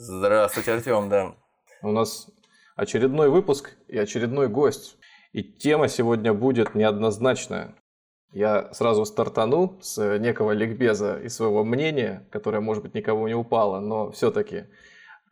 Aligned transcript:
Здравствуйте, 0.00 0.74
Артем, 0.74 1.08
да. 1.08 1.34
У 1.82 1.90
нас 1.90 2.30
очередной 2.76 3.30
выпуск 3.30 3.72
и 3.88 3.98
очередной 3.98 4.46
гость. 4.46 4.96
И 5.32 5.42
тема 5.42 5.88
сегодня 5.88 6.32
будет 6.32 6.76
неоднозначная. 6.76 7.74
Я 8.30 8.72
сразу 8.72 9.04
стартану 9.04 9.76
с 9.82 10.18
некого 10.20 10.52
ликбеза 10.52 11.18
и 11.18 11.28
своего 11.28 11.64
мнения, 11.64 12.28
которое, 12.30 12.60
может 12.60 12.84
быть, 12.84 12.94
никому 12.94 13.26
не 13.26 13.34
упало, 13.34 13.80
но 13.80 14.12
все-таки 14.12 14.66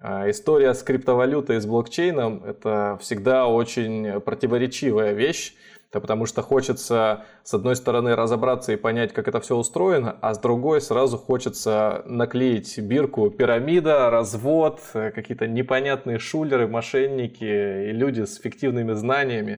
а, 0.01 0.29
История 0.29 0.75
с 0.75 0.83
криптовалютой 0.83 1.59
и 1.59 1.61
с 1.61 1.67
блокчейном– 1.67 2.43
это 2.45 2.99
всегда 3.01 3.47
очень 3.47 4.21
противоречивая 4.21 5.13
вещь, 5.13 5.55
это 5.91 6.01
потому 6.01 6.27
что 6.27 6.43
хочется, 6.43 7.25
с 7.45 7.55
одной 7.55 7.77
стороны, 7.77 8.17
разобраться 8.17 8.73
и 8.73 8.77
понять, 8.77 9.13
как 9.13 9.29
это 9.29 9.41
все 9.41 9.57
устроено, 9.57 10.17
а 10.21 10.35
с 10.35 10.39
другой 10.39 10.81
сразу 10.81 11.17
хочется 11.17 12.03
наклеить 12.07 12.79
бирку 12.79 13.31
пирамида, 13.31 14.11
развод, 14.11 14.81
какие-то 14.93 15.47
непонятные 15.47 16.19
шулеры, 16.19 16.67
мошенники 16.67 17.45
и 17.89 17.93
люди 17.93 18.23
с 18.23 18.37
фиктивными 18.37 18.95
знаниями. 18.95 19.57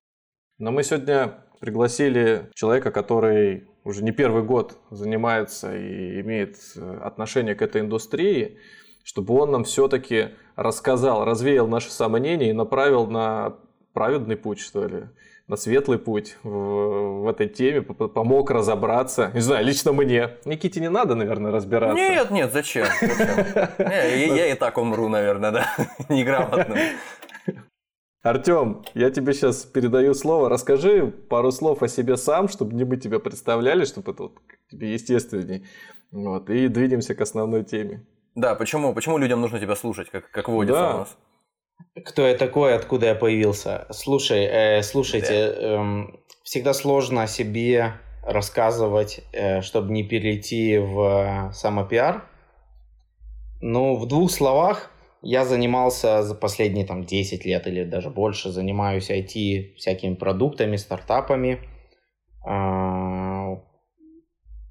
Но 0.58 0.70
мы 0.70 0.82
сегодня 0.82 1.34
пригласили 1.60 2.50
человека, 2.54 2.90
который 2.90 3.68
уже 3.84 4.04
не 4.04 4.12
первый 4.12 4.42
год 4.42 4.76
занимается 4.90 5.74
и 5.74 6.20
имеет 6.20 6.56
отношение 7.02 7.54
к 7.54 7.62
этой 7.62 7.80
индустрии, 7.80 8.58
чтобы 9.02 9.34
он 9.34 9.50
нам 9.50 9.64
все-таки 9.64 10.30
рассказал, 10.56 11.24
развеял 11.24 11.66
наши 11.66 11.90
сомнения 11.90 12.50
и 12.50 12.52
направил 12.52 13.06
на 13.06 13.56
праведный 13.94 14.36
путь, 14.36 14.60
что 14.60 14.86
ли 14.86 15.04
на 15.48 15.56
светлый 15.56 15.98
путь 15.98 16.36
в, 16.42 17.22
в 17.22 17.28
этой 17.28 17.48
теме, 17.48 17.80
помог 17.82 18.50
разобраться. 18.50 19.30
Не 19.34 19.40
знаю, 19.40 19.64
лично 19.64 19.92
мне. 19.92 20.36
Никите 20.44 20.78
не 20.80 20.90
надо, 20.90 21.14
наверное, 21.14 21.50
разбираться. 21.50 21.96
Нет, 21.96 22.30
нет, 22.30 22.52
зачем? 22.52 22.86
Я 23.78 24.52
и 24.52 24.54
так 24.54 24.76
умру, 24.76 25.08
наверное, 25.08 25.50
да, 25.50 25.66
неграмотно. 26.08 26.76
Артем, 28.22 28.84
я 28.94 29.10
тебе 29.10 29.32
сейчас 29.32 29.64
передаю 29.64 30.12
слово. 30.12 30.50
Расскажи 30.50 31.06
пару 31.06 31.50
слов 31.50 31.82
о 31.82 31.88
себе 31.88 32.16
сам, 32.18 32.48
чтобы 32.48 32.74
не 32.74 32.84
мы 32.84 32.98
тебя 32.98 33.18
представляли, 33.18 33.84
чтобы 33.84 34.12
это 34.12 34.24
вот 34.24 34.32
тебе 34.70 34.92
естественней. 34.92 35.66
Вот, 36.10 36.50
и 36.50 36.68
двинемся 36.68 37.14
к 37.14 37.20
основной 37.22 37.64
теме. 37.64 38.04
Да, 38.34 38.54
почему? 38.54 38.92
Почему 38.92 39.18
людям 39.18 39.40
нужно 39.40 39.58
тебя 39.58 39.76
слушать, 39.76 40.10
как, 40.10 40.30
как 40.30 40.48
водится 40.48 40.80
да. 40.80 40.94
у 40.94 40.98
нас? 40.98 41.16
Кто 42.04 42.26
я 42.26 42.34
такой, 42.34 42.74
откуда 42.74 43.06
я 43.06 43.14
появился? 43.14 43.86
Слушай, 43.90 44.44
э, 44.44 44.82
слушайте, 44.82 45.34
э, 45.34 46.06
всегда 46.42 46.72
сложно 46.74 47.22
о 47.22 47.26
себе 47.26 47.94
рассказывать, 48.22 49.20
э, 49.32 49.62
чтобы 49.62 49.92
не 49.92 50.04
перейти 50.04 50.78
в 50.78 51.50
самопиар. 51.52 52.24
Ну, 53.60 53.96
в 53.96 54.06
двух 54.06 54.30
словах, 54.30 54.90
я 55.22 55.44
занимался 55.44 56.22
за 56.22 56.34
последние 56.34 56.86
там 56.86 57.04
10 57.04 57.44
лет 57.44 57.66
или 57.66 57.84
даже 57.84 58.10
больше, 58.10 58.50
занимаюсь 58.50 59.10
IT 59.10 59.74
всякими 59.76 60.14
продуктами, 60.14 60.76
стартапами. 60.76 61.58
Э, 62.46 63.56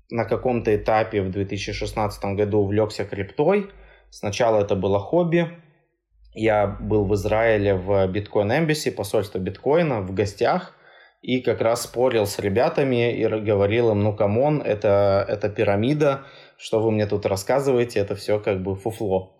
на 0.10 0.24
каком-то 0.26 0.74
этапе 0.76 1.22
в 1.22 1.32
2016 1.32 2.36
году 2.36 2.60
увлекся 2.60 3.04
криптой. 3.04 3.70
Сначала 4.10 4.62
это 4.62 4.76
было 4.76 5.00
хобби, 5.00 5.52
я 6.38 6.68
был 6.68 7.06
в 7.06 7.14
Израиле 7.16 7.74
в 7.74 8.08
Bitcoin 8.08 8.66
Embassy, 8.66 8.92
посольство 8.92 9.40
биткоина, 9.40 10.02
в 10.02 10.14
гостях, 10.14 10.74
и 11.22 11.42
как 11.42 11.62
раз 11.62 11.84
спорил 11.84 12.26
с 12.28 12.38
ребятами 12.40 13.12
и 13.12 13.28
говорил 13.28 13.92
им, 13.92 14.04
ну, 14.04 14.16
come 14.16 14.42
on, 14.42 14.62
это, 14.62 15.26
это 15.28 15.50
пирамида, 15.50 16.26
что 16.58 16.80
вы 16.80 16.92
мне 16.92 17.08
тут 17.08 17.26
рассказываете, 17.26 18.00
это 18.00 18.16
все 18.16 18.40
как 18.40 18.62
бы 18.62 18.76
фуфло. 18.76 19.34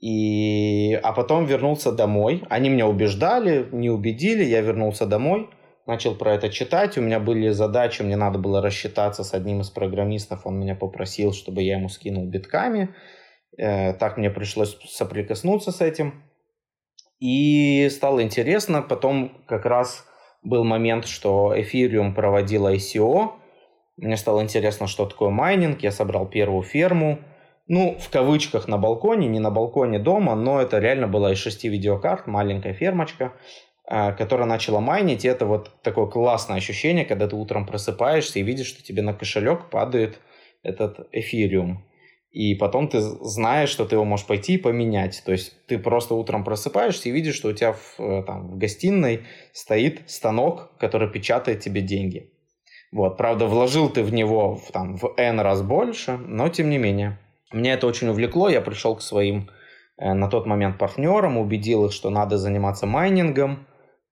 И... 0.00 0.94
А 1.02 1.12
потом 1.12 1.44
вернулся 1.46 1.92
домой. 1.92 2.44
Они 2.48 2.68
меня 2.68 2.86
убеждали, 2.86 3.68
не 3.72 3.90
убедили, 3.90 4.44
я 4.44 4.60
вернулся 4.60 5.06
домой, 5.06 5.50
начал 5.86 6.14
про 6.14 6.34
это 6.34 6.50
читать. 6.50 6.98
У 6.98 7.02
меня 7.02 7.20
были 7.20 7.50
задачи, 7.50 8.02
мне 8.02 8.16
надо 8.16 8.38
было 8.38 8.62
рассчитаться 8.62 9.22
с 9.24 9.34
одним 9.34 9.60
из 9.60 9.70
программистов, 9.70 10.46
он 10.46 10.58
меня 10.58 10.74
попросил, 10.74 11.32
чтобы 11.32 11.62
я 11.62 11.76
ему 11.76 11.88
скинул 11.88 12.26
битками. 12.26 12.94
Э, 13.58 13.92
так 13.94 14.16
мне 14.16 14.30
пришлось 14.30 14.78
соприкоснуться 14.84 15.72
с 15.72 15.80
этим. 15.80 16.22
И 17.20 17.88
стало 17.90 18.22
интересно. 18.22 18.82
Потом 18.82 19.42
как 19.46 19.66
раз 19.66 20.06
был 20.42 20.64
момент, 20.64 21.06
что 21.06 21.54
Ethereum 21.54 22.14
проводил 22.14 22.66
ICO. 22.66 23.32
Мне 23.96 24.16
стало 24.16 24.42
интересно, 24.42 24.86
что 24.86 25.06
такое 25.06 25.30
майнинг. 25.30 25.82
Я 25.82 25.92
собрал 25.92 26.26
первую 26.26 26.62
ферму. 26.62 27.18
Ну, 27.68 27.96
в 27.98 28.10
кавычках 28.10 28.66
на 28.66 28.76
балконе, 28.76 29.28
не 29.28 29.38
на 29.38 29.50
балконе 29.50 30.00
дома, 30.00 30.34
но 30.34 30.60
это 30.60 30.78
реально 30.78 31.06
была 31.06 31.32
из 31.32 31.38
шести 31.38 31.68
видеокарт, 31.68 32.26
маленькая 32.26 32.74
фермочка, 32.74 33.34
э, 33.88 34.12
которая 34.14 34.48
начала 34.48 34.80
майнить. 34.80 35.24
И 35.24 35.28
это 35.28 35.46
вот 35.46 35.70
такое 35.82 36.06
классное 36.06 36.56
ощущение, 36.56 37.04
когда 37.04 37.28
ты 37.28 37.36
утром 37.36 37.66
просыпаешься 37.66 38.40
и 38.40 38.42
видишь, 38.42 38.66
что 38.66 38.82
тебе 38.82 39.02
на 39.02 39.14
кошелек 39.14 39.70
падает 39.70 40.18
этот 40.64 41.08
эфириум 41.12 41.84
и 42.32 42.54
потом 42.54 42.88
ты 42.88 43.00
знаешь, 43.00 43.68
что 43.68 43.84
ты 43.84 43.96
его 43.96 44.04
можешь 44.06 44.26
пойти 44.26 44.54
и 44.54 44.58
поменять. 44.58 45.22
То 45.24 45.32
есть 45.32 45.54
ты 45.66 45.78
просто 45.78 46.14
утром 46.14 46.44
просыпаешься 46.44 47.10
и 47.10 47.12
видишь, 47.12 47.34
что 47.34 47.50
у 47.50 47.52
тебя 47.52 47.74
в, 47.74 48.00
э, 48.00 48.22
там, 48.26 48.48
в 48.48 48.56
гостиной 48.56 49.26
стоит 49.52 50.10
станок, 50.10 50.70
который 50.78 51.10
печатает 51.10 51.60
тебе 51.60 51.82
деньги. 51.82 52.32
Вот, 52.90 53.18
правда, 53.18 53.46
вложил 53.46 53.90
ты 53.90 54.02
в 54.02 54.12
него 54.14 54.56
в, 54.56 54.72
там, 54.72 54.96
в 54.96 55.14
N 55.18 55.40
раз 55.40 55.60
больше, 55.60 56.16
но 56.16 56.48
тем 56.48 56.70
не 56.70 56.78
менее. 56.78 57.18
Меня 57.52 57.74
это 57.74 57.86
очень 57.86 58.08
увлекло, 58.08 58.48
я 58.48 58.62
пришел 58.62 58.96
к 58.96 59.02
своим 59.02 59.50
э, 59.98 60.14
на 60.14 60.28
тот 60.28 60.46
момент 60.46 60.78
партнерам, 60.78 61.36
убедил 61.36 61.84
их, 61.84 61.92
что 61.92 62.08
надо 62.08 62.38
заниматься 62.38 62.86
майнингом. 62.86 63.66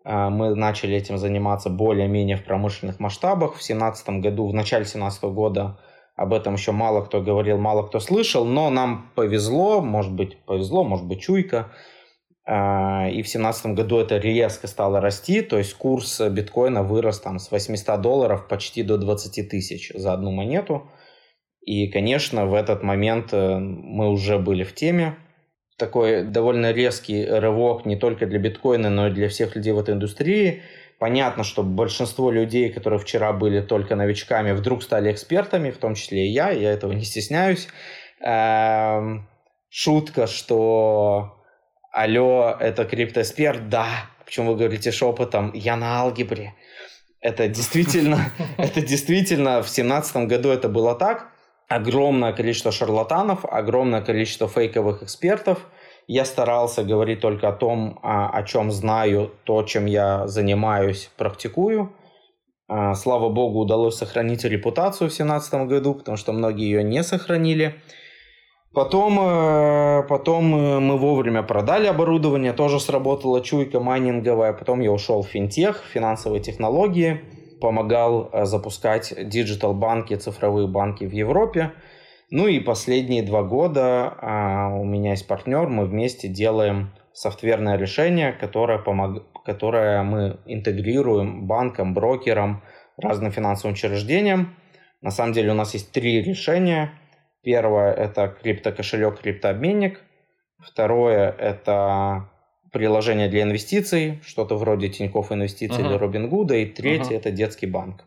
Э, 0.05 0.29
мы 0.29 0.55
начали 0.55 0.95
этим 0.95 1.17
заниматься 1.17 1.71
более-менее 1.71 2.37
в 2.37 2.45
промышленных 2.45 3.01
масштабах. 3.01 3.53
В 3.53 3.65
2017 3.65 4.09
году, 4.21 4.47
в 4.47 4.53
начале 4.53 4.85
2017 4.85 5.25
года 5.25 5.79
об 6.21 6.35
этом 6.35 6.53
еще 6.53 6.73
мало 6.73 7.01
кто 7.01 7.23
говорил, 7.23 7.57
мало 7.57 7.83
кто 7.83 7.99
слышал, 7.99 8.45
но 8.45 8.69
нам 8.69 9.11
повезло, 9.15 9.81
может 9.81 10.13
быть 10.13 10.37
повезло, 10.45 10.85
может 10.85 11.07
быть 11.07 11.23
чуйка. 11.23 11.73
А, 12.45 13.09
и 13.09 13.23
в 13.23 13.33
2017 13.33 13.67
году 13.69 13.97
это 13.97 14.19
резко 14.19 14.67
стало 14.67 15.01
расти, 15.01 15.41
то 15.41 15.57
есть 15.57 15.73
курс 15.73 16.21
биткоина 16.21 16.83
вырос 16.83 17.21
там 17.21 17.39
с 17.39 17.51
800 17.51 18.03
долларов 18.03 18.49
почти 18.49 18.83
до 18.83 18.99
20 18.99 19.49
тысяч 19.49 19.93
за 19.95 20.13
одну 20.13 20.31
монету. 20.31 20.91
И, 21.63 21.89
конечно, 21.89 22.45
в 22.45 22.53
этот 22.53 22.83
момент 22.83 23.33
э, 23.33 23.59
мы 23.59 24.11
уже 24.11 24.39
были 24.39 24.63
в 24.63 24.75
теме. 24.75 25.17
Такой 25.79 26.25
довольно 26.25 26.73
резкий 26.73 27.25
рывок 27.25 27.87
не 27.87 27.97
только 27.97 28.27
для 28.27 28.39
биткоина, 28.39 28.91
но 28.91 29.07
и 29.07 29.11
для 29.11 29.31
всех 29.31 29.57
людей 29.57 29.73
в 29.73 29.79
этой 29.79 29.95
индустрии– 29.95 30.61
Понятно, 31.01 31.45
что 31.45 31.63
большинство 31.63 32.31
людей, 32.31 32.71
которые 32.71 32.99
вчера 33.01 33.33
были 33.33 33.63
только 33.63 33.97
новичками, 33.97 34.53
вдруг 34.53 34.83
стали 34.83 35.11
экспертами, 35.11 35.71
в 35.71 35.79
том 35.79 35.95
числе 35.95 36.27
и 36.27 36.31
я, 36.31 36.51
я 36.51 36.71
этого 36.73 36.93
не 36.93 37.05
стесняюсь. 37.05 37.69
Эм, 38.21 39.27
шутка, 39.71 40.27
что 40.27 41.43
алло, 41.91 42.55
это 42.61 42.85
криптоэксперт, 42.85 43.71
да, 43.71 43.87
почему 44.27 44.53
вы 44.53 44.59
говорите 44.59 44.93
шепотом, 44.93 45.53
я 45.55 45.75
на 45.77 46.01
алгебре. 46.01 46.53
Это 47.23 47.49
действительно, 47.49 48.31
это 48.59 48.83
действительно 48.83 49.63
в 49.63 49.71
семнадцатом 49.71 50.29
году 50.29 50.51
это 50.51 50.69
было 50.69 50.95
так. 50.95 51.29
Огромное 51.67 52.35
количество 52.35 52.73
шарлатанов, 52.73 53.47
огромное 53.47 54.03
количество 54.03 54.49
фейковых 54.49 55.03
экспертов– 55.03 55.61
я 56.13 56.25
старался 56.25 56.83
говорить 56.83 57.21
только 57.21 57.49
о 57.49 57.53
том, 57.53 58.01
а, 58.03 58.31
о 58.31 58.43
чем 58.43 58.73
знаю, 58.73 59.31
то, 59.45 59.63
чем 59.63 59.87
я 59.87 60.27
занимаюсь, 60.27 61.09
практикую. 61.17 61.93
А, 62.67 62.95
слава 62.95 63.29
богу, 63.29 63.61
удалось 63.61 63.97
сохранить 63.97 64.43
репутацию 64.45 65.09
в 65.09 65.15
2017 65.15 65.69
году, 65.69 65.95
потому 65.95 66.17
что 66.17 66.33
многие 66.33 66.65
ее 66.65 66.83
не 66.83 67.05
сохранили. 67.05 67.77
Потом, 68.75 69.21
э, 69.21 70.03
потом 70.09 70.53
э, 70.53 70.81
мы 70.81 70.99
вовремя 70.99 71.45
продали 71.45 71.87
оборудование, 71.87 72.53
тоже 72.55 72.81
сработала 72.81 73.41
чуйка 73.41 73.79
майнинговая. 73.79 74.53
Потом 74.53 74.81
я 74.81 74.91
ушел 74.91 75.23
в 75.23 75.29
финтех, 75.29 75.85
финансовые 75.95 76.41
технологии, 76.41 77.21
помогал 77.61 78.31
э, 78.33 78.47
запускать 78.47 79.15
digital 79.17 79.75
банки, 79.75 80.17
цифровые 80.17 80.67
банки 80.67 81.05
в 81.05 81.13
Европе. 81.13 81.71
Ну 82.31 82.47
и 82.47 82.61
последние 82.61 83.25
два 83.25 83.43
года 83.43 84.15
а, 84.21 84.69
у 84.73 84.85
меня 84.85 85.11
есть 85.11 85.27
партнер, 85.27 85.69
мы 85.69 85.85
вместе 85.85 86.29
делаем 86.29 86.93
софтверное 87.13 87.77
решение, 87.77 88.33
которое, 88.33 88.79
помог... 88.79 89.25
которое 89.45 90.03
мы 90.05 90.39
интегрируем 90.47 91.47
банкам, 91.47 91.93
брокерам, 91.93 92.63
разным 92.97 93.33
финансовым 93.33 93.75
учреждениям. 93.75 94.55
На 95.01 95.11
самом 95.11 95.33
деле 95.33 95.51
у 95.51 95.55
нас 95.55 95.75
есть 95.75 95.91
три 95.91 96.23
решения. 96.23 96.93
Первое– 97.43 97.93
это 97.95 98.29
криптокошелек, 98.29 99.21
криптообменник. 99.21 100.01
Второе– 100.59 101.35
это 101.39 102.31
приложение 102.71 103.29
для 103.29 103.43
инвестиций, 103.43 104.21
что-то 104.25 104.57
вроде 104.57 104.89
Тинькофф 104.89 105.33
Инвестиций 105.33 105.83
uh-huh. 105.83 105.89
или 105.89 105.95
Робингуда. 105.95 106.55
И 106.55 106.67
третье 106.67 107.15
uh-huh.– 107.15 107.17
это 107.19 107.31
детский 107.33 107.67
банк. 107.67 108.05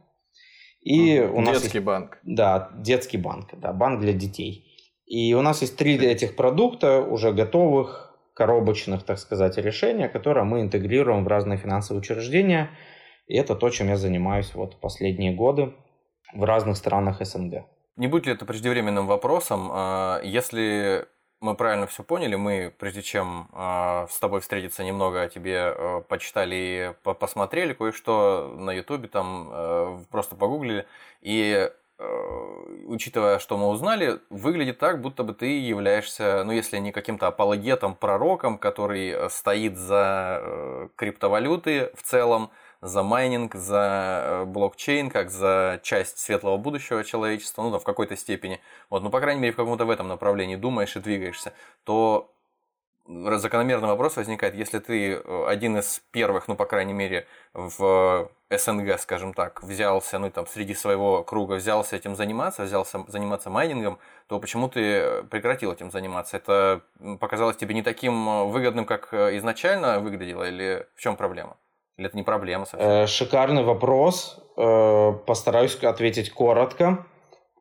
И 0.83 1.19
у 1.19 1.41
нас 1.41 1.61
детский 1.61 1.79
банк. 1.79 2.19
Да, 2.23 2.69
детский 2.75 3.17
банк, 3.17 3.49
да, 3.53 3.71
банк 3.73 4.01
для 4.01 4.13
детей. 4.13 4.65
И 5.05 5.33
у 5.33 5.41
нас 5.41 5.61
есть 5.61 5.77
три 5.77 5.97
этих 5.97 6.35
продукта, 6.35 7.01
уже 7.01 7.31
готовых, 7.31 8.13
коробочных, 8.33 9.03
так 9.03 9.19
сказать, 9.19 9.57
решения, 9.57 10.09
которые 10.09 10.43
мы 10.43 10.61
интегрируем 10.61 11.23
в 11.23 11.27
разные 11.27 11.57
финансовые 11.57 12.01
учреждения. 12.01 12.69
И 13.27 13.37
это 13.37 13.55
то, 13.55 13.69
чем 13.69 13.87
я 13.87 13.95
занимаюсь 13.95 14.53
вот 14.55 14.79
последние 14.81 15.33
годы 15.33 15.73
в 16.33 16.43
разных 16.43 16.77
странах 16.77 17.25
СНГ. 17.25 17.65
Не 17.95 18.07
будет 18.07 18.25
ли 18.25 18.33
это 18.33 18.45
преждевременным 18.45 19.05
вопросом, 19.05 19.69
а, 19.71 20.19
если 20.23 21.05
мы 21.43 21.55
правильно 21.55 21.87
все 21.87 22.03
поняли, 22.03 22.35
мы, 22.35 22.73
прежде 22.79 23.01
чем 23.01 23.49
э, 23.51 24.07
с 24.09 24.17
тобой 24.17 24.39
встретиться, 24.39 24.83
немного 24.83 25.21
о 25.21 25.27
тебе 25.27 25.75
э, 25.75 26.01
почитали 26.07 26.55
и 26.55 26.93
по 27.03 27.13
посмотрели 27.13 27.73
кое-что 27.73 28.55
на 28.57 28.71
Ютубе, 28.71 29.09
там 29.09 29.49
э, 29.51 29.99
просто 30.09 30.37
погуглили, 30.37 30.87
и 31.21 31.69
э, 31.99 32.63
учитывая, 32.85 33.39
что 33.39 33.57
мы 33.57 33.67
узнали, 33.67 34.21
выглядит 34.29 34.79
так, 34.79 35.01
будто 35.01 35.23
бы 35.23 35.33
ты 35.33 35.59
являешься, 35.59 36.43
ну, 36.45 36.53
если 36.53 36.77
не 36.77 36.93
каким-то 36.93 37.27
апологетом, 37.27 37.95
пророком, 37.95 38.57
который 38.57 39.29
стоит 39.29 39.77
за 39.77 40.39
э, 40.41 40.87
криптовалюты 40.95 41.91
в 41.93 42.03
целом, 42.03 42.51
за 42.83 43.01
майнинг, 43.01 43.55
за 43.55 44.23
э, 44.25 44.45
блокчейн, 44.45 45.09
как 45.09 45.31
за 45.31 45.79
часть 45.83 46.19
светлого 46.19 46.57
будущего 46.57 47.03
человечества, 47.03 47.63
ну, 47.63 47.71
да, 47.71 47.79
в 47.79 47.83
какой-то 47.83 48.17
степени, 48.17 48.59
вот, 48.89 49.03
ну, 49.03 49.09
по 49.09 49.21
крайней 49.21 49.39
мере, 49.41 49.53
в 49.53 49.55
каком-то 49.55 49.85
в 49.85 49.89
этом 49.89 50.09
направлении 50.09 50.57
думаешь 50.57 50.95
и 50.97 50.99
двигаешься, 50.99 51.53
то 51.85 52.29
закономерный 53.05 53.87
вопрос 53.87 54.17
возникает, 54.17 54.55
если 54.55 54.79
ты 54.79 55.13
э, 55.13 55.45
один 55.47 55.77
из 55.77 56.01
первых, 56.11 56.49
ну, 56.49 56.55
по 56.55 56.65
крайней 56.65 56.93
мере, 56.93 57.25
в 57.53 58.29
СНГ, 58.49 58.99
скажем 58.99 59.33
так, 59.33 59.63
взялся, 59.63 60.19
ну, 60.19 60.29
там, 60.29 60.45
среди 60.45 60.73
своего 60.73 61.23
круга 61.23 61.53
взялся 61.55 61.95
этим 61.95 62.17
заниматься, 62.17 62.63
взялся 62.63 63.05
заниматься 63.07 63.49
майнингом, 63.49 63.97
то 64.27 64.39
почему 64.41 64.67
ты 64.67 65.23
прекратил 65.23 65.71
этим 65.71 65.89
заниматься? 65.89 66.35
Это 66.35 66.81
показалось 67.21 67.55
тебе 67.55 67.75
не 67.75 67.81
таким 67.81 68.27
э, 68.27 68.43
выгодным, 68.45 68.85
как 68.85 69.13
изначально 69.13 69.99
выглядело, 69.99 70.43
или 70.43 70.85
в 70.95 71.01
чем 71.01 71.15
проблема? 71.15 71.55
Или 71.97 72.07
это 72.07 72.17
не 72.17 72.23
проблема 72.23 72.65
совсем? 72.65 72.89
Э, 72.89 73.07
шикарный 73.07 73.63
вопрос. 73.63 74.39
Э, 74.57 75.13
постараюсь 75.25 75.75
ответить 75.83 76.31
коротко. 76.31 77.05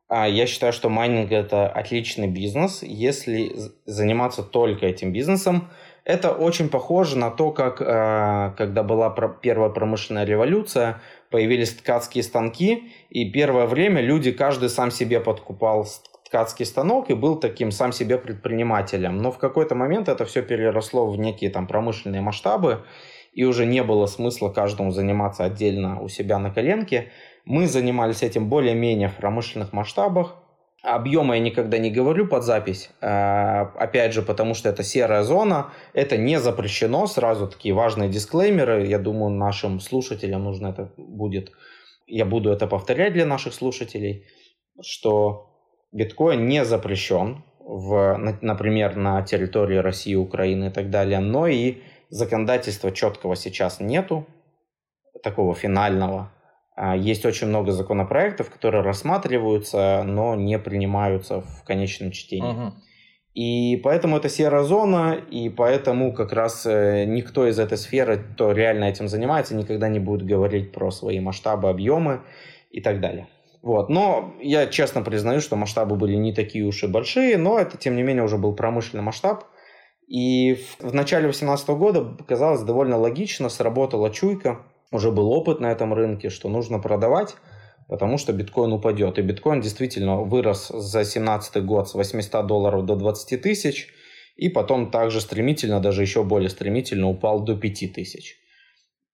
А, 0.09 0.29
я 0.29 0.47
считаю, 0.47 0.73
что 0.73 0.89
майнинг 0.89 1.33
это 1.33 1.69
отличный 1.69 2.29
бизнес, 2.29 2.83
если 2.83 3.53
заниматься 3.87 4.43
только 4.43 4.87
этим 4.87 5.13
бизнесом. 5.13 5.71
Это 6.05 6.33
очень 6.33 6.69
похоже 6.69 7.17
на 7.17 7.31
то, 7.31 7.51
как 7.53 7.81
э, 7.81 8.55
когда 8.57 8.83
была 8.83 9.09
первая 9.41 9.71
промышленная 9.71 10.25
революция, 10.25 11.01
появились 11.31 11.75
ткацкие 11.75 12.25
станки, 12.25 12.93
и 13.09 13.31
первое 13.31 13.67
время 13.67 14.03
люди, 14.03 14.33
каждый 14.33 14.69
сам 14.69 14.91
себе 14.91 15.21
подкупал 15.21 15.87
ткацкий 16.27 16.67
станок 16.67 17.09
и 17.11 17.15
был 17.15 17.37
таким 17.37 17.71
сам 17.71 17.93
себе 17.93 18.19
предпринимателем. 18.19 19.19
Но 19.19 19.31
в 19.31 19.39
какой-то 19.39 19.75
момент 19.75 20.09
это 20.09 20.25
все 20.25 20.43
переросло 20.43 21.07
в 21.07 21.17
некие 21.19 21.51
там 21.51 21.67
промышленные 21.67 22.21
масштабы, 22.21 22.85
и 23.33 23.45
уже 23.45 23.67
не 23.67 23.83
было 23.83 24.07
смысла 24.07 24.51
каждому 24.51 24.91
заниматься 24.91 25.45
отдельно 25.45 26.01
у 26.01 26.09
себя 26.09 26.39
на 26.39 26.51
коленке. 26.51 27.11
Мы 27.45 27.67
занимались 27.67 28.23
этим 28.23 28.49
более-менее 28.49 29.09
в 29.09 29.17
промышленных 29.17 29.73
масштабах. 29.73 30.37
Объемы 30.83 31.37
я 31.37 31.41
никогда 31.41 31.79
не 31.79 31.91
говорю 31.91 32.27
под 32.27 32.43
запись, 32.43 32.91
а, 33.01 33.73
опять 33.77 34.13
же, 34.13 34.21
потому 34.21 34.55
что 34.55 34.69
это 34.69 34.83
серая 34.83 35.23
зона, 35.23 35.73
это 35.93 36.17
не 36.17 36.41
запрещено, 36.41 37.07
сразу 37.07 37.47
такие 37.47 37.73
важные 37.73 38.09
дисклеймеры, 38.09 38.85
я 38.87 38.99
думаю, 38.99 39.31
нашим 39.31 39.79
слушателям 39.79 40.43
нужно 40.43 40.69
это 40.69 40.93
будет, 40.97 41.53
я 42.09 42.25
буду 42.25 42.51
это 42.51 42.67
повторять 42.67 43.13
для 43.13 43.27
наших 43.27 43.55
слушателей, 43.55 44.27
что 44.83 45.53
биткоин 45.93 46.49
не 46.49 46.65
запрещен, 46.65 47.45
в, 47.65 48.17
например, 48.41 48.97
на 48.97 49.23
территории 49.23 49.77
России, 49.77 50.17
Украины 50.17 50.67
и 50.67 50.71
так 50.71 50.91
далее, 50.91 51.21
но 51.21 51.47
и 51.47 51.77
законодательства 52.13 52.93
четкого 52.93 53.37
сейчас 53.37 53.81
нету, 53.81 54.27
такого 55.23 55.55
финального. 55.55 56.31
А, 56.77 56.95
есть 56.95 57.25
очень 57.25 57.47
много 57.47 57.73
законопроектов, 57.73 58.51
которые 58.51 58.83
рассматриваются, 58.83 60.03
но 60.05 60.35
не 60.35 60.59
принимаются 60.59 61.41
в 61.41 61.65
конечном 61.65 62.11
чтении. 62.11 62.53
Угу. 62.53 62.73
И 63.35 63.81
поэтому 63.83 64.19
это 64.19 64.29
серая 64.29 64.63
зона, 64.63 65.15
и 65.15 65.49
поэтому 65.49 66.13
как 66.13 66.35
раз 66.35 66.67
э, 66.67 67.07
никто 67.07 67.47
из 67.49 67.59
этой 67.59 67.79
сферы, 67.79 68.19
кто 68.19 68.53
реально 68.53 68.85
этим 68.85 69.09
занимается, 69.09 69.55
никогда 69.55 69.89
не 69.89 69.99
будет 69.99 70.27
говорить 70.27 70.71
про 70.71 70.91
свои 70.91 71.19
масштабы, 71.19 71.71
объемы 71.71 72.21
и 72.71 72.83
так 72.83 73.01
далее. 73.01 73.27
Вот. 73.63 73.89
Но 73.89 74.35
я 74.43 74.67
честно 74.67 75.01
признаю, 75.01 75.41
что 75.41 75.57
масштабы 75.57 75.97
были 75.97 76.17
не 76.17 76.35
такие 76.35 76.67
уж 76.67 76.83
и 76.85 76.89
большие, 76.89 77.39
но 77.39 77.59
это, 77.59 77.79
тем 77.79 77.97
не 77.97 78.03
менее, 78.03 78.25
уже 78.25 78.37
был 78.37 78.55
промышленный 78.55 79.05
масштаб. 79.05 79.45
И 80.13 80.57
в, 80.57 80.91
в 80.91 80.95
начале 80.95 81.23
2018 81.23 81.69
года 81.71 82.03
показалось 82.05 82.61
довольно 82.61 82.99
логично, 82.99 83.49
сработала 83.49 84.11
чуйка, 84.11 84.61
уже 84.91 85.11
был 85.11 85.33
опыт 85.33 85.59
на 85.59 85.73
этом 85.73 85.95
рынке, 85.95 86.29
что 86.29 86.51
нужно 86.51 86.79
продавать, 86.79 87.35
потому 87.89 88.19
что 88.19 88.35
биткоин 88.35 88.75
упадет. 88.75 89.19
И 89.19 89.23
биткоин 89.23 89.63
действительно 89.63 90.21
вырос 90.21 90.69
за 90.69 90.99
2017 90.99 91.65
год 91.65 91.89
с 91.89 91.95
800 91.95 92.47
долларов 92.47 92.85
до 92.85 92.97
20 92.97 93.41
тысяч, 93.41 93.89
и 94.37 94.51
потом 94.51 94.91
также 94.91 95.23
стремительно, 95.23 95.81
даже 95.81 96.03
еще 96.03 96.25
более 96.25 96.51
стремительно 96.51 97.09
упал 97.09 97.41
до 97.41 97.57
5 97.57 97.95
тысяч. 97.95 98.37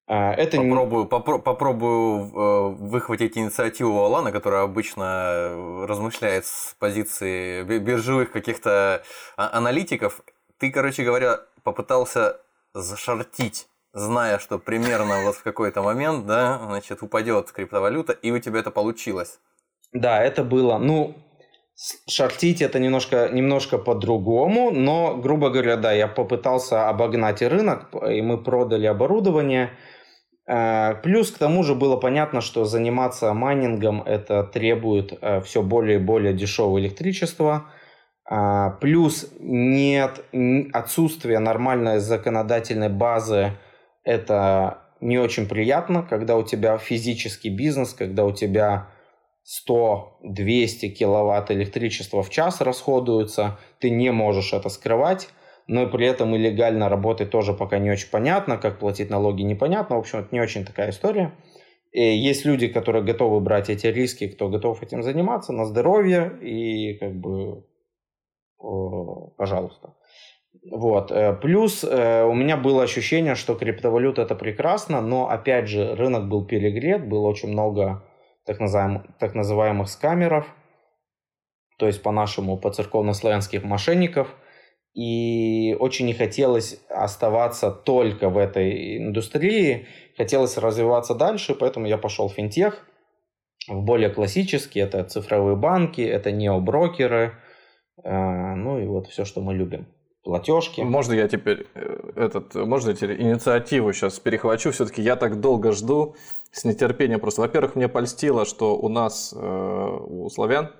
А, 0.08 0.32
это 0.32 0.56
попробую, 0.56 1.04
не... 1.04 1.08
попро- 1.08 1.40
попробую 1.40 2.24
э, 2.24 2.74
выхватить 2.76 3.38
инициативу 3.38 4.00
Алана, 4.00 4.32
которая 4.32 4.62
обычно 4.62 5.04
э, 5.04 5.84
размышляет 5.86 6.44
с 6.44 6.74
позиции 6.80 7.62
биржевых 7.62 8.32
каких-то 8.32 9.04
а, 9.36 9.56
аналитиков 9.56 10.22
ты, 10.58 10.70
короче 10.70 11.04
говоря, 11.04 11.40
попытался 11.62 12.36
зашортить, 12.74 13.68
зная, 13.92 14.38
что 14.38 14.58
примерно 14.58 15.22
вот 15.24 15.36
в 15.36 15.42
какой-то 15.42 15.82
момент, 15.82 16.26
да, 16.26 16.60
значит, 16.66 17.02
упадет 17.02 17.50
криптовалюта, 17.52 18.12
и 18.12 18.30
у 18.30 18.38
тебя 18.38 18.60
это 18.60 18.70
получилось. 18.70 19.38
Да, 19.92 20.22
это 20.22 20.44
было, 20.44 20.78
ну, 20.78 21.14
шортить 22.08 22.60
это 22.60 22.78
немножко, 22.78 23.28
немножко 23.32 23.78
по-другому, 23.78 24.70
но, 24.70 25.16
грубо 25.16 25.50
говоря, 25.50 25.76
да, 25.76 25.92
я 25.92 26.08
попытался 26.08 26.88
обогнать 26.88 27.40
рынок, 27.42 27.88
и 28.08 28.20
мы 28.20 28.42
продали 28.42 28.86
оборудование. 28.86 29.70
Э, 30.46 30.94
плюс 31.02 31.30
к 31.30 31.38
тому 31.38 31.62
же 31.62 31.74
было 31.74 31.96
понятно, 31.96 32.40
что 32.40 32.64
заниматься 32.64 33.32
майнингом 33.32 34.02
это 34.02 34.42
требует 34.42 35.16
э, 35.20 35.40
все 35.40 35.62
более 35.62 35.96
и 35.98 36.02
более 36.02 36.34
дешевого 36.34 36.78
электричества– 36.78 37.70
плюс 38.80 39.32
нет 39.40 40.24
отсутствие 40.72 41.38
нормальной 41.38 41.98
законодательной 41.98 42.90
базы. 42.90 43.52
Это 44.04 44.82
не 45.00 45.18
очень 45.18 45.46
приятно, 45.48 46.02
когда 46.02 46.36
у 46.36 46.42
тебя 46.42 46.76
физический 46.78 47.50
бизнес, 47.50 47.94
когда 47.94 48.24
у 48.24 48.32
тебя 48.32 48.88
100-200 49.68 50.88
киловатт 50.88 51.50
электричества 51.50 52.22
в 52.22 52.30
час 52.30 52.60
расходуются, 52.60 53.58
ты 53.78 53.90
не 53.90 54.10
можешь 54.12 54.52
это 54.52 54.68
скрывать, 54.68 55.28
но 55.66 55.86
при 55.86 56.06
этом 56.06 56.34
и 56.34 56.38
легально 56.38 56.88
работать 56.88 57.30
тоже 57.30 57.54
пока 57.54 57.78
не 57.78 57.90
очень 57.90 58.10
понятно, 58.10 58.58
как 58.58 58.78
платить 58.78 59.08
налоги 59.08 59.42
непонятно, 59.42 59.96
в 59.96 60.00
общем, 60.00 60.18
это 60.18 60.28
не 60.32 60.40
очень 60.40 60.66
такая 60.66 60.90
история. 60.90 61.32
И 61.92 62.02
есть 62.02 62.44
люди, 62.44 62.68
которые 62.68 63.02
готовы 63.02 63.40
брать 63.40 63.70
эти 63.70 63.86
риски, 63.86 64.28
кто 64.28 64.50
готов 64.50 64.82
этим 64.82 65.02
заниматься 65.02 65.52
на 65.54 65.64
здоровье, 65.64 66.30
и 66.42 66.98
как 66.98 67.14
бы 67.14 67.64
пожалуйста. 68.58 69.94
Вот. 70.70 71.10
Э, 71.12 71.34
плюс 71.34 71.84
э, 71.84 72.24
у 72.24 72.34
меня 72.34 72.56
было 72.56 72.82
ощущение, 72.82 73.34
что 73.34 73.54
криптовалюта 73.54 74.22
это 74.22 74.34
прекрасно, 74.34 75.00
но 75.00 75.28
опять 75.28 75.68
же 75.68 75.94
рынок 75.94 76.28
был 76.28 76.46
перегрет, 76.46 77.08
было 77.08 77.28
очень 77.28 77.50
много 77.50 78.04
так 78.44 78.60
называемых, 78.60 79.02
так 79.18 79.34
называемых 79.34 79.88
скамеров, 79.88 80.46
то 81.78 81.86
есть 81.86 82.02
по-нашему 82.02 82.58
по 82.58 82.70
церковно-славянских 82.70 83.62
мошенников. 83.62 84.34
И 84.94 85.76
очень 85.78 86.06
не 86.06 86.14
хотелось 86.14 86.80
оставаться 86.88 87.70
только 87.70 88.30
в 88.30 88.38
этой 88.38 88.98
индустрии, 88.98 89.86
хотелось 90.16 90.58
развиваться 90.58 91.14
дальше, 91.14 91.54
поэтому 91.54 91.86
я 91.86 91.98
пошел 91.98 92.28
в 92.28 92.32
финтех. 92.32 92.84
в 93.68 93.82
более 93.82 94.08
классические. 94.08 94.84
Это 94.84 95.04
цифровые 95.04 95.54
банки, 95.56 96.00
это 96.00 96.32
необрокеры, 96.32 97.34
э, 97.34 97.47
ну 98.04 98.78
и 98.78 98.86
вот 98.86 99.06
все, 99.08 99.24
что 99.24 99.40
мы 99.40 99.54
любим. 99.54 99.86
Платежки. 100.24 100.82
Можно 100.82 101.14
я 101.14 101.26
теперь 101.26 101.66
э, 101.74 102.10
этот, 102.16 102.54
можно 102.54 102.90
я 102.90 102.94
теперь 102.94 103.22
инициативу 103.22 103.92
сейчас 103.92 104.18
перехвачу? 104.18 104.72
Все-таки 104.72 105.00
я 105.00 105.16
так 105.16 105.40
долго 105.40 105.72
жду 105.72 106.16
с 106.52 106.64
нетерпением 106.64 107.20
просто. 107.20 107.40
Во-первых, 107.40 107.76
мне 107.76 107.88
польстило, 107.88 108.44
что 108.44 108.76
у 108.76 108.88
нас, 108.88 109.32
э, 109.34 109.38
у 109.38 110.28
славян, 110.28 110.72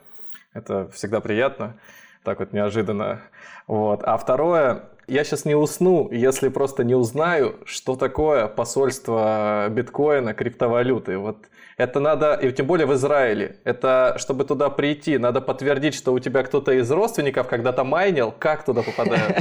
это 0.53 0.91
всегда 0.91 1.21
приятно, 1.21 1.81
так 2.25 2.41
вот 2.41 2.53
неожиданно. 2.53 3.23
Вот. 3.67 4.03
А 4.03 4.19
второе, 4.19 4.91
я 5.09 5.25
сейчас 5.25 5.45
не 5.45 5.55
усну, 5.55 6.11
если 6.13 6.49
просто 6.49 6.85
не 6.85 6.95
узнаю, 6.95 7.57
что 7.65 7.97
такое 7.97 8.47
посольство 8.47 9.67
биткоина, 9.71 10.35
криптовалюты. 10.35 11.19
Вот 11.19 11.47
это 11.77 12.01
надо, 12.01 12.35
и 12.35 12.53
тем 12.53 12.67
более 12.67 12.87
в 12.87 12.95
Израиле, 12.95 13.57
это 13.65 14.17
чтобы 14.19 14.45
туда 14.45 14.69
прийти, 14.69 15.19
надо 15.19 15.41
подтвердить, 15.41 15.95
что 15.95 16.13
у 16.13 16.19
тебя 16.19 16.43
кто-то 16.43 16.73
из 16.73 16.91
родственников 16.91 17.49
когда-то 17.49 17.85
майнил, 17.85 18.33
как 18.39 18.65
туда 18.65 18.83
попадают? 18.83 19.39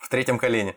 В 0.00 0.08
третьем 0.08 0.38
колене. 0.38 0.74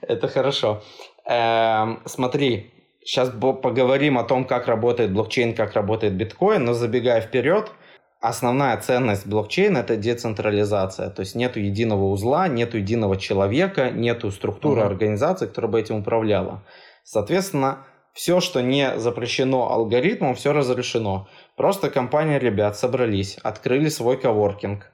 Это 0.00 0.28
хорошо. 0.28 0.82
Эм, 1.24 2.02
смотри, 2.04 2.72
сейчас 3.04 3.30
поговорим 3.30 4.18
о 4.18 4.24
том, 4.24 4.44
как 4.44 4.68
работает 4.68 5.12
блокчейн, 5.12 5.54
как 5.54 5.72
работает 5.74 6.14
биткоин, 6.14 6.64
но 6.64 6.72
забегая 6.72 7.20
вперед– 7.20 7.70
основная 8.20 8.76
ценность 8.78 9.26
блокчейна 9.26 9.78
это 9.78 9.96
децентрализация. 9.96 11.10
То 11.10 11.20
есть 11.20 11.34
нету 11.34 11.60
единого 11.60 12.04
узла, 12.04 12.48
нету 12.48 12.78
единого 12.78 13.16
человека, 13.16 13.90
нету 13.90 14.30
структуры 14.30 14.82
uh-huh. 14.82 14.86
организации, 14.86 15.46
которая 15.46 15.70
бы 15.70 15.80
этим 15.80 15.96
управляла. 15.96 16.62
Соответственно, 17.04 17.86
все, 18.12 18.40
что 18.40 18.62
не 18.62 18.98
запрещено 18.98 19.70
алгоритмом, 19.70 20.34
все 20.34 20.52
разрешено. 20.52 21.28
Просто 21.56 21.90
компания 21.90 22.38
ребят 22.38 22.76
собрались, 22.76 23.36
открыли 23.42 23.88
свой 23.90 24.16
коворкинг. 24.18 24.90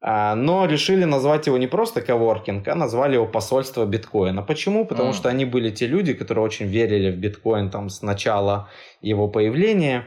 А, 0.00 0.34
но 0.34 0.66
решили 0.66 1.04
назвать 1.04 1.46
его 1.46 1.58
не 1.58 1.66
просто 1.66 2.00
коворкинг, 2.00 2.66
а 2.68 2.74
назвали 2.74 3.14
его 3.14 3.26
посольство 3.26 3.84
биткоина. 3.84 4.42
Почему? 4.42 4.86
Потому 4.86 5.10
mm. 5.10 5.14
что 5.14 5.28
они 5.28 5.44
были 5.44 5.70
те 5.70 5.86
люди, 5.86 6.14
которые 6.14 6.44
очень 6.44 6.66
верили 6.66 7.10
в 7.10 7.18
биткоин 7.18 7.70
там 7.70 7.88
с 7.88 8.02
начала 8.02 8.68
его 9.00 9.28
появления. 9.28 10.04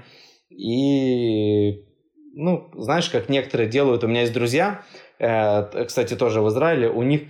И 0.50 1.84
ну, 2.34 2.70
знаешь, 2.76 3.10
как 3.10 3.30
некоторые 3.30 3.70
делают, 3.70 4.04
у 4.04 4.08
меня 4.08 4.22
есть 4.22 4.34
друзья, 4.34 4.84
э, 5.20 5.86
кстати, 5.86 6.16
тоже 6.16 6.42
в 6.42 6.50
Израиле, 6.50 6.90
у 6.90 7.04
них, 7.04 7.24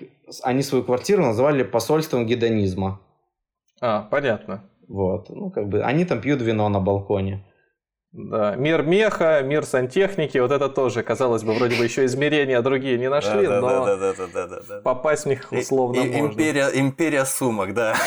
они 0.44 0.62
свою 0.64 0.84
квартиру 0.84 1.24
называли 1.24 1.64
посольством 1.64 2.26
гедонизма. 2.26 3.00
А, 3.82 4.08
понятно. 4.10 4.64
Вот, 4.88 5.30
ну, 5.30 5.52
как 5.52 5.68
бы, 5.68 5.84
они 5.84 6.06
там 6.06 6.22
пьют 6.22 6.42
вино 6.42 6.68
на 6.70 6.80
балконе. 6.80 7.46
Да, 8.12 8.56
мир 8.56 8.82
меха, 8.82 9.42
мир 9.44 9.66
сантехники, 9.66 10.40
вот 10.40 10.52
это 10.52 10.68
тоже, 10.68 11.04
казалось 11.04 11.44
бы, 11.44 11.54
вроде 11.54 11.78
бы 11.78 11.84
еще 11.84 12.06
измерения 12.06 12.60
другие 12.64 12.98
не 12.98 13.08
нашли, 13.08 13.48
но 13.48 13.96
попасть 14.84 15.26
в 15.26 15.30
них 15.30 15.52
условно 15.52 16.04
можно. 16.04 16.18
Империя, 16.18 16.70
империя 16.74 17.24
сумок, 17.26 17.76
да. 17.76 17.96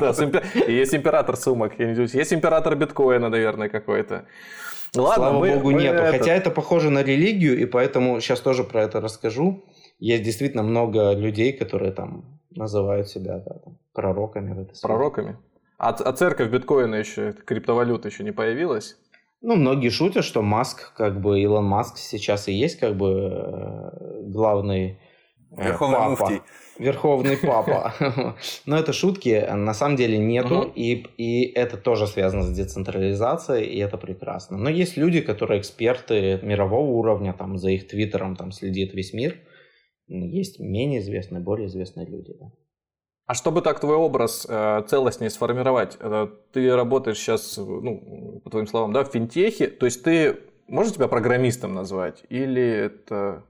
Да, 0.00 0.42
есть 0.66 0.94
император 0.94 1.36
сумок, 1.36 1.78
есть 1.78 2.32
император 2.32 2.74
биткоина, 2.74 3.28
наверное, 3.28 3.68
какой-то. 3.68 4.24
Ладно, 4.96 5.14
Слава 5.14 5.38
мы, 5.38 5.54
богу, 5.54 5.70
мы 5.72 5.82
нету. 5.82 5.96
Это... 5.96 6.18
Хотя 6.18 6.34
это 6.34 6.50
похоже 6.50 6.90
на 6.90 7.02
религию, 7.02 7.58
и 7.58 7.64
поэтому 7.66 8.20
сейчас 8.20 8.40
тоже 8.40 8.64
про 8.64 8.82
это 8.82 9.00
расскажу. 9.00 9.64
Есть 9.98 10.22
действительно 10.22 10.62
много 10.62 11.12
людей, 11.12 11.52
которые 11.52 11.92
там 11.92 12.40
называют 12.50 13.08
себя 13.08 13.38
да, 13.38 13.58
там, 13.58 13.78
пророками 13.92 14.52
в 14.52 14.60
этой 14.60 14.74
сфере. 14.74 14.94
Пророками? 14.94 15.38
А, 15.78 15.88
а 15.90 16.12
церковь 16.12 16.50
биткоина 16.50 16.94
еще, 16.94 17.32
криптовалюта 17.32 18.08
еще 18.08 18.22
не 18.22 18.32
появилась? 18.32 18.96
Ну, 19.40 19.56
многие 19.56 19.90
шутят, 19.90 20.24
что 20.24 20.42
Маск, 20.42 20.94
как 20.94 21.20
бы 21.20 21.40
Илон 21.40 21.66
Маск 21.66 21.98
сейчас 21.98 22.48
и 22.48 22.52
есть 22.52 22.78
как 22.78 22.96
бы 22.96 23.30
э, 23.30 24.22
главный 24.22 24.98
э, 25.50 25.64
Верховный 25.64 25.98
папа. 25.98 26.10
муфтий. 26.10 26.42
Верховный 26.78 27.36
папа. 27.36 27.94
Но 28.66 28.76
это 28.76 28.92
шутки, 28.92 29.46
на 29.50 29.74
самом 29.74 29.96
деле 29.96 30.18
нету, 30.18 30.72
и, 30.74 31.06
и 31.16 31.44
это 31.52 31.76
тоже 31.76 32.06
связано 32.06 32.42
с 32.42 32.56
децентрализацией, 32.56 33.66
и 33.66 33.78
это 33.78 33.96
прекрасно. 33.96 34.58
Но 34.58 34.68
есть 34.68 34.96
люди, 34.96 35.20
которые 35.20 35.60
эксперты 35.60 36.40
мирового 36.42 36.90
уровня, 36.90 37.32
там 37.32 37.58
за 37.58 37.70
их 37.70 37.86
твиттером 37.86 38.36
там 38.36 38.52
следит 38.52 38.92
весь 38.94 39.12
мир. 39.12 39.36
Есть 40.08 40.58
менее 40.58 41.00
известные, 41.00 41.40
более 41.40 41.68
известные 41.68 42.06
люди. 42.06 42.34
Да. 42.38 42.52
А 43.26 43.34
чтобы 43.34 43.62
так 43.62 43.80
твой 43.80 43.96
образ 43.96 44.46
э, 44.48 44.82
целостнее 44.86 45.30
сформировать, 45.30 45.96
э, 45.98 46.28
ты 46.52 46.76
работаешь 46.76 47.16
сейчас, 47.16 47.56
ну, 47.56 48.40
по 48.44 48.50
твоим 48.50 48.66
словам, 48.66 48.92
да, 48.92 49.02
в 49.02 49.10
финтехе, 49.10 49.68
то 49.68 49.86
есть 49.86 50.02
ты 50.02 50.40
можешь 50.68 50.92
тебя 50.92 51.08
программистом 51.08 51.72
назвать, 51.72 52.22
или 52.28 52.62
это 52.62 53.44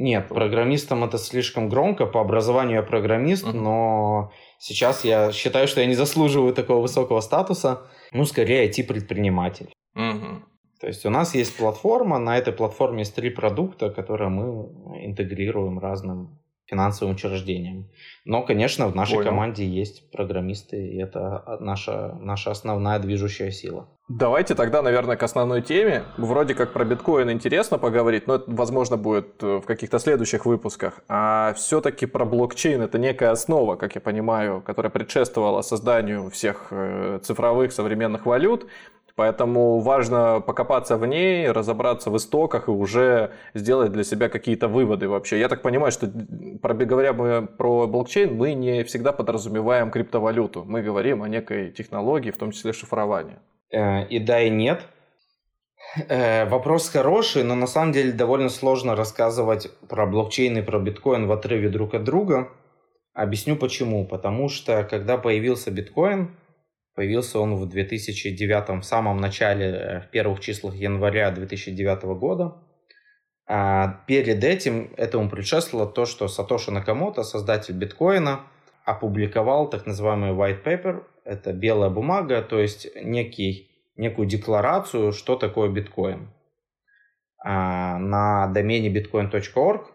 нет, 0.00 0.28
программистом 0.28 1.04
это 1.04 1.18
слишком 1.18 1.68
громко. 1.68 2.06
По 2.06 2.22
образованию 2.22 2.76
я 2.76 2.82
программист, 2.82 3.46
uh-huh. 3.46 3.52
но 3.52 4.32
сейчас 4.58 5.04
я 5.04 5.30
считаю, 5.30 5.68
что 5.68 5.82
я 5.82 5.86
не 5.86 5.94
заслуживаю 5.94 6.54
такого 6.54 6.80
высокого 6.80 7.20
статуса. 7.20 7.82
Ну, 8.10 8.24
скорее 8.24 8.66
IT-предприниматель. 8.68 9.72
Uh-huh. 9.94 10.40
То 10.80 10.86
есть 10.86 11.04
у 11.04 11.10
нас 11.10 11.34
есть 11.34 11.54
платформа, 11.54 12.18
на 12.18 12.38
этой 12.38 12.54
платформе 12.54 13.00
есть 13.00 13.14
три 13.14 13.28
продукта, 13.28 13.90
которые 13.90 14.30
мы 14.30 15.04
интегрируем 15.04 15.78
разным 15.78 16.39
финансовым 16.70 17.14
учреждениям. 17.14 17.88
Но, 18.24 18.42
конечно, 18.42 18.86
в 18.86 18.94
нашей 18.94 19.16
Понял. 19.16 19.30
команде 19.30 19.66
есть 19.66 20.10
программисты, 20.12 20.76
и 20.76 20.98
это 20.98 21.58
наша, 21.60 22.16
наша 22.20 22.52
основная 22.52 22.98
движущая 23.00 23.50
сила. 23.50 23.88
Давайте 24.08 24.54
тогда, 24.54 24.82
наверное, 24.82 25.16
к 25.16 25.22
основной 25.22 25.62
теме. 25.62 26.02
Вроде 26.16 26.54
как 26.54 26.72
про 26.72 26.84
биткоин 26.84 27.30
интересно 27.30 27.78
поговорить, 27.78 28.26
но 28.26 28.34
это, 28.36 28.44
возможно, 28.48 28.96
будет 28.96 29.40
э, 29.42 29.58
в 29.58 29.66
каких-то 29.66 30.00
следующих 30.00 30.46
выпусках. 30.46 31.00
А 31.08 31.54
все-таки 31.54 32.06
про 32.06 32.24
блокчейн 32.24 32.82
это 32.82 32.98
некая 32.98 33.30
основа, 33.30 33.76
как 33.76 33.94
я 33.94 34.00
понимаю, 34.00 34.62
которая 34.62 34.90
предшествовала 34.90 35.62
созданию 35.62 36.28
всех 36.30 36.68
э, 36.72 37.20
цифровых 37.22 37.72
современных 37.72 38.26
валют. 38.26 38.66
Поэтому 39.20 39.80
важно 39.80 40.40
покопаться 40.40 40.96
в 40.96 41.06
ней, 41.06 41.50
разобраться 41.50 42.08
в 42.08 42.16
истоках 42.16 42.68
и 42.68 42.70
уже 42.70 43.32
сделать 43.52 43.92
для 43.92 44.02
себя 44.02 44.30
какие-то 44.30 44.66
выводы 44.66 45.10
вообще. 45.10 45.38
Я 45.38 45.50
так 45.50 45.60
понимаю, 45.60 45.92
что 45.92 46.06
говоря 46.06 47.12
мы 47.12 47.46
про 47.46 47.86
блокчейн, 47.86 48.34
мы 48.34 48.54
не 48.54 48.82
всегда 48.84 49.12
подразумеваем 49.12 49.90
криптовалюту. 49.90 50.64
Мы 50.64 50.80
говорим 50.80 51.22
о 51.22 51.28
некой 51.28 51.70
технологии, 51.70 52.30
в 52.30 52.38
том 52.38 52.52
числе 52.52 52.72
шифрования. 52.72 53.42
Э, 53.70 54.06
и 54.06 54.18
да, 54.18 54.40
и 54.40 54.48
нет. 54.48 54.86
Э, 56.08 56.48
вопрос 56.48 56.88
хороший, 56.88 57.44
но 57.44 57.54
на 57.54 57.66
самом 57.66 57.92
деле 57.92 58.12
довольно 58.12 58.48
сложно 58.48 58.96
рассказывать 58.96 59.70
про 59.86 60.06
блокчейн 60.06 60.56
и 60.56 60.62
про 60.62 60.78
биткоин 60.78 61.26
в 61.26 61.32
отрыве 61.32 61.68
друг 61.68 61.92
от 61.92 62.04
друга. 62.04 62.48
Объясню 63.12 63.56
почему. 63.56 64.06
Потому 64.06 64.48
что 64.48 64.82
когда 64.84 65.18
появился 65.18 65.70
биткоин, 65.70 66.30
Появился 66.94 67.38
он 67.38 67.54
в 67.54 67.68
2009, 67.68 68.82
в 68.82 68.82
самом 68.82 69.18
начале, 69.18 69.66
э, 69.66 70.00
в 70.00 70.10
первых 70.10 70.40
числах 70.40 70.74
января 70.74 71.30
2009 71.30 72.14
года. 72.14 72.54
А 73.46 74.04
перед 74.06 74.44
этим 74.44 74.92
этому 74.96 75.28
предшествовало 75.28 75.90
то, 75.90 76.04
что 76.04 76.28
Сатоши 76.28 76.70
Накамото, 76.70 77.22
создатель 77.22 77.74
биткоина, 77.74 78.42
опубликовал 78.84 79.68
так 79.68 79.86
называемый 79.86 80.30
white 80.30 80.62
paper. 80.64 81.04
Это 81.24 81.52
белая 81.52 81.90
бумага, 81.90 82.42
то 82.42 82.58
есть 82.58 82.88
некий, 82.94 83.70
некую 83.96 84.28
декларацию, 84.28 85.12
что 85.12 85.36
такое 85.36 85.68
биткоин. 85.68 86.32
А 87.42 87.98
на 87.98 88.48
домене 88.48 88.88
bitcoin.org 88.92 89.86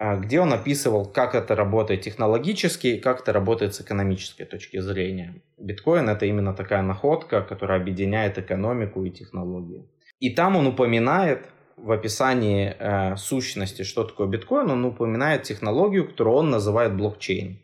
где 0.00 0.40
он 0.40 0.52
описывал, 0.52 1.04
как 1.04 1.34
это 1.34 1.54
работает 1.54 2.00
технологически 2.00 2.86
и 2.86 2.98
как 2.98 3.20
это 3.20 3.34
работает 3.34 3.74
с 3.74 3.82
экономической 3.82 4.44
точки 4.44 4.80
зрения. 4.80 5.42
Биткоин 5.58 6.08
это 6.08 6.24
именно 6.24 6.54
такая 6.54 6.80
находка, 6.80 7.42
которая 7.42 7.78
объединяет 7.78 8.38
экономику 8.38 9.04
и 9.04 9.10
технологии. 9.10 9.86
И 10.18 10.30
там 10.30 10.56
он 10.56 10.66
упоминает 10.66 11.46
в 11.76 11.92
описании 11.92 12.74
э, 12.78 13.16
сущности, 13.16 13.82
что 13.82 14.04
такое 14.04 14.26
биткоин, 14.26 14.70
он 14.70 14.84
упоминает 14.84 15.42
технологию, 15.42 16.08
которую 16.08 16.36
он 16.36 16.50
называет 16.50 16.96
блокчейн. 16.96 17.58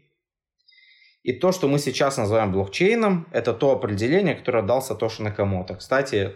И 1.22 1.32
то, 1.32 1.52
что 1.52 1.68
мы 1.68 1.78
сейчас 1.78 2.18
называем 2.18 2.52
блокчейном, 2.52 3.26
это 3.32 3.52
то 3.52 3.72
определение, 3.72 4.34
которое 4.34 4.62
дал 4.62 4.80
Сатоши 4.80 5.22
Накамото. 5.22 5.74
Кстати, 5.74 6.32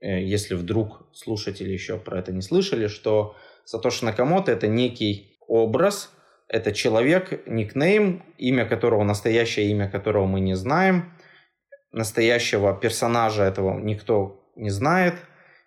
э, 0.00 0.22
если 0.22 0.54
вдруг 0.54 1.08
слушатели 1.12 1.72
еще 1.72 1.98
про 1.98 2.18
это 2.18 2.32
не 2.32 2.42
слышали, 2.42 2.88
что 2.88 3.36
Сатоши 3.64 4.04
Накамото 4.04 4.52
это 4.52 4.66
некий 4.66 5.29
образ, 5.50 6.10
это 6.48 6.72
человек, 6.72 7.46
никнейм, 7.46 8.22
имя 8.38 8.64
которого, 8.64 9.02
настоящее 9.04 9.70
имя 9.70 9.90
которого 9.90 10.26
мы 10.26 10.40
не 10.40 10.54
знаем, 10.54 11.12
настоящего 11.92 12.72
персонажа 12.74 13.42
этого 13.42 13.78
никто 13.78 14.52
не 14.56 14.70
знает, 14.70 15.14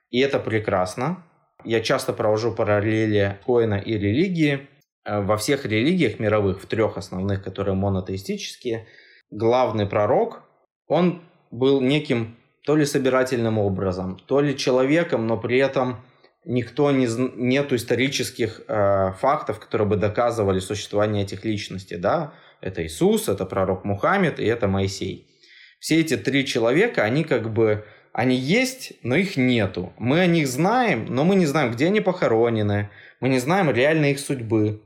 и 0.09 0.19
это 0.19 0.39
прекрасно. 0.39 1.23
Я 1.65 1.81
часто 1.81 2.13
провожу 2.13 2.53
параллели 2.53 3.39
коина 3.45 3.75
и 3.75 3.93
религии. 3.93 4.67
Э, 5.05 5.21
во 5.21 5.37
всех 5.37 5.65
религиях 5.65 6.19
мировых, 6.19 6.61
в 6.61 6.65
трех 6.65 6.97
основных, 6.97 7.43
которые 7.43 7.75
монотеистические, 7.75 8.87
главный 9.31 9.85
пророк, 9.85 10.43
он 10.87 11.21
был 11.51 11.81
неким 11.81 12.37
то 12.65 12.75
ли 12.75 12.85
собирательным 12.85 13.57
образом, 13.57 14.17
то 14.27 14.39
ли 14.39 14.57
человеком, 14.57 15.27
но 15.27 15.37
при 15.37 15.57
этом 15.57 15.97
никто 16.45 16.91
не 16.91 17.07
нету 17.35 17.75
исторических 17.75 18.61
э, 18.67 19.13
фактов, 19.19 19.59
которые 19.59 19.87
бы 19.87 19.95
доказывали 19.95 20.59
существование 20.59 21.23
этих 21.23 21.45
личностей, 21.45 21.97
да? 21.97 22.33
Это 22.61 22.85
Иисус, 22.85 23.27
это 23.27 23.45
пророк 23.45 23.83
Мухаммед 23.83 24.39
и 24.39 24.45
это 24.45 24.67
Моисей. 24.67 25.27
Все 25.79 25.99
эти 25.99 26.15
три 26.15 26.45
человека, 26.45 27.03
они 27.03 27.23
как 27.23 27.51
бы 27.51 27.85
они 28.13 28.35
есть, 28.35 28.93
но 29.01 29.15
их 29.15 29.37
нету. 29.37 29.91
Мы 29.97 30.19
о 30.19 30.27
них 30.27 30.47
знаем, 30.47 31.07
но 31.09 31.25
мы 31.25 31.35
не 31.35 31.45
знаем, 31.45 31.71
где 31.71 31.87
они 31.87 31.99
похоронены, 31.99 32.89
мы 33.19 33.29
не 33.29 33.39
знаем 33.39 33.71
реально 33.71 34.11
их 34.11 34.19
судьбы. 34.19 34.81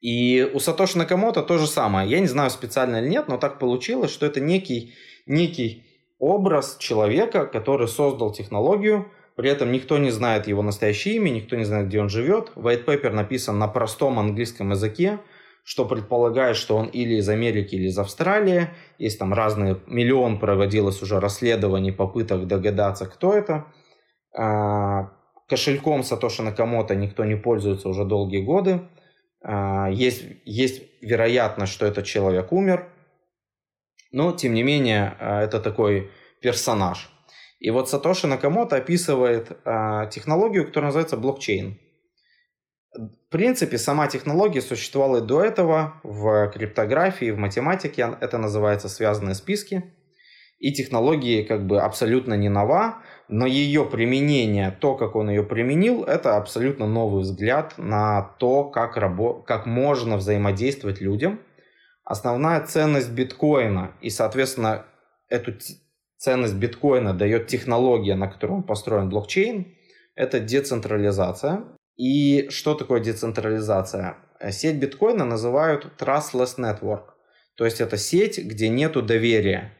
И 0.00 0.48
у 0.54 0.60
Сатоши 0.60 0.98
Накамото 0.98 1.42
то 1.42 1.58
же 1.58 1.66
самое. 1.66 2.08
Я 2.08 2.20
не 2.20 2.28
знаю 2.28 2.50
специально 2.50 2.96
или 2.96 3.08
нет, 3.08 3.28
но 3.28 3.38
так 3.38 3.58
получилось, 3.58 4.12
что 4.12 4.26
это 4.26 4.40
некий, 4.40 4.94
некий 5.26 5.84
образ 6.18 6.76
человека, 6.78 7.46
который 7.46 7.88
создал 7.88 8.32
технологию, 8.32 9.10
при 9.38 9.50
этом 9.50 9.70
никто 9.70 9.98
не 9.98 10.10
знает 10.10 10.48
его 10.48 10.62
настоящее 10.62 11.14
имя, 11.14 11.30
никто 11.30 11.54
не 11.54 11.62
знает, 11.62 11.86
где 11.86 12.00
он 12.00 12.08
живет. 12.08 12.50
White 12.56 12.84
paper 12.84 13.10
написан 13.10 13.56
на 13.56 13.68
простом 13.68 14.18
английском 14.18 14.70
языке, 14.70 15.20
что 15.62 15.84
предполагает, 15.84 16.56
что 16.56 16.76
он 16.76 16.88
или 16.88 17.14
из 17.14 17.28
Америки, 17.28 17.76
или 17.76 17.86
из 17.86 17.96
Австралии. 18.00 18.70
Есть 18.98 19.20
там 19.20 19.32
разные, 19.32 19.78
миллион 19.86 20.40
проводилось 20.40 21.00
уже 21.02 21.20
расследований, 21.20 21.92
попыток 21.92 22.48
догадаться, 22.48 23.06
кто 23.06 23.32
это. 23.32 23.66
А, 24.36 25.12
кошельком 25.48 26.02
Сатоши 26.02 26.42
Накамото 26.42 26.96
никто 26.96 27.24
не 27.24 27.36
пользуется 27.36 27.88
уже 27.88 28.04
долгие 28.04 28.40
годы. 28.40 28.80
А, 29.40 29.88
есть, 29.88 30.24
есть 30.46 30.82
вероятность, 31.00 31.72
что 31.72 31.86
этот 31.86 32.06
человек 32.06 32.50
умер. 32.50 32.88
Но, 34.10 34.32
тем 34.32 34.54
не 34.54 34.64
менее, 34.64 35.16
а, 35.20 35.42
это 35.42 35.60
такой 35.60 36.10
персонаж. 36.42 37.08
И 37.58 37.70
вот 37.70 37.88
Сатоши 37.88 38.26
Накамото 38.26 38.76
описывает 38.76 39.48
технологию, 40.10 40.66
которая 40.66 40.88
называется 40.88 41.16
блокчейн. 41.16 41.78
В 42.94 43.30
принципе, 43.30 43.78
сама 43.78 44.06
технология 44.08 44.62
существовала 44.62 45.18
и 45.18 45.26
до 45.26 45.42
этого 45.42 46.00
в 46.02 46.50
криптографии, 46.50 47.30
в 47.30 47.38
математике. 47.38 48.16
Это 48.20 48.38
называется 48.38 48.88
связанные 48.88 49.34
списки. 49.34 49.94
И 50.58 50.72
технологии 50.72 51.44
как 51.44 51.66
бы 51.66 51.80
абсолютно 51.80 52.34
не 52.34 52.48
нова, 52.48 53.02
но 53.28 53.46
ее 53.46 53.84
применение, 53.84 54.72
то, 54.72 54.96
как 54.96 55.14
он 55.14 55.30
ее 55.30 55.44
применил, 55.44 56.02
это 56.02 56.36
абсолютно 56.36 56.86
новый 56.86 57.22
взгляд 57.22 57.74
на 57.76 58.22
то, 58.40 58.64
как, 58.64 58.96
рабо- 58.96 59.44
как 59.44 59.66
можно 59.66 60.16
взаимодействовать 60.16 61.00
людям. 61.00 61.40
Основная 62.04 62.64
ценность 62.66 63.12
биткоина 63.12 63.92
и, 64.00 64.10
соответственно, 64.10 64.86
эту 65.28 65.52
ценность 66.18 66.56
биткоина 66.56 67.14
дает 67.14 67.46
технология, 67.46 68.14
на 68.14 68.28
которой 68.28 68.62
построен 68.62 69.08
блокчейн, 69.08 69.74
это 70.14 70.40
децентрализация. 70.40 71.64
И 71.96 72.48
что 72.50 72.74
такое 72.74 73.00
децентрализация? 73.00 74.18
Э, 74.40 74.52
сеть 74.52 74.76
биткоина 74.76 75.24
называют 75.24 75.92
trustless 75.98 76.58
network. 76.58 77.14
То 77.56 77.64
есть 77.64 77.80
это 77.80 77.96
сеть, 77.96 78.38
где 78.38 78.68
нету 78.68 79.02
доверия. 79.02 79.74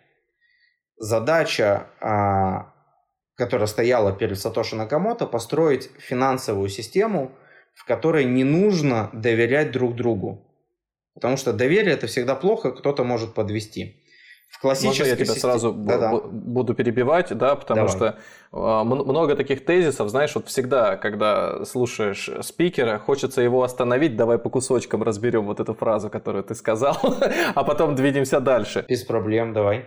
Задача, 0.96 1.86
а, 2.00 2.72
которая 3.36 3.68
стояла 3.68 4.12
перед 4.12 4.38
Сатоши 4.38 4.74
Накамото, 4.74 5.26
построить 5.26 5.90
финансовую 5.98 6.68
систему, 6.70 7.30
в 7.74 7.84
которой 7.84 8.24
не 8.24 8.42
нужно 8.42 9.10
доверять 9.12 9.70
друг 9.70 9.94
другу. 9.94 10.44
Потому 11.14 11.36
что 11.36 11.52
доверие 11.52 11.94
это 11.94 12.08
всегда 12.08 12.34
плохо, 12.34 12.72
кто-то 12.72 13.04
может 13.04 13.34
подвести. 13.34 14.02
В 14.48 14.60
классической 14.60 15.00
Можно 15.00 15.10
я 15.10 15.16
тебя 15.16 15.24
системе... 15.26 15.40
сразу 15.40 15.72
Да-да. 15.72 16.20
буду 16.20 16.74
перебивать, 16.74 17.36
да, 17.36 17.54
потому 17.54 17.86
Давай. 17.86 17.94
что 17.94 18.18
э, 18.52 18.84
много 18.84 19.36
таких 19.36 19.64
тезисов, 19.64 20.08
знаешь, 20.08 20.34
вот 20.34 20.48
всегда, 20.48 20.96
когда 20.96 21.64
слушаешь 21.64 22.30
спикера, 22.40 22.98
хочется 22.98 23.42
его 23.42 23.62
остановить, 23.62 24.16
давай 24.16 24.38
по 24.38 24.48
кусочкам 24.48 25.02
разберем 25.02 25.46
вот 25.46 25.60
эту 25.60 25.74
фразу, 25.74 26.08
которую 26.08 26.44
ты 26.44 26.54
сказал, 26.54 26.96
а 27.54 27.62
потом 27.62 27.94
двинемся 27.94 28.40
дальше. 28.40 28.84
Без 28.88 29.04
проблем, 29.04 29.52
давай. 29.52 29.86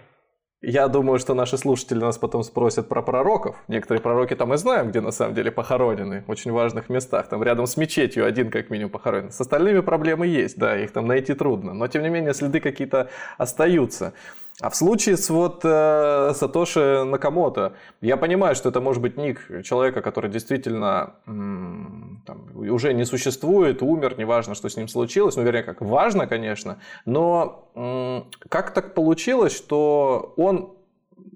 Я 0.63 0.87
думаю, 0.89 1.17
что 1.17 1.33
наши 1.33 1.57
слушатели 1.57 1.97
нас 1.97 2.19
потом 2.19 2.43
спросят 2.43 2.87
про 2.87 3.01
пророков. 3.01 3.55
Некоторые 3.67 3.99
пророки 3.99 4.35
там 4.35 4.53
и 4.53 4.57
знаем, 4.57 4.91
где 4.91 5.01
на 5.01 5.09
самом 5.09 5.33
деле 5.33 5.51
похоронены, 5.51 6.23
в 6.27 6.29
очень 6.29 6.51
важных 6.51 6.87
местах. 6.87 7.27
Там 7.29 7.41
рядом 7.41 7.65
с 7.65 7.77
мечетью 7.77 8.27
один 8.27 8.51
как 8.51 8.69
минимум 8.69 8.91
похоронен. 8.91 9.31
С 9.31 9.41
остальными 9.41 9.79
проблемы 9.79 10.27
есть, 10.27 10.59
да, 10.59 10.77
их 10.77 10.91
там 10.91 11.07
найти 11.07 11.33
трудно. 11.33 11.73
Но 11.73 11.87
тем 11.87 12.03
не 12.03 12.09
менее 12.09 12.35
следы 12.35 12.59
какие-то 12.59 13.09
остаются. 13.39 14.13
А 14.61 14.69
в 14.69 14.75
случае 14.75 15.17
с 15.17 15.29
вот 15.31 15.61
э, 15.63 16.33
Сатоши 16.35 17.03
Накамото, 17.03 17.73
я 17.99 18.15
понимаю, 18.15 18.53
что 18.53 18.69
это 18.69 18.79
может 18.79 19.01
быть 19.01 19.17
ник 19.17 19.63
человека, 19.63 20.03
который 20.03 20.29
действительно 20.29 21.15
м, 21.25 22.21
там, 22.27 22.47
уже 22.55 22.93
не 22.93 23.05
существует, 23.05 23.81
умер, 23.81 24.19
неважно, 24.19 24.53
что 24.53 24.69
с 24.69 24.77
ним 24.77 24.87
случилось, 24.87 25.35
ну, 25.35 25.41
вернее, 25.41 25.63
как 25.63 25.81
важно, 25.81 26.27
конечно, 26.27 26.77
но 27.05 27.69
м, 27.73 28.27
как 28.49 28.71
так 28.71 28.93
получилось, 28.93 29.55
что 29.57 30.35
он 30.37 30.75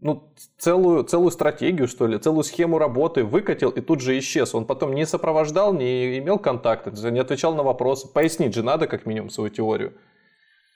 ну, 0.01 0.23
целую, 0.59 1.03
целую 1.03 1.31
стратегию, 1.31 1.87
что 1.87 2.05
ли, 2.05 2.19
целую 2.19 2.43
схему 2.43 2.77
работы 2.77 3.23
выкатил 3.23 3.71
и 3.71 3.81
тут 3.81 4.01
же 4.01 4.19
исчез. 4.19 4.53
Он 4.53 4.65
потом 4.65 4.93
не 4.93 5.07
сопровождал, 5.07 5.73
не 5.73 6.19
имел 6.19 6.37
контакта, 6.37 6.91
не 7.09 7.19
отвечал 7.19 7.55
на 7.55 7.63
вопросы. 7.63 8.07
Пояснить 8.07 8.53
же 8.53 8.61
надо, 8.61 8.85
как 8.85 9.07
минимум, 9.07 9.31
свою 9.31 9.49
теорию. 9.49 9.93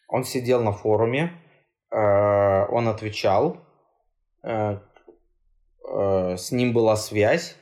Он 0.08 0.24
сидел 0.24 0.64
на 0.64 0.72
форуме, 0.72 1.32
он 1.92 2.88
отвечал, 2.88 3.58
э, 4.44 4.78
э, 5.88 6.38
с 6.38 6.52
ним 6.52 6.74
была 6.74 6.96
связь 6.96 7.56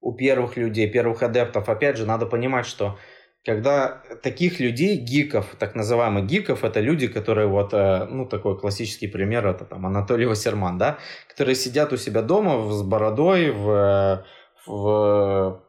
у 0.00 0.12
первых 0.14 0.56
людей, 0.56 0.90
первых 0.90 1.22
адептов. 1.22 1.68
Опять 1.68 1.96
же, 1.96 2.06
надо 2.06 2.26
понимать, 2.26 2.66
что 2.66 2.98
когда 3.44 4.02
таких 4.22 4.58
людей, 4.58 4.96
гиков, 4.96 5.54
так 5.58 5.74
называемых 5.74 6.26
гиков, 6.26 6.64
это 6.64 6.80
люди, 6.80 7.06
которые 7.06 7.46
вот, 7.46 7.72
ну, 7.72 8.26
такой 8.26 8.58
классический 8.58 9.06
пример, 9.06 9.46
это 9.46 9.64
там 9.64 9.86
Анатолий 9.86 10.26
Вассерман, 10.26 10.78
да, 10.78 10.98
которые 11.28 11.54
сидят 11.54 11.92
у 11.92 11.96
себя 11.96 12.22
дома 12.22 12.72
с 12.72 12.82
бородой, 12.82 13.52
в, 13.52 14.24
в 14.66 15.62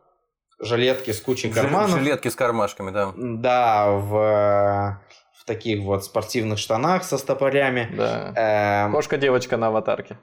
жилетке 0.59 1.13
с 1.13 1.21
кучей 1.21 1.51
карманов. 1.51 1.91
В 1.91 1.99
жилетке 1.99 2.31
с 2.31 2.35
кармашками, 2.35 2.91
да. 2.91 3.13
Да, 3.15 3.91
в 3.91 5.01
таких 5.47 5.79
вот 5.79 6.03
спортивных 6.03 6.59
штанах 6.59 7.03
со 7.03 7.17
стопорями. 7.17 7.89
Да. 7.95 8.85
Эм, 8.85 8.91
Кошка-девочка 8.91 9.57
на 9.57 9.67
аватарке. 9.67 10.19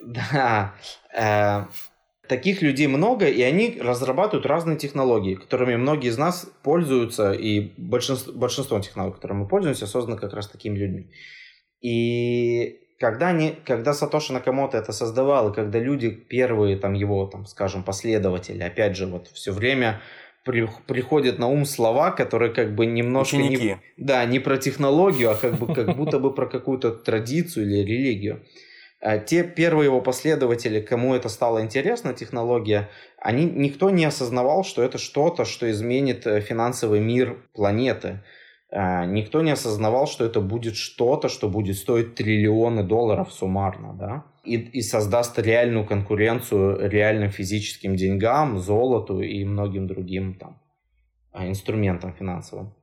Да. 0.00 0.74
Эм, 1.12 1.68
таких 2.28 2.62
людей 2.62 2.86
много, 2.86 3.26
и 3.26 3.42
они 3.42 3.78
разрабатывают 3.80 4.46
разные 4.46 4.78
технологии, 4.78 5.34
которыми 5.34 5.76
многие 5.76 6.08
из 6.08 6.18
нас 6.18 6.46
пользуются, 6.62 7.32
и 7.32 7.72
большинство, 7.76 8.32
большинство 8.32 8.78
технологий, 8.78 9.16
которыми 9.16 9.40
мы 9.40 9.48
пользуемся, 9.48 9.86
созданы 9.86 10.16
как 10.16 10.32
раз 10.32 10.46
такими 10.48 10.78
людьми. 10.78 11.10
И 11.80 12.78
когда, 13.00 13.28
они, 13.28 13.58
когда 13.64 13.94
Сатоши 13.94 14.32
Накамото 14.32 14.78
это 14.78 14.92
создавал, 14.92 15.50
и 15.50 15.54
когда 15.54 15.80
люди, 15.80 16.10
первые 16.10 16.76
там 16.76 16.94
его, 16.94 17.26
там, 17.26 17.46
скажем, 17.46 17.82
последователи, 17.82 18.62
опять 18.62 18.96
же, 18.96 19.06
вот 19.06 19.28
все 19.28 19.52
время 19.52 20.00
при, 20.48 20.66
приходят 20.86 21.38
на 21.38 21.46
ум 21.46 21.66
слова, 21.66 22.10
которые 22.10 22.50
как 22.50 22.74
бы 22.74 22.86
немножко 22.86 23.36
не, 23.36 23.76
да, 23.98 24.24
не 24.24 24.38
про 24.38 24.56
технологию, 24.56 25.30
а 25.30 25.34
как, 25.34 25.58
бы, 25.58 25.74
как 25.74 25.94
будто 25.94 26.18
бы 26.18 26.34
про 26.34 26.46
какую-то 26.46 26.90
традицию 26.92 27.66
или 27.66 27.82
религию. 27.82 28.42
А 28.98 29.18
те 29.18 29.44
первые 29.44 29.88
его 29.88 30.00
последователи, 30.00 30.80
кому 30.80 31.14
это 31.14 31.28
стало 31.28 31.60
интересно, 31.60 32.14
технология, 32.14 32.88
они, 33.18 33.44
никто 33.44 33.90
не 33.90 34.06
осознавал, 34.06 34.64
что 34.64 34.82
это 34.82 34.96
что-то, 34.96 35.44
что 35.44 35.70
изменит 35.70 36.26
э, 36.26 36.40
финансовый 36.40 37.00
мир 37.00 37.36
планеты. 37.52 38.22
А, 38.70 39.06
никто 39.06 39.42
не 39.42 39.50
осознавал, 39.50 40.06
что 40.06 40.24
это 40.24 40.40
будет 40.40 40.76
что-то, 40.76 41.28
что 41.28 41.48
будет 41.48 41.76
стоить 41.76 42.14
триллионы 42.14 42.82
долларов 42.82 43.32
суммарно. 43.32 43.94
Да? 43.94 44.24
и, 44.48 44.56
и 44.56 44.82
создаст 44.82 45.38
реальную 45.38 45.86
конкуренцию 45.86 46.88
реальным 46.90 47.30
физическим 47.30 47.96
деньгам, 47.96 48.58
золоту 48.58 49.20
и 49.20 49.44
многим 49.44 49.86
другим 49.86 50.34
там, 50.34 50.60
а, 51.32 51.46
инструментам 51.46 52.14
финансовым. 52.14 52.74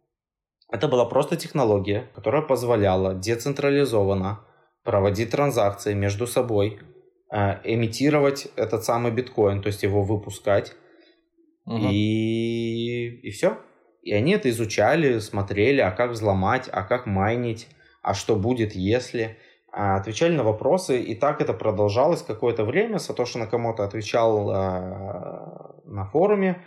Это 0.72 0.88
была 0.88 1.06
просто 1.06 1.36
технология, 1.36 2.10
которая 2.16 2.42
позволяла 2.42 3.14
децентрализованно 3.14 4.40
проводить 4.84 5.32
транзакции 5.32 5.94
между 5.94 6.28
собой, 6.28 6.80
э, 7.32 7.60
эмитировать 7.64 8.48
этот 8.56 8.84
самый 8.84 9.12
биткоин, 9.12 9.62
то 9.62 9.68
есть 9.68 9.84
его 9.84 10.04
выпускать. 10.04 10.74
Угу. 11.66 11.88
И, 11.92 13.20
и 13.24 13.32
все. 13.32 13.58
И 14.06 14.14
они 14.14 14.34
это 14.34 14.50
изучали, 14.52 15.20
смотрели, 15.20 15.82
а 15.82 15.92
как 15.92 16.12
взломать, 16.12 16.70
а 16.72 16.84
как 16.84 17.08
майнить, 17.08 17.68
а 18.02 18.14
что 18.14 18.36
будет, 18.36 18.74
если. 18.74 19.38
А, 19.72 19.98
отвечали 19.98 20.34
на 20.34 20.44
вопросы, 20.44 21.02
и 21.02 21.16
так 21.16 21.42
это 21.42 21.54
продолжалось 21.54 22.22
какое-то 22.22 22.64
время. 22.64 23.00
Сатоши 23.00 23.40
Накамото 23.40 23.84
отвечал 23.84 24.50
а, 24.52 25.76
на 25.86 26.06
форуме. 26.06 26.64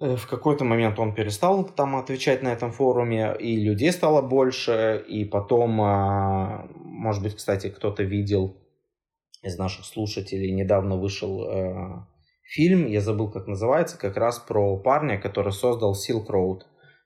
Э, 0.00 0.16
в 0.16 0.26
какой-то 0.26 0.64
момент 0.64 0.98
он 0.98 1.14
перестал 1.14 1.64
там 1.64 1.94
отвечать 1.94 2.42
на 2.42 2.48
этом 2.48 2.72
форуме, 2.72 3.36
и 3.38 3.56
людей 3.60 3.92
стало 3.92 4.20
больше, 4.20 5.04
и 5.08 5.24
потом, 5.24 5.80
а, 5.80 6.68
может 6.74 7.22
быть, 7.22 7.36
кстати, 7.36 7.70
кто-то 7.70 8.02
видел 8.02 8.56
из 9.42 9.56
наших 9.56 9.84
слушателей 9.84 10.50
недавно 10.50 10.96
вышел 10.96 11.44
э, 11.48 12.04
фильм, 12.50 12.86
я 12.86 13.00
забыл, 13.00 13.30
как 13.30 13.46
называется, 13.46 13.96
как 13.98 14.16
раз 14.16 14.38
про 14.38 14.76
парня, 14.76 15.20
который 15.20 15.52
создал 15.52 15.94
Silk 15.94 16.26
Road. 16.28 16.62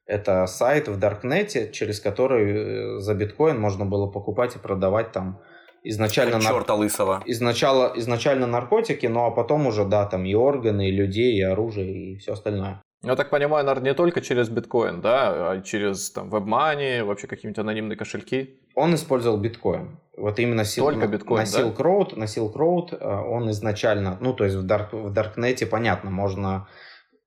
Это 0.07 0.47
сайт 0.47 0.89
в 0.89 0.99
Даркнете, 0.99 1.71
через 1.71 2.01
который 2.01 2.97
э, 2.97 2.99
за 3.01 3.15
биткоин 3.15 3.61
можно 3.61 3.85
было 3.85 4.11
покупать 4.11 4.57
и 4.57 4.59
продавать 4.59 5.13
там 5.13 5.41
изначально... 5.83 6.41
Черта 6.41 6.75
нар... 6.75 6.79
лысого. 6.79 7.23
Изначально, 7.27 7.93
изначально 7.97 8.47
наркотики, 8.47 9.07
ну 9.07 9.25
а 9.27 9.31
потом 9.31 9.67
уже, 9.67 9.85
да, 9.85 10.07
там 10.07 10.25
и 10.25 10.35
органы, 10.35 10.89
и 10.89 10.93
людей, 10.93 11.37
и 11.37 11.43
оружие, 11.43 12.15
и 12.15 12.17
все 12.17 12.33
остальное. 12.33 12.83
Я 13.05 13.17
так 13.17 13.31
понимаю, 13.31 13.65
наверное, 13.65 13.91
не 13.91 13.95
только 13.95 14.21
через 14.21 14.49
биткоин, 14.49 15.01
да, 15.01 15.51
а 15.51 15.61
через 15.61 16.11
там 16.11 16.31
WebMoney, 16.31 17.05
вообще 17.05 17.27
какие-нибудь 17.27 17.59
анонимные 17.59 17.97
кошельки. 17.97 18.59
Он 18.75 18.95
использовал 18.95 19.39
биткоин. 19.39 19.99
Вот 20.17 20.39
именно 20.39 20.63
Silk, 20.63 20.81
только 20.81 21.07
биткоин, 21.07 21.41
на, 21.41 21.45
Silk 21.45 21.77
да? 21.77 21.85
Road, 21.85 22.19
на 22.19 22.25
Silk 22.25 22.55
Road 22.55 22.97
э, 22.99 23.29
он 23.29 23.51
изначально, 23.51 24.17
ну 24.21 24.33
то 24.33 24.45
есть 24.45 24.57
в, 24.57 24.65
Dark, 24.65 24.91
в 24.93 25.13
Darknet 25.13 25.67
понятно, 25.67 26.11
можно 26.11 26.69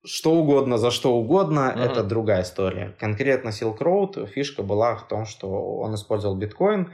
что 0.05 0.35
угодно 0.35 0.77
за 0.77 0.89
что 0.89 1.13
угодно, 1.15 1.73
uh-huh. 1.75 1.83
это 1.83 2.03
другая 2.03 2.43
история. 2.43 2.95
Конкретно 2.99 3.49
Silk 3.49 3.79
Road 3.79 4.25
фишка 4.27 4.63
была 4.63 4.95
в 4.95 5.07
том, 5.07 5.25
что 5.25 5.49
он 5.49 5.95
использовал 5.95 6.37
биткоин, 6.37 6.91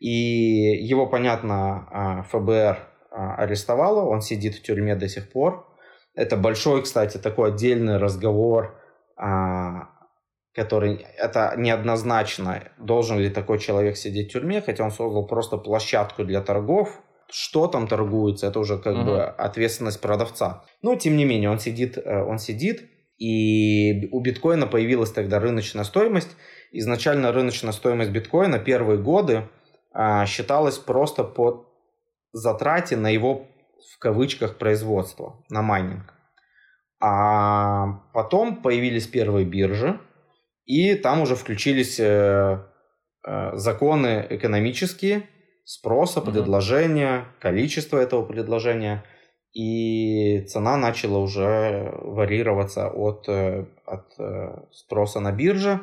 и 0.00 0.08
его, 0.84 1.06
понятно, 1.06 1.88
а, 1.90 2.22
ФБР 2.24 2.78
а, 3.10 3.36
арестовало, 3.36 4.08
он 4.08 4.20
сидит 4.22 4.54
в 4.54 4.62
тюрьме 4.62 4.96
до 4.96 5.08
сих 5.08 5.30
пор. 5.30 5.66
Это 6.14 6.36
большой, 6.36 6.82
кстати, 6.82 7.18
такой 7.18 7.50
отдельный 7.50 7.98
разговор, 7.98 8.80
а, 9.16 9.88
который 10.54 11.04
это 11.18 11.54
неоднозначно, 11.56 12.62
должен 12.78 13.18
ли 13.18 13.28
такой 13.30 13.58
человек 13.58 13.96
сидеть 13.96 14.30
в 14.30 14.32
тюрьме, 14.32 14.60
хотя 14.60 14.84
он 14.84 14.90
создал 14.92 15.26
просто 15.26 15.56
площадку 15.56 16.24
для 16.24 16.40
торгов, 16.40 17.00
что 17.30 17.66
там 17.66 17.88
торгуется, 17.88 18.46
это 18.46 18.60
уже 18.60 18.78
как 18.78 18.94
uh-huh. 18.94 19.04
бы 19.04 19.22
ответственность 19.22 20.00
продавца. 20.00 20.64
Но 20.82 20.94
тем 20.94 21.16
не 21.16 21.24
менее, 21.24 21.50
он 21.50 21.58
сидит, 21.58 21.98
э, 21.98 22.22
он 22.22 22.38
сидит, 22.38 22.88
и 23.18 24.08
у 24.12 24.20
биткоина 24.20 24.66
появилась 24.66 25.10
тогда 25.10 25.40
рыночная 25.40 25.84
стоимость. 25.84 26.30
Изначально 26.70 27.32
рыночная 27.32 27.72
стоимость 27.72 28.10
биткоина 28.10 28.58
первые 28.58 28.98
годы 28.98 29.48
а, 29.92 30.26
считалась 30.26 30.78
просто 30.78 31.24
по 31.24 31.66
затрате 32.32 32.96
на 32.96 33.08
его 33.08 33.46
в 33.92 33.98
кавычках 33.98 34.58
производство, 34.58 35.44
на 35.48 35.62
майнинг. 35.62 36.14
А 37.00 38.02
потом 38.12 38.62
появились 38.62 39.06
первые 39.06 39.44
биржи, 39.44 40.00
и 40.64 40.94
там 40.94 41.20
уже 41.20 41.36
включились 41.36 42.00
э, 42.00 42.58
э, 43.26 43.50
законы 43.56 44.26
экономические, 44.30 45.28
спроса, 45.64 46.20
предложения, 46.20 47.26
количество 47.40 47.98
этого 47.98 48.24
предложения. 48.24 49.04
И 49.52 50.40
цена 50.48 50.76
начала 50.76 51.18
уже 51.18 51.92
варьироваться 52.02 52.88
от, 52.88 53.28
э, 53.28 53.66
от 53.84 54.06
э, 54.18 54.62
спроса 54.72 55.20
на 55.20 55.32
бирже. 55.32 55.80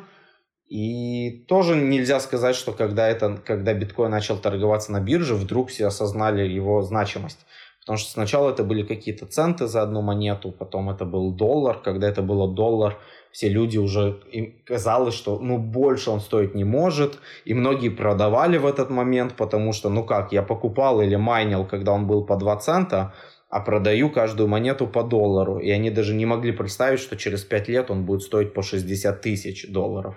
И 0.68 1.44
тоже 1.48 1.76
нельзя 1.76 2.18
сказать, 2.20 2.56
что 2.56 2.72
когда, 2.72 3.08
это, 3.08 3.36
когда 3.44 3.74
биткоин 3.74 4.10
начал 4.10 4.38
торговаться 4.38 4.90
на 4.90 5.00
бирже, 5.00 5.34
вдруг 5.34 5.68
все 5.68 5.86
осознали 5.86 6.48
его 6.48 6.82
значимость. 6.82 7.46
Потому 7.84 7.98
что 7.98 8.10
сначала 8.12 8.50
это 8.50 8.62
были 8.62 8.84
какие-то 8.84 9.26
центы 9.26 9.66
за 9.66 9.82
одну 9.82 10.02
монету, 10.02 10.52
потом 10.52 10.88
это 10.88 11.04
был 11.04 11.32
доллар. 11.32 11.80
Когда 11.82 12.08
это 12.08 12.22
было 12.22 12.46
доллар, 12.46 12.96
все 13.32 13.48
люди 13.48 13.76
уже, 13.76 14.20
им 14.30 14.54
казалось, 14.64 15.14
что 15.14 15.40
ну 15.40 15.58
больше 15.58 16.10
он 16.10 16.20
стоить 16.20 16.54
не 16.54 16.62
может. 16.64 17.18
И 17.44 17.54
многие 17.54 17.88
продавали 17.88 18.56
в 18.56 18.66
этот 18.66 18.90
момент, 18.90 19.34
потому 19.36 19.72
что, 19.72 19.88
ну 19.88 20.04
как, 20.04 20.32
я 20.32 20.42
покупал 20.42 21.00
или 21.00 21.16
майнил, 21.16 21.66
когда 21.66 21.92
он 21.92 22.06
был 22.06 22.24
по 22.24 22.36
2 22.36 22.56
цента, 22.58 23.14
а 23.48 23.60
продаю 23.60 24.10
каждую 24.10 24.48
монету 24.48 24.86
по 24.86 25.02
доллару. 25.02 25.58
И 25.58 25.68
они 25.70 25.90
даже 25.90 26.14
не 26.14 26.24
могли 26.24 26.52
представить, 26.52 27.00
что 27.00 27.16
через 27.16 27.42
5 27.42 27.68
лет 27.68 27.90
он 27.90 28.04
будет 28.04 28.22
стоить 28.22 28.54
по 28.54 28.62
60 28.62 29.20
тысяч 29.20 29.66
долларов. 29.68 30.14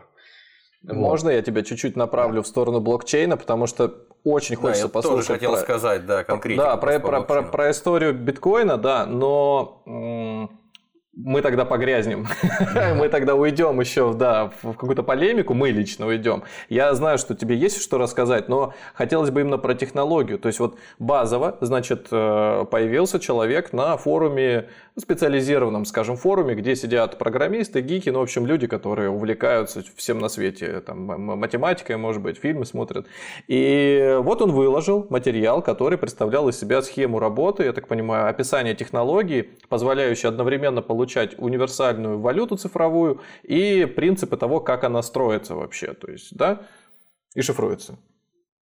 Можно 0.87 1.29
вот. 1.29 1.35
я 1.35 1.41
тебя 1.41 1.63
чуть-чуть 1.63 1.95
направлю 1.95 2.41
в 2.43 2.47
сторону 2.47 2.79
блокчейна, 2.79 3.37
потому 3.37 3.67
что 3.67 3.93
очень 4.23 4.55
хочется 4.55 4.83
да, 4.83 4.87
я 4.87 4.93
послушать. 4.93 5.27
Тоже 5.27 5.39
хотел 5.39 5.51
про... 5.53 5.59
сказать, 5.59 6.05
да, 6.05 6.23
конкретно. 6.23 6.63
Да, 6.63 6.77
про, 6.77 6.99
про, 6.99 7.21
про, 7.21 7.43
про 7.43 7.71
историю 7.71 8.13
биткоина, 8.13 8.77
да, 8.77 9.05
но 9.05 9.83
мы 11.15 11.41
тогда 11.41 11.63
погрязнем, 11.63 12.27
мы 12.97 13.07
тогда 13.09 13.35
уйдем 13.35 13.79
еще 13.79 14.13
да, 14.13 14.51
в 14.61 14.73
какую-то 14.73 15.01
полемику, 15.01 15.53
мы 15.53 15.69
лично 15.69 16.07
уйдем. 16.07 16.43
Я 16.67 16.93
знаю, 16.93 17.17
что 17.17 17.35
тебе 17.35 17.55
есть 17.55 17.81
что 17.81 17.97
рассказать, 17.97 18.49
но 18.49 18.73
хотелось 18.93 19.29
бы 19.29 19.41
именно 19.41 19.57
про 19.57 19.75
технологию. 19.75 20.37
То 20.37 20.47
есть 20.47 20.59
вот 20.59 20.77
базово, 20.99 21.57
значит, 21.61 22.07
э, 22.11 22.65
появился 22.69 23.19
человек 23.19 23.71
на 23.71 23.95
форуме, 23.97 24.69
специализированном, 24.97 25.85
скажем, 25.85 26.15
форуме, 26.15 26.55
где 26.55 26.75
сидят 26.75 27.17
программисты, 27.17 27.81
гики, 27.81 28.09
ну, 28.09 28.19
в 28.19 28.23
общем, 28.23 28.45
люди, 28.45 28.67
которые 28.67 29.09
увлекаются 29.09 29.83
всем 29.95 30.19
на 30.19 30.29
свете, 30.29 30.79
там, 30.79 30.99
математикой, 30.99 31.97
может 31.97 32.21
быть, 32.21 32.37
фильмы 32.37 32.65
смотрят. 32.65 33.07
И 33.47 34.17
вот 34.21 34.41
он 34.41 34.51
выложил 34.51 35.05
материал, 35.09 35.61
который 35.61 35.97
представлял 35.97 36.47
из 36.47 36.57
себя 36.57 36.81
схему 36.81 37.19
работы, 37.19 37.63
я 37.63 37.73
так 37.73 37.87
понимаю, 37.87 38.29
описание 38.29 38.73
технологии, 38.73 39.49
позволяющей 39.67 40.29
одновременно 40.29 40.81
получать 40.81 41.37
универсальную 41.37 42.19
валюту 42.19 42.55
цифровую 42.55 43.19
и 43.43 43.85
принципы 43.85 44.37
того, 44.37 44.61
как 44.61 44.83
она 44.85 45.01
строится 45.01 45.55
вообще, 45.55 45.93
то 45.93 46.09
есть, 46.09 46.35
да, 46.35 46.61
и 47.33 47.41
шифруется. 47.41 47.97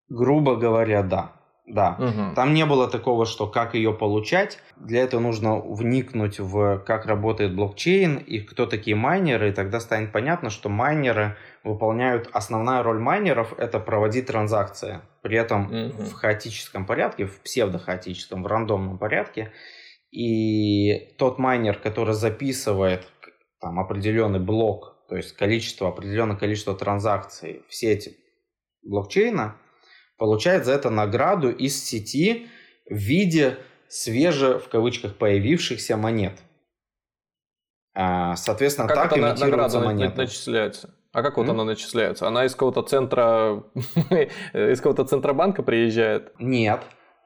Грубо 0.10 0.56
говоря, 0.56 1.04
да. 1.04 1.43
Да. 1.66 1.96
Угу. 1.98 2.36
Там 2.36 2.54
не 2.54 2.66
было 2.66 2.90
такого, 2.90 3.26
что 3.26 3.48
как 3.48 3.74
ее 3.74 3.94
получать. 3.94 4.60
Для 4.76 5.02
этого 5.02 5.22
нужно 5.22 5.60
вникнуть 5.60 6.40
в 6.40 6.80
как 6.80 7.06
работает 7.06 7.56
блокчейн 7.56 8.18
и 8.18 8.40
кто 8.40 8.66
такие 8.66 8.98
майнеры, 8.98 9.50
и 9.50 9.54
тогда 9.54 9.80
станет 9.80 10.12
понятно, 10.12 10.50
что 10.50 10.68
майнеры 10.68 11.38
выполняют 11.64 12.30
основная 12.34 12.84
роль 12.84 13.00
майнеров 13.00 13.58
это 13.58 13.80
проводить 13.80 14.28
транзакции. 14.28 15.00
При 15.22 15.38
этом 15.38 15.68
угу. 15.68 16.04
в 16.04 16.14
хаотическом 16.14 16.86
порядке, 16.86 17.26
в 17.26 17.40
псевдохаотическом, 17.40 18.44
в 18.44 18.48
рандомном 18.48 18.98
порядке. 18.98 19.54
И 20.12 21.16
тот 21.18 21.40
майнер, 21.40 21.80
который 21.80 22.14
записывает 22.14 23.08
там, 23.62 23.80
определенный 23.80 24.40
блок, 24.40 24.98
то 25.08 25.16
есть 25.16 25.36
количество, 25.36 25.88
определенное 25.88 26.36
количество 26.36 26.76
транзакций 26.76 27.64
в 27.70 27.74
сеть 27.74 28.16
блокчейна, 28.84 29.56
получает 30.18 30.66
за 30.66 30.74
это 30.74 30.90
награду 30.90 31.50
из 31.50 31.82
сети 31.84 32.48
в 32.90 32.96
виде 32.96 33.58
свеже, 33.88 34.60
в 34.60 34.70
кавычках, 34.70 35.16
появившихся 35.16 35.98
монет. 35.98 36.40
А, 37.96 38.36
соответственно, 38.36 38.88
а 38.88 38.96
как 38.96 39.10
так 39.10 39.18
имитируется 39.18 39.80
монета. 39.80 40.18
начисляется? 40.18 40.94
А 41.12 41.22
как 41.22 41.38
вот 41.38 41.46
mm? 41.46 41.52
она 41.52 41.64
начисляется? 41.64 42.28
Она 42.28 42.46
из 42.46 42.54
какого-то 42.54 42.82
центра, 42.82 43.64
из 44.54 44.78
какого-то 44.80 45.06
центробанка 45.06 45.62
приезжает? 45.62 46.34
Нет. 46.40 46.82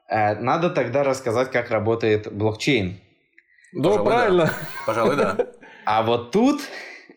Э, 0.08 0.34
надо 0.34 0.68
тогда 0.68 1.04
рассказать, 1.04 1.50
как 1.50 1.70
работает 1.70 2.30
блокчейн. 2.30 3.00
Ну, 3.72 3.84
Пожалуй, 3.84 4.06
правильно. 4.06 4.44
Да. 4.44 4.52
Пожалуй, 4.86 5.16
да. 5.16 5.36
А 5.86 6.02
вот 6.02 6.32
тут 6.32 6.60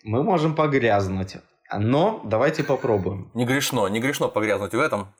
мы 0.03 0.23
можем 0.23 0.55
погрязнуть. 0.55 1.37
Но 1.77 2.21
давайте 2.23 2.63
попробуем. 2.63 3.31
Не 3.33 3.45
грешно, 3.45 3.87
не 3.87 3.99
грешно 3.99 4.29
погрязнуть 4.29 4.73
в 4.73 4.79
этом. 4.79 5.13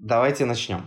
Давайте 0.00 0.44
начнем. 0.44 0.86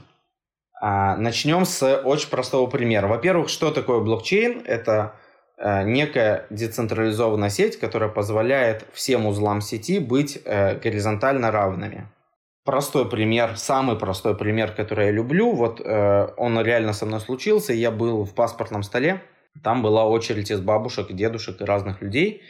А, 0.80 1.18
начнем 1.18 1.66
с 1.66 1.84
очень 1.98 2.30
простого 2.30 2.68
примера. 2.68 3.08
Во-первых, 3.08 3.50
что 3.50 3.70
такое 3.70 4.00
блокчейн? 4.00 4.62
Это 4.66 5.16
э, 5.58 5.84
некая 5.84 6.46
децентрализованная 6.50 7.50
сеть, 7.50 7.78
которая 7.78 8.10
позволяет 8.10 8.86
всем 8.94 9.26
узлам 9.26 9.60
сети 9.60 10.00
быть 10.00 10.42
э, 10.46 10.80
горизонтально 10.80 11.52
равными 11.52 12.08
простой 12.64 13.10
пример, 13.10 13.58
самый 13.58 13.98
простой 13.98 14.38
пример, 14.38 14.72
который 14.72 15.08
я 15.08 15.12
люблю. 15.12 15.52
Вот 15.52 15.82
э, 15.84 16.28
он 16.38 16.62
реально 16.62 16.94
со 16.94 17.06
мной 17.06 17.20
случился. 17.20 17.74
Я 17.74 17.92
был 17.92 18.24
в 18.24 18.34
паспортном 18.34 18.82
столе. 18.82 19.22
Там 19.62 19.82
была 19.82 20.08
очередь 20.08 20.52
из 20.52 20.62
бабушек, 20.62 21.12
дедушек 21.12 21.60
и 21.60 21.66
разных 21.66 22.02
людей. 22.02 22.44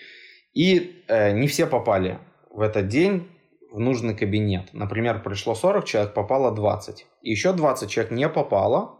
И 0.53 1.03
не 1.07 1.47
все 1.47 1.65
попали 1.65 2.19
в 2.51 2.61
этот 2.61 2.87
день 2.87 3.27
в 3.71 3.79
нужный 3.79 4.15
кабинет. 4.15 4.73
Например, 4.73 5.21
пришло 5.23 5.55
40 5.55 5.85
человек, 5.85 6.13
попало 6.13 6.51
20. 6.51 7.07
И 7.21 7.31
еще 7.31 7.53
20 7.53 7.89
человек 7.89 8.11
не 8.11 8.29
попало. 8.29 8.99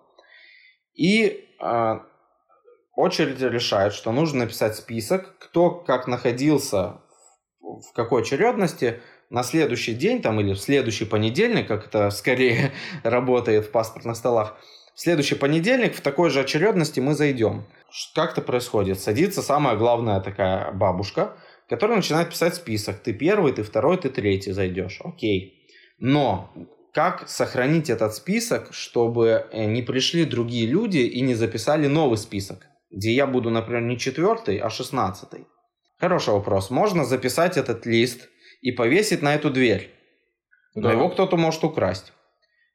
И 0.94 1.46
э, 1.62 2.00
очередь 2.96 3.42
решает, 3.42 3.94
что 3.94 4.12
нужно 4.12 4.46
написать 4.46 4.76
список, 4.76 5.38
кто 5.40 5.72
как 5.72 6.08
находился 6.08 7.02
в 7.62 7.94
какой 7.94 8.22
очередности, 8.22 9.02
на 9.30 9.44
следующий 9.44 9.94
день 9.94 10.22
там, 10.22 10.40
или 10.42 10.54
в 10.54 10.60
следующий 10.60 11.06
понедельник, 11.06 11.68
как 11.68 11.88
это 11.88 12.10
скорее 12.10 12.72
работает 13.04 13.66
в 13.66 13.72
паспортных 13.72 14.18
столах, 14.18 14.58
в 14.94 15.00
следующий 15.00 15.36
понедельник 15.36 15.96
в 15.96 16.02
такой 16.02 16.30
же 16.30 16.42
очередности 16.42 17.00
мы 17.00 17.14
зайдем. 17.14 17.66
Как 18.14 18.34
это 18.34 18.42
происходит? 18.42 19.00
Садится 19.00 19.42
самая 19.42 19.76
главная 19.76 20.20
такая 20.20 20.72
бабушка, 20.72 21.38
которая 21.72 21.96
начинает 21.96 22.30
писать 22.30 22.56
список. 22.56 23.00
Ты 23.00 23.14
первый, 23.14 23.54
ты 23.54 23.64
второй, 23.64 23.96
ты 23.96 24.10
третий 24.10 24.52
зайдешь. 24.52 25.00
Окей. 25.06 25.66
Но 26.00 26.52
как 26.94 27.30
сохранить 27.30 27.90
этот 27.90 28.14
список, 28.14 28.74
чтобы 28.74 29.48
э, 29.54 29.64
не 29.64 29.82
пришли 29.82 30.26
другие 30.26 30.68
люди 30.68 30.98
и 30.98 31.22
не 31.22 31.34
записали 31.34 31.88
новый 31.88 32.18
список, 32.18 32.68
где 32.90 33.14
я 33.14 33.26
буду, 33.26 33.52
например, 33.52 33.84
не 33.84 33.98
четвертый, 33.98 34.58
а 34.58 34.70
шестнадцатый? 34.70 35.48
Хороший 35.98 36.34
вопрос. 36.34 36.72
Можно 36.72 37.06
записать 37.06 37.56
этот 37.56 37.86
лист 37.86 38.28
и 38.62 38.74
повесить 38.74 39.22
на 39.22 39.34
эту 39.34 39.50
дверь. 39.50 39.92
Да. 40.76 40.82
Но 40.82 40.92
его 40.92 41.08
кто-то 41.08 41.38
может 41.38 41.64
украсть. 41.64 42.12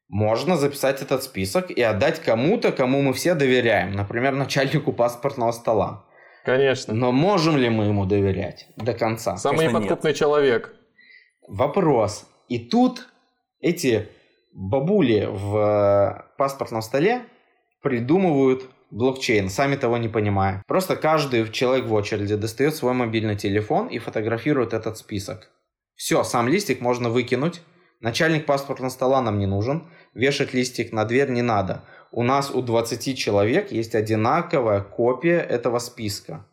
Можно 0.08 0.56
записать 0.56 1.02
этот 1.02 1.22
список 1.22 1.70
и 1.70 1.82
отдать 1.82 2.20
кому-то, 2.20 2.72
кому 2.72 3.02
мы 3.02 3.12
все 3.12 3.34
доверяем. 3.34 3.92
Например, 3.92 4.32
начальнику 4.32 4.94
паспортного 4.94 5.52
стола. 5.52 6.05
Конечно. 6.46 6.94
Но 6.94 7.10
можем 7.10 7.56
ли 7.56 7.68
мы 7.68 7.86
ему 7.86 8.06
доверять 8.06 8.68
до 8.76 8.94
конца? 8.94 9.36
Самый 9.36 9.58
Конечно, 9.58 9.78
неподкупный 9.78 10.10
нет. 10.12 10.16
человек. 10.16 10.74
Вопрос. 11.48 12.24
И 12.48 12.60
тут 12.60 13.08
эти 13.60 14.08
бабули 14.52 15.28
в 15.28 15.56
э, 15.56 16.22
паспортном 16.38 16.82
столе 16.82 17.22
придумывают 17.82 18.62
блокчейн, 18.92 19.50
сами 19.50 19.74
того 19.74 19.98
не 19.98 20.08
понимая. 20.08 20.62
Просто 20.68 20.94
каждый 20.94 21.50
человек 21.50 21.86
в 21.86 21.92
очереди 21.92 22.36
достает 22.36 22.76
свой 22.76 22.92
мобильный 22.92 23.34
телефон 23.34 23.88
и 23.88 23.98
фотографирует 23.98 24.72
этот 24.72 24.98
список. 24.98 25.50
Все, 25.96 26.22
сам 26.22 26.46
листик 26.46 26.80
можно 26.80 27.08
выкинуть. 27.08 27.60
Начальник 28.00 28.46
паспортного 28.46 28.90
стола 28.90 29.20
нам 29.20 29.40
не 29.40 29.46
нужен. 29.46 29.88
Вешать 30.14 30.54
листик 30.54 30.92
на 30.92 31.04
дверь 31.06 31.30
не 31.30 31.42
надо. 31.42 31.82
У 32.16 32.22
нас 32.22 32.50
у 32.50 32.62
20 32.62 33.18
человек 33.18 33.72
есть 33.72 33.94
одинаковая 33.94 34.80
копия 34.80 35.38
этого 35.38 35.78
списка. 35.78 36.46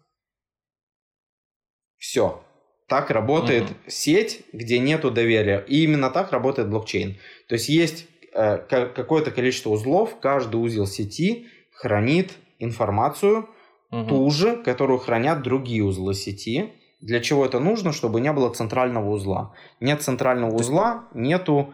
Все. 1.98 2.44
Так 2.90 3.10
работает 3.10 3.72
угу. 3.72 3.74
сеть, 3.88 4.44
где 4.52 4.78
нету 4.80 5.10
доверия. 5.10 5.64
И 5.66 5.86
именно 5.86 6.10
так 6.10 6.34
работает 6.34 6.70
блокчейн. 6.70 7.18
То 7.48 7.56
есть 7.56 7.70
есть 7.70 8.08
э, 8.34 8.58
какое-то 8.58 9.32
количество 9.32 9.70
узлов, 9.70 10.20
каждый 10.20 10.58
узел 10.58 10.86
сети 10.86 11.48
хранит 11.72 12.34
информацию 12.60 13.48
угу. 13.90 14.06
ту 14.10 14.30
же, 14.32 14.58
которую 14.64 15.00
хранят 15.00 15.44
другие 15.44 15.86
узлы 15.86 16.14
сети. 16.14 16.74
Для 17.00 17.22
чего 17.22 17.46
это 17.46 17.62
нужно? 17.62 17.94
Чтобы 17.94 18.20
не 18.20 18.34
было 18.34 18.54
центрального 18.54 19.10
узла. 19.12 19.56
Нет 19.80 20.02
центрального 20.02 20.54
узла, 20.54 21.08
нету 21.14 21.74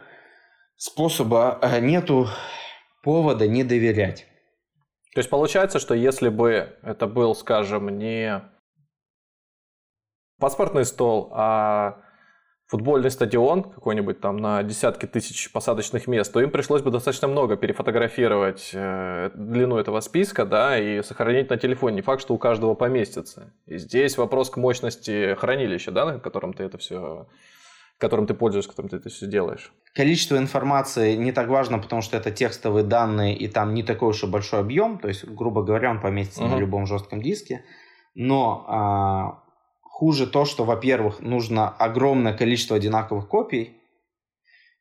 способа, 0.78 1.58
э, 1.64 1.80
нету 1.80 2.28
повода 3.02 3.48
не 3.48 3.64
доверять. 3.64 4.26
То 5.14 5.20
есть 5.20 5.30
получается, 5.30 5.80
что 5.80 5.94
если 5.94 6.30
бы 6.30 6.78
это 6.84 7.08
был, 7.08 7.34
скажем, 7.36 7.98
не 7.98 8.42
паспортный 10.40 10.86
стол, 10.86 11.30
а 11.34 12.02
футбольный 12.68 13.10
стадион 13.10 13.64
какой-нибудь 13.64 14.22
там 14.22 14.38
на 14.38 14.62
десятки 14.62 15.08
тысяч 15.08 15.52
посадочных 15.52 16.08
мест, 16.08 16.32
то 16.32 16.40
им 16.40 16.52
пришлось 16.52 16.84
бы 16.84 16.92
достаточно 16.92 17.28
много 17.28 17.58
перефотографировать 17.58 18.70
э, 18.74 19.32
длину 19.34 19.78
этого 19.78 20.00
списка, 20.02 20.46
да, 20.46 20.78
и 20.78 21.02
сохранить 21.02 21.50
на 21.50 21.58
телефоне. 21.58 21.98
Не 21.98 22.02
факт, 22.04 22.22
что 22.22 22.36
у 22.36 22.38
каждого 22.38 22.76
поместится. 22.76 23.52
И 23.66 23.78
здесь 23.78 24.18
вопрос 24.18 24.52
к 24.52 24.58
мощности 24.58 25.36
хранилища, 25.40 25.92
да, 25.92 26.06
на 26.06 26.20
котором 26.20 26.54
ты 26.54 26.64
это 26.64 26.78
все 26.78 27.28
которым 28.00 28.26
ты 28.26 28.34
пользуешься, 28.34 28.72
которым 28.72 28.90
ты 28.90 28.96
это 28.96 29.10
все 29.10 29.28
делаешь. 29.28 29.72
Количество 29.94 30.38
информации 30.38 31.16
не 31.16 31.32
так 31.32 31.48
важно, 31.50 31.78
потому 31.78 32.02
что 32.02 32.18
это 32.18 32.32
текстовые 32.32 32.84
данные, 32.84 33.38
и 33.38 33.48
там 33.48 33.74
не 33.76 33.84
такой 33.84 34.10
уж 34.10 34.24
и 34.24 34.28
большой 34.28 34.62
объем, 34.62 34.98
то 34.98 35.08
есть, 35.08 35.26
грубо 35.26 35.62
говоря, 35.62 35.92
он 35.92 36.02
поместится 36.02 36.44
угу. 36.46 36.56
на 36.56 36.58
любом 36.58 36.88
жестком 36.88 37.22
диске. 37.22 37.64
Но 38.16 38.66
а, 38.68 39.44
Хуже 40.00 40.28
то, 40.28 40.46
что, 40.46 40.64
во-первых, 40.64 41.20
нужно 41.20 41.68
огромное 41.68 42.32
количество 42.32 42.78
одинаковых 42.78 43.28
копий. 43.28 43.82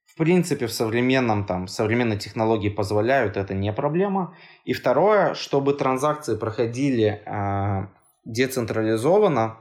В 0.06 0.16
принципе, 0.16 0.68
в 0.68 0.72
современном, 0.72 1.44
там, 1.44 1.66
современные 1.66 2.20
технологии 2.20 2.68
позволяют, 2.68 3.36
это 3.36 3.52
не 3.52 3.72
проблема. 3.72 4.36
И 4.64 4.74
второе, 4.74 5.34
чтобы 5.34 5.74
транзакции 5.74 6.36
проходили 6.36 7.20
э, 7.26 7.88
децентрализованно, 8.26 9.56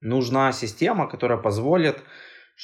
нужна 0.00 0.50
система, 0.50 1.06
которая 1.06 1.38
позволит, 1.38 2.02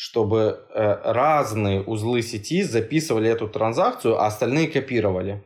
чтобы 0.00 0.64
э, 0.70 1.12
разные 1.12 1.82
узлы 1.82 2.22
сети 2.22 2.62
записывали 2.62 3.28
эту 3.28 3.48
транзакцию, 3.48 4.20
а 4.20 4.26
остальные 4.26 4.68
копировали. 4.68 5.42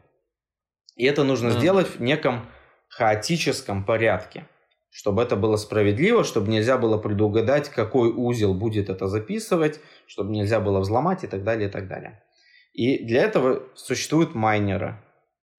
И 0.94 1.06
это 1.06 1.24
нужно 1.24 1.48
mm-hmm. 1.48 1.58
сделать 1.58 1.86
в 1.96 2.00
неком 2.02 2.46
хаотическом 2.88 3.84
порядке 3.84 4.46
чтобы 4.94 5.22
это 5.22 5.36
было 5.36 5.56
справедливо, 5.56 6.22
чтобы 6.22 6.50
нельзя 6.50 6.76
было 6.76 6.98
предугадать, 6.98 7.70
какой 7.70 8.10
узел 8.10 8.52
будет 8.52 8.90
это 8.90 9.08
записывать, 9.08 9.80
чтобы 10.06 10.32
нельзя 10.32 10.60
было 10.60 10.80
взломать 10.80 11.24
и 11.24 11.26
так 11.26 11.44
далее, 11.44 11.70
и 11.70 11.72
так 11.72 11.88
далее. 11.88 12.22
И 12.74 13.02
для 13.02 13.22
этого 13.22 13.62
существуют 13.74 14.34
майнеры. 14.34 15.02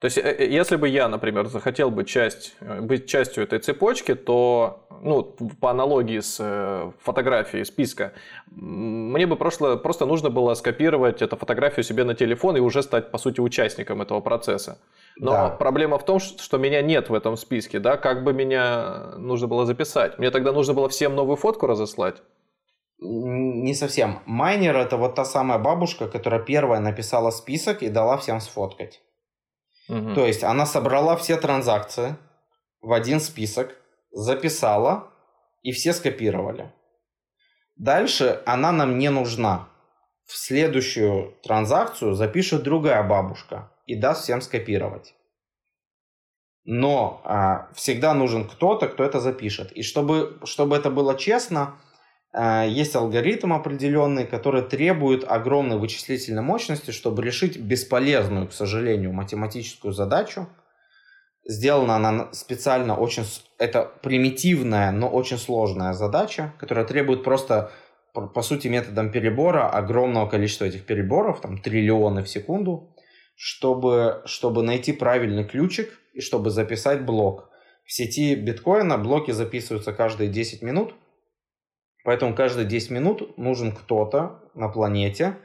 То 0.04 0.06
есть, 0.06 0.18
э, 0.18 0.22
э, 0.22 0.48
если 0.48 0.76
бы 0.76 0.88
я, 0.88 1.08
например, 1.08 1.48
захотел 1.48 1.90
бы 1.90 2.04
часть, 2.04 2.56
э, 2.60 2.82
быть 2.82 3.08
частью 3.08 3.44
этой 3.44 3.60
цепочки, 3.60 4.14
то, 4.14 4.83
ну, 5.02 5.24
по 5.60 5.72
аналогии 5.72 6.20
с 6.20 6.94
фотографией 7.00 7.66
списка, 7.66 8.14
мне 8.52 9.26
бы 9.26 9.36
просто, 9.36 9.78
просто 9.78 10.06
нужно 10.06 10.30
было 10.30 10.54
скопировать 10.54 11.22
эту 11.22 11.36
фотографию 11.36 11.84
себе 11.84 12.04
на 12.04 12.16
телефон 12.16 12.58
и 12.58 12.60
уже 12.60 12.84
стать, 12.84 13.12
по 13.12 13.18
сути, 13.18 13.40
участником 13.40 14.02
этого 14.02 14.22
процесса. 14.22 14.78
Но 15.18 15.32
да. 15.32 15.50
проблема 15.50 15.98
в 15.98 16.06
том, 16.06 16.20
что 16.20 16.58
меня 16.58 16.82
нет 16.82 17.10
в 17.10 17.14
этом 17.14 17.38
списке, 17.38 17.80
да, 17.80 17.98
как 17.98 18.24
бы 18.24 18.34
меня 18.34 19.14
нужно 19.18 19.48
было 19.48 19.66
записать. 19.66 20.18
Мне 20.20 20.32
тогда 20.32 20.52
нужно 20.52 20.74
было 20.74 20.90
всем 20.90 21.16
новую 21.16 21.38
фотку 21.38 21.68
разослать. 21.68 22.22
Не 23.00 23.74
совсем. 23.74 24.20
Майнер 24.26 24.78
это 24.78 24.98
вот 24.98 25.16
та 25.16 25.26
самая 25.26 25.60
бабушка, 25.60 26.08
которая 26.08 26.40
первая 26.40 26.80
написала 26.80 27.32
список 27.32 27.84
и 27.84 27.90
дала 27.90 28.18
всем 28.18 28.40
сфоткать. 28.40 29.02
Угу. 29.90 30.14
То 30.16 30.26
есть 30.26 30.44
она 30.44 30.66
собрала 30.66 31.16
все 31.18 31.36
транзакции 31.38 32.16
в 32.82 32.94
один 32.94 33.20
список, 33.20 33.76
записала 34.14 35.12
и 35.62 35.72
все 35.72 35.94
скопировали. 35.94 36.72
Дальше 37.76 38.42
она 38.46 38.72
нам 38.72 38.98
не 38.98 39.10
нужна. 39.10 39.68
В 40.26 40.38
следующую 40.38 41.36
транзакцию 41.44 42.14
запишет 42.14 42.64
другая 42.64 43.04
бабушка 43.04 43.72
и 43.86 43.96
даст 43.96 44.24
всем 44.24 44.42
скопировать. 44.42 45.16
Но 46.66 47.22
а, 47.26 47.70
всегда 47.74 48.14
нужен 48.14 48.48
кто-то, 48.48 48.88
кто 48.88 49.04
это 49.04 49.20
запишет. 49.20 49.72
И 49.74 49.84
чтобы, 49.84 50.40
чтобы 50.46 50.78
это 50.78 50.90
было 50.90 51.18
честно, 51.18 51.76
а, 52.32 52.66
есть 52.66 52.96
алгоритм 52.96 53.52
определенный, 53.52 54.26
который 54.26 54.62
требует 54.62 55.26
огромной 55.30 55.78
вычислительной 55.78 56.42
мощности, 56.42 56.92
чтобы 56.92 57.22
решить 57.22 57.58
бесполезную, 57.58 58.48
к 58.48 58.54
сожалению, 58.54 59.12
математическую 59.12 59.94
задачу. 59.94 60.48
Сделана 61.46 61.96
она 61.98 62.34
специально 62.34 62.96
очень... 62.96 63.24
Это 63.58 63.84
примитивная, 64.02 64.92
но 64.92 65.10
очень 65.10 65.38
сложная 65.38 65.94
задача, 65.94 66.54
которая 66.60 66.86
требует 66.86 67.24
просто, 67.24 67.72
по 68.14 68.42
сути, 68.42 68.70
методом 68.70 69.12
перебора 69.12 69.70
огромного 69.70 70.30
количества 70.30 70.66
этих 70.66 70.86
переборов, 70.86 71.42
там 71.42 71.62
триллионы 71.62 72.24
в 72.24 72.30
секунду, 72.30 72.96
чтобы, 73.36 74.22
чтобы 74.26 74.64
найти 74.64 74.94
правильный 74.94 75.44
ключик 75.44 75.90
и 76.14 76.22
чтобы 76.22 76.50
записать 76.50 77.06
блок. 77.06 77.50
В 77.86 77.92
сети 77.92 78.36
биткоина 78.36 78.98
блоки 78.98 79.32
записываются 79.32 79.92
каждые 79.92 80.30
10 80.30 80.62
минут, 80.62 80.96
поэтому 82.06 82.36
каждые 82.36 82.66
10 82.66 82.92
минут 82.92 83.38
нужен 83.38 83.74
кто-то 83.74 84.40
на 84.54 84.70
планете, 84.70 85.38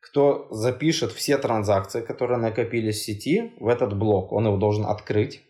кто 0.00 0.48
запишет 0.50 1.12
все 1.12 1.38
транзакции, 1.38 2.02
которые 2.02 2.38
накопились 2.38 3.00
в 3.00 3.04
сети, 3.04 3.54
в 3.58 3.68
этот 3.68 3.96
блок. 3.96 4.32
Он 4.32 4.46
его 4.46 4.56
должен 4.56 4.84
открыть, 4.84 5.42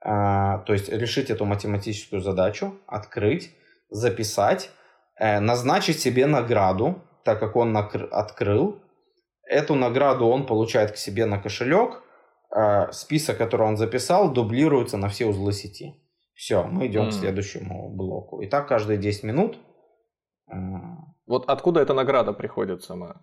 то 0.00 0.66
есть 0.68 0.88
решить 0.88 1.30
эту 1.30 1.44
математическую 1.44 2.22
задачу, 2.22 2.78
открыть, 2.86 3.50
записать, 3.90 4.70
э, 5.18 5.40
назначить 5.40 5.98
себе 5.98 6.26
награду, 6.26 7.02
так 7.24 7.40
как 7.40 7.56
он 7.56 7.76
открыл, 7.76 8.80
Эту 9.48 9.74
награду 9.74 10.26
он 10.26 10.46
получает 10.46 10.92
к 10.92 10.96
себе 10.96 11.24
на 11.24 11.38
кошелек. 11.38 12.02
А 12.50 12.92
список, 12.92 13.38
который 13.38 13.66
он 13.66 13.76
записал, 13.76 14.32
дублируется 14.32 14.96
на 14.96 15.08
все 15.08 15.26
узлы 15.26 15.52
сети. 15.52 15.94
Все, 16.34 16.64
мы 16.64 16.86
идем 16.86 17.04
mm. 17.04 17.10
к 17.10 17.12
следующему 17.14 17.90
блоку. 17.90 18.40
И 18.40 18.46
так 18.46 18.68
каждые 18.68 18.98
10 18.98 19.24
минут. 19.24 19.58
А, 20.50 20.56
вот 21.26 21.48
откуда 21.48 21.80
эта 21.80 21.94
награда 21.94 22.32
приходит 22.32 22.84
сама? 22.84 23.22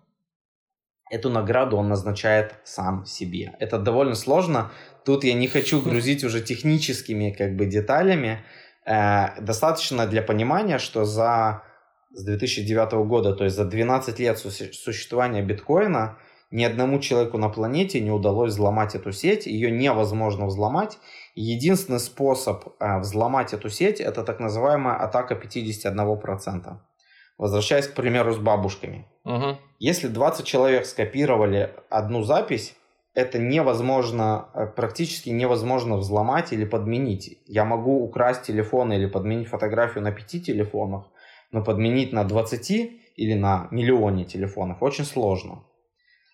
Эту 1.08 1.30
награду 1.30 1.76
он 1.76 1.88
назначает 1.88 2.54
сам 2.64 3.06
себе. 3.06 3.54
Это 3.60 3.78
довольно 3.78 4.14
сложно. 4.14 4.72
Тут 5.04 5.22
я 5.22 5.34
не 5.34 5.46
хочу 5.46 5.80
грузить 5.80 6.24
уже 6.24 6.40
техническими 6.40 7.30
как 7.30 7.54
бы 7.56 7.66
деталями. 7.66 8.44
Э, 8.84 9.40
достаточно 9.40 10.06
для 10.06 10.22
понимания, 10.22 10.78
что 10.78 11.04
за 11.04 11.62
с 12.12 12.24
2009 12.24 13.06
года, 13.06 13.34
то 13.34 13.44
есть 13.44 13.56
за 13.56 13.64
12 13.64 14.18
лет 14.20 14.38
существования 14.38 15.42
биткоина, 15.42 16.16
ни 16.50 16.64
одному 16.64 16.98
человеку 17.00 17.38
на 17.38 17.50
планете 17.50 18.00
не 18.00 18.10
удалось 18.10 18.52
взломать 18.52 18.94
эту 18.94 19.12
сеть, 19.12 19.46
ее 19.46 19.70
невозможно 19.70 20.46
взломать. 20.46 20.98
Единственный 21.34 22.00
способ 22.00 22.68
э, 22.80 22.98
взломать 23.00 23.52
эту 23.52 23.68
сеть 23.68 24.00
это 24.00 24.24
так 24.24 24.40
называемая 24.40 24.96
атака 24.96 25.34
51%. 25.34 26.78
Возвращаясь, 27.38 27.88
к 27.88 27.94
примеру, 27.94 28.32
с 28.32 28.38
бабушками. 28.38 29.06
Угу. 29.24 29.58
Если 29.78 30.08
20 30.08 30.46
человек 30.46 30.86
скопировали 30.86 31.74
одну 31.90 32.22
запись, 32.22 32.74
это 33.14 33.38
невозможно, 33.38 34.48
э, 34.54 34.66
практически 34.66 35.30
невозможно 35.30 35.96
взломать 35.96 36.52
или 36.52 36.64
подменить. 36.64 37.38
Я 37.46 37.64
могу 37.64 38.02
украсть 38.02 38.42
телефон 38.42 38.92
или 38.92 39.06
подменить 39.06 39.48
фотографию 39.48 40.04
на 40.04 40.12
пяти 40.12 40.40
телефонах, 40.40 41.10
но 41.50 41.64
подменить 41.64 42.12
на 42.12 42.24
20 42.24 42.70
или 43.16 43.34
на 43.34 43.68
миллионе 43.70 44.24
телефонов 44.24 44.82
очень 44.82 45.04
сложно. 45.04 45.64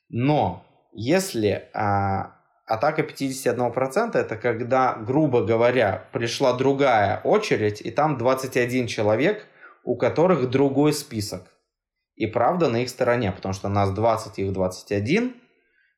Но 0.09 0.65
если 0.93 1.69
а, 1.73 2.35
атака 2.67 3.03
51% 3.03 4.17
это 4.17 4.37
когда, 4.37 4.95
грубо 4.95 5.43
говоря, 5.43 6.09
пришла 6.13 6.53
другая 6.53 7.21
очередь, 7.23 7.81
и 7.81 7.91
там 7.91 8.19
21 8.19 8.87
человек, 8.87 9.47
у 9.85 9.97
которых 9.97 10.51
другой 10.51 10.93
список. 10.93 11.43
И 12.15 12.27
правда 12.27 12.69
на 12.69 12.83
их 12.83 12.89
стороне, 12.89 13.33
потому 13.33 13.55
что 13.55 13.69
нас 13.69 13.91
20, 13.91 14.39
их 14.39 14.53
21, 14.53 15.35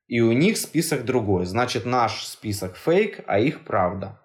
и 0.07 0.21
у 0.21 0.33
них 0.33 0.57
список 0.57 1.05
другой. 1.05 1.45
Значит, 1.45 1.87
наш 1.87 2.25
список 2.25 2.77
фейк, 2.77 3.21
а 3.27 3.39
их 3.39 3.65
правда. 3.65 4.21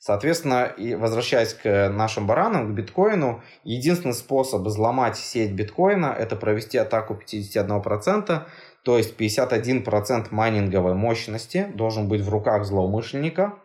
Соответственно, 0.00 0.64
и 0.64 0.94
возвращаясь 0.94 1.54
к 1.54 1.88
нашим 1.88 2.26
баранам, 2.26 2.72
к 2.72 2.76
биткоину, 2.76 3.42
единственный 3.64 4.14
способ 4.14 4.62
взломать 4.62 5.16
сеть 5.16 5.52
биткоина– 5.52 6.14
это 6.18 6.36
провести 6.36 6.78
атаку 6.78 7.18
51%, 7.20 8.42
то 8.84 8.96
есть 8.96 9.20
51% 9.20 10.28
майнинговой 10.30 10.94
мощности 10.94 11.70
должен 11.74 12.08
быть 12.08 12.20
в 12.20 12.28
руках 12.28 12.64
злоумышленника, 12.64 13.58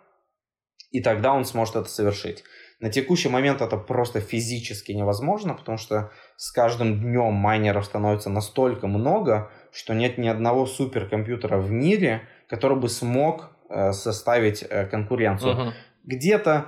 и 0.90 1.02
тогда 1.02 1.34
он 1.34 1.46
сможет 1.46 1.76
это 1.76 1.90
совершить. 1.90 2.44
На 2.80 2.90
текущий 2.90 3.30
момент 3.30 3.62
это 3.62 3.78
просто 3.78 4.20
физически 4.20 4.92
невозможно, 4.92 5.54
потому 5.54 5.78
что 5.78 6.12
с 6.36 6.52
каждым 6.52 7.00
днем 7.00 7.34
майнеров 7.34 7.86
становится 7.86 8.30
настолько 8.30 8.88
много, 8.88 9.52
что 9.72 9.94
нет 9.94 10.18
ни 10.18 10.28
одного 10.28 10.66
суперкомпьютера 10.66 11.58
в 11.58 11.72
мире, 11.72 12.28
который 12.50 12.78
бы 12.78 12.90
смог 12.90 13.52
э, 13.70 13.92
составить 13.94 14.64
э, 14.64 14.86
конкуренцию. 14.86 15.54
Угу. 15.54 15.74
Где-то 16.04 16.66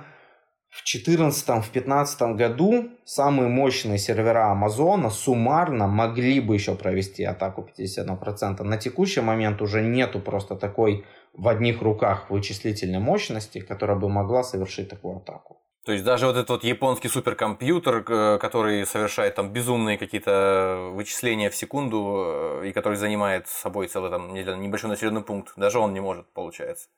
в 0.76 0.84
2014-2015 0.94 2.34
году 2.34 2.90
самые 3.04 3.48
мощные 3.48 3.98
сервера 3.98 4.50
Амазона 4.50 5.10
суммарно 5.10 5.86
могли 5.86 6.40
бы 6.40 6.54
еще 6.54 6.74
провести 6.74 7.24
атаку 7.24 7.68
51%. 7.78 8.62
На 8.62 8.76
текущий 8.76 9.20
момент 9.20 9.62
уже 9.62 9.80
нету 9.82 10.20
просто 10.20 10.54
такой 10.54 11.06
в 11.32 11.48
одних 11.48 11.82
руках 11.82 12.30
вычислительной 12.30 12.98
мощности, 12.98 13.60
которая 13.60 13.96
бы 13.96 14.08
могла 14.08 14.42
совершить 14.42 14.88
такую 14.88 15.16
атаку. 15.18 15.62
То 15.86 15.92
есть 15.92 16.04
даже 16.04 16.26
вот 16.26 16.34
этот 16.36 16.50
вот 16.50 16.64
японский 16.64 17.06
суперкомпьютер, 17.06 18.04
э, 18.08 18.38
который 18.38 18.84
совершает 18.86 19.36
там 19.36 19.52
безумные 19.52 19.96
какие-то 19.96 20.90
вычисления 20.92 21.48
в 21.48 21.54
секунду 21.54 22.24
э, 22.26 22.68
и 22.68 22.72
который 22.72 22.96
занимает 22.96 23.46
собой 23.46 23.86
целый 23.86 24.10
там 24.10 24.34
небольшой 24.34 24.90
населенный 24.90 25.22
пункт, 25.22 25.52
даже 25.56 25.78
он 25.78 25.94
не 25.94 26.00
может, 26.00 26.26
получается. 26.32 26.88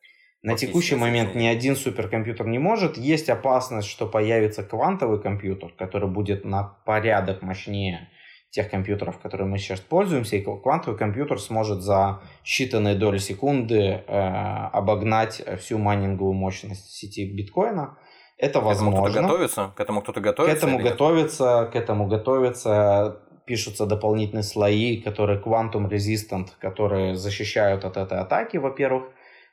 На 0.43 0.57
текущий 0.57 0.97
момент 0.97 1.35
ни 1.35 1.47
один 1.47 1.77
суперкомпьютер 1.77 2.47
не 2.47 2.59
может. 2.59 2.97
Есть 2.97 3.29
опасность, 3.29 3.89
что 3.89 4.07
появится 4.07 4.63
квантовый 4.63 5.21
компьютер, 5.21 5.71
который 5.77 6.09
будет 6.09 6.47
на 6.47 6.63
порядок 6.63 7.43
мощнее 7.43 8.09
тех 8.51 8.71
компьютеров, 8.71 9.19
которые 9.19 9.47
мы 9.47 9.59
сейчас 9.59 9.81
пользуемся, 9.81 10.37
и 10.37 10.43
квантовый 10.43 10.99
компьютер 10.99 11.39
сможет 11.39 11.83
за 11.83 12.23
считанные 12.43 12.95
доли 12.95 13.19
секунды 13.19 13.77
э, 13.77 14.03
обогнать 14.09 15.43
всю 15.61 15.77
майнинговую 15.77 16.33
мощность 16.33 16.91
сети 16.91 17.31
биткоина. 17.31 17.99
Это 18.39 18.61
возможно. 18.61 19.03
К 19.03 19.11
этому 19.11 19.11
кто-то 19.11 19.21
готовится? 19.21 19.73
К 19.75 19.81
этому 19.81 20.01
кто-то 20.01 20.21
готовится? 20.21 20.55
К 20.55 20.59
этому 20.59 20.79
готовится, 20.79 21.71
к 21.73 21.77
этому 21.77 22.07
готовится. 22.07 23.21
Пишутся 23.45 23.87
дополнительные 23.87 24.43
слои, 24.43 25.01
которые 25.01 25.41
quantum 25.41 25.89
resistant, 25.89 26.49
которые 26.61 27.17
защищают 27.17 27.85
от 27.85 27.97
этой 27.97 28.19
атаки, 28.19 28.59
во-первых. 28.59 29.05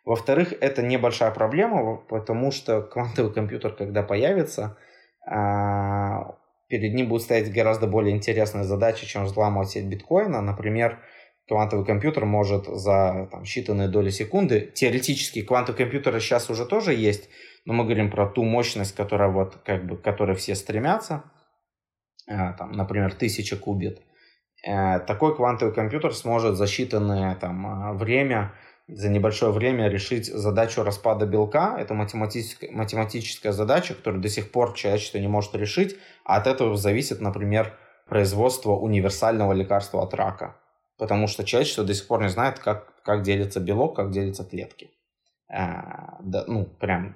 Во-вторых, 0.04 0.54
это 0.62 0.84
небольшая 0.84 1.32
проблема, 1.32 1.98
потому 1.98 2.52
что 2.52 2.82
квантовый 2.82 3.34
компьютер, 3.34 3.72
когда 3.74 4.04
появится, 4.04 4.78
а, 5.26 6.36
перед 6.68 6.94
ним 6.94 7.08
будет 7.08 7.24
стоять 7.24 7.52
гораздо 7.52 7.88
более 7.88 8.16
интересная 8.16 8.66
задача, 8.66 9.08
чем 9.08 9.24
взламывать 9.24 9.70
сеть 9.70 9.86
биткоина. 9.86 10.42
Например, 10.42 11.00
квантовый 11.48 11.86
компьютер 11.86 12.26
может 12.26 12.66
за 12.68 13.30
там, 13.32 13.44
считанные 13.44 13.88
доли 13.88 14.10
секунды, 14.10 14.72
теоретически 14.76 15.42
квантовые 15.42 15.86
компьютеры 15.86 16.20
сейчас 16.20 16.50
уже 16.50 16.66
тоже 16.66 16.94
есть, 16.94 17.30
но 17.66 17.74
мы 17.74 17.84
говорим 17.84 18.12
про 18.12 18.28
ту 18.28 18.44
мощность, 18.44 18.96
которая 18.96 19.30
вот 19.30 19.58
как 19.66 19.86
бы, 19.86 19.98
к 19.98 20.02
которой 20.02 20.36
все 20.36 20.56
стремятся, 20.56 21.24
э, 22.28 22.54
там, 22.58 22.72
например, 22.72 23.14
1000 23.14 23.58
кубит. 23.58 24.02
Э, 24.66 25.00
такой 25.00 25.36
квантовый 25.36 25.74
компьютер 25.74 26.14
сможет 26.14 26.56
за 26.56 26.66
считанное 26.66 27.36
там, 27.36 27.66
э, 27.66 27.98
время, 27.98 28.54
за 28.88 29.10
небольшое 29.10 29.52
время 29.52 29.90
решить 29.90 30.28
задачу 30.28 30.84
распада 30.84 31.26
белка. 31.26 31.76
Это 31.80 31.96
математическая, 31.96 32.72
математическая 32.72 33.52
задача, 33.52 33.96
которую 33.96 34.22
до 34.22 34.30
сих 34.30 34.52
пор 34.52 34.74
человечество 34.74 35.18
не 35.18 35.28
может 35.28 35.56
решить, 35.56 35.98
а 36.24 36.38
от 36.38 36.46
этого 36.46 36.78
зависит, 36.78 37.20
например, 37.20 37.74
производство 38.08 38.74
универсального 38.74 39.54
лекарства 39.54 40.04
от 40.04 40.14
рака. 40.14 40.56
Потому 40.98 41.28
что 41.28 41.44
человечество 41.44 41.84
до 41.84 41.96
сих 41.96 42.08
пор 42.08 42.22
не 42.22 42.30
знает, 42.30 42.60
как, 42.60 43.02
как 43.02 43.24
делится 43.24 43.60
белок, 43.60 43.96
как 43.96 44.12
делятся 44.12 44.46
клетки. 44.46 44.92
А, 45.50 46.20
да, 46.22 46.46
ну, 46.48 46.66
прям 46.66 47.16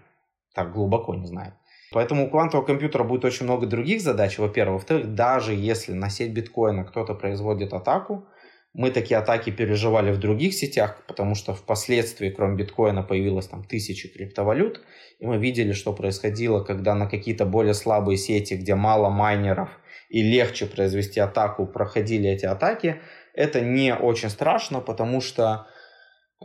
так 0.59 0.73
глубоко 0.73 1.15
не 1.15 1.25
знает. 1.25 1.53
Поэтому 1.91 2.27
у 2.27 2.29
квантового 2.29 2.65
компьютера 2.65 3.03
будет 3.03 3.25
очень 3.25 3.45
много 3.45 3.65
других 3.65 4.01
задач, 4.01 4.37
во-первых. 4.37 4.81
Во-вторых, 4.81 5.15
даже 5.15 5.53
если 5.53 5.93
на 5.93 6.09
сеть 6.09 6.33
биткоина 6.33 6.83
кто-то 6.83 7.13
производит 7.13 7.73
атаку, 7.73 8.25
мы 8.73 8.91
такие 8.91 9.17
атаки 9.17 9.51
переживали 9.51 10.11
в 10.11 10.19
других 10.19 10.53
сетях, 10.53 11.01
потому 11.07 11.33
что 11.33 11.53
впоследствии, 11.53 12.29
кроме 12.29 12.57
биткоина, 12.57 13.03
появилось 13.03 13.47
там 13.47 13.63
тысячи 13.63 14.09
криптовалют, 14.13 14.81
и 15.19 15.25
мы 15.25 15.37
видели, 15.37 15.71
что 15.71 15.93
происходило, 15.93 16.63
когда 16.63 16.93
на 16.93 17.07
какие-то 17.07 17.45
более 17.45 17.73
слабые 17.73 18.17
сети, 18.17 18.55
где 18.55 18.75
мало 18.75 19.09
майнеров 19.09 19.69
и 20.09 20.21
легче 20.21 20.65
произвести 20.65 21.21
атаку, 21.21 21.65
проходили 21.65 22.29
эти 22.29 22.45
атаки. 22.45 23.01
Это 23.33 23.61
не 23.61 23.95
очень 23.95 24.29
страшно, 24.29 24.81
потому 24.81 25.21
что 25.21 25.67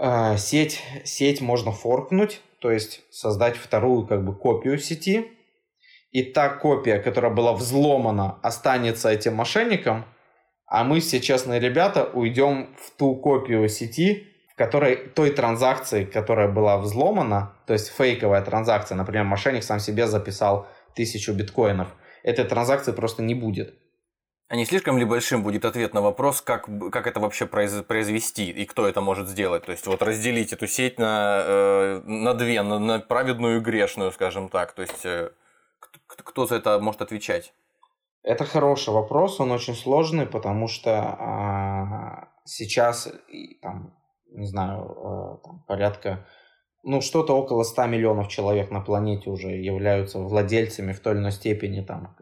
э, 0.01 0.37
сеть, 0.39 0.83
сеть 1.05 1.41
можно 1.41 1.73
форкнуть, 1.73 2.41
то 2.65 2.71
есть 2.71 3.03
создать 3.11 3.59
вторую 3.59 4.07
как 4.07 4.25
бы 4.25 4.35
копию 4.35 4.79
сети, 4.79 5.31
и 6.13 6.23
та 6.23 6.49
копия, 6.49 6.99
которая 6.99 7.31
была 7.31 7.53
взломана, 7.53 8.39
останется 8.43 9.11
этим 9.11 9.35
мошенником, 9.35 10.07
а 10.65 10.83
мы, 10.83 11.01
все 11.01 11.21
честные 11.21 11.61
ребята, 11.61 12.05
уйдем 12.05 12.75
в 12.81 12.97
ту 12.97 13.17
копию 13.17 13.69
сети, 13.69 14.29
в 14.51 14.57
которой 14.57 14.97
той 14.97 15.33
транзакции, 15.33 16.07
которая 16.07 16.49
была 16.49 16.79
взломана, 16.79 17.55
то 17.67 17.75
есть 17.75 17.89
фейковая 17.95 18.41
транзакция, 18.41 18.97
например, 18.97 19.25
мошенник 19.25 19.63
сам 19.63 19.79
себе 19.79 20.07
записал 20.07 20.67
тысячу 20.95 21.35
биткоинов, 21.35 21.89
этой 22.23 22.47
транзакции 22.47 22.93
просто 22.93 23.23
не 23.23 23.35
будет. 23.35 23.75
А 24.55 24.57
не 24.57 24.67
слишком 24.67 24.99
ли 24.99 25.05
большим 25.05 25.43
будет 25.43 25.65
ответ 25.65 25.95
на 25.95 26.01
вопрос, 26.01 26.41
как, 26.41 26.69
как 26.93 27.09
это 27.09 27.19
вообще 27.19 27.45
произвести 27.45 28.51
и 28.51 28.65
кто 28.67 28.87
это 28.87 29.01
может 29.01 29.27
сделать? 29.29 29.65
То 29.65 29.73
есть 29.73 29.85
вот 29.89 30.01
разделить 30.01 30.53
эту 30.53 30.69
сеть 30.69 30.97
на, 30.97 31.43
э, 31.45 32.03
на 32.05 32.35
две, 32.35 32.63
на, 32.63 32.79
на 32.79 33.01
праведную 33.01 33.57
и 33.57 33.61
грешную, 33.61 34.13
скажем 34.13 34.49
так. 34.49 34.73
То 34.73 34.83
есть 34.83 35.05
э, 35.05 35.31
кто 36.07 36.47
за 36.47 36.55
это 36.55 36.79
может 36.79 37.03
отвечать? 37.03 37.53
Это 38.23 38.45
хороший 38.45 38.95
вопрос, 38.95 39.41
он 39.41 39.51
очень 39.51 39.75
сложный, 39.75 40.25
потому 40.25 40.69
что 40.69 40.91
э, 40.93 42.27
сейчас 42.45 43.09
там, 43.61 43.93
не 44.31 44.47
знаю, 44.47 44.85
э, 44.85 45.45
там, 45.45 45.65
порядка 45.67 46.29
ну, 46.85 47.01
что-то 47.01 47.37
около 47.37 47.65
100 47.65 47.87
миллионов 47.87 48.29
человек 48.29 48.71
на 48.71 48.81
планете 48.81 49.31
уже 49.31 49.49
являются 49.49 50.21
владельцами 50.21 50.93
в 50.93 51.01
той 51.01 51.15
или 51.15 51.21
иной 51.23 51.33
степени 51.33 51.81
там 51.81 52.15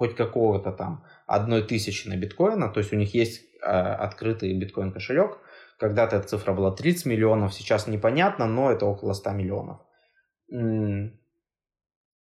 хоть 0.00 0.16
какого-то 0.16 0.72
там 0.72 1.04
одной 1.30 1.62
тысячи 1.62 2.08
на 2.08 2.16
биткоина, 2.16 2.68
то 2.68 2.80
есть 2.80 2.92
у 2.92 2.96
них 2.96 3.14
есть 3.14 3.42
э, 3.62 3.66
открытый 3.66 4.52
биткоин 4.52 4.92
кошелек. 4.92 5.38
Когда-то 5.78 6.16
эта 6.16 6.26
цифра 6.26 6.52
была 6.52 6.72
30 6.72 7.06
миллионов, 7.06 7.54
сейчас 7.54 7.86
непонятно, 7.86 8.46
но 8.46 8.72
это 8.72 8.84
около 8.86 9.12
100 9.12 9.30
миллионов. 9.30 9.78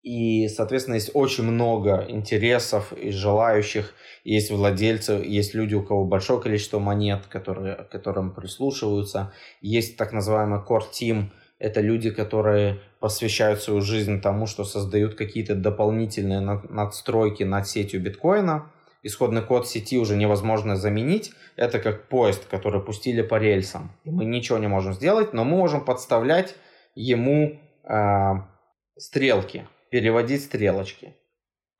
И, 0.02 0.48
соответственно, 0.48 0.94
есть 0.94 1.10
очень 1.14 1.44
много 1.44 2.06
интересов 2.08 2.92
и 2.92 3.10
желающих. 3.10 3.92
Есть 4.22 4.50
владельцы, 4.50 5.12
есть 5.12 5.54
люди, 5.54 5.74
у 5.74 5.82
кого 5.82 6.04
большое 6.04 6.40
количество 6.40 6.78
монет, 6.78 7.26
которые, 7.28 7.88
которым 7.90 8.32
прислушиваются. 8.32 9.32
Есть 9.60 9.96
так 9.96 10.12
называемый 10.12 10.60
core 10.60 10.84
team. 10.92 11.30
Это 11.58 11.80
люди, 11.80 12.10
которые 12.10 12.80
посвящают 13.00 13.62
свою 13.62 13.80
жизнь 13.80 14.20
тому, 14.20 14.46
что 14.46 14.64
создают 14.64 15.16
какие-то 15.16 15.54
дополнительные 15.56 16.40
надстройки 16.40 17.42
над 17.42 17.68
сетью 17.68 18.00
биткоина 18.00 18.70
исходный 19.02 19.42
код 19.42 19.68
сети 19.68 19.98
уже 19.98 20.16
невозможно 20.16 20.76
заменить. 20.76 21.32
Это 21.56 21.78
как 21.78 22.08
поезд, 22.08 22.46
который 22.48 22.80
пустили 22.80 23.22
по 23.22 23.36
рельсам. 23.36 23.92
И 24.04 24.10
мы 24.10 24.24
ничего 24.24 24.58
не 24.58 24.68
можем 24.68 24.94
сделать, 24.94 25.32
но 25.32 25.44
мы 25.44 25.56
можем 25.56 25.84
подставлять 25.84 26.54
ему 26.94 27.58
э, 27.84 28.32
стрелки, 28.96 29.66
переводить 29.90 30.44
стрелочки. 30.44 31.16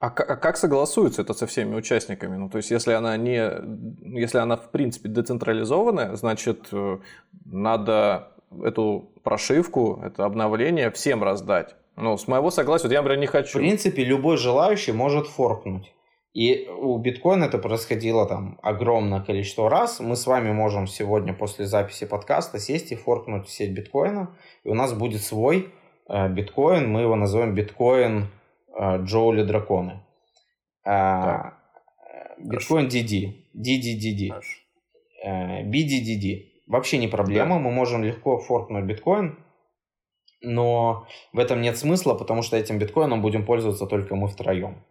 А, 0.01 0.07
а 0.07 0.37
как 0.37 0.57
согласуется 0.57 1.23
это 1.23 1.33
со 1.33 1.47
всеми 1.47 1.77
участниками? 1.77 2.37
Ну, 2.37 2.51
то 2.51 2.57
есть, 2.57 2.73
если 2.73 2.93
она 2.93 3.17
не, 3.17 4.19
если 4.19 4.39
она 4.39 4.57
в 4.57 4.71
принципе 4.73 5.09
децентрализованная, 5.09 6.17
значит, 6.17 6.67
э, 6.73 6.99
надо 7.45 8.33
эту 8.65 9.13
прошивку, 9.23 10.03
это 10.05 10.25
обновление 10.25 10.91
всем 10.91 11.23
раздать. 11.23 11.77
Ну, 11.97 12.17
с 12.17 12.27
моего 12.27 12.51
согласия, 12.51 12.89
вот 12.89 12.93
я, 12.93 13.01
например, 13.01 13.21
не 13.21 13.27
хочу. 13.27 13.59
В 13.59 13.63
принципе, 13.63 14.03
любой 14.03 14.39
желающий 14.39 14.91
может 14.93 15.29
форкнуть. 15.29 15.93
И 16.35 16.67
у 16.67 16.97
биткоина 16.97 17.45
это 17.45 17.59
происходило 17.59 18.27
там 18.27 18.59
огромное 18.63 19.21
количество 19.21 19.69
раз. 19.69 20.01
Мы 20.01 20.17
с 20.17 20.27
вами 20.27 20.51
можем 20.51 20.87
сегодня 20.87 21.35
после 21.35 21.67
записи 21.67 22.07
подкаста 22.07 22.59
сесть 22.59 22.91
и 22.91 22.97
форкнуть 22.97 23.51
сеть 23.51 23.73
биткоина. 23.73 24.35
И 24.65 24.69
у 24.69 24.75
нас 24.75 24.95
будет 24.95 25.21
свой 25.21 25.69
э, 26.09 26.29
биткоин. 26.29 26.91
Мы 26.91 27.03
его 27.03 27.17
назовем 27.17 27.55
биткоин 27.55 28.29
э, 28.75 29.03
Джоули 29.05 29.43
Драконы. 29.43 30.01
Э, 30.87 31.51
биткоин 32.39 32.87
DD. 32.87 33.35
DDDD. 33.55 34.33
Э, 35.23 35.65
BDDD. 35.65 36.47
Вообще 36.67 36.97
не 36.97 37.09
проблема. 37.09 37.57
Да. 37.57 37.61
Мы 37.61 37.71
можем 37.71 38.03
легко 38.03 38.39
форкнуть 38.39 38.85
биткоин. 38.85 39.39
Но 40.41 41.07
в 41.35 41.39
этом 41.39 41.61
нет 41.61 41.77
смысла, 41.77 42.15
потому 42.15 42.41
что 42.41 42.57
этим 42.57 42.79
биткоином 42.79 43.21
будем 43.21 43.45
пользоваться 43.45 43.87
только 43.87 44.17
мы 44.17 44.29
втроем. 44.29 44.83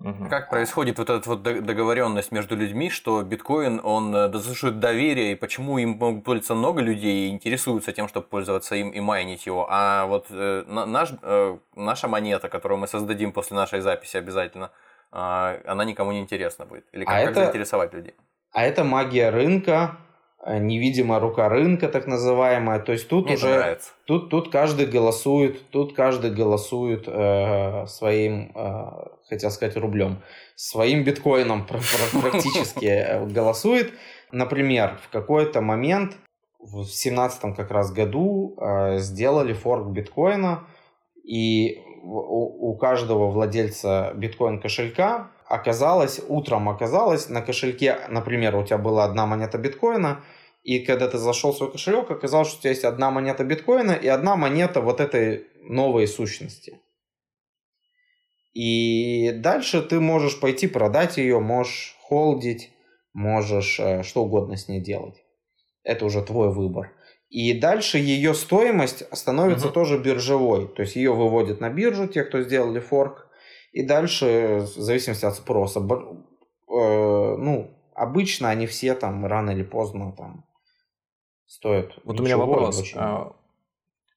Угу. 0.00 0.28
Как 0.30 0.48
происходит 0.48 0.98
вот 0.98 1.10
эта 1.10 1.28
вот 1.28 1.42
договоренность 1.42 2.30
между 2.30 2.54
людьми, 2.54 2.88
что 2.88 3.22
биткоин, 3.22 3.80
он 3.82 4.14
э, 4.14 4.32
заслуживает 4.32 4.78
доверия, 4.78 5.32
и 5.32 5.34
почему 5.34 5.76
им 5.78 5.98
могут 5.98 6.24
пользоваться 6.24 6.54
много 6.54 6.80
людей 6.80 7.26
и 7.26 7.30
интересуются 7.30 7.92
тем, 7.92 8.06
чтобы 8.06 8.26
пользоваться 8.28 8.76
им 8.76 8.90
и 8.90 9.00
майнить 9.00 9.44
его, 9.44 9.66
а 9.68 10.06
вот 10.06 10.26
э, 10.30 10.64
наш, 10.68 11.10
э, 11.20 11.56
наша 11.74 12.06
монета, 12.06 12.48
которую 12.48 12.78
мы 12.78 12.86
создадим 12.86 13.32
после 13.32 13.56
нашей 13.56 13.80
записи 13.80 14.16
обязательно, 14.16 14.70
э, 15.10 15.62
она 15.66 15.84
никому 15.84 16.12
не 16.12 16.20
интересна 16.20 16.64
будет? 16.64 16.84
Или 16.92 17.04
как, 17.04 17.14
а 17.14 17.20
как 17.20 17.30
это, 17.30 17.40
заинтересовать 17.40 17.92
людей? 17.92 18.14
А 18.52 18.62
это 18.62 18.84
магия 18.84 19.30
рынка, 19.30 19.98
Э, 20.40 20.58
невидимая 20.58 21.18
рука 21.18 21.48
рынка, 21.48 21.88
так 21.88 22.06
называемая. 22.06 22.78
То 22.78 22.92
есть 22.92 23.08
тут 23.08 23.26
Мне 23.26 23.34
уже 23.34 23.78
тут 24.04 24.30
тут 24.30 24.52
каждый 24.52 24.86
голосует, 24.86 25.68
тут 25.70 25.94
каждый 25.94 26.30
голосует 26.30 27.04
э, 27.06 27.86
своим, 27.86 28.52
э, 28.54 28.86
хотел 29.28 29.50
сказать 29.50 29.76
рублем, 29.76 30.22
своим 30.54 31.04
биткоином 31.04 31.66
практически 32.20 32.86
э, 32.86 33.26
голосует. 33.26 33.92
Например, 34.32 34.98
в 35.02 35.08
какой-то 35.10 35.60
момент 35.60 36.16
в 36.58 36.84
семнадцатом 36.84 37.54
как 37.54 37.70
раз 37.70 37.92
году 37.92 38.56
э, 38.60 38.98
сделали 38.98 39.52
форк 39.52 39.88
биткоина 39.88 40.66
и 41.24 41.78
у, 42.02 42.70
у 42.70 42.76
каждого 42.76 43.30
владельца 43.30 44.12
биткоин 44.14 44.60
кошелька 44.60 45.30
оказалось, 45.46 46.20
утром 46.28 46.68
оказалось 46.68 47.28
на 47.28 47.42
кошельке, 47.42 47.98
например, 48.08 48.56
у 48.56 48.64
тебя 48.64 48.78
была 48.78 49.04
одна 49.04 49.26
монета 49.26 49.58
биткоина, 49.58 50.22
и 50.62 50.80
когда 50.80 51.08
ты 51.08 51.18
зашел 51.18 51.52
в 51.52 51.56
свой 51.56 51.72
кошелек, 51.72 52.10
оказалось, 52.10 52.48
что 52.48 52.58
у 52.58 52.60
тебя 52.60 52.70
есть 52.70 52.84
одна 52.84 53.10
монета 53.10 53.44
биткоина 53.44 53.92
и 53.92 54.08
одна 54.08 54.36
монета 54.36 54.80
вот 54.80 55.00
этой 55.00 55.46
новой 55.62 56.06
сущности. 56.06 56.80
И 58.52 59.32
дальше 59.32 59.82
ты 59.82 60.00
можешь 60.00 60.40
пойти 60.40 60.66
продать 60.66 61.16
ее, 61.18 61.38
можешь 61.38 61.96
холдить, 62.00 62.70
можешь 63.12 63.78
э, 63.78 64.02
что 64.02 64.24
угодно 64.24 64.56
с 64.56 64.68
ней 64.68 64.80
делать. 64.80 65.22
Это 65.82 66.04
уже 66.04 66.22
твой 66.22 66.50
выбор. 66.50 66.92
И 67.28 67.58
дальше 67.58 67.98
ее 67.98 68.34
стоимость 68.34 69.04
становится 69.16 69.66
угу. 69.66 69.74
тоже 69.74 69.98
биржевой. 69.98 70.68
То 70.68 70.82
есть 70.82 70.96
ее 70.96 71.14
выводят 71.14 71.60
на 71.60 71.68
биржу, 71.70 72.08
те, 72.08 72.24
кто 72.24 72.40
сделали 72.42 72.80
форк. 72.80 73.28
И 73.72 73.82
дальше, 73.82 74.60
в 74.60 74.80
зависимости 74.80 75.26
от 75.26 75.34
спроса, 75.34 75.80
э, 75.80 75.84
ну, 76.68 77.70
обычно 77.94 78.48
они 78.48 78.66
все 78.66 78.94
там 78.94 79.26
рано 79.26 79.50
или 79.50 79.62
поздно 79.62 80.12
там 80.16 80.44
стоят. 81.46 81.92
Вот 82.04 82.18
у 82.18 82.22
меня 82.22 82.38
вопрос. 82.38 82.92
А, 82.96 83.34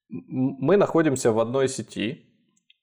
мы 0.10 0.78
находимся 0.78 1.32
в 1.32 1.40
одной 1.40 1.68
сети. 1.68 2.26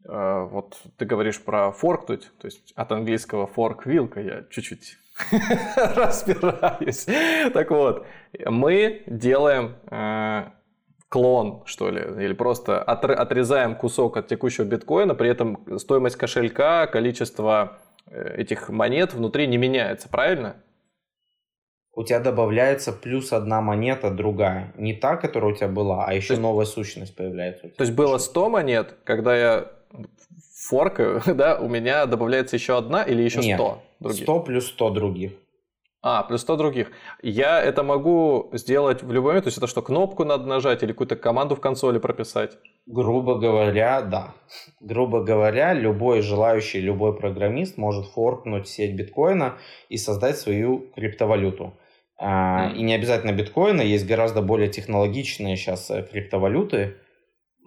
А, 0.09 0.47
вот 0.47 0.79
ты 0.97 1.05
говоришь 1.05 1.41
про 1.43 1.71
форкнуть, 1.71 2.31
то 2.41 2.47
есть 2.47 2.73
от 2.75 2.91
английского 2.93 3.47
fork 3.47 3.81
вилка, 3.85 4.21
я 4.21 4.45
чуть-чуть 4.51 4.99
разбираюсь. 5.77 7.07
Так 7.53 7.71
вот, 7.71 8.07
мы 8.47 9.03
делаем 9.07 9.77
э, 9.91 10.45
клон, 11.11 11.63
что 11.67 11.91
ли, 11.91 12.25
или 12.25 12.33
просто 12.33 12.83
отрезаем 12.83 13.75
кусок 13.77 14.17
от 14.17 14.29
текущего 14.29 14.65
биткоина, 14.65 15.15
при 15.15 15.29
этом 15.29 15.79
стоимость 15.79 16.17
кошелька, 16.17 16.87
количество 16.87 17.79
э, 18.07 18.37
этих 18.39 18.71
монет 18.71 19.13
внутри 19.13 19.47
не 19.47 19.59
меняется, 19.59 20.09
правильно? 20.09 20.57
У 21.93 22.05
тебя 22.05 22.21
добавляется 22.21 22.93
плюс 22.93 23.33
одна 23.33 23.61
монета 23.61 24.11
другая. 24.11 24.73
Не 24.77 24.95
та, 24.95 25.17
которая 25.17 25.53
у 25.53 25.55
тебя 25.55 25.69
была, 25.69 26.07
а 26.07 26.15
еще 26.15 26.35
есть, 26.35 26.43
новая 26.43 26.65
сущность 26.65 27.15
появляется. 27.15 27.69
То 27.71 27.83
есть 27.83 27.93
было 27.93 28.19
100 28.19 28.51
монет, 28.51 28.95
когда 29.05 29.37
я 29.37 29.78
форкаю, 30.59 31.23
да, 31.35 31.59
у 31.59 31.69
меня 31.69 32.07
добавляется 32.07 32.57
еще 32.57 32.77
одна 32.77 33.03
или 33.03 33.23
еще 33.23 33.43
100 33.43 33.49
Нет, 33.49 33.61
других? 34.01 34.23
100 34.23 34.41
плюс 34.41 34.67
100 34.69 34.91
других. 34.91 35.33
А, 36.01 36.23
плюс 36.23 36.43
100 36.43 36.57
других. 36.57 36.93
Я 37.23 37.61
это 37.61 37.83
могу 37.83 38.51
сделать 38.53 39.03
в 39.03 39.11
любой 39.11 39.31
момент? 39.31 39.45
То 39.45 39.49
есть 39.49 39.59
это 39.59 39.67
что, 39.67 39.83
кнопку 39.83 40.25
надо 40.25 40.47
нажать 40.47 40.83
или 40.83 40.93
какую-то 40.93 41.17
команду 41.17 41.57
в 41.57 41.61
консоли 41.61 41.99
прописать? 41.99 42.57
Грубо 42.87 43.35
говоря, 43.35 44.03
да. 44.03 44.35
Грубо 44.81 45.25
говоря, 45.25 45.75
любой 45.75 46.23
желающий, 46.23 46.81
любой 46.81 47.17
программист 47.17 47.79
может 47.79 48.07
форкнуть 48.07 48.69
сеть 48.69 48.95
биткоина 48.95 49.59
и 49.89 49.97
создать 49.97 50.39
свою 50.39 50.87
криптовалюту. 50.95 51.75
Mm. 52.21 52.75
И 52.75 52.83
не 52.83 52.95
обязательно 52.95 53.33
биткоина, 53.33 53.81
есть 53.81 54.07
гораздо 54.07 54.41
более 54.41 54.69
технологичные 54.69 55.57
сейчас 55.57 55.91
э, 55.91 56.03
криптовалюты. 56.03 56.97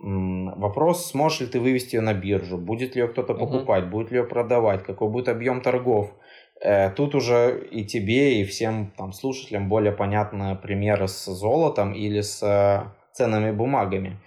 Вопрос, 0.03 1.11
сможешь 1.11 1.41
ли 1.41 1.47
ты 1.47 1.59
вывести 1.59 1.95
ее 1.95 2.01
на 2.01 2.15
биржу, 2.15 2.57
будет 2.57 2.95
ли 2.95 3.03
ее 3.03 3.07
кто-то 3.07 3.35
покупать, 3.35 3.83
mm-hmm. 3.83 3.89
будет 3.89 4.11
ли 4.11 4.17
ее 4.17 4.23
продавать, 4.23 4.83
какой 4.83 5.09
будет 5.09 5.29
объем 5.29 5.61
торгов. 5.61 6.11
Э, 6.59 6.89
тут 6.89 7.13
уже 7.13 7.67
и 7.71 7.85
тебе, 7.85 8.41
и 8.41 8.43
всем 8.45 8.91
там, 8.97 9.13
слушателям 9.13 9.69
более 9.69 9.91
понятны 9.91 10.55
примеры 10.55 11.07
с 11.07 11.25
золотом 11.25 11.93
или 11.93 12.21
с 12.21 12.41
э, 12.41 12.89
ценными 13.13 13.51
бумагами. 13.51 14.19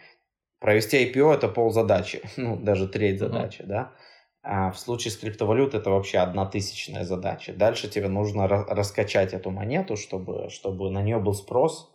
Провести 0.61 1.11
IPO 1.11 1.35
это 1.35 1.49
пол 1.49 1.72
задачи, 1.72 2.22
ну 2.37 2.57
даже 2.57 2.87
треть 2.87 3.18
задачи, 3.18 3.62
mm-hmm. 3.62 3.66
да. 3.66 3.93
А 4.45 4.70
в 4.70 4.79
случае 4.79 5.11
с 5.11 5.16
криптовалютой 5.16 5.81
это 5.81 5.91
вообще 5.91 6.18
одна 6.18 6.47
тысячная 6.47 7.03
задача. 7.03 7.53
Дальше 7.53 7.89
тебе 7.89 8.07
нужно 8.07 8.47
раскачать 8.47 9.33
эту 9.33 9.51
монету, 9.51 9.97
чтобы, 9.97 10.51
чтобы 10.51 10.91
на 10.91 11.03
нее 11.03 11.18
был 11.18 11.35
спрос 11.35 11.94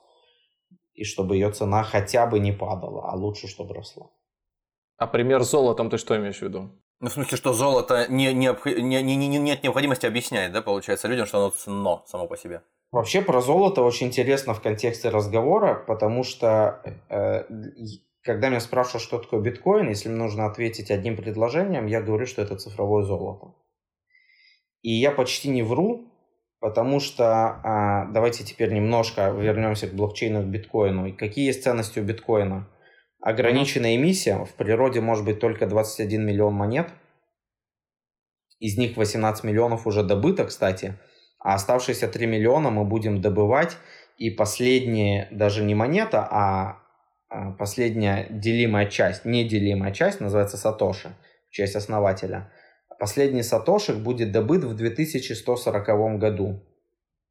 и 0.99 1.05
чтобы 1.05 1.35
ее 1.35 1.51
цена 1.51 1.83
хотя 1.83 2.27
бы 2.27 2.39
не 2.39 2.51
падала, 2.51 3.09
а 3.09 3.15
лучше, 3.15 3.47
чтобы 3.47 3.73
росла. 3.73 4.07
А 4.97 5.07
пример 5.07 5.43
с 5.43 5.51
золотом 5.51 5.89
ты 5.89 5.97
что 5.97 6.17
имеешь 6.17 6.39
в 6.39 6.41
виду? 6.41 6.69
Ну, 6.99 7.07
в 7.07 7.13
смысле, 7.13 7.37
что 7.37 7.53
золото 7.53 8.07
не, 8.09 8.33
не, 8.33 8.53
не, 8.81 9.01
не, 9.01 9.15
не, 9.15 9.39
нет 9.39 9.63
необходимости 9.63 10.05
объяснять, 10.05 10.51
да, 10.51 10.61
получается, 10.61 11.07
людям, 11.07 11.25
что 11.25 11.37
оно 11.37 11.49
ценно 11.51 12.03
само 12.05 12.27
по 12.27 12.35
себе. 12.35 12.61
Вообще 12.91 13.21
про 13.21 13.39
золото 13.39 13.81
очень 13.81 14.07
интересно 14.07 14.53
в 14.53 14.61
контексте 14.61 15.09
разговора, 15.09 15.75
потому 15.87 16.23
что 16.23 16.81
э, 17.09 17.45
когда 18.21 18.49
меня 18.49 18.59
спрашивают, 18.59 19.03
что 19.03 19.19
такое 19.19 19.39
биткоин, 19.39 19.87
если 19.87 20.09
мне 20.09 20.17
нужно 20.17 20.45
ответить 20.47 20.91
одним 20.91 21.15
предложением, 21.15 21.87
я 21.87 22.01
говорю, 22.01 22.25
что 22.25 22.41
это 22.41 22.57
цифровое 22.57 23.03
золото. 23.03 23.53
И 24.81 24.91
я 24.91 25.11
почти 25.11 25.49
не 25.49 25.63
вру, 25.63 26.08
потому 26.59 26.99
что 26.99 27.25
а, 27.63 28.05
давайте 28.11 28.43
теперь 28.43 28.73
немножко 28.73 29.29
вернемся 29.29 29.87
к 29.87 29.93
блокчейну, 29.93 30.43
к 30.43 30.45
биткоину. 30.45 31.07
И 31.07 31.11
какие 31.11 31.47
есть 31.47 31.63
ценности 31.63 31.99
у 31.99 32.03
биткоина? 32.03 32.67
Ограниченная 33.21 33.95
эмиссия. 33.95 34.45
В 34.45 34.53
природе 34.55 35.01
может 35.01 35.25
быть 35.25 35.39
только 35.39 35.67
21 35.67 36.25
миллион 36.25 36.53
монет. 36.53 36.89
Из 38.59 38.77
них 38.77 38.97
18 38.97 39.43
миллионов 39.43 39.87
уже 39.87 40.03
добыто, 40.03 40.45
кстати. 40.45 40.95
А 41.39 41.53
оставшиеся 41.53 42.07
3 42.07 42.27
миллиона 42.27 42.69
мы 42.69 42.83
будем 42.83 43.21
добывать. 43.21 43.77
И 44.17 44.29
последняя 44.29 45.29
даже 45.31 45.63
не 45.63 45.75
монета, 45.75 46.27
а, 46.29 46.79
а 47.29 47.51
последняя 47.51 48.27
делимая 48.29 48.87
часть, 48.87 49.23
неделимая 49.23 49.93
часть, 49.93 50.19
называется 50.19 50.57
Сатоши, 50.57 51.15
в 51.47 51.51
честь 51.53 51.75
основателя. 51.75 52.51
Последний 52.99 53.43
Сатошик 53.43 53.95
будет 53.95 54.31
добыт 54.31 54.63
в 54.63 54.75
2140 54.75 56.19
году. 56.19 56.61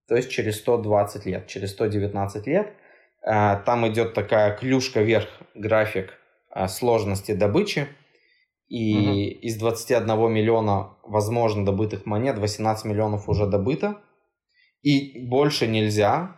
То 0.08 0.16
есть 0.16 0.30
через 0.30 0.58
120 0.58 1.26
лет, 1.26 1.46
через 1.46 1.70
119 1.72 2.46
лет– 2.46 2.72
а, 3.22 3.56
там 3.56 3.86
идет 3.88 4.14
такая 4.14 4.56
клюшка 4.56 5.02
вверх 5.02 5.28
график 5.54 6.14
а, 6.50 6.68
сложности 6.68 7.32
добычи. 7.32 7.88
И 8.68 8.96
угу. 8.96 9.46
из 9.46 9.56
21 9.56 10.30
миллиона 10.30 10.96
возможно 11.02 11.64
добытых 11.64 12.04
монет 12.04 12.38
18 12.38 12.84
миллионов 12.84 13.28
уже 13.28 13.46
добыто. 13.46 13.98
И 14.82 15.26
больше 15.26 15.66
нельзя. 15.66 16.36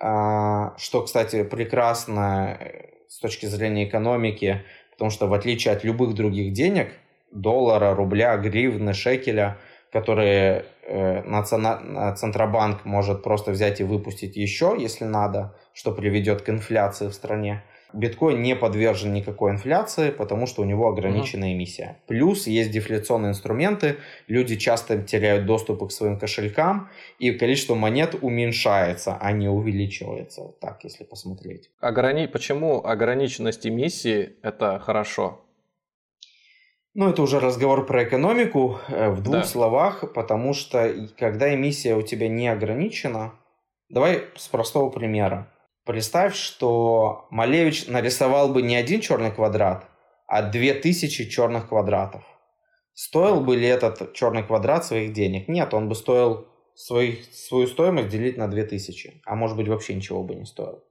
А, 0.00 0.76
что, 0.76 1.02
кстати, 1.02 1.42
прекрасно 1.44 2.58
э, 2.60 3.08
с 3.08 3.18
точки 3.18 3.46
зрения 3.46 3.88
экономики, 3.88 4.62
потому 4.92 5.10
что 5.10 5.26
в 5.26 5.32
отличие 5.32 5.72
от 5.72 5.84
любых 5.84 6.14
других 6.14 6.52
денег, 6.52 6.92
доллара, 7.40 7.94
рубля, 7.94 8.36
гривны, 8.36 8.94
шекеля, 8.94 9.58
которые 9.92 10.64
э, 10.82 11.22
Центробанк 12.16 12.84
может 12.84 13.22
просто 13.22 13.50
взять 13.52 13.80
и 13.80 13.84
выпустить 13.84 14.36
еще, 14.36 14.76
если 14.78 15.04
надо, 15.04 15.54
что 15.72 15.92
приведет 15.92 16.42
к 16.42 16.50
инфляции 16.50 17.08
в 17.08 17.14
стране. 17.14 17.62
Биткоин 17.92 18.42
не 18.42 18.54
подвержен 18.54 19.12
никакой 19.14 19.52
инфляции, 19.52 20.10
потому 20.10 20.46
что 20.46 20.62
у 20.62 20.64
него 20.64 20.88
ограниченная 20.88 21.54
эмиссия. 21.54 21.98
Плюс 22.06 22.46
есть 22.46 22.70
дефляционные 22.70 23.30
инструменты, 23.30 23.96
люди 24.26 24.56
часто 24.56 25.02
теряют 25.02 25.46
доступ 25.46 25.88
к 25.88 25.92
своим 25.92 26.18
кошелькам, 26.18 26.90
и 27.18 27.30
количество 27.30 27.74
монет 27.74 28.14
уменьшается, 28.20 29.16
а 29.18 29.32
не 29.32 29.48
увеличивается. 29.48 30.52
Так, 30.60 30.84
если 30.84 31.04
посмотреть. 31.04 31.70
Ограни... 31.80 32.26
Почему 32.26 32.84
ограниченность 32.84 33.66
эмиссии– 33.66 34.34
это 34.42 34.78
хорошо? 34.78 35.45
Ну, 36.98 37.10
это 37.10 37.20
уже 37.20 37.40
разговор 37.40 37.84
про 37.84 38.04
экономику 38.04 38.78
э, 38.88 39.10
в 39.10 39.22
двух 39.22 39.36
да. 39.36 39.44
словах, 39.44 40.14
потому 40.14 40.54
что 40.54 41.10
когда 41.18 41.54
эмиссия 41.54 41.94
у 41.94 42.00
тебя 42.00 42.26
не 42.26 42.48
ограничена, 42.48 43.34
давай 43.90 44.24
с 44.34 44.48
простого 44.48 44.88
примера. 44.88 45.52
Представь, 45.84 46.34
что 46.34 47.26
Малевич 47.28 47.86
нарисовал 47.86 48.48
бы 48.48 48.62
не 48.62 48.76
один 48.76 49.02
черный 49.02 49.30
квадрат, 49.30 49.84
а 50.26 50.40
две 50.40 50.72
тысячи 50.72 51.28
черных 51.28 51.68
квадратов. 51.68 52.24
Стоил 52.94 53.42
бы 53.42 53.56
ли 53.56 53.68
этот 53.68 54.14
черный 54.14 54.42
квадрат 54.42 54.86
своих 54.86 55.12
денег? 55.12 55.48
Нет, 55.48 55.74
он 55.74 55.90
бы 55.90 55.94
стоил 55.94 56.48
свой, 56.74 57.22
свою 57.30 57.66
стоимость 57.66 58.08
делить 58.08 58.38
на 58.38 58.48
2000, 58.48 59.20
а 59.26 59.34
может 59.34 59.58
быть 59.58 59.68
вообще 59.68 59.94
ничего 59.94 60.22
бы 60.22 60.34
не 60.34 60.46
стоил. 60.46 60.82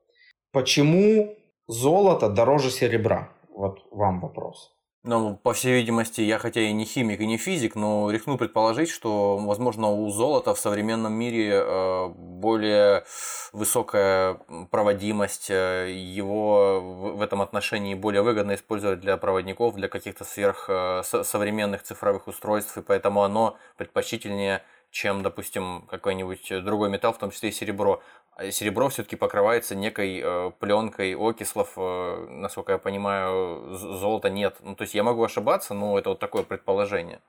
Почему 0.51 1.35
золото 1.65 2.29
дороже 2.29 2.69
серебра? 2.69 3.31
Вот 3.49 3.87
вам 3.89 4.19
вопрос. 4.19 4.74
Ну, 5.07 5.35
по 5.35 5.53
всей 5.53 5.73
видимости, 5.73 6.21
я 6.21 6.39
хотя 6.39 6.61
и 6.61 6.73
не 6.73 6.83
химик, 6.83 7.19
и 7.19 7.27
не 7.27 7.37
физик, 7.37 7.75
но 7.75 8.09
рискну 8.09 8.39
предположить, 8.39 8.89
что, 8.89 9.37
возможно, 9.37 9.91
у 9.91 10.09
золота 10.09 10.55
в 10.55 10.59
современном 10.59 11.13
мире 11.13 11.61
э, 11.63 12.07
более 12.07 13.05
высокая 13.53 14.39
проводимость, 14.71 15.51
э, 15.51 15.91
его 15.93 17.13
в 17.17 17.21
этом 17.21 17.43
отношении 17.43 17.93
более 17.93 18.23
выгодно 18.23 18.55
использовать 18.55 18.99
для 18.99 19.15
проводников, 19.17 19.75
для 19.75 19.89
каких-то 19.89 20.23
сверхсовременных 20.23 21.81
э, 21.81 21.85
цифровых 21.85 22.27
устройств, 22.27 22.75
и 22.75 22.81
поэтому 22.81 23.21
оно 23.21 23.57
предпочтительнее 23.77 24.63
чем, 24.95 25.23
допустим, 25.23 25.81
какой-нибудь 25.89 26.63
другой 26.63 26.89
металл, 26.89 27.11
в 27.11 27.17
том 27.17 27.29
числе 27.29 27.49
и 27.49 27.51
серебро. 27.51 28.01
А 28.37 28.49
серебро 28.49 28.87
все-таки 28.87 29.17
покрывается 29.17 29.75
некой 29.75 30.21
э, 30.23 30.51
пленкой 30.57 31.15
окислов, 31.15 31.73
э, 31.75 32.27
насколько 32.29 32.71
я 32.71 32.77
понимаю, 32.77 33.73
золота 33.73 34.29
нет. 34.29 34.55
Ну, 34.61 34.73
то 34.73 34.83
есть 34.83 34.95
я 34.95 35.03
могу 35.03 35.21
ошибаться, 35.21 35.73
но 35.73 35.99
это 35.99 36.11
вот 36.11 36.19
такое 36.19 36.43
предположение. 36.43 37.19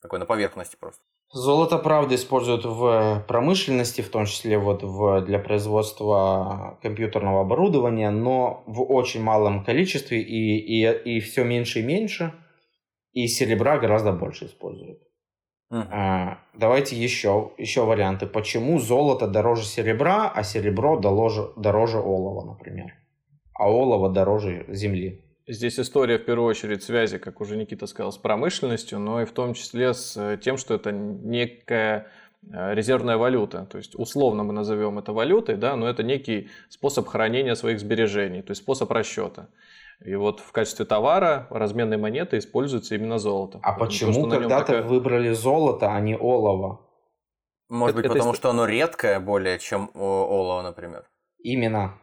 Такое 0.00 0.18
на 0.18 0.24
поверхности 0.24 0.76
просто. 0.80 1.02
Золото, 1.30 1.76
правда, 1.76 2.14
используют 2.14 2.64
в 2.64 3.22
промышленности, 3.28 4.00
в 4.00 4.08
том 4.08 4.24
числе 4.24 4.56
вот 4.56 4.82
в, 4.82 5.20
для 5.26 5.38
производства 5.38 6.78
компьютерного 6.80 7.42
оборудования, 7.42 8.08
но 8.10 8.64
в 8.66 8.80
очень 8.80 9.22
малом 9.22 9.62
количестве 9.62 10.22
и, 10.22 10.56
и, 10.56 11.16
и 11.16 11.20
все 11.20 11.44
меньше 11.44 11.80
и 11.80 11.82
меньше. 11.82 12.32
И 13.12 13.26
серебра 13.26 13.76
гораздо 13.78 14.12
больше 14.12 14.46
используют. 14.46 15.00
Uh-huh. 15.72 15.86
А, 15.90 16.38
давайте 16.54 16.96
еще, 16.96 17.52
еще 17.58 17.84
варианты. 17.84 18.26
Почему 18.26 18.78
золото 18.78 19.26
дороже 19.26 19.64
серебра, 19.64 20.30
а 20.30 20.42
серебро 20.42 20.98
дороже, 20.98 21.50
дороже 21.56 21.98
олова, 21.98 22.44
например? 22.44 22.92
А 23.54 23.70
олово 23.70 24.10
дороже 24.10 24.66
земли. 24.68 25.24
Здесь 25.46 25.78
история, 25.78 26.18
в 26.18 26.24
первую 26.24 26.48
очередь, 26.48 26.82
связи, 26.82 27.18
как 27.18 27.40
уже 27.40 27.56
Никита 27.56 27.86
сказал, 27.86 28.12
с 28.12 28.16
промышленностью, 28.16 28.98
но 28.98 29.20
и 29.20 29.24
в 29.26 29.32
том 29.32 29.52
числе 29.52 29.92
с 29.92 30.16
э, 30.16 30.38
тем, 30.38 30.56
что 30.56 30.72
это 30.74 30.90
некая 30.90 32.06
э, 32.50 32.74
резервная 32.74 33.18
валюта. 33.18 33.66
То 33.66 33.76
есть 33.76 33.94
условно 33.94 34.42
мы 34.42 34.54
назовем 34.54 34.98
это 34.98 35.12
валютой, 35.12 35.56
да, 35.56 35.76
но 35.76 35.86
это 35.86 36.02
некий 36.02 36.48
способ 36.70 37.06
хранения 37.08 37.54
своих 37.56 37.78
сбережений, 37.78 38.40
то 38.40 38.52
есть 38.52 38.62
способ 38.62 38.90
расчета. 38.90 39.48
И 40.04 40.14
вот 40.14 40.40
в 40.40 40.52
качестве 40.52 40.84
товара 40.84 41.46
разменной 41.50 41.96
монеты 41.96 42.38
используется 42.38 42.94
именно 42.94 43.18
золото. 43.18 43.60
А 43.62 43.72
почему 43.72 44.28
когда-то 44.28 44.66
такая... 44.66 44.82
выбрали 44.82 45.32
золото, 45.32 45.92
а 45.92 46.00
не 46.00 46.16
олово? 46.16 46.80
Может 47.68 47.96
быть, 47.96 48.04
это 48.04 48.14
потому 48.14 48.34
что 48.34 48.50
оно 48.50 48.66
редкое 48.66 49.20
более, 49.20 49.58
чем 49.58 49.90
олово, 49.94 50.62
например. 50.62 51.04
Именно. 51.38 51.98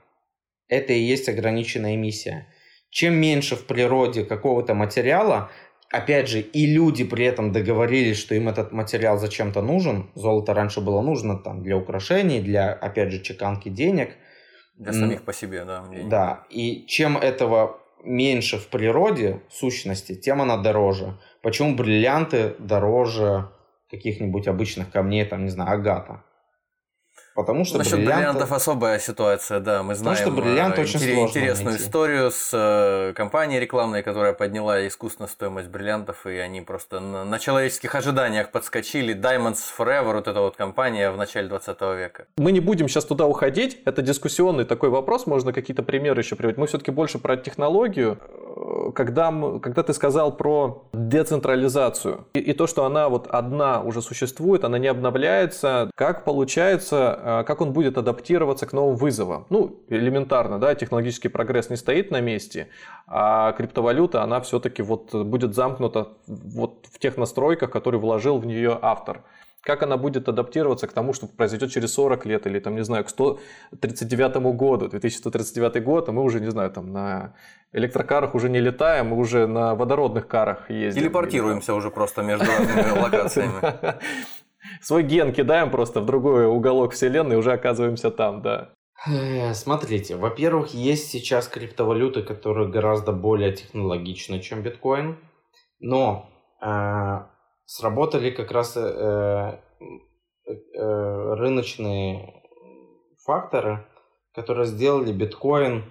Это 0.68 0.94
и 0.94 1.00
есть 1.00 1.30
ограниченная 1.30 1.96
эмиссия. 1.96 2.48
Чем 2.90 3.16
меньше 3.16 3.56
в 3.56 3.68
природе 3.68 4.26
какого-то 4.26 4.74
материала, 4.74 5.50
опять 5.90 6.28
же, 6.28 6.42
и 6.42 6.66
люди 6.66 7.04
при 7.04 7.26
этом 7.26 7.52
договорились, 7.52 8.18
что 8.18 8.36
им 8.36 8.50
этот 8.50 8.72
материал 8.72 9.18
зачем-то 9.18 9.62
нужен. 9.62 10.12
Золото 10.16 10.54
раньше 10.54 10.82
было 10.82 11.02
нужно 11.02 11.38
там 11.38 11.62
для 11.64 11.78
украшений, 11.78 12.42
для, 12.42 12.74
опять 12.74 13.12
же, 13.12 13.22
чеканки 13.22 13.70
денег. 13.70 14.16
Для 14.82 14.94
самих 14.94 15.22
по 15.22 15.32
себе, 15.32 15.64
да. 15.64 15.86
Да. 16.10 16.44
И 16.50 16.86
чем 16.88 17.16
этого 17.18 17.80
меньше 18.04 18.58
в 18.58 18.68
природе 18.68 19.42
сущности, 19.50 20.16
тем 20.16 20.42
она 20.42 20.58
дороже. 20.58 21.20
Почему 21.44 21.76
бриллианты 21.76 22.56
дороже 22.58 23.50
каких-нибудь 23.92 24.48
обычных 24.48 24.92
камней, 24.92 25.26
там, 25.26 25.44
не 25.44 25.52
знаю, 25.52 25.72
агата? 25.74 26.24
Потому 27.34 27.64
что 27.64 27.78
Насчет 27.78 27.94
бриллианты... 27.94 28.16
бриллиантов 28.18 28.52
особая 28.52 29.00
ситуация, 29.00 29.60
да. 29.60 29.84
Мы 29.84 29.96
знаем 29.96 30.18
Потому 30.18 30.38
что 30.38 30.44
бриллиант 30.44 30.80
очень 30.80 31.00
интерес, 31.00 31.30
интересную 31.30 31.70
найти. 31.72 31.84
историю 31.84 32.32
с 32.32 32.50
э, 32.54 33.14
компанией 33.16 33.60
рекламной, 33.60 34.04
которая 34.04 34.34
подняла 34.34 34.86
искусственно 34.86 35.30
стоимость 35.30 35.70
бриллиантов, 35.70 36.26
и 36.26 36.38
они 36.38 36.62
просто 36.62 37.00
на, 37.00 37.24
на 37.24 37.40
человеческих 37.40 37.96
ожиданиях 37.96 38.52
подскочили. 38.52 39.16
Diamonds 39.16 39.60
Forever, 39.78 40.16
вот 40.16 40.28
эта 40.28 40.42
вот 40.42 40.58
компания 40.58 41.10
в 41.10 41.18
начале 41.18 41.48
20 41.48 41.82
века. 41.82 42.26
Мы 42.38 42.52
не 42.52 42.60
будем 42.60 42.90
сейчас 42.90 43.06
туда 43.06 43.26
уходить. 43.26 43.80
Это 43.86 44.02
дискуссионный 44.02 44.66
такой 44.66 44.90
вопрос, 44.90 45.26
можно 45.26 45.54
какие-то 45.54 45.84
примеры 45.84 46.22
еще 46.22 46.36
приводить. 46.36 46.58
Мы 46.58 46.68
все-таки 46.68 46.92
больше 46.92 47.18
про 47.18 47.38
технологию. 47.38 48.18
Когда, 48.94 49.34
когда 49.62 49.84
ты 49.84 49.94
сказал 49.94 50.36
про 50.36 50.84
децентрализацию 50.94 52.26
и, 52.34 52.40
и 52.40 52.54
то, 52.54 52.68
что 52.68 52.86
она 52.86 53.10
вот 53.10 53.28
одна 53.28 53.82
уже 53.82 54.02
существует, 54.02 54.64
она 54.64 54.78
не 54.78 54.88
обновляется, 54.88 55.90
как 55.96 56.24
получается 56.24 57.20
а, 57.24 57.44
как 57.44 57.62
он 57.62 57.74
будет 57.74 57.98
адаптироваться 57.98 58.66
к 58.66 58.74
новым 58.74 58.96
вызовам. 58.96 59.46
Ну, 59.50 59.80
элементарно, 59.90 60.60
да, 60.60 60.76
технологический 60.76 61.30
прогресс 61.30 61.70
не 61.70 61.76
стоит 61.76 62.12
на 62.12 62.22
месте, 62.22 62.70
а 63.08 63.52
криптовалюта, 63.54 64.24
она 64.24 64.42
все-таки 64.42 64.82
вот 64.82 65.14
будет 65.14 65.54
замкнута 65.54 66.10
вот 66.28 66.86
в 66.92 67.00
тех 67.00 67.18
настройках, 67.18 67.72
которые 67.72 68.00
вложил 68.00 68.38
в 68.38 68.46
нее 68.46 68.78
автор. 68.82 69.24
Как 69.64 69.84
она 69.84 69.98
будет 69.98 70.28
адаптироваться 70.28 70.88
к 70.88 70.94
тому, 70.94 71.14
что 71.14 71.28
произойдет 71.28 71.72
через 71.72 71.94
40 71.94 72.26
лет 72.26 72.48
или, 72.48 72.60
там, 72.60 72.76
не 72.76 72.84
знаю, 72.84 73.06
к 73.06 73.10
139 73.10 74.38
году, 74.56 74.88
2139 74.88 75.84
год, 75.84 76.10
а 76.10 76.12
мы 76.12 76.24
уже, 76.24 76.40
не 76.40 76.50
знаю, 76.50 76.72
там 76.72 76.92
на 76.92 77.36
электрокарах 77.72 78.34
уже 78.34 78.50
не 78.50 78.60
летаем, 78.60 79.08
мы 79.08 79.18
уже 79.18 79.46
на 79.46 79.76
водородных 79.76 80.28
карах 80.28 80.70
ездим. 80.72 81.04
Телепортируемся 81.04 81.76
уже 81.76 81.92
просто 81.92 82.24
между 82.24 82.46
разными 82.46 83.00
локациями. 83.04 84.00
свой 84.82 85.04
ген 85.04 85.32
кидаем 85.32 85.70
просто 85.70 86.02
в 86.02 86.06
другой 86.06 86.48
уголок 86.48 86.94
вселенной 86.94 87.36
и 87.36 87.38
уже 87.38 87.54
оказываемся 87.54 88.10
там, 88.10 88.42
да. 88.42 88.70
Э, 89.08 89.54
смотрите, 89.54 90.16
во-первых, 90.16 90.74
есть 90.74 91.10
сейчас 91.10 91.48
криптовалюты, 91.48 92.22
которые 92.24 92.68
гораздо 92.68 93.12
более 93.12 93.52
технологичны, 93.52 94.40
чем 94.40 94.62
биткоин, 94.62 95.18
но 95.80 96.30
э, 96.62 97.20
сработали 97.72 98.32
как 98.32 98.52
раз 98.52 98.76
э, 98.76 98.82
э, 98.82 99.58
рыночные 101.36 102.44
факторы, 103.24 103.88
которые 104.34 104.66
сделали 104.66 105.14
биткоин 105.14 105.86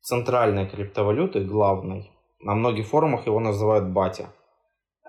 центральной 0.00 0.68
криптовалютой, 0.68 1.44
главной. 1.44 2.12
На 2.38 2.54
многих 2.54 2.86
форумах 2.86 3.26
его 3.26 3.40
называют 3.40 3.86
батя. 3.86 4.28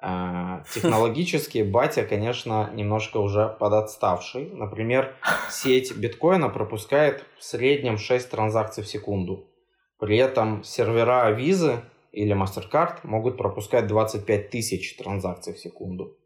А, 0.02 0.64
технологически 0.74 1.62
батя, 1.62 2.04
конечно, 2.04 2.72
немножко 2.74 3.18
уже 3.18 3.56
подотставший. 3.60 4.50
Например, 4.50 5.16
сеть 5.52 5.96
биткоина 5.96 6.50
пропускает 6.50 7.24
в 7.38 7.44
среднем 7.44 8.00
6 8.00 8.32
транзакций 8.32 8.84
в 8.84 8.88
секунду. 8.88 9.46
При 10.00 10.18
этом 10.18 10.64
сервера 10.64 11.30
визы 11.30 11.84
или 12.12 12.36
MasterCard 12.36 13.00
могут 13.04 13.38
пропускать 13.38 13.88
25 13.88 14.50
тысяч 14.50 14.98
транзакций 14.98 15.54
в 15.54 15.60
секунду. 15.60 16.18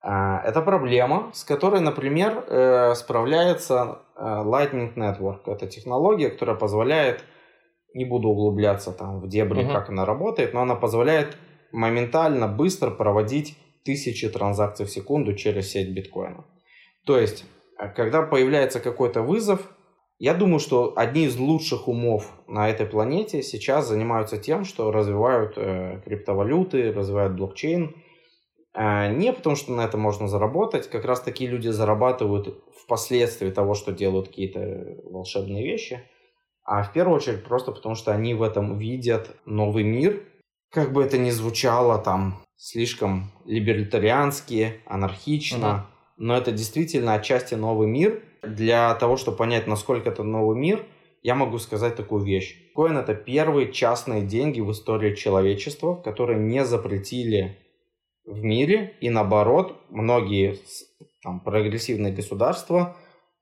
А, 0.00 0.40
это 0.44 0.62
проблема, 0.62 1.30
с 1.34 1.42
которой, 1.42 1.80
например, 1.80 2.44
э, 2.46 2.94
справляется 2.94 4.02
э, 4.16 4.22
Lightning 4.22 4.94
Network. 4.94 5.40
Это 5.46 5.66
технология, 5.66 6.30
которая 6.30 6.56
позволяет, 6.56 7.24
не 7.92 8.04
буду 8.04 8.28
углубляться 8.28 8.92
там 8.92 9.20
в 9.20 9.28
дебри, 9.28 9.64
uh-huh. 9.64 9.72
как 9.72 9.88
она 9.88 10.04
работает, 10.04 10.54
но 10.54 10.60
она 10.60 10.76
позволяет 10.76 11.36
моментально, 11.72 12.46
быстро 12.46 12.90
проводить 12.90 13.58
тысячи 13.84 14.28
транзакций 14.28 14.86
в 14.86 14.90
секунду 14.90 15.34
через 15.34 15.72
сеть 15.72 15.92
биткоина. 15.92 16.44
То 17.04 17.18
есть, 17.18 17.44
э, 17.80 17.88
когда 17.88 18.22
появляется 18.22 18.78
какой-то 18.78 19.22
вызов, 19.22 19.75
Я 20.18 20.32
думаю, 20.32 20.60
что 20.60 20.94
одни 20.96 21.26
из 21.26 21.36
лучших 21.36 21.88
умов 21.88 22.32
на 22.48 22.70
этой 22.70 22.86
планете 22.86 23.42
сейчас 23.42 23.86
занимаются 23.86 24.38
тем, 24.38 24.64
что 24.64 24.90
развивают 24.90 25.54
э, 25.56 26.00
криптовалюты, 26.04 26.90
развивают 26.90 27.34
блокчейн. 27.34 27.94
Э, 28.72 29.12
не 29.12 29.30
потому, 29.32 29.56
что 29.56 29.72
на 29.72 29.82
это 29.82 29.98
можно 29.98 30.26
заработать. 30.26 30.88
Как 30.88 31.04
раз 31.04 31.20
такие 31.20 31.50
люди 31.50 31.68
зарабатывают 31.68 32.64
впоследствии 32.82 33.50
того, 33.50 33.74
что 33.74 33.92
делают 33.92 34.28
какие-то 34.28 35.02
волшебные 35.04 35.62
вещи. 35.62 36.02
А 36.64 36.82
в 36.82 36.92
первую 36.94 37.16
очередь 37.16 37.44
просто 37.44 37.72
потому, 37.72 37.94
что 37.94 38.12
они 38.12 38.32
в 38.32 38.42
этом 38.42 38.78
видят 38.78 39.36
новый 39.44 39.84
мир. 39.84 40.22
Как 40.70 40.92
бы 40.92 41.02
это 41.02 41.18
ни 41.18 41.30
звучало 41.30 41.98
там 41.98 42.42
слишком 42.56 43.32
либертариански, 43.44 44.80
анархично, 44.86 45.74
угу. 45.74 45.82
но 46.16 46.36
это 46.36 46.52
действительно 46.52 47.14
отчасти 47.14 47.54
новый 47.54 47.86
мир. 47.86 48.22
Для 48.46 48.94
того, 48.94 49.16
чтобы 49.16 49.36
понять, 49.36 49.66
насколько 49.66 50.10
это 50.10 50.22
новый 50.22 50.56
мир, 50.56 50.84
я 51.22 51.34
могу 51.34 51.58
сказать 51.58 51.96
такую 51.96 52.24
вещь. 52.24 52.66
Биткоин 52.76 52.98
это 52.98 53.14
первые 53.14 53.72
частные 53.72 54.22
деньги 54.22 54.60
в 54.60 54.70
истории 54.70 55.14
человечества, 55.14 55.94
которые 55.94 56.38
не 56.38 56.64
запретили 56.64 57.56
в 58.26 58.42
мире, 58.42 58.94
и 59.00 59.08
наоборот, 59.08 59.80
многие 59.88 60.58
там, 61.22 61.40
прогрессивные 61.40 62.12
государства 62.12 62.96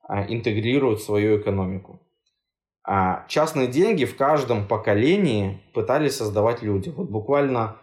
а, 0.07 0.25
интегрируют 0.25 1.01
свою 1.01 1.41
экономику. 1.41 1.99
А 2.87 3.25
частные 3.27 3.67
деньги 3.67 4.05
в 4.05 4.15
каждом 4.15 4.67
поколении 4.67 5.59
пытались 5.73 6.15
создавать 6.15 6.61
люди. 6.61 6.89
Вот 6.89 7.09
буквально 7.09 7.75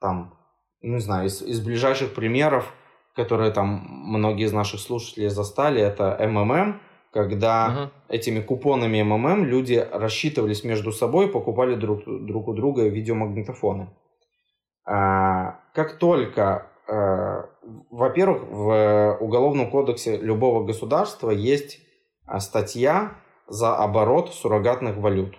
там 0.00 0.38
не 0.82 1.00
знаю, 1.00 1.26
из, 1.26 1.42
из 1.42 1.60
ближайших 1.60 2.14
примеров, 2.14 2.72
которые 3.18 3.50
там 3.50 3.84
многие 3.88 4.44
из 4.44 4.52
наших 4.52 4.78
слушателей 4.78 5.28
застали, 5.28 5.82
это 5.82 6.16
МММ, 6.20 6.80
когда 7.10 7.90
uh-huh. 8.08 8.14
этими 8.14 8.40
купонами 8.40 9.02
МММ 9.02 9.44
люди 9.44 9.84
рассчитывались 9.92 10.62
между 10.62 10.92
собой, 10.92 11.26
покупали 11.26 11.74
друг, 11.74 12.04
друг 12.06 12.46
у 12.46 12.54
друга 12.54 12.86
видеомагнитофоны. 12.86 13.88
А, 14.86 15.58
как 15.74 15.98
только, 15.98 16.68
а, 16.86 17.48
во-первых, 17.90 18.42
в 18.50 19.18
Уголовном 19.20 19.68
кодексе 19.68 20.16
любого 20.16 20.64
государства 20.64 21.30
есть 21.30 21.80
а, 22.24 22.38
статья 22.38 23.14
за 23.48 23.76
оборот 23.76 24.32
суррогатных 24.32 24.96
валют. 24.96 25.36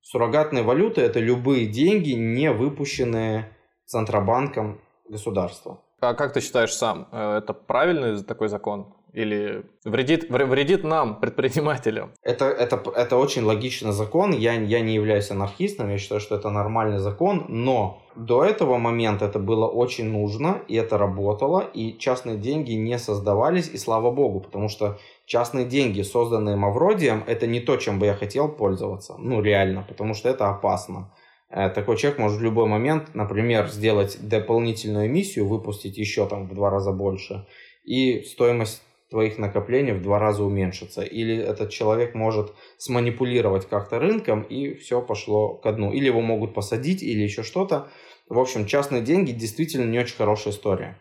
Суррогатные 0.00 0.64
валюты– 0.64 1.00
это 1.02 1.20
любые 1.20 1.66
деньги, 1.66 2.10
не 2.10 2.50
выпущенные 2.50 3.50
Центробанком 3.86 4.80
государства. 5.08 5.78
А 6.08 6.14
как 6.14 6.32
ты 6.32 6.40
считаешь 6.40 6.74
сам, 6.74 7.08
э, 7.12 7.38
это 7.38 7.52
правильный 7.52 8.22
такой 8.22 8.48
закон? 8.48 8.86
Или 9.14 9.64
вредит, 9.84 10.28
вредит 10.28 10.82
нам, 10.84 11.20
предпринимателям? 11.20 12.12
Это, 12.22 12.46
это, 12.46 12.82
это 12.96 13.16
очень 13.16 13.42
логичный 13.44 13.92
закон. 13.92 14.32
Я, 14.32 14.54
я 14.54 14.80
не 14.80 14.94
являюсь 14.94 15.30
анархистом, 15.30 15.90
я 15.90 15.98
считаю, 15.98 16.20
что 16.20 16.34
это 16.34 16.50
нормальный 16.50 16.98
закон, 16.98 17.44
но 17.48 18.02
до 18.16 18.44
этого 18.44 18.76
момента 18.78 19.26
это 19.26 19.38
было 19.38 19.68
очень 19.68 20.10
нужно, 20.10 20.62
и 20.66 20.74
это 20.74 20.98
работало, 20.98 21.60
и 21.60 21.96
частные 21.98 22.36
деньги 22.36 22.72
не 22.72 22.98
создавались, 22.98 23.68
и 23.68 23.78
слава 23.78 24.10
богу, 24.10 24.40
потому 24.40 24.68
что 24.68 24.98
частные 25.26 25.64
деньги, 25.64 26.02
созданные 26.02 26.56
Мавродием, 26.56 27.22
это 27.26 27.46
не 27.46 27.60
то, 27.60 27.76
чем 27.76 28.00
бы 28.00 28.06
я 28.06 28.14
хотел 28.14 28.48
пользоваться. 28.48 29.14
Ну, 29.18 29.42
реально, 29.42 29.84
потому 29.88 30.14
что 30.14 30.28
это 30.28 30.50
опасно. 30.50 31.08
Э, 31.54 31.70
такой 31.70 31.96
человек 31.96 32.18
может 32.18 32.40
в 32.40 32.42
любой 32.42 32.66
момент, 32.66 33.14
например, 33.14 33.68
сделать 33.68 34.18
дополнительную 34.20 35.06
эмиссию, 35.06 35.46
выпустить 35.46 35.96
еще 35.96 36.26
там 36.26 36.48
в 36.48 36.54
два 36.54 36.68
раза 36.68 36.90
больше, 36.90 37.46
и 37.84 38.22
стоимость 38.22 38.82
твоих 39.08 39.38
накоплений 39.38 39.92
в 39.92 40.02
два 40.02 40.18
раза 40.18 40.42
уменьшится. 40.42 41.02
Или 41.02 41.36
этот 41.36 41.70
человек 41.70 42.14
может 42.14 42.52
сманипулировать 42.78 43.68
как-то 43.68 44.00
рынком, 44.00 44.42
и 44.42 44.74
все 44.74 45.00
пошло 45.00 45.54
ко 45.54 45.72
дну. 45.72 45.92
Или 45.92 46.06
его 46.06 46.20
могут 46.20 46.54
посадить, 46.54 47.02
или 47.04 47.22
еще 47.22 47.44
что-то. 47.44 47.88
В 48.28 48.38
общем, 48.38 48.66
частные 48.66 49.02
деньги 49.02 49.30
действительно 49.30 49.88
не 49.88 50.00
очень 50.00 50.16
хорошая 50.16 50.52
история. 50.52 50.98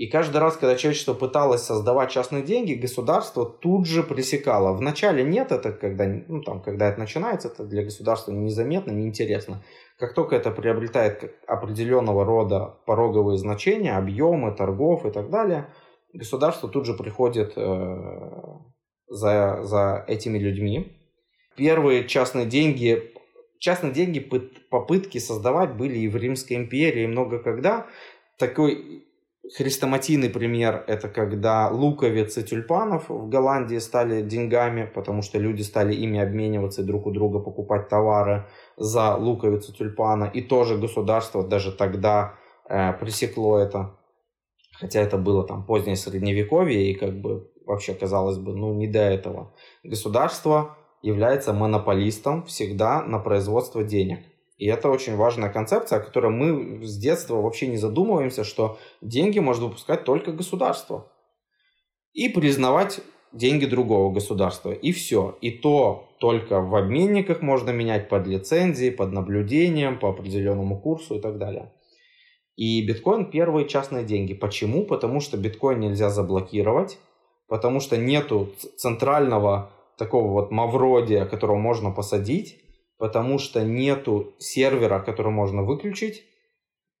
И 0.00 0.06
каждый 0.06 0.38
раз, 0.38 0.56
когда 0.56 0.76
человечество 0.76 1.12
пыталось 1.12 1.60
создавать 1.60 2.10
частные 2.10 2.42
деньги, 2.42 2.72
государство 2.72 3.44
тут 3.44 3.86
же 3.86 4.02
пресекало. 4.02 4.72
Вначале 4.72 5.22
нет, 5.22 5.52
это 5.52 5.72
когда, 5.72 6.06
ну, 6.06 6.40
там, 6.40 6.62
когда 6.62 6.88
это 6.88 6.98
начинается, 6.98 7.48
это 7.48 7.66
для 7.66 7.84
государства 7.84 8.32
незаметно, 8.32 8.92
неинтересно. 8.92 9.62
Как 9.98 10.14
только 10.14 10.36
это 10.36 10.52
приобретает 10.52 11.34
определенного 11.46 12.24
рода 12.24 12.78
пороговые 12.86 13.36
значения, 13.36 13.94
объемы 13.94 14.52
торгов 14.52 15.04
и 15.04 15.10
так 15.10 15.28
далее, 15.28 15.68
государство 16.14 16.70
тут 16.70 16.86
же 16.86 16.94
приходит 16.94 17.52
э, 17.56 17.96
за, 19.06 19.58
за 19.64 20.02
этими 20.08 20.38
людьми. 20.38 20.96
Первые 21.56 22.08
частные 22.08 22.46
деньги, 22.46 23.12
частные 23.58 23.92
деньги 23.92 24.20
попытки 24.70 25.18
создавать 25.18 25.76
были 25.76 25.98
и 25.98 26.08
в 26.08 26.16
Римской 26.16 26.56
империи, 26.56 27.02
и 27.02 27.06
много 27.06 27.38
когда. 27.38 27.86
Такой 28.38 29.04
Хрестоматийный 29.56 30.30
пример– 30.30 30.84
это 30.86 31.08
когда 31.08 31.68
луковицы 31.70 32.42
тюльпанов 32.42 33.08
в 33.08 33.28
Голландии 33.28 33.78
стали 33.78 34.22
деньгами, 34.22 34.90
потому 34.94 35.22
что 35.22 35.38
люди 35.38 35.62
стали 35.62 35.92
ими 35.92 36.20
обмениваться 36.20 36.82
и 36.82 36.84
друг 36.84 37.06
у 37.06 37.10
друга 37.10 37.40
покупать 37.40 37.88
товары 37.88 38.46
за 38.76 39.16
луковицу 39.16 39.72
тюльпана. 39.72 40.24
И 40.24 40.42
тоже 40.42 40.78
государство 40.78 41.42
даже 41.42 41.72
тогда 41.72 42.34
э, 42.68 42.92
пресекло 42.92 43.58
это. 43.58 43.96
Хотя 44.78 45.00
это 45.00 45.18
было 45.18 45.44
там 45.44 45.66
позднее 45.66 45.96
средневековье 45.96 46.90
и 46.90 46.94
как 46.94 47.20
бы 47.20 47.50
вообще 47.66 47.94
казалось 47.94 48.38
бы, 48.38 48.54
ну 48.54 48.72
не 48.74 48.86
до 48.86 49.00
этого. 49.00 49.52
Государство 49.82 50.76
является 51.02 51.52
монополистом 51.52 52.44
всегда 52.44 53.02
на 53.02 53.18
производство 53.18 53.82
денег. 53.82 54.20
И 54.60 54.66
это 54.66 54.90
очень 54.90 55.16
важная 55.16 55.48
концепция, 55.48 56.00
о 56.00 56.02
которой 56.02 56.30
мы 56.30 56.84
с 56.84 56.98
детства 56.98 57.36
вообще 57.36 57.66
не 57.66 57.78
задумываемся, 57.78 58.44
что 58.44 58.78
деньги 59.00 59.38
может 59.38 59.62
выпускать 59.62 60.04
только 60.04 60.32
государство. 60.32 61.10
И 62.12 62.28
признавать 62.28 63.00
деньги 63.32 63.64
другого 63.64 64.12
государства. 64.12 64.70
И 64.70 64.92
все. 64.92 65.38
И 65.40 65.50
то 65.50 66.10
только 66.20 66.60
в 66.60 66.76
обменниках 66.76 67.40
можно 67.40 67.70
менять 67.70 68.10
под 68.10 68.26
лицензией, 68.26 68.92
под 68.92 69.12
наблюдением, 69.12 69.98
по 69.98 70.10
определенному 70.10 70.78
курсу 70.78 71.16
и 71.16 71.20
так 71.22 71.38
далее. 71.38 71.72
И 72.54 72.86
биткоин 72.86 73.30
первые 73.30 73.66
частные 73.66 74.04
деньги. 74.04 74.34
Почему? 74.34 74.84
Потому 74.84 75.20
что 75.20 75.38
биткоин 75.38 75.80
нельзя 75.80 76.10
заблокировать, 76.10 76.98
потому 77.48 77.80
что 77.80 77.96
нету 77.96 78.50
центрального 78.76 79.70
такого 79.96 80.30
вот 80.30 80.50
мавродия, 80.50 81.24
которого 81.24 81.56
можно 81.56 81.90
посадить, 81.92 82.58
потому 83.00 83.38
что 83.38 83.64
нету 83.64 84.34
сервера, 84.38 85.00
который 85.00 85.32
можно 85.32 85.62
выключить. 85.62 86.22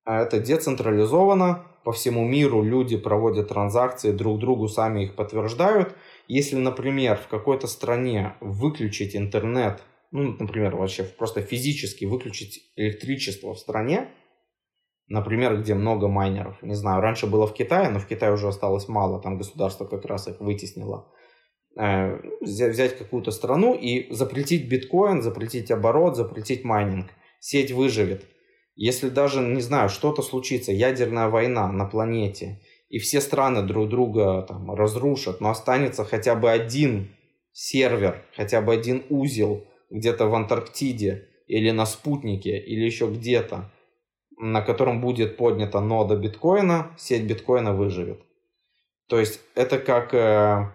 А 0.04 0.22
это 0.22 0.40
децентрализовано, 0.40 1.66
по 1.84 1.92
всему 1.92 2.26
миру 2.26 2.62
люди 2.62 2.96
проводят 2.96 3.48
транзакции, 3.48 4.10
друг 4.10 4.38
другу 4.38 4.66
сами 4.66 5.04
их 5.04 5.14
подтверждают. 5.14 5.94
Если, 6.26 6.56
например, 6.56 7.18
в 7.18 7.28
какой-то 7.28 7.66
стране 7.66 8.34
выключить 8.40 9.14
интернет, 9.14 9.82
ну, 10.10 10.36
например, 10.38 10.74
вообще 10.74 11.04
просто 11.04 11.42
физически 11.42 12.06
выключить 12.06 12.72
электричество 12.76 13.52
в 13.52 13.58
стране, 13.58 14.08
например, 15.06 15.60
где 15.60 15.74
много 15.74 16.08
майнеров, 16.08 16.62
не 16.62 16.74
знаю, 16.74 17.02
раньше 17.02 17.26
было 17.26 17.46
в 17.46 17.52
Китае, 17.52 17.90
но 17.90 17.98
в 17.98 18.06
Китае 18.06 18.32
уже 18.32 18.48
осталось 18.48 18.88
мало, 18.88 19.20
там 19.20 19.36
государство 19.36 19.84
как 19.84 20.06
раз 20.06 20.28
их 20.28 20.40
вытеснило. 20.40 21.12
Э, 21.76 22.20
взять 22.40 22.98
какую-то 22.98 23.30
страну 23.30 23.74
и 23.74 24.12
запретить 24.12 24.68
биткоин, 24.68 25.22
запретить 25.22 25.70
оборот, 25.70 26.16
запретить 26.16 26.64
майнинг. 26.64 27.10
Сеть 27.38 27.70
выживет. 27.70 28.26
Если 28.74 29.08
даже, 29.08 29.40
не 29.40 29.60
знаю, 29.60 29.88
что-то 29.88 30.22
случится, 30.22 30.72
ядерная 30.72 31.28
война 31.28 31.70
на 31.70 31.84
планете, 31.84 32.60
и 32.88 32.98
все 32.98 33.20
страны 33.20 33.62
друг 33.62 33.88
друга 33.88 34.42
там, 34.48 34.74
разрушат, 34.74 35.40
но 35.40 35.50
останется 35.50 36.04
хотя 36.04 36.34
бы 36.34 36.50
один 36.50 37.08
сервер, 37.52 38.24
хотя 38.34 38.60
бы 38.62 38.72
один 38.72 39.04
узел 39.08 39.64
где-то 39.90 40.26
в 40.26 40.34
Антарктиде 40.34 41.28
или 41.46 41.70
на 41.70 41.86
спутнике, 41.86 42.58
или 42.58 42.84
еще 42.84 43.06
где-то, 43.06 43.70
на 44.38 44.60
котором 44.60 45.00
будет 45.00 45.36
поднята 45.36 45.80
нода 45.80 46.16
биткоина, 46.16 46.90
сеть 46.98 47.24
биткоина 47.24 47.74
выживет. 47.74 48.20
То 49.08 49.20
есть 49.20 49.40
это 49.54 49.78
как 49.78 50.14
э, 50.14 50.70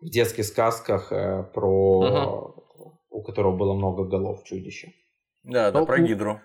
в 0.00 0.10
детских 0.10 0.44
сказках 0.44 1.12
э, 1.12 1.44
про... 1.54 1.98
Угу. 1.98 2.94
у 3.10 3.22
которого 3.22 3.56
было 3.56 3.74
много 3.74 4.04
голов 4.04 4.44
чудища. 4.44 4.88
Да, 5.42 5.70
да, 5.70 5.80
ну, 5.80 5.86
про 5.86 5.98
Гидру. 6.00 6.40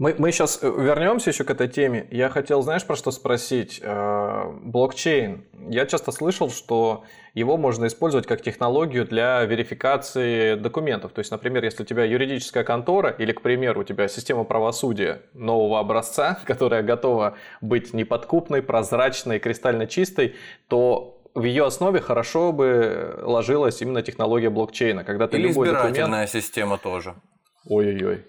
Мы, 0.00 0.14
мы 0.16 0.32
сейчас 0.32 0.60
э, 0.62 0.66
вернемся 0.66 1.28
еще 1.28 1.44
к 1.44 1.50
этой 1.50 1.68
теме. 1.68 2.08
Я 2.10 2.30
хотел, 2.30 2.62
знаешь, 2.62 2.86
про 2.86 2.96
что 2.96 3.10
спросить? 3.10 3.80
Э, 3.82 4.50
блокчейн. 4.62 5.44
Я 5.68 5.84
часто 5.84 6.10
слышал, 6.10 6.48
что 6.48 7.04
его 7.34 7.58
можно 7.58 7.86
использовать 7.86 8.26
как 8.26 8.40
технологию 8.40 9.04
для 9.04 9.44
верификации 9.44 10.54
документов. 10.54 11.12
То 11.12 11.18
есть, 11.18 11.30
например, 11.30 11.62
если 11.64 11.82
у 11.82 11.86
тебя 11.86 12.04
юридическая 12.04 12.64
контора 12.64 13.10
или, 13.10 13.32
к 13.32 13.42
примеру, 13.42 13.82
у 13.82 13.84
тебя 13.84 14.08
система 14.08 14.44
правосудия 14.44 15.20
нового 15.34 15.78
образца, 15.78 16.38
которая 16.46 16.82
готова 16.82 17.36
быть 17.60 17.92
неподкупной, 17.92 18.62
прозрачной, 18.62 19.38
кристально 19.38 19.86
чистой, 19.86 20.34
то 20.68 21.19
в 21.34 21.44
ее 21.44 21.64
основе 21.64 22.00
хорошо 22.00 22.52
бы 22.52 23.18
ложилась 23.22 23.80
именно 23.82 24.02
технология 24.02 24.50
блокчейна, 24.50 25.04
когда 25.04 25.28
ты 25.28 25.38
Или 25.38 25.48
любой 25.48 25.68
избирательная 25.68 26.26
документ... 26.26 26.30
система 26.30 26.78
тоже. 26.78 27.14
Ой-ой-ой. 27.66 28.24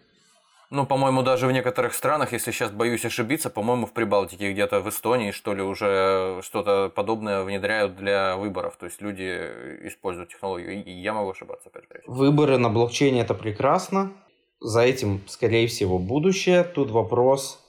Ну, 0.71 0.85
по-моему, 0.85 1.21
даже 1.21 1.47
в 1.47 1.51
некоторых 1.51 1.93
странах, 1.93 2.31
если 2.31 2.51
сейчас 2.51 2.71
боюсь 2.71 3.03
ошибиться, 3.03 3.49
по-моему, 3.49 3.85
в 3.85 3.91
Прибалтике, 3.91 4.53
где-то 4.53 4.79
в 4.79 4.87
Эстонии, 4.87 5.31
что 5.31 5.53
ли, 5.53 5.61
уже 5.61 6.39
что-то 6.43 6.89
подобное 6.95 7.43
внедряют 7.43 7.97
для 7.97 8.37
выборов. 8.37 8.77
То 8.77 8.85
есть 8.85 9.01
люди 9.01 9.37
используют 9.83 10.29
технологию. 10.29 10.81
И 10.81 10.91
я 10.91 11.13
могу 11.13 11.31
ошибаться, 11.31 11.67
опять 11.67 11.83
же. 11.83 12.01
Выборы 12.07 12.57
на 12.57 12.69
блокчейне 12.69 13.21
это 13.21 13.33
прекрасно. 13.33 14.13
За 14.61 14.81
этим, 14.81 15.21
скорее 15.27 15.67
всего, 15.67 15.99
будущее. 15.99 16.63
Тут 16.63 16.89
вопрос 16.89 17.60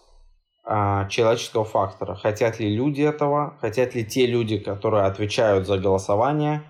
человеческого 0.65 1.65
фактора. 1.65 2.15
Хотят 2.15 2.61
ли 2.61 2.75
люди 2.75 3.03
этого? 3.03 3.57
Хотят 3.61 3.95
ли 3.95 4.05
те 4.05 4.27
люди, 4.27 4.59
которые 4.59 5.05
отвечают 5.05 5.67
за 5.67 5.79
голосование 5.79 6.63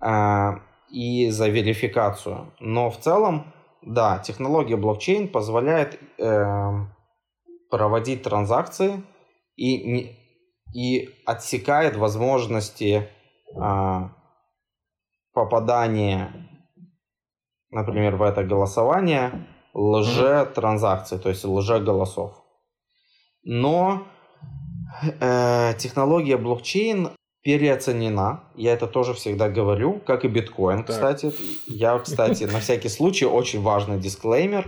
а, 0.00 0.60
и 0.90 1.30
за 1.30 1.48
верификацию? 1.48 2.52
Но 2.58 2.90
в 2.90 2.98
целом 2.98 3.52
да, 3.82 4.18
технология 4.18 4.76
блокчейн 4.76 5.28
позволяет 5.28 5.98
э, 6.18 6.70
проводить 7.70 8.22
транзакции 8.22 9.02
и, 9.56 10.16
и 10.74 11.08
отсекает 11.24 11.96
возможности 11.96 13.08
э, 13.56 14.08
попадания, 15.32 16.32
например, 17.70 18.16
в 18.16 18.22
это 18.22 18.44
голосование 18.44 19.46
лже-транзакций, 19.72 21.18
то 21.18 21.30
есть 21.30 21.44
лже-голосов. 21.44 22.39
Но 23.42 24.06
э, 25.20 25.74
технология 25.78 26.36
блокчейн 26.36 27.10
переоценена. 27.42 28.44
Я 28.54 28.72
это 28.72 28.86
тоже 28.86 29.14
всегда 29.14 29.48
говорю, 29.48 30.00
как 30.06 30.24
и 30.24 30.28
биткоин, 30.28 30.84
так. 30.84 30.96
кстати. 30.96 31.32
Я, 31.66 31.98
кстати, 31.98 32.44
на 32.44 32.60
всякий 32.60 32.88
случай, 32.88 33.24
очень 33.24 33.62
важный 33.62 33.98
дисклеймер, 33.98 34.66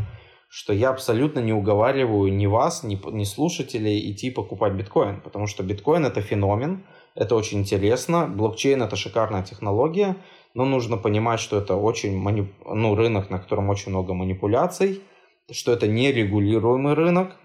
что 0.49 0.73
я 0.73 0.91
абсолютно 0.91 1.41
не 1.41 1.53
уговариваю 1.53 2.33
ни 2.33 2.47
вас, 2.47 2.83
ни, 2.83 2.99
ни 3.11 3.25
слушателей 3.25 4.11
идти 4.11 4.31
покупать 4.31 4.73
биткоин, 4.73 5.21
потому 5.21 5.47
что 5.47 5.63
биткоин 5.63 6.07
это 6.07 6.23
феномен, 6.23 6.85
это 7.15 7.37
очень 7.37 7.61
интересно, 7.61 8.27
блокчейн 8.27 8.83
это 8.83 8.97
шикарная 8.97 9.43
технология, 9.43 10.17
но 10.55 10.65
нужно 10.65 10.97
понимать, 10.97 11.41
что 11.41 11.59
это 11.59 11.77
очень 11.77 12.23
манip... 12.23 12.49
ну, 12.65 12.95
рынок, 12.95 13.31
на 13.31 13.39
котором 13.39 13.69
очень 13.69 13.91
много 13.91 14.15
манипуляций, 14.15 15.03
что 15.51 15.73
это 15.73 15.89
нерегулируемый 15.89 16.95
рынок, 16.95 17.37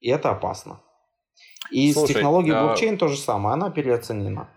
и 0.00 0.08
это 0.08 0.30
опасно. 0.30 0.80
И 1.70 1.92
Слушай, 1.92 2.12
с 2.12 2.14
технологией 2.14 2.56
а... 2.56 2.64
блокчейн 2.64 2.98
то 2.98 3.08
же 3.08 3.16
самое, 3.16 3.54
она 3.54 3.70
переоценена. 3.70 4.48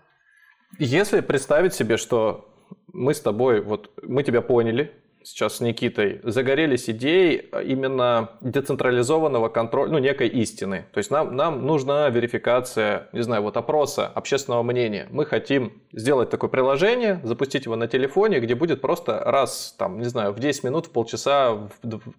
Если 0.78 1.20
представить 1.20 1.74
себе, 1.74 1.96
что 1.96 2.48
мы 2.92 3.14
с 3.14 3.20
тобой, 3.20 3.60
вот 3.60 3.90
мы 4.02 4.22
тебя 4.22 4.40
поняли, 4.40 4.92
сейчас 5.24 5.56
с 5.56 5.60
Никитой, 5.60 6.20
загорелись 6.22 6.88
идеей 6.90 7.50
именно 7.64 8.30
децентрализованного 8.42 9.48
контроля, 9.48 9.90
ну, 9.90 9.98
некой 9.98 10.28
истины. 10.28 10.84
То 10.92 10.98
есть 10.98 11.10
нам, 11.10 11.34
нам 11.34 11.66
нужна 11.66 12.08
верификация, 12.10 13.08
не 13.12 13.22
знаю, 13.22 13.42
вот 13.42 13.56
опроса 13.56 14.06
общественного 14.06 14.62
мнения. 14.62 15.08
Мы 15.10 15.24
хотим 15.24 15.82
сделать 15.92 16.30
такое 16.30 16.50
приложение, 16.50 17.20
запустить 17.24 17.64
его 17.64 17.74
на 17.74 17.88
телефоне, 17.88 18.38
где 18.40 18.54
будет 18.54 18.80
просто 18.80 19.18
раз, 19.18 19.74
там, 19.78 19.98
не 19.98 20.04
знаю, 20.04 20.32
в 20.32 20.38
10 20.38 20.64
минут, 20.64 20.86
в 20.86 20.90
полчаса, 20.90 21.68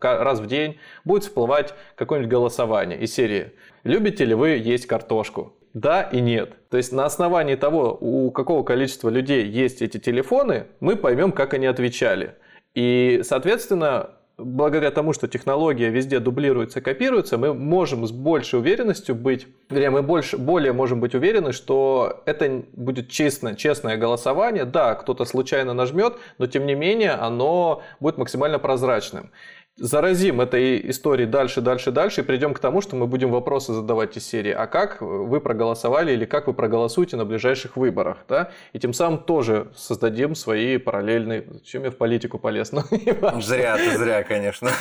раз 0.02 0.40
в 0.40 0.48
день 0.48 0.78
будет 1.04 1.24
всплывать 1.24 1.74
какое-нибудь 1.96 2.32
голосование 2.32 3.00
из 3.00 3.14
серии 3.14 3.54
«Любите 3.84 4.26
ли 4.26 4.34
вы 4.34 4.50
есть 4.50 4.88
картошку?» 4.88 5.54
Да 5.76 6.04
и 6.04 6.22
нет. 6.22 6.54
То 6.70 6.78
есть 6.78 6.94
на 6.94 7.06
основании 7.06 7.56
того, 7.56 7.98
у 8.00 8.32
какого 8.32 8.64
количества 8.64 9.10
людей 9.10 9.46
есть 9.46 9.82
эти 9.82 9.98
телефоны, 9.98 10.68
мы 10.80 10.96
поймем, 10.96 11.34
как 11.34 11.54
они 11.54 11.66
отвечали. 11.66 12.36
И, 12.76 13.22
соответственно, 13.24 14.12
благодаря 14.38 14.92
тому, 14.92 15.14
что 15.14 15.28
технология 15.28 15.90
везде 15.90 16.20
дублируется, 16.20 16.82
копируется, 16.82 17.38
мы 17.38 17.54
можем 17.54 18.06
с 18.06 18.12
большей 18.12 18.60
уверенностью 18.60 19.16
быть, 19.16 19.48
вернее, 19.70 19.92
мы 19.92 20.02
больше, 20.02 20.38
более 20.38 20.74
можем 20.74 21.00
быть 21.00 21.16
уверены, 21.16 21.54
что 21.54 22.22
это 22.26 22.64
будет 22.74 23.10
честное, 23.10 23.56
честное 23.56 23.98
голосование. 23.98 24.66
Да, 24.66 24.96
кто-то 24.96 25.26
случайно 25.26 25.74
нажмет, 25.74 26.16
но 26.38 26.48
тем 26.48 26.66
не 26.66 26.76
менее 26.76 27.12
оно 27.12 27.82
будет 28.00 28.18
максимально 28.18 28.60
прозрачным 28.60 29.32
заразим 29.78 30.40
этой 30.40 30.90
историей 30.90 31.28
дальше, 31.28 31.62
дальше, 31.62 31.92
дальше 31.92 32.22
и 32.22 32.24
придем 32.24 32.54
к 32.54 32.60
тому, 32.60 32.82
что 32.82 32.96
мы 32.96 33.08
будем 33.08 33.32
вопросы 33.32 33.74
задавать 33.74 34.16
из 34.16 34.26
серии, 34.26 34.52
а 34.52 34.68
как 34.68 35.02
вы 35.02 35.42
проголосовали 35.42 36.14
или 36.14 36.26
как 36.26 36.48
вы 36.48 36.54
проголосуете 36.54 37.18
на 37.18 37.26
ближайших 37.26 37.76
выборах, 37.76 38.20
да? 38.30 38.52
И 38.74 38.80
тем 38.80 38.94
самым 38.94 39.20
тоже 39.20 39.72
создадим 39.76 40.36
свои 40.36 40.78
параллельные... 40.78 41.62
Чем 41.66 41.84
я 41.84 41.92
в 41.92 41.98
политику 41.98 42.40
полез? 42.40 42.72
Ну, 42.72 42.82
зря, 43.42 43.76
ты 43.78 43.98
зря, 43.98 44.24
конечно. 44.24 44.70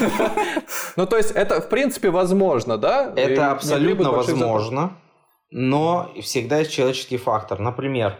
Ну, 0.97 1.07
то 1.07 1.17
есть 1.17 1.33
это, 1.33 1.61
в 1.61 1.69
принципе, 1.69 2.11
возможно, 2.11 2.79
да? 2.79 3.13
Это 3.17 3.51
абсолютно 3.51 4.13
возможно, 4.13 4.93
но 5.51 6.13
всегда 6.21 6.59
есть 6.59 6.71
человеческий 6.71 7.17
фактор. 7.17 7.59
Например, 7.59 8.19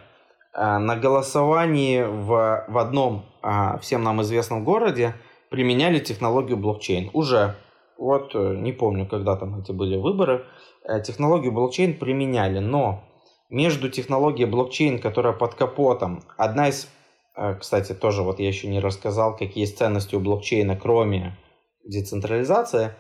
э, 0.53 0.79
на 0.79 0.97
голосовании 0.97 2.03
в, 2.03 2.65
в 2.67 2.79
одном 2.79 3.27
а, 3.43 3.79
всем 3.79 4.03
нам 4.03 4.23
известном 4.23 4.65
городе 4.65 5.15
применяли 5.51 5.99
технологию 5.99 6.57
блокчейн. 6.57 7.11
Уже, 7.13 7.57
вот 7.99 8.35
э, 8.35 8.57
не 8.57 8.73
помню, 8.73 9.07
когда 9.07 9.37
там 9.37 9.61
эти 9.61 9.73
были 9.73 9.97
выборы, 9.97 10.45
э, 10.85 11.01
технологию 11.03 11.53
блокчейн 11.53 11.95
применяли, 11.95 12.59
но 12.59 13.05
между 13.51 13.89
технологией 13.89 14.49
блокчейн, 14.49 14.99
которая 14.99 15.33
под 15.33 15.55
капотом, 15.55 16.23
одна 16.37 16.69
из, 16.69 16.89
э, 17.37 17.55
кстати, 17.55 17.95
тоже 17.95 18.23
вот 18.23 18.41
я 18.41 18.49
еще 18.49 18.69
не 18.69 18.81
рассказал, 18.81 19.37
какие 19.37 19.63
есть 19.63 19.79
ценности 19.79 20.17
у 20.17 20.21
блокчейна, 20.21 20.77
кроме 20.77 21.39
децентрализации, 21.85 22.95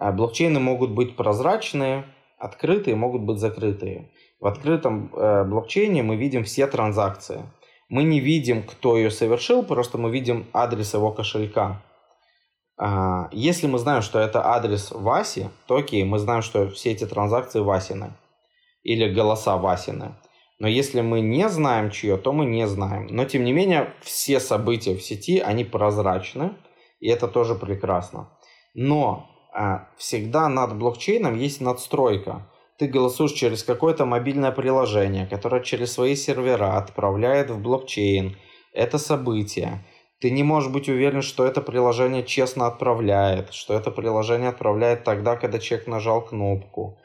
блокчейны 0.00 0.60
могут 0.60 0.92
быть 0.92 1.16
прозрачные, 1.16 2.04
открытые, 2.38 2.94
могут 2.94 3.22
быть 3.22 3.38
закрытые. 3.38 4.12
В 4.38 4.46
открытом 4.46 5.10
блокчейне 5.10 6.04
мы 6.04 6.14
видим 6.14 6.44
все 6.44 6.68
транзакции. 6.68 7.42
Мы 7.88 8.04
не 8.04 8.20
видим, 8.20 8.62
кто 8.62 8.96
ее 8.96 9.10
совершил, 9.10 9.64
просто 9.64 9.98
мы 9.98 10.10
видим 10.10 10.46
адрес 10.52 10.94
его 10.94 11.10
кошелька. 11.10 11.82
А, 12.78 13.28
если 13.32 13.66
мы 13.66 13.78
знаем, 13.78 14.02
что 14.02 14.18
это 14.18 14.46
адрес 14.46 14.92
Васи, 14.92 15.48
то 15.66 15.76
окей, 15.76 16.04
мы 16.04 16.18
знаем, 16.18 16.42
что 16.42 16.68
все 16.70 16.92
эти 16.92 17.04
транзакции 17.06 17.60
Васины 17.60 18.12
или 18.82 19.12
голоса 19.12 19.56
Васины. 19.56 20.14
Но 20.60 20.68
если 20.68 21.00
мы 21.00 21.20
не 21.20 21.48
знаем 21.48 21.90
чье, 21.90 22.16
то 22.16 22.32
мы 22.32 22.44
не 22.44 22.66
знаем. 22.66 23.08
Но 23.10 23.24
тем 23.24 23.44
не 23.44 23.52
менее, 23.52 23.92
все 24.00 24.40
события 24.40 24.96
в 24.96 25.02
сети, 25.02 25.38
они 25.38 25.64
прозрачны, 25.64 26.52
и 27.00 27.08
это 27.08 27.28
тоже 27.28 27.54
прекрасно. 27.54 28.30
Но 28.74 29.28
а, 29.52 29.88
всегда 29.96 30.48
над 30.48 30.76
блокчейном 30.76 31.36
есть 31.36 31.60
надстройка. 31.60 32.48
Ты 32.78 32.86
голосуешь 32.86 33.32
через 33.32 33.64
какое-то 33.64 34.04
мобильное 34.04 34.52
приложение, 34.52 35.26
которое 35.26 35.62
через 35.62 35.92
свои 35.92 36.14
сервера 36.14 36.76
отправляет 36.76 37.50
в 37.50 37.60
блокчейн 37.60 38.36
это 38.72 38.98
событие. 38.98 39.84
Ты 40.20 40.30
не 40.30 40.42
можешь 40.42 40.70
быть 40.70 40.88
уверен, 40.88 41.22
что 41.22 41.46
это 41.46 41.60
приложение 41.60 42.24
честно 42.24 42.66
отправляет, 42.66 43.52
что 43.54 43.74
это 43.74 43.90
приложение 43.90 44.48
отправляет 44.48 45.04
тогда, 45.04 45.36
когда 45.36 45.58
человек 45.58 45.86
нажал 45.86 46.22
кнопку. 46.22 46.98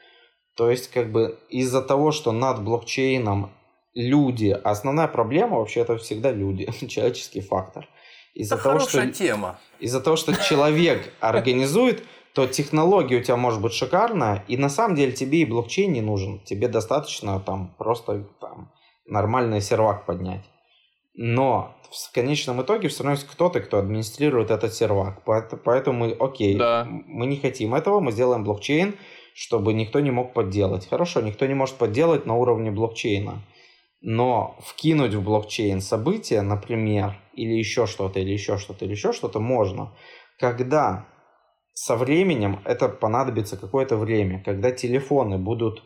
То 0.55 0.69
есть, 0.69 0.89
как 0.89 1.11
бы 1.11 1.39
из-за 1.49 1.81
того, 1.81 2.11
что 2.11 2.31
над 2.31 2.63
блокчейном 2.63 3.51
люди, 3.93 4.49
основная 4.63 5.07
проблема 5.07 5.57
вообще 5.57 5.81
это 5.81 5.97
всегда 5.97 6.31
люди, 6.31 6.67
человеческий 6.87 7.41
фактор. 7.41 7.87
Из-за 8.33 8.55
это 8.55 8.63
того, 8.63 8.79
что, 8.79 9.11
тема. 9.11 9.59
Из-за 9.79 10.01
того, 10.01 10.15
что 10.15 10.33
человек 10.35 11.13
организует, 11.19 12.03
то 12.33 12.47
технология 12.47 13.17
у 13.17 13.23
тебя 13.23 13.35
может 13.35 13.61
быть 13.61 13.73
шикарная, 13.73 14.43
и 14.47 14.57
на 14.57 14.69
самом 14.69 14.95
деле 14.95 15.11
тебе 15.11 15.41
и 15.41 15.45
блокчейн 15.45 15.91
не 15.91 16.01
нужен. 16.01 16.39
Тебе 16.39 16.67
достаточно 16.67 17.39
там 17.39 17.75
просто 17.77 18.27
там, 18.41 18.71
нормальный 19.05 19.61
сервак 19.61 20.07
поднять. 20.07 20.43
Но 21.15 21.75
в 21.91 22.13
конечном 22.13 22.61
итоге 22.61 22.87
все 22.87 23.03
равно 23.03 23.17
есть 23.17 23.27
кто-то, 23.27 23.61
кто 23.61 23.77
администрирует 23.77 24.49
этот 24.49 24.73
сервак. 24.73 25.23
Поэтому 25.63 25.99
мы, 25.99 26.11
окей, 26.11 26.55
да. 26.57 26.87
мы 26.89 27.27
не 27.27 27.37
хотим 27.37 27.75
этого, 27.75 27.99
мы 27.99 28.11
сделаем 28.11 28.43
блокчейн, 28.43 28.95
чтобы 29.35 29.73
никто 29.73 29.99
не 29.99 30.11
мог 30.11 30.33
подделать. 30.33 30.87
Хорошо, 30.87 31.21
никто 31.21 31.45
не 31.45 31.53
может 31.53 31.75
подделать 31.75 32.25
на 32.25 32.35
уровне 32.35 32.71
блокчейна. 32.71 33.41
Но 34.01 34.57
вкинуть 34.59 35.13
в 35.13 35.23
блокчейн 35.23 35.81
события, 35.81 36.41
например, 36.41 37.15
или 37.33 37.53
еще 37.53 37.85
что-то, 37.85 38.19
или 38.19 38.31
еще 38.31 38.57
что-то, 38.57 38.85
или 38.85 38.91
еще 38.91 39.13
что-то 39.13 39.39
можно. 39.39 39.93
Когда 40.39 41.05
со 41.73 41.95
временем, 41.95 42.61
это 42.65 42.89
понадобится 42.89 43.57
какое-то 43.57 43.97
время, 43.97 44.43
когда 44.43 44.71
телефоны 44.71 45.37
будут 45.37 45.83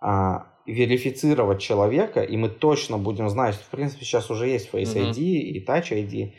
а, 0.00 0.52
верифицировать 0.66 1.60
человека, 1.60 2.22
и 2.22 2.36
мы 2.36 2.48
точно 2.48 2.98
будем 2.98 3.28
знать, 3.28 3.54
в 3.54 3.70
принципе, 3.70 4.04
сейчас 4.04 4.30
уже 4.30 4.48
есть 4.48 4.70
Face 4.72 4.94
ID 4.94 5.14
mm-hmm. 5.14 5.22
и 5.22 5.64
Touch 5.64 5.90
ID, 5.92 6.32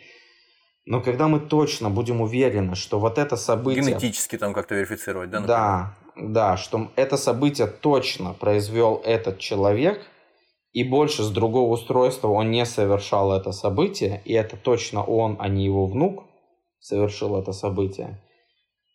но 0.86 1.02
когда 1.02 1.28
мы 1.28 1.40
точно 1.40 1.90
будем 1.90 2.22
уверены, 2.22 2.76
что 2.76 3.00
вот 3.00 3.18
это 3.18 3.36
событие... 3.36 3.84
Генетически 3.84 4.38
там 4.38 4.54
как-то 4.54 4.76
верифицировать, 4.76 5.30
да? 5.30 5.42
Например? 5.42 5.58
Да, 5.58 5.98
да, 6.16 6.58
что 6.58 6.92
это 6.96 7.18
событие 7.18 7.68
точно 7.68 8.34
произвел 8.34 9.02
этот 9.04 9.40
человек, 9.40 10.02
и 10.72 10.84
больше 10.84 11.24
с 11.24 11.30
другого 11.30 11.74
устройства 11.74 12.30
он 12.30 12.52
не 12.52 12.66
совершал 12.66 13.34
это 13.34 13.52
событие, 13.52 14.22
и 14.26 14.34
это 14.34 14.56
точно 14.56 15.04
он, 15.04 15.36
а 15.40 15.50
не 15.50 15.66
его 15.66 15.88
внук 15.88 16.24
совершил 16.80 17.38
это 17.38 17.52
событие, 17.52 18.22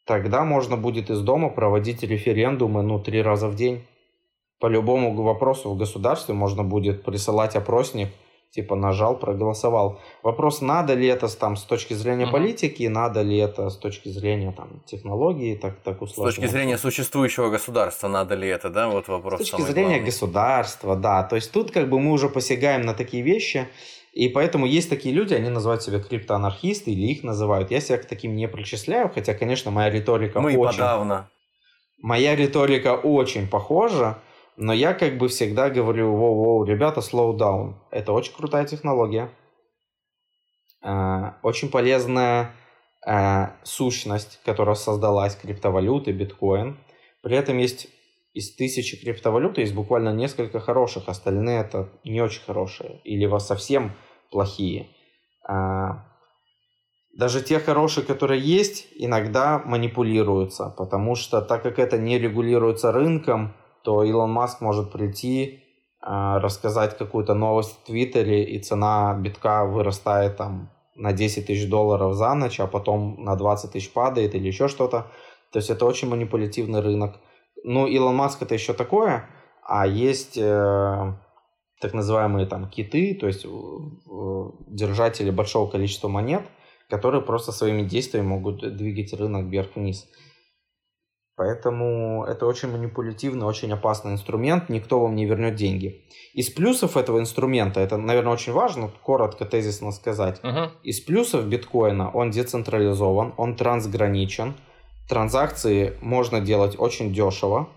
тогда 0.06 0.44
можно 0.44 0.76
будет 0.76 1.10
из 1.10 1.20
дома 1.20 1.50
проводить 1.50 2.02
референдумы 2.02 2.82
ну, 2.82 3.00
три 3.00 3.20
раза 3.20 3.48
в 3.48 3.54
день. 3.54 3.84
По 4.62 4.68
любому 4.68 5.22
вопросу 5.22 5.70
в 5.70 5.76
государстве 5.76 6.34
можно 6.34 6.62
будет 6.64 7.04
присылать 7.04 7.56
опросник– 7.56 8.08
типа 8.52 8.76
нажал, 8.76 9.18
проголосовал. 9.18 9.98
Вопрос, 10.22 10.60
надо 10.60 10.94
ли 10.94 11.06
это 11.06 11.26
там 11.36 11.56
с 11.56 11.64
точки 11.64 11.94
зрения 11.94 12.26
uh-huh. 12.26 12.30
политики, 12.30 12.82
надо 12.88 13.22
ли 13.22 13.38
это 13.38 13.70
с 13.70 13.78
точки 13.78 14.10
зрения 14.10 14.52
там 14.52 14.82
технологии, 14.84 15.56
так 15.56 15.80
так 15.82 16.02
условно. 16.02 16.30
С 16.30 16.34
точки 16.34 16.50
зрения 16.50 16.78
существующего 16.78 17.48
государства, 17.48 18.08
надо 18.08 18.34
ли 18.34 18.46
это, 18.48 18.68
да, 18.68 18.88
вот 18.88 19.08
вопрос. 19.08 19.40
С 19.40 19.50
точки 19.50 19.62
зрения 19.62 19.94
главный. 19.94 20.06
государства, 20.06 20.96
да. 20.96 21.22
То 21.22 21.36
есть 21.36 21.50
тут 21.50 21.70
как 21.70 21.88
бы 21.88 21.98
мы 21.98 22.12
уже 22.12 22.28
посягаем 22.28 22.82
на 22.82 22.92
такие 22.92 23.22
вещи, 23.22 23.68
и 24.12 24.28
поэтому 24.28 24.66
есть 24.66 24.90
такие 24.90 25.14
люди, 25.14 25.32
они 25.32 25.48
называют 25.48 25.82
себя 25.82 26.00
криптоанархисты 26.00 26.90
или 26.90 27.06
их 27.06 27.22
называют. 27.22 27.70
Я 27.70 27.80
себя 27.80 27.96
к 27.96 28.04
таким 28.04 28.36
не 28.36 28.48
причисляю, 28.48 29.10
хотя, 29.14 29.32
конечно, 29.32 29.70
моя 29.70 29.88
риторика 29.88 30.40
мы 30.40 30.58
очень... 30.58 30.78
подавно. 30.78 31.30
Моя 32.02 32.36
риторика 32.36 32.96
очень 32.96 33.48
похожа. 33.48 34.18
Но 34.57 34.72
я 34.72 34.94
как 34.94 35.16
бы 35.18 35.28
всегда 35.28 35.70
говорю, 35.70 36.14
воу-воу, 36.14 36.64
ребята, 36.66 37.00
slow 37.00 37.36
down. 37.36 37.74
Это 37.90 38.12
очень 38.12 38.34
крутая 38.34 38.66
технология. 38.66 39.30
Э, 40.82 41.32
очень 41.42 41.70
полезная 41.70 42.55
э, 43.07 43.46
сущность, 43.62 44.40
которая 44.44 44.74
создалась, 44.74 45.36
криптовалюты, 45.36 46.12
биткоин. 46.12 46.78
При 47.22 47.36
этом 47.36 47.59
есть 47.59 47.88
из 48.34 48.55
тысячи 48.55 48.98
криптовалют 48.98 49.59
есть 49.59 49.74
буквально 49.74 50.14
несколько 50.14 50.59
хороших, 50.59 51.09
остальные 51.09 51.61
это 51.61 51.90
не 52.03 52.22
очень 52.22 52.42
хорошие 52.42 53.00
или 53.05 53.38
совсем 53.38 53.92
плохие. 54.30 54.88
Э, 55.48 55.90
даже 57.14 57.42
те 57.42 57.59
хорошие, 57.59 58.07
которые 58.07 58.40
есть, 58.40 58.88
иногда 58.96 59.59
манипулируются, 59.59 60.74
потому 60.76 61.14
что 61.14 61.42
так 61.42 61.62
как 61.62 61.78
это 61.78 61.98
не 61.98 62.18
регулируется 62.18 62.90
рынком, 62.90 63.55
то 63.84 64.04
Илон 64.04 64.30
Маск 64.30 64.60
может 64.60 64.92
прийти, 64.92 65.62
а, 66.00 66.40
рассказать 66.40 66.98
какую-то 66.98 67.34
новость 67.34 67.70
в 67.70 67.86
Твиттере, 67.86 68.44
и 68.44 68.58
цена 68.58 69.14
битка 69.14 69.64
вырастает 69.64 70.36
там 70.36 70.70
на 70.96 71.12
10 71.12 71.46
тысяч 71.46 71.68
долларов 71.68 72.14
за 72.14 72.34
ночь, 72.34 72.60
а 72.60 72.66
потом 72.66 73.22
на 73.24 73.36
20 73.36 73.72
тысяч 73.72 73.92
падает 73.92 74.34
или 74.34 74.46
еще 74.46 74.68
что-то. 74.68 75.06
То 75.52 75.58
есть 75.58 75.70
это 75.70 75.86
очень 75.86 76.08
манипулятивный 76.08 76.80
рынок. 76.80 77.16
Ну, 77.64 77.86
Илон 77.86 78.16
Маск 78.16 78.42
это 78.42 78.54
еще 78.54 78.72
такое, 78.72 79.28
а 79.62 79.86
есть 79.86 80.36
э, 80.36 81.14
так 81.80 81.94
называемые 81.94 82.46
там 82.46 82.68
киты, 82.68 83.14
то 83.14 83.26
есть 83.26 83.44
э, 83.44 83.48
держатели 84.68 85.30
большого 85.30 85.70
количества 85.70 86.08
монет, 86.08 86.42
которые 86.88 87.22
просто 87.22 87.52
своими 87.52 87.82
действиями 87.82 88.26
могут 88.26 88.76
двигать 88.76 89.12
рынок 89.12 89.46
вверх-вниз. 89.46 90.08
Поэтому 91.34 92.24
это 92.24 92.46
очень 92.46 92.70
манипулятивный, 92.70 93.46
очень 93.46 93.72
опасный 93.72 94.12
инструмент, 94.12 94.68
никто 94.68 95.00
вам 95.00 95.16
не 95.16 95.24
вернет 95.24 95.54
деньги. 95.54 96.04
Из 96.34 96.50
плюсов 96.50 96.96
этого 96.96 97.20
инструмента, 97.20 97.80
это, 97.80 97.96
наверное, 97.96 98.34
очень 98.34 98.52
важно, 98.52 98.90
коротко, 99.02 99.46
тезисно 99.46 99.92
сказать. 99.92 100.40
Uh-huh. 100.42 100.70
Из 100.82 101.00
плюсов 101.00 101.46
биткоина 101.46 102.10
он 102.10 102.30
децентрализован, 102.30 103.32
он 103.38 103.56
трансграничен, 103.56 104.54
транзакции 105.08 105.96
можно 106.02 106.40
делать 106.40 106.78
очень 106.78 107.14
дешево. 107.14 107.68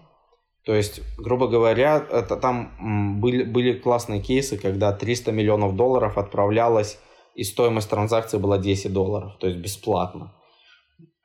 То 0.66 0.74
есть, 0.74 1.02
грубо 1.18 1.48
говоря, 1.48 2.06
это, 2.12 2.38
там 2.38 3.22
были, 3.22 3.44
были 3.44 3.74
классные 3.74 4.20
кейсы, 4.20 4.58
когда 4.58 4.92
300 4.92 5.32
миллионов 5.32 5.76
долларов 5.76 6.18
отправлялось, 6.18 6.98
и 7.36 7.44
стоимость 7.44 7.90
транзакции 7.90 8.38
была 8.38 8.58
10 8.58 8.92
долларов, 8.92 9.38
то 9.40 9.48
есть 9.48 9.60
бесплатно. 9.60 10.34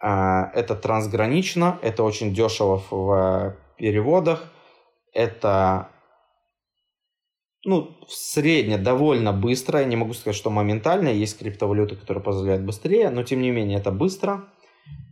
А, 0.01 0.51
это 0.55 0.74
трансгранично, 0.74 1.78
это 1.82 2.03
очень 2.03 2.32
дешево 2.32 2.82
в 2.90 3.57
переводах, 3.76 4.44
это 5.12 5.88
ну, 7.64 7.90
средне 8.09 8.78
довольно 8.78 9.32
быстро. 9.34 9.80
Я 9.80 9.84
не 9.84 9.96
могу 9.96 10.14
сказать, 10.14 10.36
что 10.36 10.48
моментально. 10.48 11.09
Есть 11.09 11.38
криптовалюты, 11.38 11.96
которые 11.96 12.24
позволяют 12.24 12.62
быстрее, 12.62 13.11
но 13.11 13.22
тем 13.22 13.42
не 13.42 13.51
менее 13.51 13.78
это 13.78 13.90
быстро. 13.90 14.46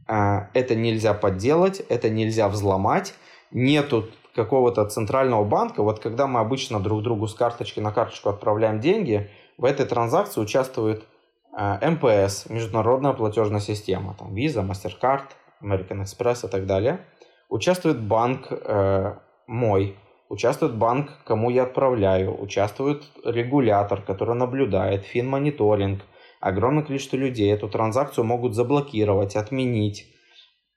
А, 0.07 0.49
это 0.55 0.75
нельзя 0.75 1.13
подделать, 1.13 1.81
это 1.91 2.09
нельзя 2.09 2.49
взломать. 2.49 3.15
Нету 3.51 4.09
какого-то 4.35 4.87
центрального 4.87 5.45
банка. 5.45 5.83
Вот 5.83 5.99
когда 5.99 6.27
мы 6.27 6.41
обычно 6.41 6.81
друг 6.81 7.03
другу 7.03 7.27
с 7.27 7.35
карточки 7.35 7.81
на 7.81 7.93
карточку 7.93 8.31
отправляем 8.31 8.81
деньги, 8.81 9.31
в 9.59 9.67
этой 9.67 9.85
транзакции 9.85 10.41
участвует 10.41 11.05
Э, 11.05 11.18
МПС, 11.59 12.49
международная 12.49 13.15
платежная 13.15 13.61
система, 13.61 14.15
там 14.15 14.33
Visa, 14.33 14.65
MasterCard, 14.65 15.25
American 15.61 16.05
Express 16.05 16.47
и 16.47 16.51
так 16.51 16.67
далее. 16.67 17.01
Участвует 17.49 18.01
банк 18.01 18.47
э, 18.51 19.15
мой, 19.49 19.97
участвует 20.29 20.77
банк, 20.77 21.11
кому 21.25 21.51
я 21.51 21.65
отправляю, 21.65 22.41
участвует 22.41 23.03
регулятор, 23.25 24.03
который 24.03 24.37
наблюдает, 24.37 25.05
финмониторинг, 25.05 26.03
огромное 26.41 26.85
количество 26.85 27.17
людей 27.17 27.53
эту 27.53 27.69
транзакцию 27.69 28.25
могут 28.25 28.55
заблокировать, 28.55 29.35
отменить. 29.35 30.07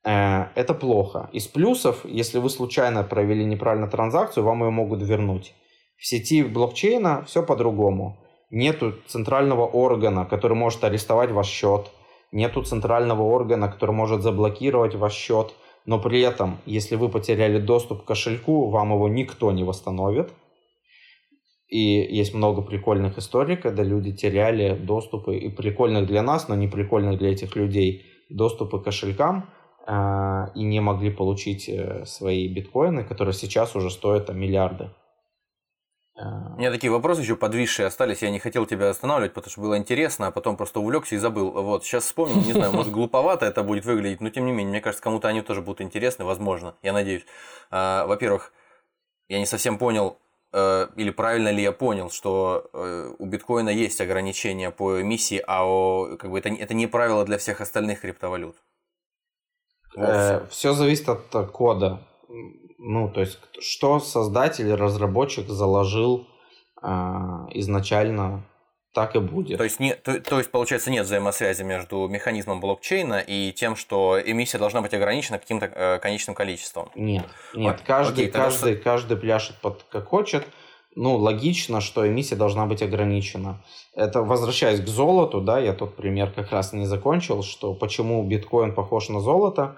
Э, 0.04 0.46
это 0.56 0.74
плохо. 0.74 1.30
Из 1.32 1.46
плюсов, 1.48 2.06
если 2.06 2.40
вы 2.40 2.50
случайно 2.50 3.04
провели 3.04 3.46
неправильно 3.46 3.88
транзакцию, 3.88 4.44
вам 4.44 4.64
ее 4.64 4.72
могут 4.72 5.04
вернуть. 5.04 5.54
В 5.98 6.08
сети 6.08 6.42
блокчейна 6.42 7.24
все 7.26 7.44
по-другому 7.44 8.18
нету 8.52 8.94
центрального 9.08 9.66
органа, 9.66 10.26
который 10.26 10.56
может 10.56 10.84
арестовать 10.84 11.32
ваш 11.32 11.48
счет, 11.48 11.90
нету 12.32 12.62
центрального 12.64 13.24
органа, 13.24 13.70
который 13.70 13.96
может 13.96 14.22
заблокировать 14.22 14.96
ваш 14.96 15.14
счет, 15.14 15.54
но 15.86 16.00
при 16.00 16.22
этом, 16.22 16.60
если 16.66 16.96
вы 16.96 17.10
потеряли 17.10 17.60
доступ 17.60 18.04
к 18.04 18.08
кошельку, 18.08 18.70
вам 18.70 18.94
его 18.94 19.08
никто 19.08 19.52
не 19.52 19.64
восстановит. 19.64 20.32
И 21.68 21.80
есть 21.80 22.34
много 22.34 22.62
прикольных 22.62 23.18
историй, 23.18 23.56
когда 23.56 23.82
люди 23.82 24.12
теряли 24.12 24.76
доступы, 24.76 25.38
и 25.38 25.50
прикольных 25.50 26.06
для 26.06 26.22
нас, 26.22 26.50
но 26.50 26.56
не 26.56 26.68
прикольных 26.68 27.18
для 27.18 27.32
этих 27.32 27.56
людей, 27.56 28.06
доступы 28.30 28.80
к 28.80 28.84
кошелькам, 28.84 29.50
э, 29.88 30.48
и 30.54 30.64
не 30.64 30.82
могли 30.82 31.10
получить 31.12 31.70
э, 31.70 32.06
свои 32.06 32.54
биткоины, 32.54 33.06
которые 33.06 33.34
сейчас 33.34 33.74
уже 33.76 33.90
стоят 33.90 34.26
там, 34.26 34.38
миллиарды. 34.38 34.90
У 36.56 36.60
меня 36.60 36.72
такие 36.72 36.92
вопросы 36.92 37.22
еще 37.22 37.36
подвисшие 37.36 37.88
остались, 37.88 38.22
я 38.22 38.30
не 38.30 38.40
хотел 38.40 38.66
тебя 38.66 38.90
останавливать, 38.90 39.34
потому 39.34 39.52
что 39.52 39.62
было 39.62 39.78
интересно, 39.78 40.28
а 40.28 40.32
потом 40.32 40.58
просто 40.58 40.80
увлекся 40.80 41.16
и 41.16 41.18
забыл. 41.18 41.52
Вот, 41.52 41.84
сейчас 41.84 42.04
вспомнил, 42.04 42.38
не 42.38 42.54
знаю, 42.54 42.72
может 42.74 42.92
глуповато 42.92 43.46
это 43.46 43.64
будет 43.64 43.86
выглядеть, 43.86 44.22
но 44.22 44.30
тем 44.30 44.46
не 44.46 44.52
менее, 44.52 44.70
мне 44.70 44.82
кажется, 44.82 45.04
кому-то 45.04 45.28
они 45.28 45.42
тоже 45.42 45.62
будут 45.62 45.82
интересны, 45.82 46.26
возможно, 46.26 46.76
я 46.84 46.94
надеюсь. 46.94 47.26
А, 47.72 48.06
во-первых, 48.06 48.54
я 49.30 49.40
не 49.40 49.46
совсем 49.46 49.78
понял, 49.78 50.18
э, 50.54 50.88
или 50.96 51.10
правильно 51.10 51.50
ли 51.50 51.64
я 51.64 51.72
понял, 51.72 52.10
что 52.12 52.70
э, 52.74 53.14
у 53.18 53.26
биткоина 53.26 53.70
есть 53.70 54.00
ограничения 54.02 54.72
по 54.72 55.02
эмиссии, 55.02 55.44
а 55.48 55.66
о, 55.66 56.18
как 56.18 56.30
бы 56.30 56.40
это, 56.40 56.50
это 56.50 56.74
не 56.74 56.88
правило 56.88 57.26
для 57.26 57.38
всех 57.38 57.62
остальных 57.62 58.02
криптовалют. 58.02 58.56
Вот 59.96 60.08
э, 60.08 60.46
все 60.50 60.74
зависит 60.74 61.10
от 61.10 61.52
кода 61.52 62.06
ну, 62.84 63.10
то 63.10 63.22
есть, 63.22 63.40
что 63.60 64.00
создатель, 64.00 64.74
разработчик 64.74 65.48
заложил 65.48 66.28
э, 66.82 66.88
изначально, 67.52 68.44
так 68.94 69.16
и 69.16 69.20
будет. 69.20 69.60
То 69.60 69.64
есть, 69.64 69.80
не, 69.80 69.94
то, 69.94 70.20
то 70.20 70.40
есть, 70.40 70.50
получается, 70.50 70.90
нет 70.90 71.06
взаимосвязи 71.06 71.62
между 71.62 72.08
механизмом 72.08 72.60
блокчейна 72.60 73.20
и 73.20 73.52
тем, 73.52 73.76
что 73.76 74.20
эмиссия 74.20 74.60
должна 74.60 74.82
быть 74.82 74.96
ограничена 74.96 75.38
каким-то 75.38 75.68
э, 75.68 76.00
конечным 76.00 76.36
количеством. 76.36 76.90
Нет, 76.96 77.28
нет, 77.54 77.80
а, 77.82 77.86
каждый, 77.86 78.26
окей, 78.26 78.32
каждый, 78.32 78.74
тогда... 78.74 78.84
каждый 78.84 79.18
пляшет 79.18 79.58
под 79.62 79.84
как 79.84 80.08
хочет. 80.08 80.48
Ну, 80.96 81.18
логично, 81.18 81.82
что 81.82 82.06
эмиссия 82.06 82.36
должна 82.36 82.66
быть 82.66 82.82
ограничена. 82.82 83.64
Это 83.94 84.24
возвращаясь 84.24 84.82
к 84.82 84.88
золоту, 84.88 85.40
да, 85.40 85.60
я 85.60 85.74
тот 85.74 85.96
пример 85.96 86.32
как 86.32 86.52
раз 86.52 86.74
не 86.74 86.86
закончил, 86.86 87.44
что 87.44 87.76
почему 87.76 88.28
биткоин 88.28 88.74
похож 88.74 89.08
на 89.10 89.20
золото. 89.20 89.78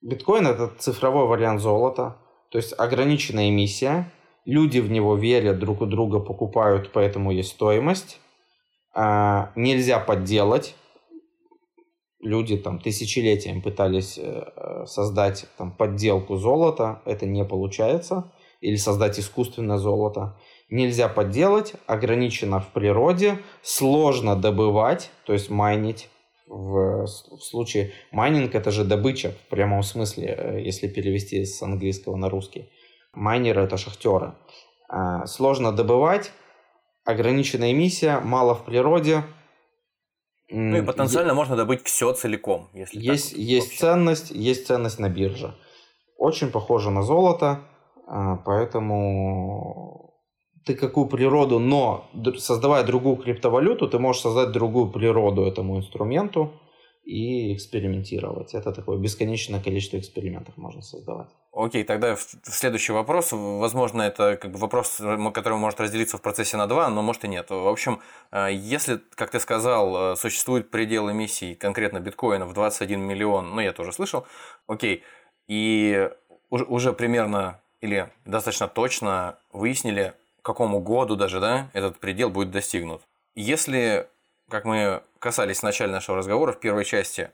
Биткоин 0.00 0.46
это 0.46 0.68
цифровой 0.78 1.26
вариант 1.26 1.60
золота 1.60 2.16
то 2.50 2.58
есть 2.58 2.74
ограниченная 2.76 3.48
эмиссия, 3.48 4.12
люди 4.44 4.80
в 4.80 4.90
него 4.90 5.16
верят, 5.16 5.58
друг 5.58 5.82
у 5.82 5.86
друга 5.86 6.18
покупают, 6.18 6.90
поэтому 6.92 7.30
есть 7.30 7.50
стоимость. 7.50 8.20
А, 8.92 9.52
нельзя 9.54 10.00
подделать. 10.00 10.74
Люди 12.20 12.58
там 12.58 12.80
тысячелетием 12.80 13.62
пытались 13.62 14.18
э, 14.18 14.84
создать 14.84 15.46
там, 15.56 15.72
подделку 15.72 16.36
золота, 16.36 17.00
это 17.06 17.24
не 17.24 17.44
получается. 17.44 18.30
Или 18.60 18.76
создать 18.76 19.18
искусственное 19.18 19.78
золото. 19.78 20.36
Нельзя 20.68 21.08
подделать, 21.08 21.72
ограничено 21.86 22.60
в 22.60 22.68
природе, 22.68 23.38
сложно 23.62 24.36
добывать, 24.36 25.10
то 25.24 25.32
есть 25.32 25.48
майнить 25.48 26.09
в, 26.50 27.06
в 27.06 27.40
случае 27.40 27.92
майнинг 28.10 28.54
это 28.54 28.70
же 28.70 28.84
добыча 28.84 29.30
в 29.30 29.50
прямом 29.50 29.82
смысле, 29.82 30.34
э, 30.36 30.60
если 30.62 30.88
перевести 30.88 31.44
с 31.44 31.62
английского 31.62 32.16
на 32.16 32.28
русский. 32.28 32.68
Майнеры 33.12 33.62
это 33.62 33.76
шахтеры. 33.76 34.34
Э, 34.92 35.26
сложно 35.26 35.72
добывать, 35.72 36.32
ограниченная 37.04 37.70
эмиссия, 37.70 38.20
мало 38.20 38.54
в 38.54 38.64
природе. 38.64 39.22
Ну 40.48 40.78
и 40.78 40.82
потенциально 40.82 41.34
можно 41.34 41.54
добыть 41.54 41.84
все 41.84 42.12
целиком, 42.12 42.68
если 42.74 42.98
есть, 42.98 43.30
так, 43.30 43.38
есть 43.38 43.78
ценность, 43.78 44.30
есть 44.32 44.66
ценность 44.66 44.98
на 44.98 45.08
бирже. 45.08 45.54
Очень 46.18 46.50
похоже 46.50 46.90
на 46.90 47.04
золото, 47.04 47.60
а, 48.08 48.36
поэтому 48.38 50.09
ты 50.64 50.74
какую 50.74 51.06
природу, 51.06 51.58
но 51.58 52.10
создавая 52.38 52.84
другую 52.84 53.16
криптовалюту, 53.16 53.88
ты 53.88 53.98
можешь 53.98 54.22
создать 54.22 54.52
другую 54.52 54.90
природу 54.90 55.44
этому 55.44 55.78
инструменту 55.78 56.52
и 57.04 57.54
экспериментировать. 57.54 58.54
Это 58.54 58.72
такое 58.72 58.98
бесконечное 58.98 59.60
количество 59.60 59.98
экспериментов 59.98 60.56
можно 60.56 60.82
создавать. 60.82 61.28
Окей, 61.52 61.82
тогда 61.82 62.16
следующий 62.44 62.92
вопрос. 62.92 63.32
Возможно, 63.32 64.02
это 64.02 64.36
как 64.36 64.52
бы 64.52 64.58
вопрос, 64.58 65.00
который 65.34 65.58
может 65.58 65.80
разделиться 65.80 66.18
в 66.18 66.22
процессе 66.22 66.56
на 66.56 66.66
два, 66.66 66.88
но 66.88 67.02
может 67.02 67.24
и 67.24 67.28
нет. 67.28 67.50
В 67.50 67.66
общем, 67.66 68.00
э, 68.30 68.48
если, 68.52 69.00
как 69.14 69.30
ты 69.30 69.40
сказал, 69.40 70.12
э, 70.12 70.16
существует 70.16 70.70
предел 70.70 71.10
эмиссий 71.10 71.54
конкретно 71.54 72.00
биткоина 72.00 72.46
в 72.46 72.52
21 72.52 73.00
миллион, 73.00 73.54
ну 73.54 73.60
я 73.60 73.72
тоже 73.72 73.92
слышал, 73.92 74.26
окей, 74.68 75.02
и 75.48 76.08
уже 76.50 76.92
примерно 76.92 77.60
или 77.80 78.10
достаточно 78.24 78.68
точно 78.68 79.38
выяснили, 79.52 80.14
какому 80.42 80.80
году 80.80 81.16
даже 81.16 81.40
да, 81.40 81.70
этот 81.72 81.98
предел 81.98 82.30
будет 82.30 82.50
достигнут. 82.50 83.02
Если 83.34 84.08
как 84.50 84.64
мы 84.64 85.02
касались 85.18 85.60
в 85.60 85.62
начале 85.62 85.92
нашего 85.92 86.18
разговора 86.18 86.52
в 86.52 86.60
первой 86.60 86.84
части, 86.84 87.30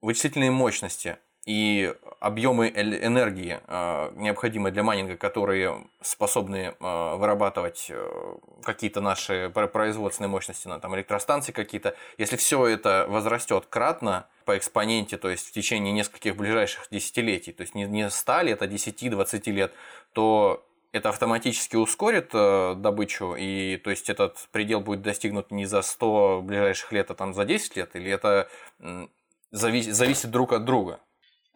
вычислительные 0.00 0.50
мощности 0.50 1.18
и 1.44 1.92
объемы 2.20 2.68
энергии, 2.68 3.60
а, 3.66 4.12
необходимые 4.16 4.72
для 4.72 4.82
майнинга, 4.82 5.16
которые 5.16 5.86
способны 6.00 6.74
а, 6.80 7.16
вырабатывать 7.16 7.88
э, 7.90 8.36
какие-то 8.62 9.02
наши 9.02 9.50
производственные 9.50 10.30
мощности, 10.30 10.68
на 10.68 10.80
там, 10.80 10.94
электростанции 10.96 11.52
какие-то, 11.52 11.96
если 12.16 12.36
все 12.36 12.66
это 12.66 13.04
возрастет 13.08 13.66
кратно 13.68 14.26
по 14.46 14.56
экспоненте, 14.56 15.18
то 15.18 15.28
есть 15.28 15.48
в 15.48 15.52
течение 15.52 15.92
нескольких 15.92 16.36
ближайших 16.36 16.86
десятилетий, 16.90 17.52
то 17.52 17.62
есть 17.62 17.74
не 17.74 18.08
100 18.08 18.40
лет, 18.42 18.62
а 18.62 18.66
10-20 18.66 19.50
лет, 19.50 19.74
то 20.12 20.64
это 20.94 21.08
автоматически 21.08 21.74
ускорит 21.74 22.30
э, 22.32 22.74
добычу, 22.76 23.34
и 23.34 23.76
то 23.78 23.90
есть 23.90 24.08
этот 24.08 24.36
предел 24.52 24.80
будет 24.80 25.02
достигнут 25.02 25.50
не 25.50 25.66
за 25.66 25.82
100 25.82 26.42
ближайших 26.42 26.92
лет, 26.92 27.10
а 27.10 27.14
там 27.14 27.34
за 27.34 27.44
10 27.44 27.76
лет, 27.76 27.96
или 27.96 28.12
это 28.12 28.48
э, 28.78 29.08
завис, 29.50 29.86
зависит 29.86 30.30
друг 30.30 30.52
от 30.52 30.64
друга? 30.64 31.00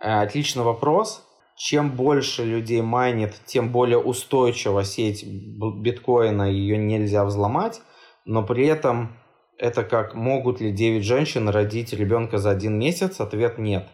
Э, 0.00 0.22
отличный 0.22 0.64
вопрос. 0.64 1.24
Чем 1.56 1.92
больше 1.92 2.44
людей 2.44 2.82
майнит, 2.82 3.40
тем 3.46 3.70
более 3.70 3.98
устойчива 3.98 4.82
сеть 4.82 5.24
биткоина, 5.24 6.50
ее 6.50 6.76
нельзя 6.76 7.24
взломать, 7.24 7.80
но 8.24 8.42
при 8.42 8.66
этом 8.66 9.16
это 9.56 9.84
как 9.84 10.14
могут 10.14 10.60
ли 10.60 10.72
9 10.72 11.04
женщин 11.04 11.48
родить 11.48 11.92
ребенка 11.92 12.38
за 12.38 12.50
один 12.50 12.76
месяц? 12.76 13.20
Ответ 13.20 13.58
нет. 13.58 13.86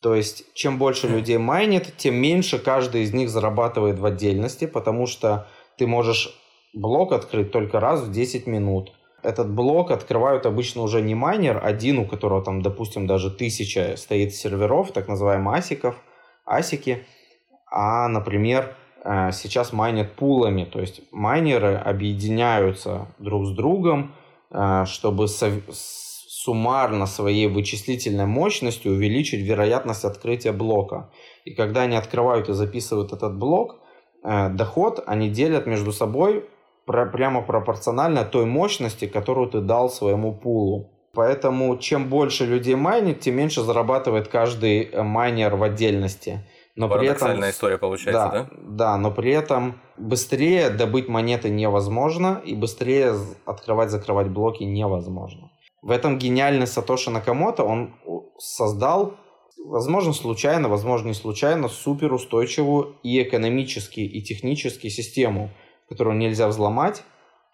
То 0.00 0.14
есть, 0.14 0.44
чем 0.54 0.78
больше 0.78 1.08
людей 1.08 1.38
майнит, 1.38 1.96
тем 1.96 2.14
меньше 2.14 2.58
каждый 2.58 3.02
из 3.02 3.12
них 3.12 3.30
зарабатывает 3.30 3.98
в 3.98 4.06
отдельности, 4.06 4.66
потому 4.66 5.06
что 5.06 5.48
ты 5.76 5.86
можешь 5.86 6.38
блок 6.72 7.12
открыть 7.12 7.50
только 7.50 7.80
раз 7.80 8.02
в 8.02 8.12
10 8.12 8.46
минут. 8.46 8.92
Этот 9.22 9.50
блок 9.50 9.90
открывают 9.90 10.46
обычно 10.46 10.82
уже 10.82 11.02
не 11.02 11.16
майнер, 11.16 11.60
один, 11.62 11.98
у 11.98 12.06
которого 12.06 12.42
там, 12.44 12.62
допустим, 12.62 13.08
даже 13.08 13.30
тысяча 13.30 13.96
стоит 13.96 14.34
серверов, 14.34 14.92
так 14.92 15.08
называемых 15.08 15.54
асиков, 15.56 15.96
асики, 16.46 17.04
а, 17.70 18.06
например, 18.08 18.76
э, 19.04 19.32
сейчас 19.32 19.72
майнят 19.72 20.14
пулами, 20.14 20.64
то 20.64 20.80
есть 20.80 21.02
майнеры 21.10 21.74
объединяются 21.74 23.08
друг 23.18 23.46
с 23.46 23.50
другом, 23.50 24.14
э, 24.50 24.84
чтобы 24.86 25.26
суммарно 26.44 27.06
своей 27.06 27.48
вычислительной 27.48 28.26
мощностью 28.26 28.92
увеличить 28.92 29.40
вероятность 29.40 30.04
открытия 30.04 30.52
блока. 30.52 31.10
И 31.44 31.52
когда 31.52 31.82
они 31.82 31.96
открывают 31.96 32.48
и 32.48 32.52
записывают 32.52 33.12
этот 33.12 33.36
блок, 33.36 33.80
э, 34.22 34.48
доход 34.50 35.02
они 35.06 35.30
делят 35.30 35.66
между 35.66 35.92
собой 35.92 36.44
прямо 36.86 37.42
пропорционально 37.42 38.24
той 38.24 38.44
мощности, 38.44 39.08
которую 39.08 39.48
ты 39.50 39.60
дал 39.60 39.90
своему 39.90 40.32
пулу. 40.32 40.92
Поэтому 41.12 41.76
чем 41.76 42.08
больше 42.08 42.46
людей 42.46 42.76
майнит, 42.76 43.18
тем 43.18 43.34
меньше 43.34 43.62
зарабатывает 43.62 44.28
каждый 44.28 44.84
э, 44.84 45.02
майнер 45.02 45.56
в 45.56 45.64
отдельности. 45.64 46.46
Но 46.76 46.88
при 46.88 47.08
этом, 47.08 47.40
история 47.50 47.78
получается, 47.78 48.12
да, 48.12 48.30
да? 48.30 48.48
Да, 48.62 48.96
но 48.96 49.10
при 49.10 49.32
этом 49.32 49.80
быстрее 49.96 50.70
добыть 50.70 51.08
монеты 51.08 51.50
невозможно, 51.50 52.40
и 52.44 52.54
быстрее 52.54 53.14
открывать-закрывать 53.44 54.28
блоки 54.28 54.62
невозможно. 54.62 55.50
В 55.82 55.90
этом 55.90 56.18
гениальный 56.18 56.66
Сатоши 56.66 57.10
Накамото, 57.10 57.64
он 57.64 57.94
создал, 58.38 59.14
возможно, 59.64 60.12
случайно, 60.12 60.68
возможно, 60.68 61.08
не 61.08 61.14
случайно, 61.14 61.68
суперустойчивую 61.68 62.96
и 63.02 63.22
экономически, 63.22 64.00
и 64.00 64.22
технически 64.22 64.88
систему, 64.88 65.50
которую 65.88 66.16
нельзя 66.16 66.48
взломать, 66.48 67.04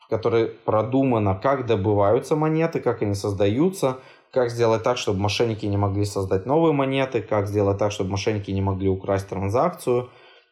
в 0.01 0.09
которой 0.09 0.47
продумано, 0.47 1.35
как 1.35 1.67
добываются 1.67 2.37
монеты, 2.37 2.81
как 2.81 3.03
они 3.03 3.15
создаются, 3.15 3.99
как 4.33 4.51
сделать 4.51 4.83
так, 4.83 4.99
чтобы 4.99 5.21
мошенники 5.21 5.67
не 5.67 5.77
могли 5.77 6.05
создать 6.05 6.47
новые 6.47 6.73
монеты, 6.73 7.23
как 7.23 7.47
сделать 7.47 7.79
так, 7.79 7.93
чтобы 7.93 8.11
мошенники 8.11 8.51
не 8.51 8.63
могли 8.63 8.89
украсть 8.89 9.29
транзакцию. 9.29 10.11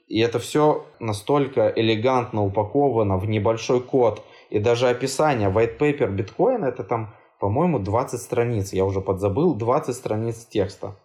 И 0.08 0.20
это 0.20 0.38
все 0.38 0.86
настолько 1.00 1.72
элегантно 1.74 2.44
упаковано 2.44 3.16
в 3.16 3.26
небольшой 3.26 3.80
код. 3.80 4.22
И 4.50 4.58
даже 4.58 4.88
описание, 4.88 5.50
white 5.50 5.78
paper 5.78 6.10
биткоина, 6.10 6.66
это 6.66 6.84
там 6.84 7.14
по-моему, 7.42 7.80
20 7.80 8.22
страниц, 8.22 8.72
я 8.72 8.84
уже 8.84 9.00
подзабыл, 9.00 9.56
20 9.56 9.96
страниц 9.96 10.46
текста. 10.46 10.96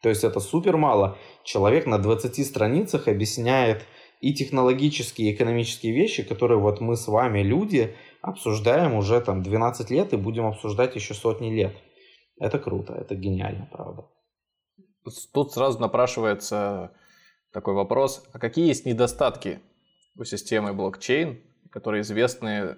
То 0.00 0.08
есть 0.08 0.22
это 0.22 0.38
супер 0.38 0.76
мало. 0.76 1.18
Человек 1.42 1.86
на 1.86 1.98
20 1.98 2.46
страницах 2.46 3.08
объясняет 3.08 3.84
и 4.20 4.32
технологические, 4.32 5.28
и 5.28 5.34
экономические 5.34 5.92
вещи, 5.92 6.22
которые 6.22 6.60
вот 6.60 6.80
мы 6.80 6.96
с 6.96 7.08
вами, 7.08 7.40
люди, 7.40 7.96
обсуждаем 8.22 8.94
уже 8.94 9.20
там 9.20 9.42
12 9.42 9.90
лет 9.90 10.12
и 10.12 10.16
будем 10.16 10.46
обсуждать 10.46 10.94
еще 10.94 11.14
сотни 11.14 11.50
лет. 11.50 11.76
Это 12.38 12.60
круто, 12.60 12.94
это 12.94 13.16
гениально, 13.16 13.68
правда. 13.72 14.06
Тут 15.34 15.52
сразу 15.52 15.80
напрашивается 15.80 16.92
такой 17.52 17.74
вопрос, 17.74 18.24
а 18.32 18.38
какие 18.38 18.68
есть 18.68 18.86
недостатки 18.86 19.58
у 20.16 20.22
системы 20.22 20.74
блокчейн, 20.74 21.40
которые 21.72 22.02
известны 22.02 22.76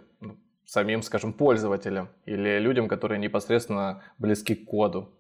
самим, 0.73 1.03
скажем, 1.03 1.35
пользователям 1.35 2.09
или 2.25 2.59
людям, 2.59 2.89
которые 2.89 3.19
непосредственно 3.19 4.03
близки 4.19 4.55
к 4.55 4.65
коду? 4.65 5.11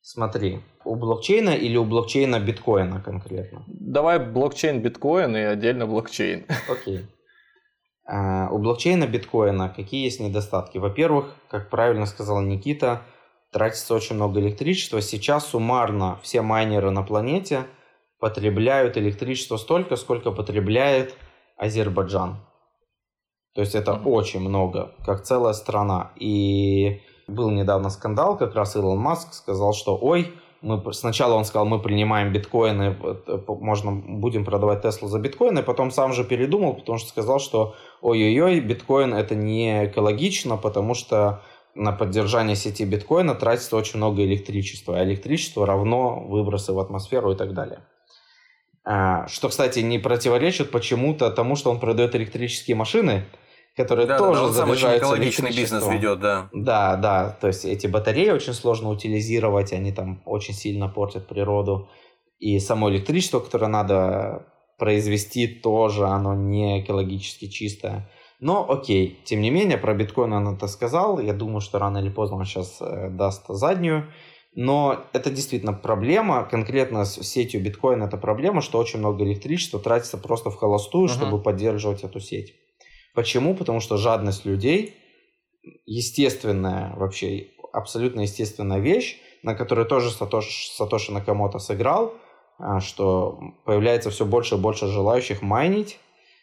Смотри, 0.00 0.60
у 0.84 0.94
блокчейна 0.94 1.50
или 1.50 1.76
у 1.76 1.84
блокчейна 1.84 2.40
биткоина 2.40 3.02
конкретно? 3.02 3.64
Давай 3.66 4.18
блокчейн 4.18 4.80
биткоин 4.80 5.36
и 5.36 5.40
отдельно 5.40 5.86
блокчейн. 5.86 6.46
Окей. 6.70 7.06
А, 8.06 8.48
у 8.50 8.58
блокчейна 8.58 9.06
биткоина 9.06 9.68
какие 9.68 10.04
есть 10.04 10.20
недостатки? 10.20 10.78
Во-первых, 10.78 11.34
как 11.50 11.68
правильно 11.68 12.06
сказал 12.06 12.40
Никита, 12.40 13.02
тратится 13.52 13.94
очень 13.94 14.16
много 14.16 14.40
электричества. 14.40 15.02
Сейчас 15.02 15.48
суммарно 15.48 16.18
все 16.22 16.40
майнеры 16.40 16.90
на 16.90 17.02
планете 17.02 17.64
потребляют 18.18 18.96
электричество 18.96 19.58
столько, 19.58 19.96
сколько 19.96 20.30
потребляет 20.30 21.14
Азербайджан. 21.58 22.36
То 23.56 23.62
есть 23.62 23.74
это 23.74 23.92
mm-hmm. 23.92 24.10
очень 24.10 24.40
много, 24.40 24.92
как 25.04 25.22
целая 25.22 25.54
страна. 25.54 26.12
И 26.16 27.00
был 27.26 27.50
недавно 27.50 27.88
скандал, 27.88 28.36
как 28.36 28.54
раз 28.54 28.76
Илон 28.76 28.98
Маск 28.98 29.32
сказал, 29.32 29.72
что 29.72 29.96
ой, 29.96 30.34
мы 30.60 30.92
сначала 30.92 31.32
он 31.34 31.46
сказал, 31.46 31.64
мы 31.64 31.80
принимаем 31.80 32.34
биткоины, 32.34 32.94
э, 33.02 33.38
можно 33.48 33.92
будем 33.92 34.44
продавать 34.44 34.82
Теслу 34.82 35.08
за 35.08 35.18
биткоины, 35.18 35.62
потом 35.62 35.90
сам 35.90 36.12
же 36.12 36.22
передумал, 36.22 36.74
потому 36.74 36.98
что 36.98 37.08
сказал, 37.08 37.38
что 37.40 37.74
ой-ой-ой, 38.02 38.60
биткоин 38.60 39.14
это 39.14 39.34
не 39.34 39.86
экологично, 39.86 40.58
потому 40.58 40.92
что 40.92 41.40
на 41.74 41.92
поддержание 41.92 42.56
сети 42.56 42.84
биткоина 42.84 43.34
тратится 43.34 43.74
очень 43.76 43.96
много 43.96 44.22
электричества, 44.22 44.98
а 44.98 45.04
электричество 45.04 45.64
равно 45.64 46.20
выбросы 46.20 46.74
в 46.74 46.78
атмосферу 46.78 47.32
и 47.32 47.36
так 47.36 47.54
далее. 47.54 47.80
А, 48.84 49.26
что, 49.28 49.48
кстати, 49.48 49.80
не 49.80 49.98
противоречит 49.98 50.70
почему-то 50.70 51.30
тому, 51.30 51.56
что 51.56 51.70
он 51.70 51.80
продает 51.80 52.14
электрические 52.14 52.76
машины, 52.76 53.24
которые 53.76 54.06
да, 54.06 54.18
тоже 54.18 54.46
да, 54.46 54.52
заряжаются 54.52 55.06
экологичный 55.06 55.50
бизнес 55.50 55.86
ведет, 55.86 56.20
да. 56.20 56.48
Да, 56.52 56.96
да, 56.96 57.36
то 57.40 57.48
есть 57.48 57.64
эти 57.64 57.86
батареи 57.86 58.30
очень 58.30 58.54
сложно 58.54 58.88
утилизировать, 58.88 59.72
они 59.72 59.92
там 59.92 60.22
очень 60.24 60.54
сильно 60.54 60.88
портят 60.88 61.26
природу. 61.26 61.88
И 62.38 62.58
само 62.58 62.90
электричество, 62.90 63.40
которое 63.40 63.68
надо 63.68 64.46
произвести, 64.78 65.46
тоже 65.46 66.06
оно 66.06 66.34
не 66.34 66.80
экологически 66.82 67.48
чистое. 67.48 68.10
Но 68.40 68.70
окей, 68.70 69.18
тем 69.24 69.40
не 69.40 69.50
менее, 69.50 69.78
про 69.78 69.94
биткоин 69.94 70.32
он 70.32 70.54
это 70.54 70.68
сказал. 70.68 71.18
Я 71.18 71.32
думаю, 71.32 71.60
что 71.60 71.78
рано 71.78 71.98
или 71.98 72.10
поздно 72.10 72.36
он 72.36 72.44
сейчас 72.44 72.78
э, 72.80 73.08
даст 73.08 73.44
заднюю. 73.48 74.10
Но 74.54 75.04
это 75.14 75.30
действительно 75.30 75.72
проблема. 75.72 76.44
Конкретно 76.44 77.06
с 77.06 77.22
сетью 77.22 77.62
биткоин 77.62 78.02
это 78.02 78.18
проблема, 78.18 78.60
что 78.60 78.78
очень 78.78 78.98
много 78.98 79.24
электричества 79.24 79.80
тратится 79.80 80.18
просто 80.18 80.50
в 80.50 80.56
холостую, 80.56 81.06
uh-huh. 81.06 81.12
чтобы 81.12 81.42
поддерживать 81.42 82.04
эту 82.04 82.20
сеть. 82.20 82.54
Почему? 83.16 83.56
Потому 83.56 83.80
что 83.80 83.96
жадность 83.96 84.44
людей 84.44 84.94
естественная 85.86 86.94
вообще, 86.96 87.48
абсолютно 87.72 88.20
естественная 88.20 88.78
вещь, 88.78 89.18
на 89.42 89.54
которой 89.54 89.86
тоже 89.86 90.10
Сатош, 90.10 90.68
Сатоши 90.68 91.12
Накамото 91.12 91.58
сыграл, 91.58 92.14
а, 92.58 92.80
что 92.80 93.40
появляется 93.64 94.10
все 94.10 94.26
больше 94.26 94.56
и 94.56 94.58
больше 94.58 94.86
желающих 94.88 95.40
майнить. 95.40 95.98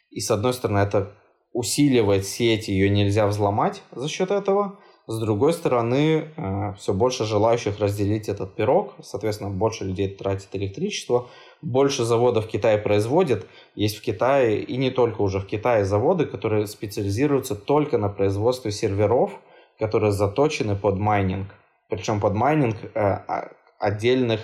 И 0.09 0.19
с 0.19 0.31
одной 0.31 0.53
стороны 0.53 0.79
это 0.79 1.13
усиливает 1.53 2.25
сеть, 2.25 2.67
ее 2.67 2.89
нельзя 2.89 3.27
взломать 3.27 3.83
за 3.91 4.09
счет 4.09 4.31
этого. 4.31 4.79
С 5.05 5.19
другой 5.19 5.51
стороны, 5.51 6.29
э, 6.37 6.73
все 6.77 6.93
больше 6.93 7.25
желающих 7.25 7.77
разделить 7.79 8.29
этот 8.29 8.55
пирог, 8.55 8.93
соответственно, 9.01 9.49
больше 9.49 9.83
людей 9.83 10.07
тратит 10.07 10.47
электричество, 10.53 11.27
больше 11.61 12.05
заводов 12.05 12.45
в 12.45 12.47
Китае 12.47 12.77
производят. 12.77 13.45
Есть 13.75 13.97
в 13.97 14.01
Китае, 14.01 14.63
и 14.63 14.77
не 14.77 14.91
только 14.91 15.21
уже 15.21 15.39
в 15.39 15.45
Китае, 15.45 15.83
заводы, 15.83 16.25
которые 16.25 16.67
специализируются 16.67 17.55
только 17.55 17.97
на 17.97 18.07
производстве 18.07 18.71
серверов, 18.71 19.31
которые 19.77 20.13
заточены 20.13 20.77
под 20.77 20.97
майнинг. 20.97 21.53
Причем 21.89 22.21
под 22.21 22.33
майнинг 22.33 22.77
э, 22.81 22.89
а, 22.95 23.51
отдельных 23.79 24.39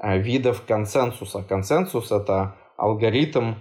э, 0.00 0.18
видов 0.18 0.62
консенсуса. 0.68 1.42
Консенсус– 1.42 2.12
это 2.12 2.54
алгоритм, 2.76 3.54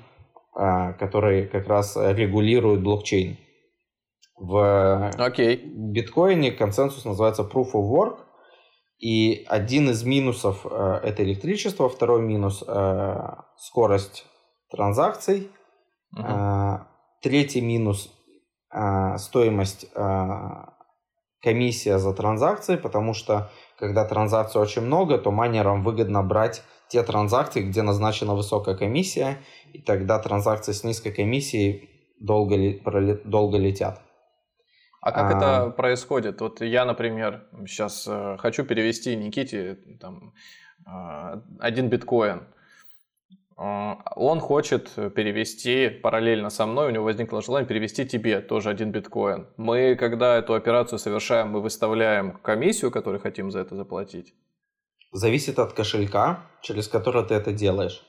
который 0.54 1.48
как 1.48 1.68
раз 1.68 1.96
регулирует 1.96 2.82
блокчейн. 2.82 3.38
В 4.40 5.12
okay. 5.18 5.62
биткоине 5.66 6.52
консенсус 6.52 7.04
называется 7.04 7.44
Proof 7.44 7.74
of 7.74 7.90
Work. 7.90 8.20
И 9.00 9.46
один 9.48 9.90
из 9.90 10.04
минусов 10.04 10.66
э, 10.66 11.00
это 11.04 11.24
электричество, 11.24 11.88
второй 11.88 12.22
минус 12.22 12.64
э, 12.68 13.16
скорость 13.58 14.26
транзакций, 14.70 15.50
uh-huh. 16.18 16.80
э, 16.82 16.86
третий 17.22 17.62
минус 17.62 18.12
э, 18.74 19.18
стоимость 19.18 19.88
э, 19.96 20.28
комиссия 21.42 21.98
за 21.98 22.14
транзакции, 22.14 22.76
потому 22.76 23.14
что 23.14 23.50
когда 23.78 24.04
транзакций 24.04 24.60
очень 24.60 24.82
много, 24.82 25.18
то 25.18 25.32
майнерам 25.32 25.84
выгодно 25.84 26.22
брать 26.22 26.64
те 26.90 27.02
транзакции, 27.02 27.62
где 27.62 27.82
назначена 27.82 28.36
высокая 28.36 28.76
комиссия, 28.76 29.38
и 29.72 29.82
тогда 29.82 30.20
транзакции 30.20 30.74
с 30.74 30.84
низкой 30.84 31.12
комиссией 31.12 31.90
долго, 32.20 32.58
долго 33.24 33.58
летят. 33.58 34.02
А 35.02 35.12
как 35.12 35.32
а... 35.32 35.38
это 35.38 35.70
происходит? 35.72 36.42
Вот 36.42 36.62
я, 36.62 36.86
например, 36.86 37.48
сейчас 37.66 38.06
э, 38.08 38.38
хочу 38.38 38.66
перевести 38.66 39.16
Никите 39.16 39.78
там, 40.00 40.34
э, 40.86 41.42
один 41.60 41.88
биткоин. 41.90 42.44
Э, 43.58 43.94
он 44.16 44.42
хочет 44.42 44.92
перевести 45.16 45.88
параллельно 45.88 46.50
со 46.50 46.66
мной, 46.66 46.88
у 46.88 46.90
него 46.92 47.06
возникло 47.06 47.42
желание 47.42 47.68
перевести 47.68 48.06
тебе 48.06 48.42
тоже 48.42 48.70
один 48.70 48.92
биткоин. 48.92 49.48
Мы, 49.56 49.96
когда 49.96 50.38
эту 50.38 50.54
операцию 50.54 51.00
совершаем, 51.00 51.50
мы 51.50 51.62
выставляем 51.62 52.34
комиссию, 52.34 52.92
которую 52.92 53.22
хотим 53.22 53.52
за 53.52 53.60
это 53.60 53.76
заплатить? 53.76 54.34
Зависит 55.14 55.60
от 55.60 55.74
кошелька, 55.74 56.42
через 56.62 56.90
который 56.90 57.24
ты 57.26 57.36
это 57.36 57.54
делаешь. 57.54 58.04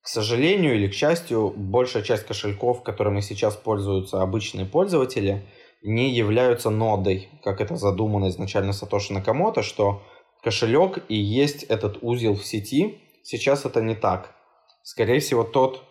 К 0.00 0.08
сожалению 0.08 0.76
или 0.76 0.88
к 0.88 0.94
счастью, 0.94 1.52
большая 1.54 2.02
часть 2.02 2.26
кошельков, 2.26 2.82
которыми 2.82 3.20
сейчас 3.20 3.54
пользуются 3.54 4.22
обычные 4.22 4.64
пользователи– 4.64 5.44
не 5.86 6.10
являются 6.10 6.68
нодой, 6.70 7.28
как 7.44 7.60
это 7.60 7.76
задумано 7.76 8.28
изначально 8.28 8.72
Сатоши 8.72 9.12
Накамото, 9.12 9.62
что 9.62 10.02
кошелек 10.42 11.04
и 11.08 11.14
есть 11.14 11.62
этот 11.62 11.98
узел 12.02 12.34
в 12.34 12.44
сети. 12.44 12.98
Сейчас 13.22 13.64
это 13.64 13.80
не 13.80 13.94
так. 13.94 14.34
Скорее 14.82 15.20
всего, 15.20 15.44
тот 15.44 15.84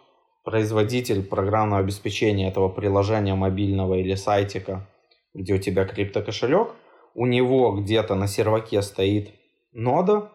производитель 0.43 1.23
программного 1.23 1.81
обеспечения 1.81 2.49
этого 2.49 2.67
приложения 2.67 3.35
мобильного 3.35 3.95
или 3.95 4.15
сайтика, 4.15 4.87
где 5.33 5.53
у 5.53 5.59
тебя 5.59 5.85
криптокошелек, 5.85 6.75
у 7.13 7.25
него 7.25 7.71
где-то 7.71 8.15
на 8.15 8.27
серваке 8.27 8.81
стоит 8.81 9.33
нода, 9.71 10.29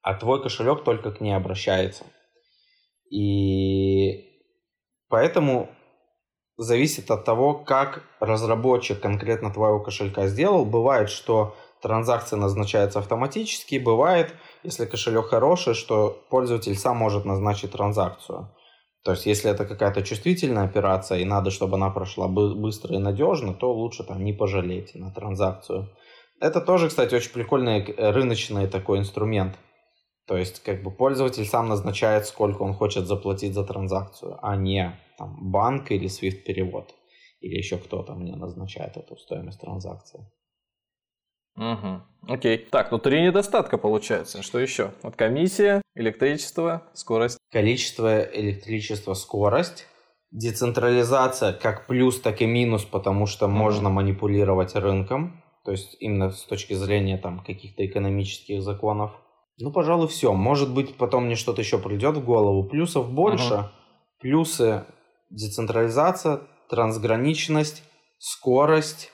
а 0.00 0.14
твой 0.14 0.42
кошелек 0.42 0.82
только 0.82 1.12
к 1.12 1.20
ней 1.20 1.32
обращается. 1.32 2.04
И 3.10 4.24
поэтому 5.08 5.68
зависит 6.56 7.10
от 7.10 7.24
того, 7.24 7.54
как 7.54 8.02
разработчик 8.20 9.00
конкретно 9.00 9.52
твоего 9.52 9.80
кошелька 9.80 10.26
сделал. 10.26 10.64
Бывает, 10.64 11.10
что 11.10 11.54
транзакция 11.82 12.38
назначается 12.38 12.98
автоматически, 12.98 13.78
бывает, 13.78 14.34
если 14.62 14.86
кошелек 14.86 15.26
хороший, 15.26 15.74
что 15.74 16.24
пользователь 16.30 16.76
сам 16.76 16.96
может 16.96 17.24
назначить 17.24 17.72
транзакцию. 17.72 18.50
То 19.04 19.12
есть, 19.12 19.26
если 19.26 19.50
это 19.50 19.64
какая-то 19.64 20.02
чувствительная 20.02 20.64
операция 20.64 21.18
и 21.18 21.24
надо, 21.24 21.50
чтобы 21.50 21.76
она 21.76 21.90
прошла 21.90 22.26
быстро 22.26 22.94
и 22.94 22.98
надежно, 22.98 23.54
то 23.54 23.72
лучше 23.72 24.02
там 24.02 24.24
не 24.24 24.32
пожалеть 24.32 24.96
на 24.96 25.12
транзакцию. 25.12 25.88
Это 26.40 26.60
тоже, 26.60 26.88
кстати, 26.88 27.14
очень 27.14 27.30
прикольный 27.30 27.94
рыночный 27.96 28.66
такой 28.66 28.98
инструмент. 28.98 29.54
То 30.26 30.36
есть, 30.36 30.62
как 30.62 30.82
бы 30.82 30.90
пользователь 30.90 31.44
сам 31.44 31.68
назначает, 31.68 32.26
сколько 32.26 32.62
он 32.62 32.74
хочет 32.74 33.06
заплатить 33.06 33.54
за 33.54 33.64
транзакцию, 33.64 34.38
а 34.42 34.56
не 34.56 34.98
там, 35.18 35.50
банк 35.50 35.90
или 35.92 36.08
Swift 36.08 36.42
перевод. 36.42 36.94
Или 37.40 37.56
еще 37.56 37.78
кто-то 37.78 38.14
мне 38.14 38.34
назначает 38.34 38.96
эту 38.96 39.16
стоимость 39.16 39.60
транзакции. 39.60 40.26
Угу. 41.56 42.02
Окей. 42.28 42.58
Так, 42.58 42.90
ну 42.90 42.98
три 42.98 43.22
недостатка 43.22 43.78
получается. 43.78 44.42
Что 44.42 44.58
еще? 44.58 44.92
Вот 45.02 45.16
комиссия, 45.16 45.80
электричество, 45.94 46.82
скорость. 46.92 47.38
Количество 47.50 48.20
электричества, 48.22 49.14
скорость. 49.14 49.86
Децентрализация 50.32 51.52
как 51.52 51.86
плюс, 51.86 52.20
так 52.20 52.42
и 52.42 52.46
минус, 52.46 52.84
потому 52.84 53.26
что 53.26 53.46
угу. 53.46 53.54
можно 53.54 53.88
манипулировать 53.90 54.74
рынком. 54.74 55.42
То 55.64 55.70
есть 55.70 55.96
именно 56.00 56.30
с 56.30 56.42
точки 56.42 56.74
зрения 56.74 57.16
там 57.16 57.42
каких-то 57.42 57.86
экономических 57.86 58.62
законов. 58.62 59.12
Ну, 59.58 59.72
пожалуй, 59.72 60.08
все. 60.08 60.32
Может 60.32 60.72
быть, 60.72 60.96
потом 60.96 61.26
мне 61.26 61.34
что-то 61.34 61.62
еще 61.62 61.78
придет 61.78 62.16
в 62.16 62.24
голову. 62.24 62.68
Плюсов 62.68 63.10
больше. 63.10 63.54
Угу. 63.54 63.64
Плюсы 64.20 64.84
децентрализация, 65.30 66.42
трансграничность, 66.68 67.82
скорость, 68.18 69.12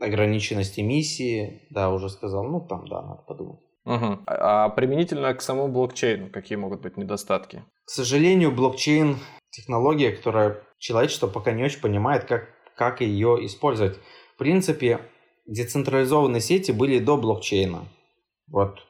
ограниченность 0.00 0.78
эмиссии. 0.78 1.62
Да, 1.70 1.90
уже 1.90 2.08
сказал. 2.08 2.44
Ну, 2.44 2.60
там, 2.60 2.86
да, 2.88 3.02
надо 3.02 3.22
подумать. 3.22 3.60
Угу. 3.84 4.24
А 4.26 4.70
применительно 4.70 5.32
к 5.34 5.42
самому 5.42 5.72
блокчейну, 5.72 6.30
какие 6.30 6.56
могут 6.56 6.80
быть 6.80 6.96
недостатки? 6.96 7.64
К 7.84 7.90
сожалению, 7.90 8.50
блокчейн 8.50 9.18
технология, 9.50 10.10
которая 10.10 10.62
человечество 10.78 11.28
пока 11.28 11.52
не 11.52 11.62
очень 11.62 11.80
понимает, 11.80 12.24
как, 12.24 12.48
как 12.76 13.00
ее 13.00 13.44
использовать. 13.44 13.98
В 14.34 14.38
принципе, 14.38 15.00
децентрализованные 15.46 16.40
сети 16.40 16.72
были 16.72 16.98
до 16.98 17.16
блокчейна. 17.16 17.84
Вот 18.48 18.80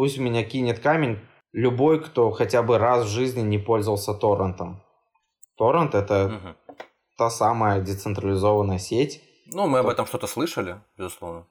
Пусть 0.00 0.16
меня 0.16 0.42
кинет 0.44 0.78
камень 0.78 1.18
любой, 1.52 2.02
кто 2.02 2.30
хотя 2.30 2.62
бы 2.62 2.78
раз 2.78 3.04
в 3.04 3.08
жизни 3.08 3.42
не 3.42 3.58
пользовался 3.58 4.14
торрентом. 4.14 4.82
Торрент 5.58 5.94
это 5.94 6.24
угу. 6.24 6.78
та 7.18 7.28
самая 7.28 7.82
децентрализованная 7.82 8.78
сеть. 8.78 9.22
Ну, 9.52 9.66
мы 9.66 9.80
об 9.80 9.88
этом 9.88 10.06
что-то 10.06 10.26
слышали, 10.26 10.80
безусловно. 10.96 11.44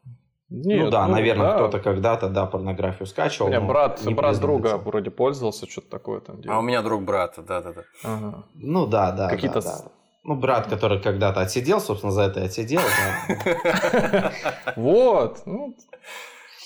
Нет, 0.50 0.86
ну 0.86 0.90
да, 0.90 1.06
ну, 1.06 1.14
наверное, 1.14 1.50
да. 1.50 1.56
кто-то 1.58 1.80
когда-то, 1.80 2.28
да, 2.28 2.48
порнографию 2.48 3.06
скачивал. 3.06 3.50
У 3.50 3.52
меня 3.52 3.62
брат, 3.62 4.02
брат 4.04 4.40
друга 4.40 4.78
вроде 4.78 5.12
пользовался, 5.12 5.70
что-то 5.70 5.92
такое 5.92 6.20
там 6.20 6.42
делал. 6.42 6.58
А 6.58 6.60
у 6.60 6.64
меня 6.64 6.82
друг 6.82 7.04
брат, 7.04 7.36
да-да-да. 7.38 7.84
Ага. 8.04 8.46
Ну 8.56 8.88
да, 8.88 9.12
да. 9.12 9.30
Какие-то... 9.30 9.62
Да, 9.62 9.78
да. 9.78 9.92
Ну, 10.24 10.36
брат, 10.36 10.68
который 10.68 11.00
когда-то 11.00 11.42
отсидел, 11.42 11.80
собственно, 11.80 12.12
за 12.12 12.24
это 12.24 12.40
и 12.40 12.46
отсидел. 12.46 12.82
Вот. 14.76 15.44
Ну, 15.46 15.76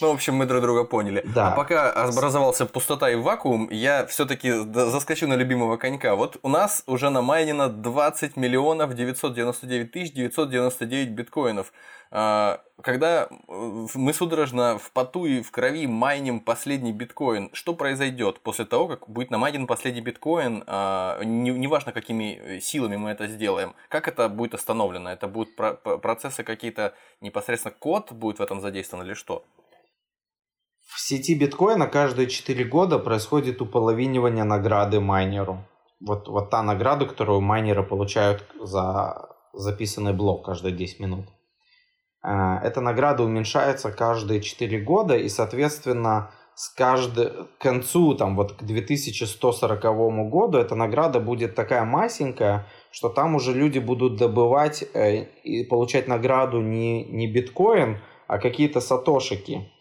ну, 0.01 0.09
в 0.09 0.13
общем, 0.13 0.35
мы 0.35 0.45
друг 0.45 0.61
друга 0.61 0.83
поняли. 0.83 1.23
Да. 1.25 1.49
А 1.49 1.55
пока 1.55 1.91
образовался 1.91 2.65
пустота 2.65 3.09
и 3.09 3.15
вакуум, 3.15 3.69
я 3.69 4.05
все-таки 4.07 4.51
заскочу 4.51 5.27
на 5.27 5.35
любимого 5.35 5.77
конька. 5.77 6.15
Вот 6.15 6.37
у 6.41 6.49
нас 6.49 6.83
уже 6.87 7.09
намайнено 7.09 7.69
20 7.69 8.35
миллионов 8.37 8.93
999 8.95 9.91
тысяч 9.91 10.13
999 10.13 11.09
биткоинов. 11.09 11.71
А, 12.15 12.61
когда 12.81 13.27
э, 13.27 13.87
мы 13.95 14.13
судорожно 14.13 14.77
в 14.77 14.91
поту 14.91 15.25
и 15.25 15.41
в 15.41 15.49
крови 15.49 15.87
майним 15.87 16.41
последний 16.41 16.91
биткоин, 16.91 17.49
что 17.53 17.73
произойдет 17.73 18.39
после 18.39 18.65
того, 18.65 18.87
как 18.87 19.09
будет 19.09 19.31
намайнен 19.31 19.65
последний 19.65 20.01
биткоин, 20.01 20.63
а, 20.67 21.19
неважно 21.23 21.91
какими 21.91 22.59
силами 22.59 22.97
мы 22.97 23.09
это 23.09 23.27
сделаем, 23.27 23.73
как 23.89 24.07
это 24.07 24.29
будет 24.29 24.53
остановлено? 24.53 25.11
Это 25.11 25.27
будут 25.27 25.55
процессы 25.55 26.43
какие-то 26.43 26.93
непосредственно 27.21 27.73
код 27.77 28.11
будет 28.11 28.37
в 28.37 28.41
этом 28.43 28.61
задействован 28.61 29.05
или 29.05 29.13
что? 29.15 29.43
В 30.93 30.99
сети 30.99 31.33
биткоина 31.33 31.87
каждые 31.87 32.27
4 32.27 32.65
года 32.65 32.99
происходит 32.99 33.61
уполовинивание 33.61 34.43
награды 34.43 34.99
майнеру. 34.99 35.65
Вот, 35.99 36.27
вот 36.27 36.51
та 36.51 36.61
награда, 36.61 37.07
которую 37.07 37.41
майнеры 37.41 37.81
получают 37.81 38.45
за 38.61 39.29
записанный 39.53 40.13
блок 40.13 40.45
каждые 40.45 40.75
10 40.75 40.99
минут. 40.99 41.25
Э, 42.23 42.59
эта 42.63 42.79
награда 42.79 43.23
уменьшается 43.23 43.91
каждые 43.91 44.41
4 44.41 44.81
года, 44.81 45.15
и, 45.17 45.29
соответственно, 45.29 46.31
с 46.53 46.69
каждым 46.69 47.47
к 47.47 47.61
концу, 47.61 48.13
там, 48.13 48.35
вот 48.35 48.53
к 48.53 48.61
2140 48.61 50.29
году 50.29 50.59
эта 50.59 50.75
награда 50.75 51.19
будет 51.19 51.55
такая 51.55 51.85
масенькая, 51.85 52.67
что 52.91 53.09
там 53.09 53.33
уже 53.33 53.51
люди 53.53 53.79
будут 53.79 54.17
добывать 54.17 54.83
э, 54.93 55.23
и 55.43 55.63
получать 55.63 56.07
награду 56.07 56.61
не, 56.61 57.03
не 57.05 57.25
биткоин, 57.25 57.97
а 58.27 58.37
какие-то 58.37 58.79
сатошики. 58.79 59.72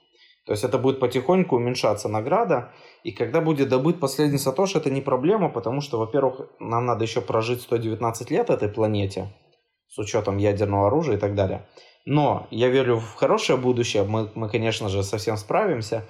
То 0.45 0.53
есть 0.53 0.65
это 0.65 0.79
будет 0.79 0.99
потихоньку 0.99 1.57
уменьшаться 1.57 2.09
награда. 2.09 2.73
И 3.05 3.13
когда 3.13 3.41
будет 3.41 3.69
добыт 3.69 4.01
последний 4.01 4.39
сатош, 4.39 4.75
это 4.75 4.91
не 4.91 5.01
проблема, 5.01 5.49
потому 5.49 5.81
что, 5.81 5.99
во-первых, 5.99 6.49
нам 6.59 6.87
надо 6.87 7.05
еще 7.05 7.21
прожить 7.21 7.63
119 7.63 8.31
лет 8.31 8.51
этой 8.51 8.69
планете, 8.69 9.33
с 9.89 9.99
учетом 9.99 10.39
ядерного 10.39 10.89
оружия 10.89 11.17
и 11.17 11.21
так 11.21 11.35
далее. 11.35 11.69
Но 12.05 12.49
я 12.51 12.69
верю 12.69 12.97
в 12.97 13.15
хорошее 13.15 13.57
будущее, 13.59 14.03
мы, 14.03 14.31
мы 14.35 14.49
конечно 14.49 14.89
же, 14.89 15.05
совсем 15.05 15.37
справимся. 15.37 16.09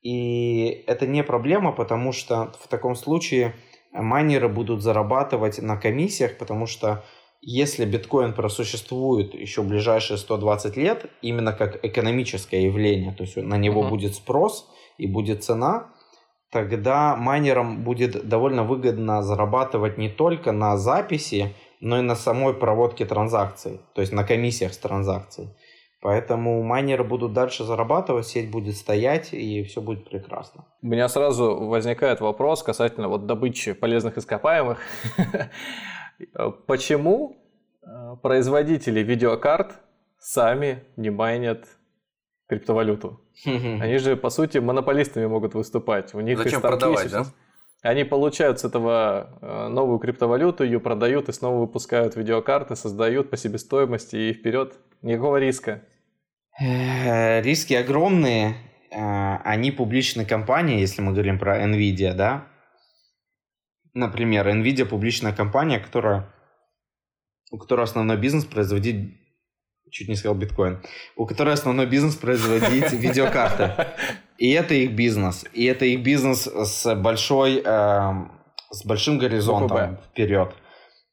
И 0.00 0.84
это 0.86 1.06
не 1.06 1.22
проблема, 1.22 1.72
потому 1.72 2.12
что 2.12 2.52
в 2.60 2.68
таком 2.68 2.94
случае 2.94 3.54
майнеры 3.92 4.48
будут 4.48 4.82
зарабатывать 4.82 5.60
на 5.60 5.76
комиссиях, 5.76 6.38
потому 6.38 6.66
что 6.66 7.04
если 7.46 7.84
биткоин 7.84 8.32
просуществует 8.32 9.34
еще 9.34 9.62
ближайшие 9.62 10.16
120 10.16 10.76
лет, 10.76 11.06
именно 11.22 11.52
как 11.52 11.84
экономическое 11.84 12.64
явление, 12.64 13.12
то 13.12 13.24
есть 13.24 13.36
на 13.36 13.56
него 13.58 13.84
uh-huh. 13.84 13.90
будет 13.90 14.14
спрос 14.14 14.68
и 14.96 15.06
будет 15.06 15.44
цена, 15.44 15.88
тогда 16.50 17.16
майнерам 17.16 17.84
будет 17.84 18.28
довольно 18.28 18.64
выгодно 18.64 19.22
зарабатывать 19.22 19.98
не 19.98 20.08
только 20.08 20.52
на 20.52 20.76
записи, 20.76 21.54
но 21.80 21.98
и 21.98 22.02
на 22.02 22.16
самой 22.16 22.54
проводке 22.54 23.04
транзакций, 23.04 23.80
то 23.94 24.00
есть 24.00 24.12
на 24.12 24.24
комиссиях 24.24 24.72
с 24.72 24.78
транзакций. 24.78 25.48
Поэтому 26.00 26.62
майнеры 26.62 27.02
будут 27.02 27.32
дальше 27.32 27.64
зарабатывать, 27.64 28.26
сеть 28.26 28.50
будет 28.50 28.76
стоять, 28.76 29.32
и 29.32 29.62
все 29.64 29.80
будет 29.80 30.08
прекрасно. 30.08 30.66
У 30.82 30.86
меня 30.86 31.08
сразу 31.08 31.56
возникает 31.56 32.20
вопрос 32.20 32.62
касательно 32.62 33.08
вот 33.08 33.26
добычи 33.26 33.72
полезных 33.72 34.18
ископаемых. 34.18 34.78
Почему 36.66 37.36
э, 37.82 38.16
производители 38.22 39.00
видеокарт 39.00 39.80
сами 40.18 40.84
не 40.96 41.10
майнят 41.10 41.66
криптовалюту? 42.48 43.20
Они 43.44 43.98
же, 43.98 44.16
по 44.16 44.30
сути, 44.30 44.58
монополистами 44.58 45.26
могут 45.26 45.54
выступать. 45.54 46.14
У 46.14 46.20
них 46.20 46.38
Зачем 46.38 46.60
продавать, 46.60 47.10
да? 47.10 47.26
Они 47.82 48.04
получают 48.04 48.60
с 48.60 48.64
этого 48.64 49.38
э, 49.42 49.68
новую 49.68 49.98
криптовалюту, 49.98 50.64
ее 50.64 50.80
продают 50.80 51.28
и 51.28 51.32
снова 51.32 51.60
выпускают 51.60 52.16
видеокарты, 52.16 52.76
создают 52.76 53.28
по 53.28 53.36
себестоимости 53.36 54.16
и 54.16 54.32
вперед. 54.32 54.74
Никакого 55.02 55.36
риска. 55.36 55.82
Э, 56.58 57.42
риски 57.42 57.74
огромные. 57.74 58.56
Они 58.96 59.72
публичные 59.72 60.24
компании, 60.24 60.78
если 60.78 61.02
мы 61.02 61.12
говорим 61.12 61.36
про 61.38 61.66
Nvidia, 61.66 62.14
да, 62.14 62.46
Например, 63.94 64.48
Nvidia 64.48 64.84
публичная 64.84 65.32
компания, 65.32 65.78
которая, 65.78 66.32
у 67.50 67.58
которой 67.58 67.82
основной 67.82 68.16
бизнес 68.16 68.44
производить 68.44 69.20
чуть 69.94 70.08
не 70.08 70.16
сказал 70.16 70.34
биткоин, 70.34 70.80
у 71.16 71.24
которой 71.24 71.54
основной 71.54 71.86
бизнес 71.86 72.16
производить 72.16 72.92
видеокарты. 72.92 73.86
И 74.38 74.50
это 74.50 74.74
их 74.74 74.92
бизнес. 74.92 75.44
И 75.52 75.64
это 75.64 75.84
их 75.84 76.02
бизнес 76.02 76.46
с 76.46 76.94
большой, 76.96 77.62
э, 77.64 78.12
с 78.70 78.84
большим 78.84 79.18
горизонтом 79.18 79.98
вперед. 80.10 80.52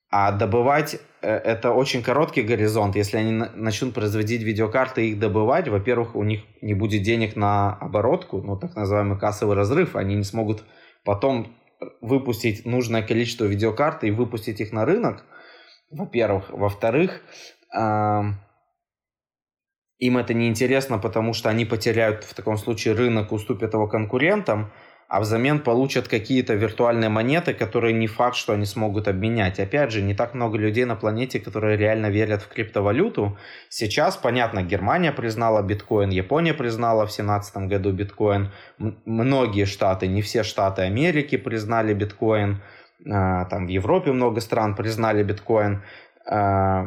А 0.10 0.32
добывать 0.32 1.00
э, 1.22 1.30
это 1.30 1.72
очень 1.72 2.02
короткий 2.02 2.42
горизонт. 2.42 2.96
Если 2.96 3.18
они 3.18 3.32
начнут 3.32 3.94
производить 3.94 4.42
видеокарты 4.42 5.06
и 5.06 5.12
их 5.12 5.20
добывать, 5.20 5.68
во-первых, 5.68 6.16
у 6.16 6.24
них 6.24 6.42
не 6.62 6.74
будет 6.74 7.04
денег 7.04 7.36
на 7.36 7.76
оборотку, 7.76 8.42
ну 8.42 8.58
так 8.58 8.76
называемый 8.76 9.20
кассовый 9.20 9.56
разрыв. 9.56 9.96
Они 9.96 10.16
не 10.16 10.24
смогут 10.24 10.64
потом 11.06 11.56
выпустить 12.02 12.66
нужное 12.66 13.02
количество 13.02 13.46
видеокарт 13.46 14.04
и 14.04 14.12
выпустить 14.12 14.62
их 14.62 14.72
на 14.72 14.86
рынок, 14.86 15.26
во-первых. 15.90 16.50
Во-вторых, 16.50 17.22
им 20.02 20.18
это 20.18 20.34
не 20.34 20.48
интересно, 20.48 20.98
потому 20.98 21.34
что 21.34 21.50
они 21.50 21.66
потеряют 21.66 22.24
в 22.24 22.34
таком 22.34 22.58
случае 22.58 22.96
рынок, 22.96 23.32
уступят 23.32 23.74
его 23.74 23.88
конкурентам 23.88 24.72
а 25.12 25.20
взамен 25.20 25.60
получат 25.60 26.08
какие-то 26.08 26.54
виртуальные 26.54 27.10
монеты, 27.10 27.54
которые 27.54 27.94
не 27.94 28.08
факт, 28.08 28.38
что 28.38 28.54
они 28.54 28.66
смогут 28.66 29.10
обменять. 29.10 29.60
Опять 29.60 29.92
же, 29.92 30.02
не 30.02 30.14
так 30.14 30.34
много 30.34 30.58
людей 30.58 30.86
на 30.86 30.96
планете, 30.96 31.42
которые 31.42 31.76
реально 31.76 32.10
верят 32.10 32.42
в 32.42 32.48
криптовалюту. 32.48 33.38
Сейчас, 33.68 34.16
понятно, 34.16 34.64
Германия 34.64 35.12
признала 35.12 35.62
биткоин, 35.64 36.12
Япония 36.12 36.54
признала 36.54 37.02
в 37.02 37.10
2017 37.10 37.58
году 37.68 37.92
биткоин, 37.92 38.52
многие 38.78 39.66
штаты, 39.66 40.08
не 40.08 40.22
все 40.22 40.44
штаты 40.44 40.84
Америки 40.84 41.36
признали 41.36 41.94
биткоин, 41.94 42.62
а, 43.06 43.44
там 43.46 43.66
в 43.66 43.70
Европе 43.70 44.14
много 44.14 44.40
стран 44.40 44.76
признали 44.76 45.24
биткоин. 45.24 45.84
А, 46.26 46.86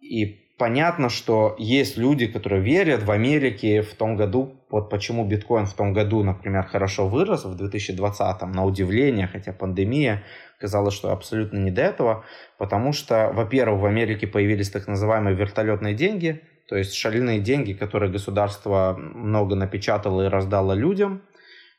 и 0.00 0.24
понятно, 0.56 1.10
что 1.10 1.54
есть 1.58 1.98
люди, 1.98 2.26
которые 2.26 2.62
верят 2.62 3.02
в 3.02 3.10
Америке 3.10 3.82
в 3.82 3.94
том 3.96 4.16
году, 4.16 4.55
вот 4.70 4.90
почему 4.90 5.24
биткоин 5.24 5.66
в 5.66 5.74
том 5.74 5.92
году, 5.92 6.22
например, 6.22 6.64
хорошо 6.64 7.08
вырос, 7.08 7.44
в 7.44 7.56
2020, 7.56 8.42
на 8.42 8.64
удивление, 8.64 9.26
хотя 9.26 9.52
пандемия, 9.52 10.24
казалось, 10.58 10.94
что 10.94 11.12
абсолютно 11.12 11.58
не 11.58 11.70
до 11.70 11.82
этого, 11.82 12.24
потому 12.58 12.92
что, 12.92 13.30
во-первых, 13.32 13.82
в 13.82 13.86
Америке 13.86 14.26
появились 14.26 14.70
так 14.70 14.88
называемые 14.88 15.36
вертолетные 15.36 15.94
деньги, 15.94 16.42
то 16.68 16.76
есть 16.76 16.94
шальные 16.94 17.40
деньги, 17.40 17.74
которые 17.74 18.10
государство 18.10 18.96
много 18.98 19.54
напечатало 19.54 20.22
и 20.22 20.28
раздало 20.28 20.72
людям, 20.72 21.22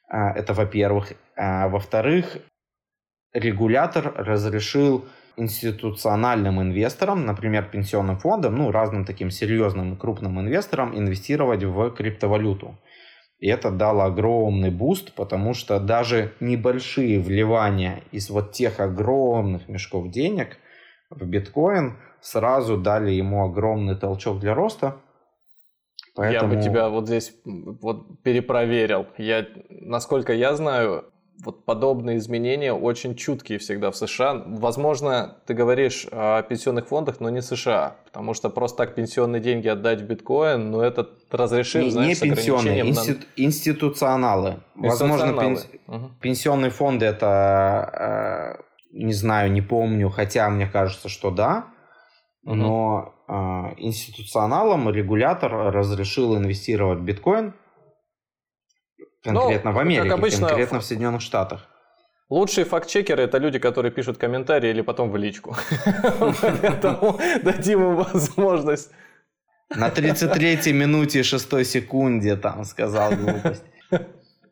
а, 0.10 0.32
это 0.32 0.54
во-первых. 0.54 1.14
А, 1.36 1.68
во-вторых, 1.68 2.38
регулятор 3.34 4.14
разрешил 4.16 5.06
институциональным 5.38 6.62
инвесторам, 6.62 7.26
например, 7.26 7.70
пенсионным 7.72 8.18
фондам, 8.18 8.56
ну, 8.56 8.72
разным 8.72 9.06
таким 9.06 9.30
серьезным 9.30 9.96
крупным 9.96 10.40
инвесторам 10.40 10.98
инвестировать 10.98 11.64
в 11.64 11.92
криптовалюту. 11.92 12.78
И 13.40 13.48
это 13.48 13.70
дало 13.70 14.06
огромный 14.06 14.72
boost, 14.72 15.14
потому 15.14 15.54
что 15.54 15.80
даже 15.80 16.34
небольшие 16.40 17.20
вливания 17.20 18.02
из 18.12 18.30
вот 18.32 18.52
тех 18.52 18.80
огромных 18.80 19.70
мешков 19.70 20.10
денег 20.10 20.58
в 21.12 21.24
биткоин 21.24 21.98
сразу 22.20 22.78
дали 22.78 23.12
ему 23.12 23.46
огромный 23.46 23.96
толчок 23.96 24.40
для 24.40 24.56
роста. 24.56 24.98
Поэтому... 26.16 26.52
Я 26.52 26.58
бы 26.58 26.64
тебя 26.64 26.90
вот 26.90 27.06
здесь 27.06 27.36
вот 27.46 28.24
перепроверил. 28.24 29.06
Я, 29.20 29.46
насколько 29.70 30.34
я 30.34 30.56
знаю, 30.56 31.06
вот 31.44 31.66
подобные 31.66 32.18
изменения 32.18 32.74
очень 32.74 33.16
чуткие 33.16 33.60
всегда 33.60 33.92
в 33.92 33.96
США. 33.96 34.44
Возможно, 34.48 35.38
ты 35.46 35.54
говоришь 35.54 36.08
о 36.12 36.42
пенсионных 36.42 36.88
фондах, 36.88 37.20
но 37.20 37.30
не 37.30 37.42
США, 37.42 37.98
потому 38.06 38.34
что 38.34 38.50
просто 38.50 38.78
так 38.78 38.96
пенсионные 38.96 39.42
деньги 39.42 39.68
отдать 39.68 40.02
в 40.02 40.06
биткоин, 40.06 40.72
ну 40.72 40.82
это 40.82 41.08
разрешим, 41.32 41.84
не, 41.84 41.92
знаешь, 41.92 42.22
не 42.22 42.30
пенсионные, 42.32 42.88
институ, 42.88 43.20
на... 43.20 43.44
институционалы. 43.44 44.60
Возможно, 44.76 45.40
пен... 45.40 45.58
угу. 45.88 46.12
пенсионные 46.22 46.72
фонды 46.72 47.06
это, 47.06 48.58
э, 48.60 48.62
не 48.94 49.14
знаю, 49.14 49.52
не 49.52 49.62
помню, 49.62 50.10
хотя 50.10 50.50
мне 50.50 50.68
кажется, 50.68 51.08
что 51.08 51.30
да, 51.30 51.68
угу. 52.44 52.56
но 52.56 53.14
э, 53.28 53.34
институционалам 53.78 54.90
регулятор 54.90 55.52
разрешил 55.72 56.36
инвестировать 56.36 57.00
в 57.00 57.04
биткоин, 57.04 57.54
Конкретно 59.34 59.72
ну, 59.72 59.78
в 59.78 59.80
Америке, 59.80 60.10
как 60.10 60.18
обычно, 60.18 60.48
конкретно 60.48 60.80
в 60.80 60.86
Соединенных 60.86 61.22
Штатах. 61.22 61.68
Лучшие 62.30 62.66
факт-чекеры 62.66 63.24
это 63.24 63.38
люди, 63.38 63.58
которые 63.58 63.92
пишут 63.92 64.18
комментарии 64.18 64.70
или 64.70 64.82
потом 64.82 65.12
в 65.12 65.16
личку. 65.16 65.56
Поэтому 66.42 67.20
дадим 67.44 67.82
им 67.84 67.96
возможность. 67.96 68.92
На 69.70 69.90
33-й 69.90 70.74
минуте 70.74 71.24
6 71.24 71.66
секунде 71.66 72.36
там 72.36 72.66
сказал 72.66 73.12
глупость. 73.12 73.64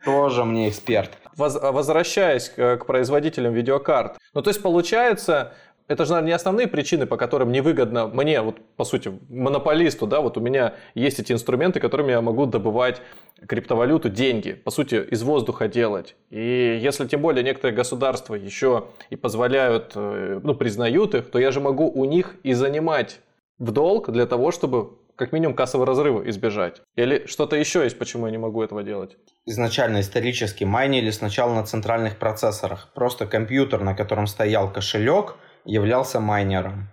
Тоже 0.06 0.46
мне 0.46 0.70
эксперт. 0.70 1.18
Возвращаясь 1.36 2.50
к 2.50 2.86
производителям 2.86 3.54
видеокарт. 3.54 4.18
Ну, 4.34 4.42
то 4.42 4.50
есть, 4.50 4.62
получается, 4.62 5.54
это 5.88 6.06
же, 6.06 6.12
наверное, 6.12 6.30
не 6.30 6.34
основные 6.34 6.68
причины, 6.68 7.06
по 7.06 7.18
которым 7.18 7.52
невыгодно 7.52 8.08
мне, 8.08 8.42
вот 8.42 8.58
по 8.76 8.84
сути, 8.84 9.12
монополисту, 9.30 10.08
да, 10.08 10.22
вот 10.22 10.38
у 10.38 10.42
меня 10.42 10.74
есть 10.96 11.20
эти 11.20 11.32
инструменты, 11.32 11.80
которыми 11.80 12.12
я 12.12 12.22
могу 12.22 12.46
добывать 12.46 13.02
криптовалюту, 13.48 14.10
деньги, 14.10 14.54
по 14.54 14.72
сути, 14.72 14.96
из 14.96 15.22
воздуха 15.24 15.68
делать. 15.68 16.16
И 16.30 16.80
если 16.82 17.08
тем 17.08 17.22
более 17.22 17.44
некоторые 17.44 17.76
государства 17.76 18.36
еще 18.36 18.88
и 19.10 19.16
позволяют, 19.16 19.92
э, 19.96 20.40
ну, 20.42 20.56
признают 20.56 21.14
их, 21.14 21.30
то 21.30 21.38
я 21.38 21.52
же 21.52 21.60
могу 21.60 21.90
у 21.90 22.06
них 22.06 22.36
и 22.44 22.54
занимать 22.54 23.20
в 23.60 23.72
долг 23.72 24.10
для 24.10 24.26
того, 24.26 24.52
чтобы 24.52 24.98
как 25.16 25.32
минимум 25.32 25.56
кассового 25.56 25.86
разрыва 25.86 26.28
избежать? 26.30 26.82
Или 26.96 27.26
что-то 27.26 27.56
еще 27.56 27.84
есть, 27.84 27.98
почему 27.98 28.26
я 28.26 28.32
не 28.32 28.38
могу 28.38 28.62
этого 28.62 28.84
делать? 28.84 29.18
Изначально 29.46 30.02
исторически 30.02 30.64
майнили 30.66 31.10
сначала 31.10 31.54
на 31.54 31.64
центральных 31.64 32.18
процессорах. 32.18 32.92
Просто 32.94 33.26
компьютер, 33.26 33.82
на 33.82 33.96
котором 33.96 34.28
стоял 34.28 34.72
кошелек, 34.72 35.36
являлся 35.66 36.20
майнером. 36.20 36.90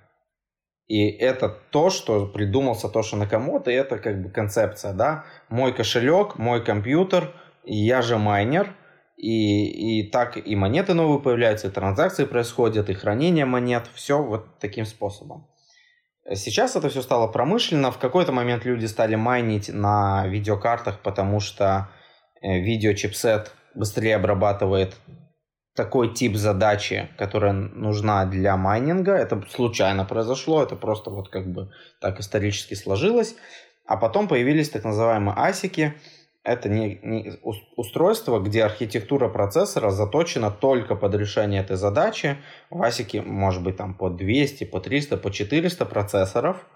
И 0.89 1.09
это 1.09 1.49
то, 1.49 1.91
что 1.91 2.27
придумал 2.27 2.75
Сатоши 2.75 3.17
Накамото, 3.17 3.71
и 3.71 3.75
это 3.75 3.99
как 3.99 4.23
бы 4.23 4.31
концепция, 4.31 4.93
да. 4.93 5.25
Мой 5.49 5.73
кошелек, 5.73 6.37
мой 6.39 6.65
компьютер, 6.65 7.35
и 7.65 7.77
я 7.77 8.03
же 8.03 8.19
майнер, 8.19 8.75
и, 9.17 10.01
и 10.01 10.11
так 10.11 10.37
и 10.37 10.57
монеты 10.57 10.95
новые 10.95 11.21
появляются, 11.21 11.69
и 11.69 11.71
транзакции 11.71 12.25
происходят, 12.25 12.91
и 12.91 12.95
хранение 12.95 13.45
монет, 13.45 13.85
все 13.95 14.23
вот 14.23 14.59
таким 14.59 14.85
способом. 14.85 15.47
Сейчас 16.35 16.77
это 16.77 16.89
все 16.89 17.03
стало 17.03 17.27
промышленно. 17.29 17.91
В 17.91 17.99
какой-то 17.99 18.33
момент 18.33 18.65
люди 18.65 18.87
стали 18.87 19.15
майнить 19.15 19.73
на 19.73 20.27
видеокартах, 20.27 21.01
потому 21.01 21.41
что 21.41 21.89
э, 22.41 22.61
видеочипсет 22.61 23.53
быстрее 23.75 24.17
обрабатывает 24.17 24.95
такой 25.75 26.13
тип 26.13 26.37
задачи, 26.37 27.09
которая 27.17 27.53
нужна 27.53 28.27
для 28.27 28.57
майнинга. 28.57 29.13
Это 29.13 29.43
случайно 29.51 30.05
произошло, 30.05 30.63
это 30.63 30.77
просто 30.77 31.11
вот 31.11 31.29
как 31.29 31.51
бы 31.51 31.71
так 32.01 32.21
исторически 32.21 32.75
сложилось. 32.75 33.35
А 33.87 33.97
потом 33.97 34.29
появились 34.29 34.71
так 34.71 34.85
называемые 34.85 35.35
асики. 35.37 35.95
Это 36.45 36.69
не, 36.69 36.99
не 37.03 37.33
устройство, 37.77 38.41
где 38.41 38.65
архитектура 38.65 39.29
процессора 39.29 39.91
заточена 39.91 40.51
только 40.51 40.97
под 40.97 41.15
решение 41.15 41.61
этой 41.61 41.77
задачи. 41.77 42.37
В 42.69 42.83
асике 42.83 43.23
может 43.23 43.63
быть 43.63 43.77
там 43.77 43.95
по 43.95 44.11
200, 44.11 44.65
по 44.65 44.81
300, 44.81 45.17
по 45.17 45.31
400 45.31 45.87
процессоров. 45.87 46.67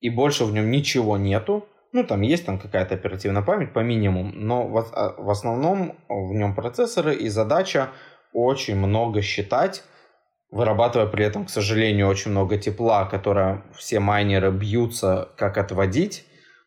И 0.00 0.10
больше 0.10 0.44
в 0.44 0.52
нем 0.52 0.70
ничего 0.70 1.16
нету. 1.16 1.66
Ну, 1.92 2.04
там 2.04 2.20
есть 2.20 2.44
там 2.44 2.58
какая-то 2.58 2.94
оперативная 2.94 3.42
память 3.42 3.72
по 3.72 3.78
минимуму, 3.78 4.30
но 4.34 4.66
в, 4.66 4.78
а, 4.92 5.14
в 5.16 5.30
основном 5.30 5.96
в 6.08 6.34
нем 6.34 6.54
процессоры 6.54 7.14
и 7.14 7.28
задача 7.28 7.88
очень 8.32 8.76
много 8.76 9.22
считать, 9.22 9.82
вырабатывая 10.50 11.06
при 11.06 11.24
этом, 11.24 11.46
к 11.46 11.50
сожалению, 11.50 12.08
очень 12.08 12.30
много 12.30 12.58
тепла, 12.58 13.04
которое 13.06 13.64
все 13.76 14.00
майнеры 14.00 14.50
бьются, 14.50 15.30
как 15.36 15.58
отводить, 15.58 16.24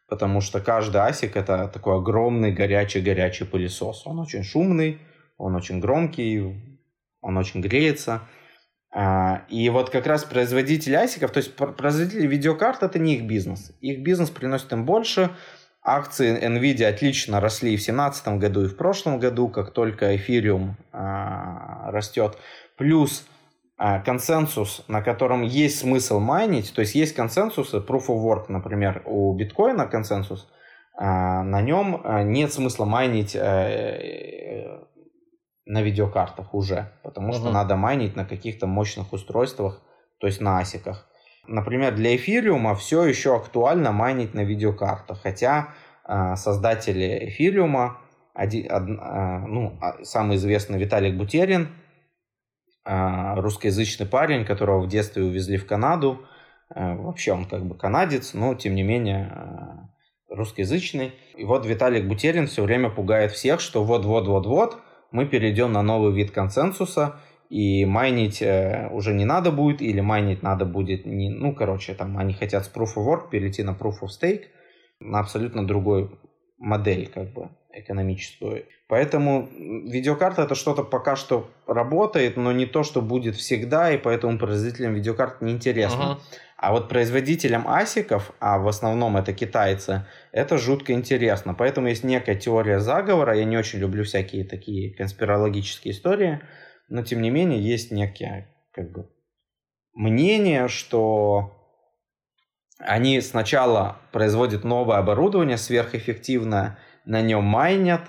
потому 0.07 0.41
что 0.41 0.59
каждый 0.59 1.01
асик 1.01 1.35
это 1.35 1.67
такой 1.67 1.97
огромный 1.97 2.51
горячий-горячий 2.51 3.45
пылесос. 3.45 4.05
Он 4.05 4.19
очень 4.19 4.43
шумный, 4.43 4.99
он 5.37 5.55
очень 5.55 5.79
громкий, 5.79 6.79
он 7.21 7.37
очень 7.37 7.61
греется. 7.61 8.21
А, 8.93 9.45
и 9.47 9.69
вот 9.69 9.89
как 9.89 10.05
раз 10.05 10.25
производители 10.25 10.95
асиков, 10.95 11.31
то 11.31 11.37
есть 11.37 11.55
производители 11.55 12.27
видеокарт, 12.27 12.83
это 12.83 12.99
не 12.99 13.15
их 13.15 13.23
бизнес. 13.23 13.71
Их 13.79 14.03
бизнес 14.03 14.29
приносит 14.29 14.71
им 14.73 14.85
больше, 14.85 15.31
Акции 15.83 16.39
Nvidia 16.47 16.87
отлично 16.89 17.39
росли 17.39 17.69
в 17.75 17.79
2017 17.79 18.27
году 18.37 18.65
и 18.65 18.67
в 18.67 18.77
прошлом 18.77 19.19
году, 19.19 19.49
как 19.49 19.71
только 19.71 20.15
эфириум 20.15 20.77
а, 20.91 21.89
растет. 21.91 22.37
Плюс 22.77 23.25
а, 23.77 23.99
консенсус, 23.99 24.83
на 24.87 25.01
котором 25.01 25.41
есть 25.41 25.79
смысл 25.79 26.19
майнить, 26.19 26.71
то 26.75 26.81
есть 26.81 26.93
есть 26.93 27.15
консенсусы, 27.15 27.77
proof 27.77 28.07
of 28.09 28.23
work, 28.23 28.45
например, 28.47 29.01
у 29.05 29.33
биткоина 29.33 29.87
консенсус, 29.87 30.47
а, 30.95 31.41
на 31.41 31.61
нем 31.61 32.03
нет 32.31 32.53
смысла 32.53 32.85
майнить 32.85 33.35
а, 33.35 34.85
на 35.65 35.81
видеокартах 35.81 36.53
уже, 36.53 36.91
потому 37.01 37.33
что 37.33 37.49
надо 37.49 37.75
майнить 37.75 38.15
на 38.15 38.23
каких-то 38.23 38.67
мощных 38.67 39.13
устройствах, 39.13 39.81
то 40.19 40.27
есть 40.27 40.41
на 40.41 40.59
асиках. 40.59 41.07
Например, 41.51 41.93
для 41.93 42.15
эфириума 42.15 42.75
все 42.75 43.03
еще 43.03 43.35
актуально 43.35 43.91
майнить 43.91 44.33
на 44.33 44.45
видеокартах, 44.45 45.21
хотя 45.21 45.73
э, 46.07 46.35
создатели 46.37 47.27
эфириума, 47.27 47.97
один, 48.33 48.71
од, 48.71 48.83
э, 48.83 49.47
ну, 49.47 49.77
а, 49.81 50.01
самый 50.03 50.37
известный 50.37 50.79
Виталик 50.79 51.17
Бутерин, 51.17 51.67
русскоязычный 52.83 54.07
парень, 54.07 54.45
которого 54.45 54.79
в 54.79 54.87
детстве 54.87 55.23
увезли 55.23 55.57
в 55.57 55.67
Канаду, 55.67 56.25
э, 56.73 56.95
вообще 56.95 57.33
он 57.33 57.45
как 57.45 57.65
бы 57.65 57.75
канадец, 57.75 58.33
но 58.33 58.55
тем 58.55 58.73
не 58.73 58.83
менее 58.83 59.89
русскоязычный. 60.29 61.11
И 61.35 61.43
вот 61.43 61.65
Виталик 61.65 62.07
Бутерин 62.07 62.47
все 62.47 62.63
время 62.63 62.89
пугает 62.89 63.33
всех, 63.33 63.59
что 63.59 63.83
вот-вот-вот-вот 63.83 64.79
мы 65.11 65.25
перейдем 65.25 65.73
на 65.73 65.81
новый 65.81 66.13
вид 66.13 66.31
консенсуса– 66.31 67.19
и 67.51 67.83
майнить 67.83 68.41
э, 68.41 68.87
уже 68.93 69.13
не 69.13 69.25
надо 69.25 69.51
будет, 69.51 69.81
или 69.81 69.99
майнить 69.99 70.41
надо 70.41 70.63
будет, 70.63 71.05
не, 71.05 71.29
ну, 71.29 71.53
короче, 71.53 71.93
там 71.93 72.17
они 72.17 72.33
хотят 72.33 72.65
с 72.65 72.71
Proof 72.73 72.95
of 72.95 73.05
Work 73.05 73.29
перейти 73.29 73.61
на 73.61 73.71
Proof 73.71 74.03
of 74.03 74.07
Stake, 74.07 74.43
на 75.01 75.19
абсолютно 75.19 75.67
другой 75.67 76.09
модель, 76.57 77.11
как 77.13 77.33
бы, 77.33 77.49
экономическую. 77.73 78.63
Поэтому 78.87 79.49
видеокарта 79.85 80.43
это 80.43 80.55
что-то 80.55 80.83
пока 80.83 81.17
что 81.17 81.49
работает, 81.67 82.37
но 82.37 82.53
не 82.53 82.65
то, 82.65 82.83
что 82.83 83.01
будет 83.01 83.35
всегда, 83.35 83.91
и 83.91 83.97
поэтому 83.97 84.37
производителям 84.37 84.93
видеокарт 84.93 85.41
неинтересно. 85.41 86.01
Uh-huh. 86.01 86.37
А 86.55 86.71
вот 86.71 86.87
производителям 86.87 87.67
асиков, 87.67 88.31
а 88.39 88.59
в 88.59 88.67
основном 88.69 89.17
это 89.17 89.33
китайцы, 89.33 90.05
это 90.31 90.57
жутко 90.57 90.93
интересно. 90.93 91.53
Поэтому 91.53 91.87
есть 91.87 92.05
некая 92.05 92.35
теория 92.35 92.79
заговора. 92.79 93.35
Я 93.35 93.43
не 93.43 93.57
очень 93.57 93.79
люблю 93.79 94.05
всякие 94.05 94.45
такие 94.45 94.93
конспирологические 94.93 95.93
истории 95.93 96.39
но 96.91 97.03
тем 97.03 97.21
не 97.21 97.29
менее 97.29 97.59
есть 97.59 97.91
некие 97.91 98.49
как 98.73 98.91
бы, 98.91 99.09
мнение, 99.93 100.67
что 100.67 101.57
они 102.79 103.21
сначала 103.21 103.97
производят 104.11 104.63
новое 104.63 104.97
оборудование 104.97 105.57
сверхэффективное, 105.57 106.77
на 107.05 107.21
нем 107.21 107.43
майнят, 107.43 108.01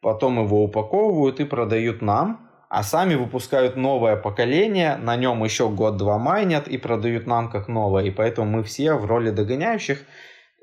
потом 0.00 0.42
его 0.42 0.62
упаковывают 0.62 1.40
и 1.40 1.44
продают 1.44 2.00
нам, 2.00 2.48
а 2.68 2.82
сами 2.82 3.14
выпускают 3.16 3.76
новое 3.76 4.16
поколение, 4.16 4.96
на 4.96 5.16
нем 5.16 5.42
еще 5.42 5.68
год-два 5.68 6.18
майнят 6.18 6.68
и 6.68 6.78
продают 6.78 7.26
нам 7.26 7.50
как 7.50 7.66
новое. 7.66 8.04
И 8.04 8.10
поэтому 8.10 8.48
мы 8.50 8.62
все 8.62 8.94
в 8.94 9.06
роли 9.06 9.30
догоняющих. 9.30 10.04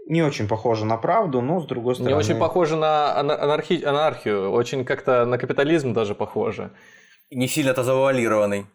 Не 0.08 0.22
очень 0.22 0.48
похоже 0.48 0.86
на 0.86 0.98
правду, 0.98 1.42
но 1.42 1.60
с 1.60 1.66
другой 1.66 1.96
стороны... 1.96 2.14
Не 2.14 2.18
очень 2.18 2.38
похоже 2.38 2.76
на 2.78 3.18
анархи... 3.20 3.84
анархию, 3.84 4.52
очень 4.52 4.86
как-то 4.86 5.26
на 5.26 5.40
капитализм 5.40 5.94
даже 5.94 6.14
похоже 6.14 6.72
не 7.32 7.48
сильно-то 7.48 7.84
завуалированный. 7.84 8.66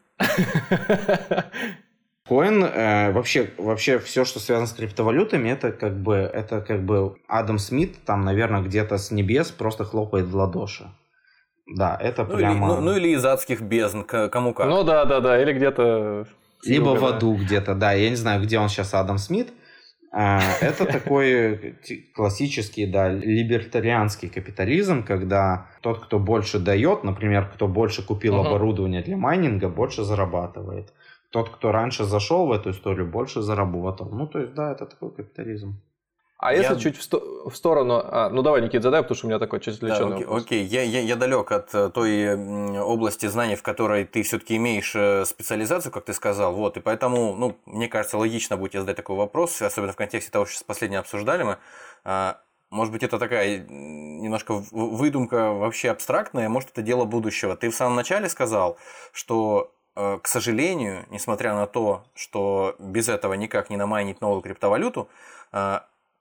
Коин, 2.28 2.62
э, 2.62 3.10
вообще, 3.12 3.50
вообще 3.58 3.98
все, 3.98 4.24
что 4.24 4.38
связано 4.38 4.68
с 4.68 4.72
криптовалютами, 4.72 5.48
это 5.48 5.72
как 5.72 6.00
бы, 6.00 6.14
это 6.14 6.60
как 6.60 6.84
бы 6.84 7.16
Адам 7.26 7.58
Смит 7.58 8.04
там, 8.04 8.24
наверное, 8.24 8.62
где-то 8.62 8.98
с 8.98 9.10
небес 9.10 9.50
просто 9.50 9.84
хлопает 9.84 10.26
в 10.26 10.36
ладоши. 10.36 10.92
Да, 11.76 11.96
это 12.00 12.24
ну, 12.24 12.36
прямо... 12.36 12.66
Или, 12.68 12.74
ну, 12.76 12.80
ну 12.80 12.96
или 12.96 13.08
из 13.08 13.24
адских 13.24 13.62
бездн, 13.62 14.02
кому 14.02 14.54
как. 14.54 14.68
Ну 14.68 14.84
да, 14.84 15.04
да, 15.04 15.20
да, 15.20 15.42
или 15.42 15.52
где-то... 15.52 16.26
Либо 16.64 16.90
в 16.90 17.04
аду 17.04 17.34
где-то, 17.34 17.74
да. 17.74 17.92
Я 17.92 18.10
не 18.10 18.16
знаю, 18.16 18.42
где 18.42 18.58
он 18.58 18.68
сейчас, 18.68 18.94
Адам 18.94 19.18
Смит. 19.18 19.52
А, 20.12 20.40
это 20.60 20.86
такой 20.86 21.76
классический, 22.14 22.86
да, 22.86 23.08
либертарианский 23.08 24.28
капитализм, 24.28 25.04
когда 25.04 25.68
тот, 25.80 26.04
кто 26.04 26.18
больше 26.18 26.58
дает, 26.58 27.04
например, 27.04 27.48
кто 27.54 27.68
больше 27.68 28.06
купил 28.06 28.34
uh-huh. 28.34 28.46
оборудование 28.46 29.02
для 29.02 29.16
майнинга, 29.16 29.68
больше 29.68 30.02
зарабатывает. 30.02 30.92
Тот, 31.30 31.50
кто 31.50 31.70
раньше 31.70 32.04
зашел 32.04 32.46
в 32.46 32.52
эту 32.52 32.70
историю, 32.70 33.08
больше 33.08 33.40
заработал. 33.40 34.08
Ну, 34.10 34.26
то 34.26 34.40
есть, 34.40 34.54
да, 34.54 34.72
это 34.72 34.86
такой 34.86 35.12
капитализм. 35.12 35.80
А 36.40 36.54
я... 36.54 36.62
если 36.62 36.78
чуть 36.78 36.96
в, 36.96 37.02
сто... 37.02 37.20
в 37.48 37.54
сторону... 37.54 38.00
А, 38.02 38.30
ну 38.30 38.40
давай, 38.40 38.62
Никит, 38.62 38.82
задай, 38.82 39.02
потому 39.02 39.16
что 39.16 39.26
у 39.26 39.28
меня 39.28 39.38
такой 39.38 39.60
чуть 39.60 39.76
отвлеченный 39.76 40.08
да, 40.08 40.14
окей, 40.14 40.24
вопрос. 40.24 40.42
Окей, 40.42 40.64
я, 40.64 40.82
я, 40.82 41.00
я 41.00 41.16
далек 41.16 41.52
от 41.52 41.74
э, 41.74 41.90
той 41.90 42.80
области 42.80 43.26
знаний, 43.26 43.56
в 43.56 43.62
которой 43.62 44.06
ты 44.06 44.22
все-таки 44.22 44.56
имеешь 44.56 44.92
э, 44.96 45.26
специализацию, 45.26 45.92
как 45.92 46.06
ты 46.06 46.14
сказал. 46.14 46.54
Вот, 46.54 46.78
и 46.78 46.80
поэтому, 46.80 47.34
ну, 47.34 47.56
мне 47.66 47.88
кажется, 47.88 48.16
логично 48.16 48.56
будет 48.56 48.72
задать 48.72 48.96
такой 48.96 49.16
вопрос, 49.16 49.60
особенно 49.60 49.92
в 49.92 49.96
контексте 49.96 50.30
того, 50.30 50.46
что 50.46 50.64
последнее 50.64 51.00
обсуждали 51.00 51.42
мы. 51.42 51.58
А, 52.04 52.40
может 52.70 52.92
быть, 52.92 53.02
это 53.02 53.18
такая 53.18 53.58
немножко 53.58 54.54
выдумка 54.70 55.52
вообще 55.52 55.90
абстрактная, 55.90 56.48
может, 56.48 56.70
это 56.70 56.80
дело 56.80 57.04
будущего. 57.04 57.54
Ты 57.54 57.68
в 57.68 57.74
самом 57.74 57.96
начале 57.96 58.30
сказал, 58.30 58.78
что 59.12 59.72
э, 59.94 60.18
к 60.22 60.26
сожалению, 60.26 61.04
несмотря 61.10 61.54
на 61.54 61.66
то, 61.66 62.04
что 62.14 62.76
без 62.78 63.10
этого 63.10 63.34
никак 63.34 63.68
не 63.68 63.76
намайнить 63.76 64.22
новую 64.22 64.40
криптовалюту, 64.40 65.10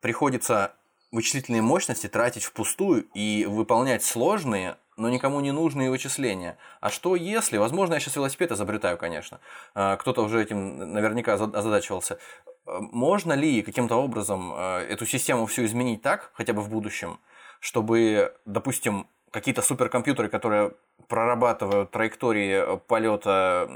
приходится 0.01 0.73
вычислительные 1.11 1.61
мощности 1.61 2.07
тратить 2.07 2.43
впустую 2.43 3.07
и 3.13 3.45
выполнять 3.45 4.03
сложные, 4.03 4.77
но 4.97 5.09
никому 5.09 5.39
не 5.39 5.51
нужные 5.51 5.89
вычисления. 5.89 6.57
А 6.81 6.89
что 6.89 7.15
если, 7.15 7.57
возможно, 7.57 7.95
я 7.95 7.99
сейчас 7.99 8.15
велосипед 8.15 8.51
изобретаю, 8.51 8.97
конечно, 8.97 9.39
а, 9.73 9.95
кто-то 9.97 10.21
уже 10.21 10.41
этим 10.41 10.93
наверняка 10.93 11.33
озадачивался, 11.33 12.19
а, 12.65 12.79
можно 12.79 13.33
ли 13.33 13.61
каким-то 13.61 13.95
образом 13.95 14.51
а, 14.53 14.81
эту 14.81 15.05
систему 15.05 15.45
всю 15.45 15.65
изменить 15.65 16.01
так, 16.01 16.31
хотя 16.33 16.53
бы 16.53 16.61
в 16.61 16.69
будущем, 16.69 17.19
чтобы, 17.59 18.35
допустим, 18.45 19.07
какие-то 19.31 19.61
суперкомпьютеры, 19.61 20.29
которые 20.29 20.71
прорабатывают 21.07 21.91
траектории 21.91 22.77
полета 22.87 23.67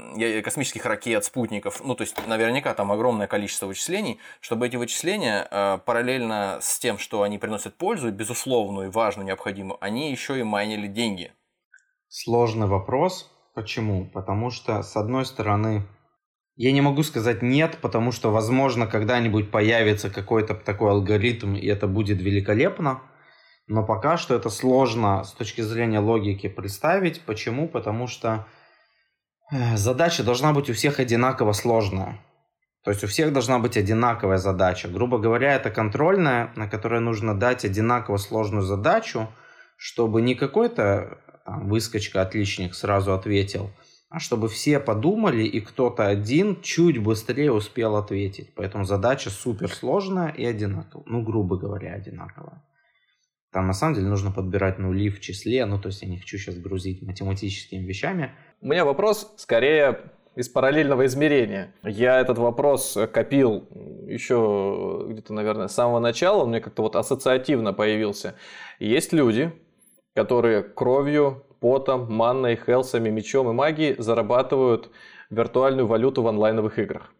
космических 0.44 0.86
ракет, 0.86 1.24
спутников, 1.24 1.82
ну, 1.84 1.94
то 1.94 2.02
есть 2.02 2.16
наверняка 2.26 2.74
там 2.74 2.92
огромное 2.92 3.26
количество 3.26 3.66
вычислений, 3.66 4.18
чтобы 4.40 4.66
эти 4.66 4.76
вычисления 4.76 5.48
э, 5.50 5.78
параллельно 5.84 6.58
с 6.60 6.78
тем, 6.78 6.98
что 6.98 7.22
они 7.22 7.38
приносят 7.38 7.74
пользу, 7.74 8.12
безусловную, 8.12 8.90
важную, 8.90 9.26
необходимую, 9.26 9.78
они 9.80 10.12
еще 10.12 10.38
и 10.38 10.42
майнили 10.44 10.86
деньги. 10.86 11.32
Сложный 12.08 12.68
вопрос. 12.68 13.30
Почему? 13.54 14.06
Потому 14.06 14.50
что, 14.50 14.82
с 14.82 14.96
одной 14.96 15.24
стороны, 15.24 15.86
Я 16.56 16.70
не 16.70 16.80
могу 16.80 17.02
сказать 17.02 17.42
нет, 17.42 17.78
потому 17.80 18.12
что, 18.12 18.30
возможно, 18.30 18.86
когда-нибудь 18.86 19.50
появится 19.50 20.08
какой-то 20.08 20.54
такой 20.54 20.90
алгоритм, 20.92 21.56
и 21.56 21.66
это 21.66 21.88
будет 21.88 22.22
великолепно. 22.22 23.02
Но 23.66 23.84
пока 23.84 24.16
что 24.16 24.34
это 24.34 24.50
сложно 24.50 25.24
с 25.24 25.32
точки 25.32 25.62
зрения 25.62 25.98
логики 25.98 26.48
представить. 26.48 27.22
Почему? 27.22 27.66
Потому 27.66 28.06
что 28.06 28.46
э, 29.50 29.76
задача 29.76 30.22
должна 30.22 30.52
быть 30.52 30.68
у 30.68 30.74
всех 30.74 31.00
одинаково 31.00 31.52
сложная. 31.52 32.20
То 32.84 32.90
есть 32.90 33.02
у 33.02 33.06
всех 33.06 33.32
должна 33.32 33.58
быть 33.58 33.78
одинаковая 33.78 34.36
задача. 34.36 34.88
Грубо 34.88 35.18
говоря, 35.18 35.54
это 35.54 35.70
контрольная, 35.70 36.52
на 36.56 36.68
которой 36.68 37.00
нужно 37.00 37.34
дать 37.34 37.64
одинаково 37.64 38.18
сложную 38.18 38.62
задачу, 38.62 39.28
чтобы 39.78 40.20
не 40.20 40.34
какой-то 40.34 41.18
выскочка 41.46 42.20
отличник 42.20 42.74
сразу 42.74 43.14
ответил, 43.14 43.70
а 44.10 44.20
чтобы 44.20 44.48
все 44.48 44.78
подумали 44.80 45.44
и 45.44 45.60
кто-то 45.60 46.06
один 46.06 46.60
чуть 46.60 46.98
быстрее 46.98 47.52
успел 47.52 47.96
ответить. 47.96 48.54
Поэтому 48.54 48.84
задача 48.84 49.30
супер 49.30 49.72
сложная 49.72 50.28
и 50.28 50.44
одинаковая. 50.44 51.06
Ну, 51.06 51.22
грубо 51.22 51.56
говоря, 51.56 51.94
одинаковая. 51.94 52.62
Там 53.54 53.68
на 53.68 53.72
самом 53.72 53.94
деле 53.94 54.08
нужно 54.08 54.32
подбирать 54.32 54.80
нули 54.80 55.08
в 55.10 55.20
числе, 55.20 55.64
ну 55.64 55.80
то 55.80 55.86
есть 55.86 56.02
я 56.02 56.08
не 56.08 56.18
хочу 56.18 56.38
сейчас 56.38 56.56
грузить 56.56 57.02
математическими 57.02 57.86
вещами. 57.86 58.34
У 58.60 58.66
меня 58.66 58.84
вопрос 58.84 59.32
скорее 59.36 60.10
из 60.34 60.48
параллельного 60.48 61.06
измерения. 61.06 61.72
Я 61.84 62.18
этот 62.18 62.36
вопрос 62.38 62.98
копил 63.12 63.68
еще 64.08 65.06
где-то, 65.08 65.32
наверное, 65.32 65.68
с 65.68 65.72
самого 65.72 66.00
начала, 66.00 66.42
он 66.42 66.48
мне 66.48 66.60
как-то 66.60 66.82
вот 66.82 66.96
ассоциативно 66.96 67.72
появился. 67.72 68.34
Есть 68.80 69.12
люди, 69.12 69.52
которые 70.16 70.64
кровью, 70.64 71.44
потом, 71.60 72.12
манной, 72.12 72.56
хелсами, 72.56 73.08
мечом 73.08 73.48
и 73.50 73.52
магией 73.52 73.94
зарабатывают 74.02 74.90
виртуальную 75.30 75.86
валюту 75.86 76.22
в 76.22 76.26
онлайновых 76.26 76.80
играх. 76.80 77.12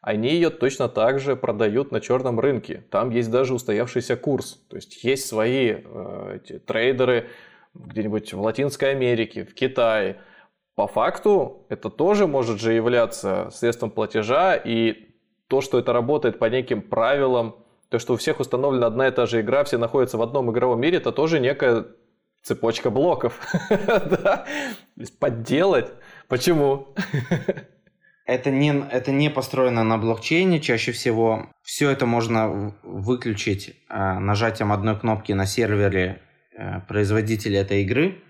Они 0.00 0.30
ее 0.30 0.48
точно 0.48 0.88
так 0.88 1.20
же 1.20 1.36
продают 1.36 1.92
на 1.92 2.00
черном 2.00 2.40
рынке. 2.40 2.84
Там 2.90 3.10
есть 3.10 3.30
даже 3.30 3.54
устоявшийся 3.54 4.16
курс. 4.16 4.60
То 4.68 4.76
есть 4.76 5.04
есть 5.04 5.26
свои 5.26 5.76
э, 5.84 6.36
эти, 6.36 6.58
трейдеры 6.58 7.28
где-нибудь 7.74 8.32
в 8.32 8.40
Латинской 8.40 8.92
Америке, 8.92 9.44
в 9.44 9.54
Китае. 9.54 10.20
По 10.74 10.86
факту 10.86 11.66
это 11.68 11.90
тоже 11.90 12.26
может 12.26 12.60
же 12.60 12.72
являться 12.72 13.50
средством 13.52 13.90
платежа. 13.90 14.56
И 14.56 15.10
то, 15.48 15.60
что 15.60 15.78
это 15.78 15.92
работает 15.92 16.38
по 16.38 16.46
неким 16.46 16.80
правилам, 16.80 17.56
то, 17.90 17.98
что 17.98 18.14
у 18.14 18.16
всех 18.16 18.40
установлена 18.40 18.86
одна 18.86 19.08
и 19.08 19.10
та 19.10 19.26
же 19.26 19.42
игра, 19.42 19.64
все 19.64 19.76
находятся 19.76 20.16
в 20.16 20.22
одном 20.22 20.50
игровом 20.50 20.80
мире, 20.80 20.96
это 20.96 21.12
тоже 21.12 21.40
некая 21.40 21.86
цепочка 22.42 22.88
блоков. 22.88 23.38
Подделать? 25.18 25.92
Почему? 26.28 26.94
это 28.30 28.50
не, 28.52 28.68
это 28.68 29.10
не 29.10 29.28
построено 29.28 29.82
на 29.82 29.98
блокчейне 29.98 30.60
чаще 30.60 30.92
всего. 30.92 31.50
Все 31.62 31.90
это 31.90 32.06
можно 32.06 32.76
выключить 32.84 33.70
э, 33.88 34.18
нажатием 34.18 34.70
одной 34.70 34.98
кнопки 34.98 35.32
на 35.32 35.46
сервере 35.46 36.22
э, 36.56 36.80
производителя 36.82 37.62
этой 37.62 37.82
игры. 37.82 38.22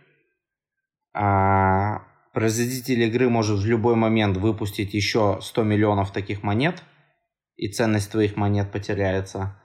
А 1.13 2.03
производитель 2.33 3.03
игры 3.03 3.29
может 3.29 3.59
в 3.59 3.67
любой 3.67 3.95
момент 3.95 4.39
выпустить 4.39 4.95
еще 4.95 5.39
100 5.43 5.63
миллионов 5.65 6.13
таких 6.13 6.43
монет, 6.43 6.83
и 7.57 7.69
ценность 7.69 8.11
твоих 8.11 8.37
монет 8.37 8.73
потеряется. 8.73 9.61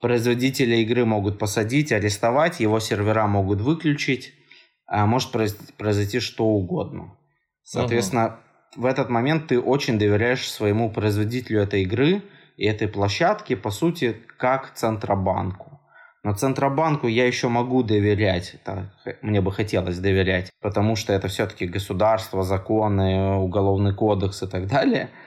Производители 0.00 0.76
игры 0.76 1.04
могут 1.04 1.38
посадить, 1.38 1.92
арестовать, 1.92 2.60
его 2.60 2.80
сервера 2.80 3.26
могут 3.26 3.60
выключить, 3.60 4.32
а 4.86 5.04
может 5.04 5.32
произойти 5.76 6.20
что 6.20 6.46
угодно. 6.46 7.18
Соответственно. 7.62 8.40
В 8.76 8.84
этот 8.84 9.08
момент 9.08 9.48
ты 9.48 9.60
очень 9.60 9.98
доверяешь 9.98 10.50
своему 10.50 10.90
производителю 10.90 11.62
этой 11.62 11.82
игры 11.82 12.22
и 12.56 12.66
этой 12.66 12.88
площадки, 12.88 13.54
по 13.54 13.70
сути, 13.70 14.16
как 14.38 14.72
Центробанку. 14.74 15.80
Но 16.22 16.34
Центробанку 16.34 17.06
я 17.06 17.26
еще 17.26 17.48
могу 17.48 17.82
доверять, 17.82 18.56
так, 18.64 18.86
мне 19.22 19.40
бы 19.40 19.52
хотелось 19.52 19.98
доверять, 19.98 20.50
потому 20.60 20.96
что 20.96 21.12
это 21.12 21.28
все-таки 21.28 21.66
государство, 21.66 22.42
законы, 22.42 23.36
уголовный 23.36 23.94
кодекс 23.94 24.42
и 24.42 24.46
так 24.46 24.66
далее– 24.66 25.10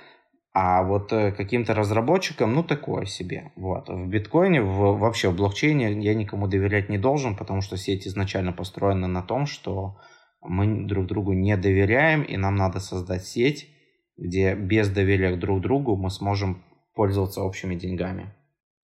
а 0.61 0.83
вот 0.83 1.13
э, 1.13 1.31
каким-то 1.31 1.73
разработчикам, 1.73 2.53
ну, 2.53 2.63
такое 2.63 3.05
себе. 3.05 3.51
Вот. 3.55 3.87
В 3.87 4.07
биткоине, 4.07 4.61
в, 4.61 4.97
вообще 4.97 5.29
в 5.29 5.35
блокчейне 5.35 5.91
я 6.01 6.15
никому 6.15 6.47
доверять 6.47 6.89
не 6.89 6.97
должен, 6.97 7.35
потому 7.35 7.61
что 7.61 7.77
сеть 7.77 8.07
изначально 8.07 8.51
построена 8.51 9.07
на 9.07 9.21
том, 9.21 9.45
что 9.45 9.97
мы 10.41 10.85
друг 10.85 11.07
другу 11.07 11.33
не 11.33 11.55
доверяем, 11.57 12.23
и 12.23 12.37
нам 12.37 12.55
надо 12.55 12.79
создать 12.79 13.25
сеть, 13.25 13.69
где 14.17 14.55
без 14.55 14.89
доверия 14.89 15.35
друг 15.35 15.61
другу 15.61 15.95
мы 15.95 16.09
сможем 16.09 16.63
пользоваться 16.93 17.41
общими 17.41 17.75
деньгами. 17.75 18.33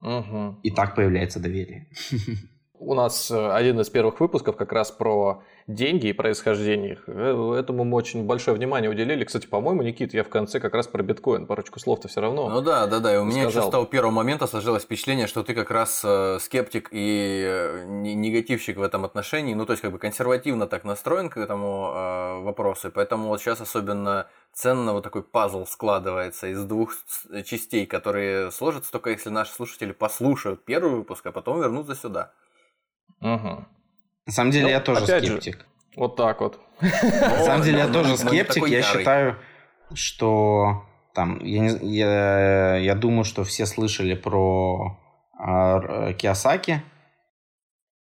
Угу. 0.02 0.60
И 0.64 0.72
так 0.72 0.96
появляется 0.96 1.40
доверие. 1.40 1.90
У 2.86 2.94
нас 2.94 3.32
э, 3.32 3.52
один 3.52 3.80
из 3.80 3.90
первых 3.90 4.20
выпусков 4.20 4.56
как 4.56 4.72
раз 4.72 4.92
про 4.92 5.42
деньги 5.66 6.08
и 6.08 6.14
происхождение 6.14 6.94
их. 6.94 7.04
Э, 7.08 7.56
этому 7.60 7.84
мы 7.84 7.98
очень 7.98 8.26
большое 8.26 8.56
внимание 8.56 8.92
уделили. 8.92 9.24
Кстати, 9.24 9.48
по-моему, 9.48 9.82
Никит, 9.82 10.14
я 10.14 10.24
в 10.24 10.30
конце 10.30 10.60
как 10.60 10.76
раз 10.76 10.88
про 10.88 11.02
биткоин 11.02 11.48
парочку 11.48 11.80
слов-то 11.80 12.08
все 12.08 12.22
равно. 12.22 12.48
Ну 12.48 12.62
да, 12.62 12.86
да, 12.86 13.00
да. 13.00 13.16
И 13.16 13.18
у 13.18 13.26
меня 13.26 13.44
еще 13.46 13.64
с 13.64 13.70
того 13.70 13.86
первого 13.86 14.12
момента 14.12 14.46
сложилось 14.46 14.84
впечатление, 14.84 15.26
что 15.26 15.42
ты 15.42 15.56
как 15.56 15.72
раз 15.72 16.02
э, 16.06 16.38
скептик 16.40 16.90
и 16.92 17.84
негативщик 17.88 18.78
в 18.78 18.84
этом 18.84 19.04
отношении. 19.04 19.56
Ну, 19.56 19.66
то 19.66 19.74
есть, 19.74 19.82
как 19.82 19.92
бы 19.92 19.98
консервативно 19.98 20.68
так 20.68 20.84
настроен 20.84 21.30
к 21.30 21.38
этому 21.38 22.44
вопросу. 22.44 22.92
Поэтому 22.94 23.30
вот 23.30 23.42
сейчас 23.42 23.62
особенно 23.62 24.28
ценно 24.54 24.94
вот 24.94 25.04
такой 25.04 25.24
пазл 25.24 25.66
складывается 25.66 26.48
из 26.48 26.64
двух 26.64 26.94
частей, 27.46 27.88
которые 27.88 28.52
сложатся 28.52 28.92
только 28.92 29.10
если 29.10 29.30
наши 29.30 29.54
слушатели 29.54 29.92
послушают 29.92 30.64
первый 30.66 30.92
выпуск, 30.98 31.26
а 31.26 31.32
потом 31.32 31.60
вернутся 31.60 31.96
сюда. 31.96 32.32
Угу. 33.26 33.66
На 34.28 34.32
самом 34.32 34.52
деле, 34.52 34.66
ну, 34.66 34.70
я 34.72 34.80
тоже 34.80 35.06
скептик. 35.06 35.58
Же, 35.58 35.66
вот 35.96 36.16
так 36.16 36.42
вот. 36.42 36.60
На 36.82 37.44
самом 37.44 37.64
деле, 37.64 37.80
я 37.80 37.88
тоже 37.88 38.18
скептик. 38.18 38.68
Я 38.68 38.82
считаю, 38.84 39.38
что 39.94 40.86
там, 41.14 41.40
я, 41.44 41.60
не, 41.60 41.96
я, 41.96 42.76
я 42.78 42.96
думаю, 42.96 43.24
что 43.24 43.44
все 43.44 43.66
слышали 43.66 44.14
про 44.14 45.00
э, 45.40 46.14
Киосаки. 46.14 46.84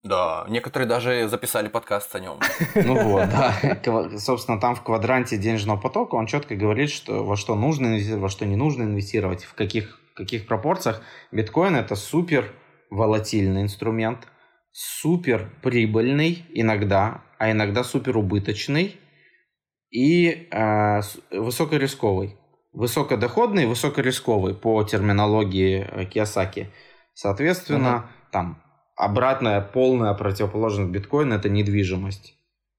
Да, 0.02 0.46
некоторые 0.48 0.88
даже 0.88 1.28
записали 1.28 1.68
подкаст 1.68 2.14
о 2.16 2.20
нем. 2.20 2.38
Ну 2.74 3.02
вот, 3.02 3.28
да. 3.28 4.18
Собственно, 4.18 4.58
там 4.58 4.74
в 4.74 4.82
квадранте 4.82 5.36
денежного 5.36 5.76
потока 5.76 6.16
он 6.16 6.26
четко 6.26 6.56
говорит, 6.56 6.90
что 6.90 7.24
во 7.24 7.36
что 7.36 7.54
нужно 7.54 7.88
инвестировать, 7.88 8.22
во 8.22 8.28
что 8.28 8.46
не 8.46 8.56
нужно 8.56 8.82
инвестировать, 8.82 9.44
в 9.44 9.54
каких, 9.54 10.00
каких 10.14 10.46
пропорциях. 10.46 11.02
Биткоин 11.30 11.76
это 11.76 11.96
супер 11.96 12.52
волатильный 12.90 13.62
инструмент 13.62 14.26
супер 14.72 15.50
прибыльный 15.62 16.44
иногда, 16.54 17.22
а 17.38 17.50
иногда 17.50 17.84
супер 17.84 18.16
убыточный 18.16 18.96
и 19.90 20.48
э, 20.50 21.00
высокорисковый. 21.30 22.36
Высокодоходный, 22.72 23.66
высокорисковый 23.66 24.54
по 24.54 24.82
терминологии 24.82 25.86
э, 25.90 26.06
Киосаки. 26.06 26.70
Соответственно, 27.12 27.96
угу. 27.96 28.04
там 28.32 28.62
обратная 28.96 29.60
полная 29.60 30.14
противоположность 30.14 30.90
биткоина 30.90 31.34
это 31.34 31.50
недвижимость. 31.50 32.34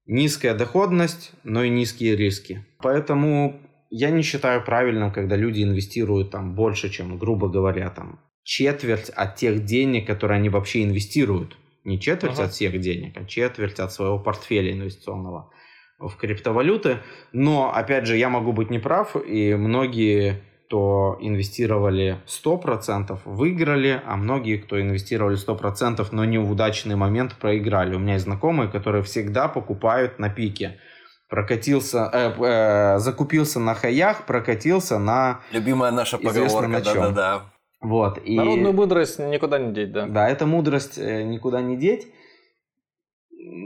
Низкая 0.06 0.54
доходность, 0.54 1.32
но 1.44 1.62
и 1.62 1.70
низкие 1.70 2.16
риски. 2.16 2.66
Поэтому 2.80 3.60
я 3.90 4.10
не 4.10 4.22
считаю 4.22 4.62
правильным, 4.64 5.12
когда 5.12 5.36
люди 5.36 5.62
инвестируют 5.62 6.32
там 6.32 6.56
больше, 6.56 6.90
чем, 6.90 7.16
грубо 7.16 7.48
говоря, 7.48 7.88
там 7.90 8.18
четверть 8.42 9.08
от 9.10 9.36
тех 9.36 9.64
денег, 9.64 10.06
которые 10.06 10.38
они 10.38 10.48
вообще 10.48 10.82
инвестируют 10.82 11.56
не 11.84 12.00
четверть 12.00 12.34
ага. 12.34 12.44
от 12.44 12.52
всех 12.52 12.80
денег, 12.80 13.16
а 13.16 13.24
четверть 13.24 13.78
от 13.78 13.92
своего 13.92 14.18
портфеля 14.18 14.72
инвестиционного 14.72 15.50
в 15.98 16.16
криптовалюты. 16.16 16.98
Но, 17.32 17.72
опять 17.72 18.06
же, 18.06 18.16
я 18.16 18.28
могу 18.28 18.52
быть 18.52 18.70
неправ, 18.70 19.16
и 19.16 19.54
многие, 19.54 20.42
кто 20.66 21.16
инвестировали 21.20 22.18
100%, 22.26 23.18
выиграли, 23.24 24.02
а 24.04 24.16
многие, 24.16 24.56
кто 24.56 24.80
инвестировали 24.80 25.36
100%, 25.36 26.06
но 26.10 26.24
не 26.24 26.38
в 26.38 26.50
удачный 26.50 26.96
момент, 26.96 27.36
проиграли. 27.36 27.94
У 27.94 27.98
меня 27.98 28.14
есть 28.14 28.24
знакомые, 28.24 28.68
которые 28.68 29.02
всегда 29.02 29.48
покупают 29.48 30.18
на 30.18 30.28
пике 30.28 30.78
прокатился, 31.28 32.10
э, 32.12 32.32
э, 32.38 32.98
закупился 32.98 33.58
на 33.58 33.74
хаях, 33.74 34.24
прокатился 34.24 34.98
на 34.98 35.40
любимая 35.50 35.90
наша 35.90 36.18
поговорка, 36.18 36.80
да-да-да. 36.80 37.53
Вот, 37.84 38.18
и... 38.24 38.34
Народную 38.36 38.72
мудрость 38.72 39.18
никуда 39.18 39.58
не 39.58 39.72
деть, 39.74 39.92
да. 39.92 40.06
Да, 40.06 40.28
эта 40.28 40.46
мудрость 40.46 40.96
э, 40.96 41.22
никуда 41.22 41.60
не 41.60 41.76
деть. 41.76 42.08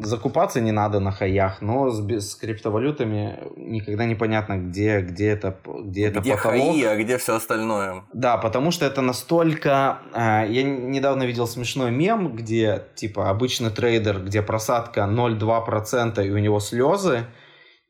Закупаться 0.03 0.61
не 0.61 0.73
надо 0.73 0.99
на 0.99 1.13
хаях, 1.13 1.63
но 1.63 1.91
с, 1.91 2.01
с 2.01 2.35
криптовалютами 2.35 3.39
никогда 3.57 4.07
непонятно, 4.07 4.59
где, 4.59 5.01
где 5.03 5.29
это, 5.29 5.57
где, 5.65 6.09
где 6.09 6.09
это 6.09 6.21
потолок. 6.21 6.41
хаи, 6.41 6.83
а 6.83 6.97
где 6.97 7.17
все 7.17 7.37
остальное. 7.37 8.03
Да, 8.13 8.39
потому 8.39 8.73
что 8.73 8.87
это 8.87 9.03
настолько... 9.03 10.01
Э, 10.13 10.45
я 10.49 10.65
недавно 10.65 11.23
видел 11.23 11.47
смешной 11.47 11.93
мем, 11.93 12.35
где 12.35 12.83
типа 12.97 13.31
обычный 13.31 13.71
трейдер, 13.71 14.25
где 14.25 14.43
просадка 14.43 15.03
0,2% 15.03 16.27
и 16.27 16.31
у 16.31 16.39
него 16.39 16.59
слезы, 16.59 17.25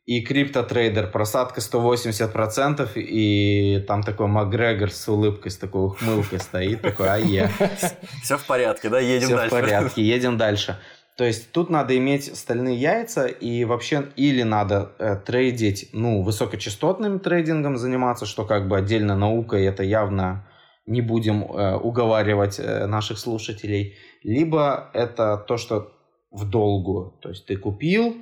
и 0.08 0.22
криптотрейдер, 0.22 1.10
просадка 1.10 1.60
180%, 1.60 2.92
и 2.96 3.84
там 3.86 4.02
такой 4.02 4.26
Макгрегор 4.26 4.90
с 4.90 5.06
улыбкой, 5.06 5.50
с 5.50 5.58
такой 5.58 5.84
ухмылкой 5.84 6.40
стоит, 6.40 6.80
такой, 6.80 7.08
а 7.12 7.18
я. 7.18 7.50
Все 8.22 8.38
в 8.38 8.46
порядке, 8.46 8.88
да, 8.88 9.00
едем 9.00 9.26
Все 9.26 9.36
дальше. 9.36 9.54
в 9.54 9.60
порядке, 9.60 10.02
едем 10.02 10.38
дальше. 10.38 10.78
То 11.18 11.24
есть 11.24 11.52
тут 11.52 11.68
надо 11.68 11.94
иметь 11.94 12.34
стальные 12.34 12.76
яйца 12.76 13.26
и 13.26 13.64
вообще 13.64 14.06
или 14.16 14.44
надо 14.44 14.92
э, 14.98 15.16
трейдить, 15.16 15.90
ну, 15.92 16.22
высокочастотным 16.22 17.20
трейдингом 17.20 17.76
заниматься, 17.76 18.24
что 18.24 18.46
как 18.46 18.66
бы 18.66 18.78
отдельно 18.78 19.14
наука, 19.14 19.58
и 19.58 19.64
это 19.64 19.82
явно 19.82 20.48
не 20.86 21.02
будем 21.02 21.42
э, 21.42 21.76
уговаривать 21.76 22.58
э, 22.58 22.86
наших 22.86 23.18
слушателей, 23.18 23.98
либо 24.22 24.88
это 24.94 25.36
то, 25.36 25.58
что 25.58 25.92
в 26.30 26.48
долгу, 26.48 27.18
то 27.20 27.28
есть 27.28 27.44
ты 27.44 27.58
купил, 27.58 28.16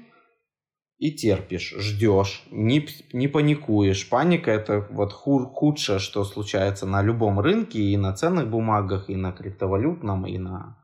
и 0.99 1.13
терпишь, 1.13 1.75
ждешь, 1.77 2.45
не, 2.51 2.87
не 3.13 3.29
паникуешь. 3.29 4.09
Паника 4.09 4.51
это 4.51 4.87
вот 4.91 5.13
хур, 5.13 5.49
худшее, 5.53 5.99
что 5.99 6.25
случается 6.25 6.87
на 6.87 7.03
любом 7.03 7.39
рынке, 7.41 7.79
и 7.81 7.97
на 7.97 8.15
ценных 8.15 8.49
бумагах, 8.49 9.11
и 9.11 9.17
на 9.17 9.33
криптовалютном, 9.33 10.27
и 10.27 10.39
на, 10.39 10.79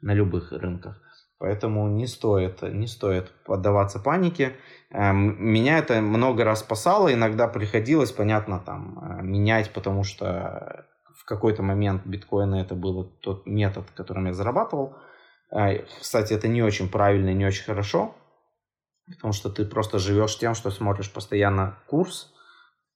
на 0.00 0.14
любых 0.14 0.52
рынках. 0.52 1.02
Поэтому 1.38 1.88
не 1.88 2.06
стоит, 2.06 2.62
не 2.62 2.86
стоит 2.86 3.30
поддаваться 3.44 4.00
панике. 4.00 4.56
Эм, 4.90 5.36
меня 5.38 5.78
это 5.78 6.00
много 6.00 6.44
раз 6.44 6.60
спасало, 6.60 7.12
иногда 7.12 7.46
приходилось, 7.46 8.10
понятно, 8.10 8.58
там, 8.58 8.98
э, 8.98 9.22
менять, 9.22 9.72
потому 9.72 10.02
что 10.02 10.86
в 11.14 11.24
какой-то 11.26 11.62
момент 11.62 12.02
биткоина 12.06 12.56
это 12.56 12.74
был 12.74 13.04
тот 13.20 13.46
метод, 13.46 13.84
которым 13.94 14.26
я 14.26 14.32
зарабатывал. 14.32 14.96
Э, 15.52 15.84
кстати, 16.00 16.32
это 16.32 16.48
не 16.48 16.62
очень 16.62 16.88
правильно 16.88 17.32
не 17.34 17.46
очень 17.46 17.64
хорошо, 17.64 18.16
потому 19.08 19.32
что 19.32 19.50
ты 19.50 19.64
просто 19.64 19.98
живешь 19.98 20.38
тем, 20.38 20.54
что 20.54 20.70
смотришь 20.70 21.10
постоянно 21.10 21.78
курс, 21.86 22.32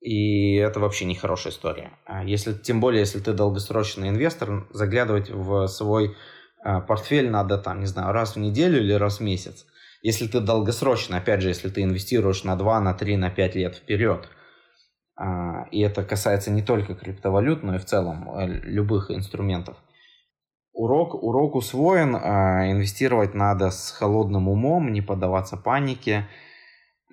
и 0.01 0.56
это 0.56 0.80
вообще 0.80 1.05
не 1.05 1.14
хорошая 1.14 1.52
история. 1.52 1.93
А 2.06 2.24
если, 2.24 2.52
тем 2.52 2.80
более, 2.80 3.01
если 3.01 3.20
ты 3.20 3.32
долгосрочный 3.32 4.09
инвестор, 4.09 4.66
заглядывать 4.72 5.30
в 5.30 5.66
свой 5.68 6.16
а, 6.64 6.80
портфель 6.80 7.30
надо 7.30 7.59
там, 7.59 7.80
не 7.80 7.86
знаю, 7.86 8.12
раз 8.12 8.36
в 8.36 8.39
неделю 8.39 8.80
или 8.80 8.93
раз 8.93 9.18
в 9.18 9.22
месяц. 9.22 9.66
Если 10.02 10.26
ты 10.26 10.40
долгосрочно, 10.40 11.18
опять 11.18 11.43
же, 11.43 11.48
если 11.48 11.68
ты 11.68 11.82
инвестируешь 11.82 12.44
на 12.44 12.56
2, 12.56 12.80
на 12.80 12.94
3, 12.94 13.16
на 13.16 13.30
5 13.30 13.55
лет 13.55 13.76
вперед, 13.76 14.28
а, 15.16 15.68
и 15.70 15.80
это 15.80 16.05
касается 16.05 16.51
не 16.51 16.62
только 16.62 16.94
криптовалют, 16.94 17.62
но 17.62 17.76
и 17.76 17.78
в 17.78 17.84
целом 17.84 18.28
э, 18.36 18.47
любых 18.47 19.10
инструментов, 19.10 19.76
урок, 20.72 21.14
урок 21.14 21.54
усвоен, 21.54 22.16
а, 22.16 22.70
инвестировать 22.70 23.34
надо 23.34 23.70
с 23.70 23.90
холодным 23.90 24.48
умом, 24.48 24.92
не 24.92 25.00
поддаваться 25.00 25.56
панике, 25.56 26.28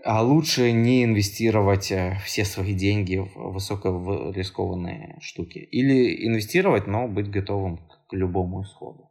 а 0.04 0.22
лучше 0.24 0.72
не 0.72 1.04
инвестировать 1.04 1.92
э, 1.92 2.18
все 2.24 2.46
свои 2.46 2.74
деньги 2.74 3.18
в 3.18 3.52
высокорискованные 3.54 5.18
штуки. 5.22 5.60
Или 5.60 6.26
инвестировать, 6.26 6.88
но 6.88 7.08
быть 7.08 7.30
готовым 7.30 7.80
к 8.08 8.14
любому 8.14 8.64
исходу. 8.64 9.10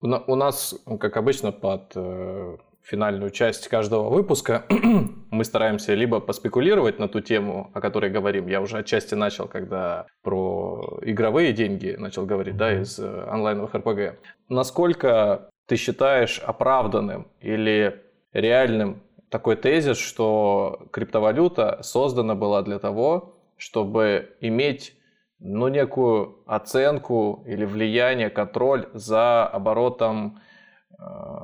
У 0.00 0.34
нас, 0.34 0.74
как 0.98 1.16
обычно, 1.16 1.52
под 1.52 1.92
э, 1.94 2.56
финальную 2.82 3.30
часть 3.30 3.68
каждого 3.68 4.08
выпуска 4.08 4.64
мы 5.30 5.44
стараемся 5.44 5.94
либо 5.94 6.20
поспекулировать 6.20 6.98
на 6.98 7.08
ту 7.08 7.20
тему, 7.20 7.70
о 7.74 7.80
которой 7.80 8.10
говорим. 8.10 8.48
Я 8.48 8.60
уже 8.60 8.78
отчасти 8.78 9.14
начал, 9.14 9.46
когда 9.46 10.06
про 10.22 10.98
игровые 11.02 11.52
деньги 11.52 11.94
начал 11.98 12.26
говорить, 12.26 12.56
да, 12.56 12.80
из 12.80 12.98
э, 12.98 13.24
онлайновых 13.28 13.74
РПГ. 13.74 14.18
Насколько 14.48 15.48
ты 15.66 15.76
считаешь 15.76 16.40
оправданным 16.40 17.28
или 17.40 18.02
реальным 18.32 19.02
такой 19.30 19.56
тезис, 19.56 19.96
что 19.96 20.86
криптовалюта 20.90 21.78
создана 21.82 22.34
была 22.34 22.62
для 22.62 22.78
того, 22.78 23.36
чтобы 23.56 24.36
иметь 24.40 24.96
ну, 25.38 25.68
некую 25.68 26.38
оценку 26.46 27.42
или 27.46 27.64
влияние, 27.64 28.30
контроль 28.30 28.88
за 28.92 29.46
оборотом 29.46 30.40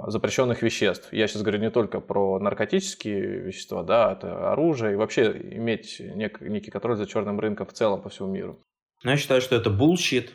запрещенных 0.06 0.62
веществ. 0.62 1.12
Я 1.12 1.28
сейчас 1.28 1.42
говорю 1.42 1.60
не 1.60 1.70
только 1.70 2.00
про 2.00 2.38
наркотические 2.38 3.40
вещества, 3.40 3.82
да, 3.82 4.12
это 4.12 4.52
оружие, 4.52 4.92
и 4.92 4.96
вообще 4.96 5.30
иметь 5.56 6.00
нек, 6.00 6.40
некий 6.40 6.70
контроль 6.70 6.96
за 6.96 7.06
черным 7.06 7.38
рынком 7.40 7.66
в 7.66 7.72
целом 7.72 8.00
по 8.02 8.08
всему 8.08 8.28
миру. 8.28 8.58
Ну, 9.04 9.10
я 9.10 9.16
считаю, 9.16 9.40
что 9.40 9.56
это 9.56 9.70
bullshit. 9.70 10.32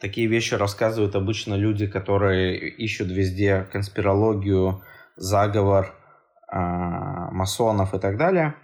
Такие 0.00 0.26
вещи 0.26 0.54
рассказывают 0.54 1.14
обычно 1.14 1.54
люди, 1.54 1.86
которые 1.86 2.68
ищут 2.68 3.08
везде 3.08 3.66
конспирологию, 3.72 4.82
заговор, 5.16 5.94
э, 6.52 6.56
масонов 6.56 7.94
и 7.94 7.98
так 7.98 8.16
далее. 8.18 8.54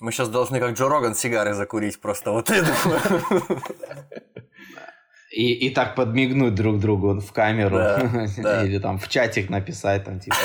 Мы 0.00 0.12
сейчас 0.12 0.28
должны, 0.28 0.60
как 0.60 0.72
Джо 0.74 0.88
Роган, 0.88 1.14
сигары 1.14 1.54
закурить 1.54 2.00
просто. 2.00 2.30
Вот 2.30 2.50
это. 2.50 2.72
И, 5.30 5.52
и 5.52 5.70
так 5.70 5.94
подмигнуть 5.94 6.54
друг 6.54 6.80
другу 6.80 7.20
в 7.20 7.32
камеру. 7.32 7.76
Да, 7.76 8.10
да. 8.38 8.64
Или 8.64 8.78
там 8.78 8.98
в 8.98 9.08
чатик 9.08 9.48
написать, 9.48 10.04
там 10.04 10.18
типа, 10.18 10.36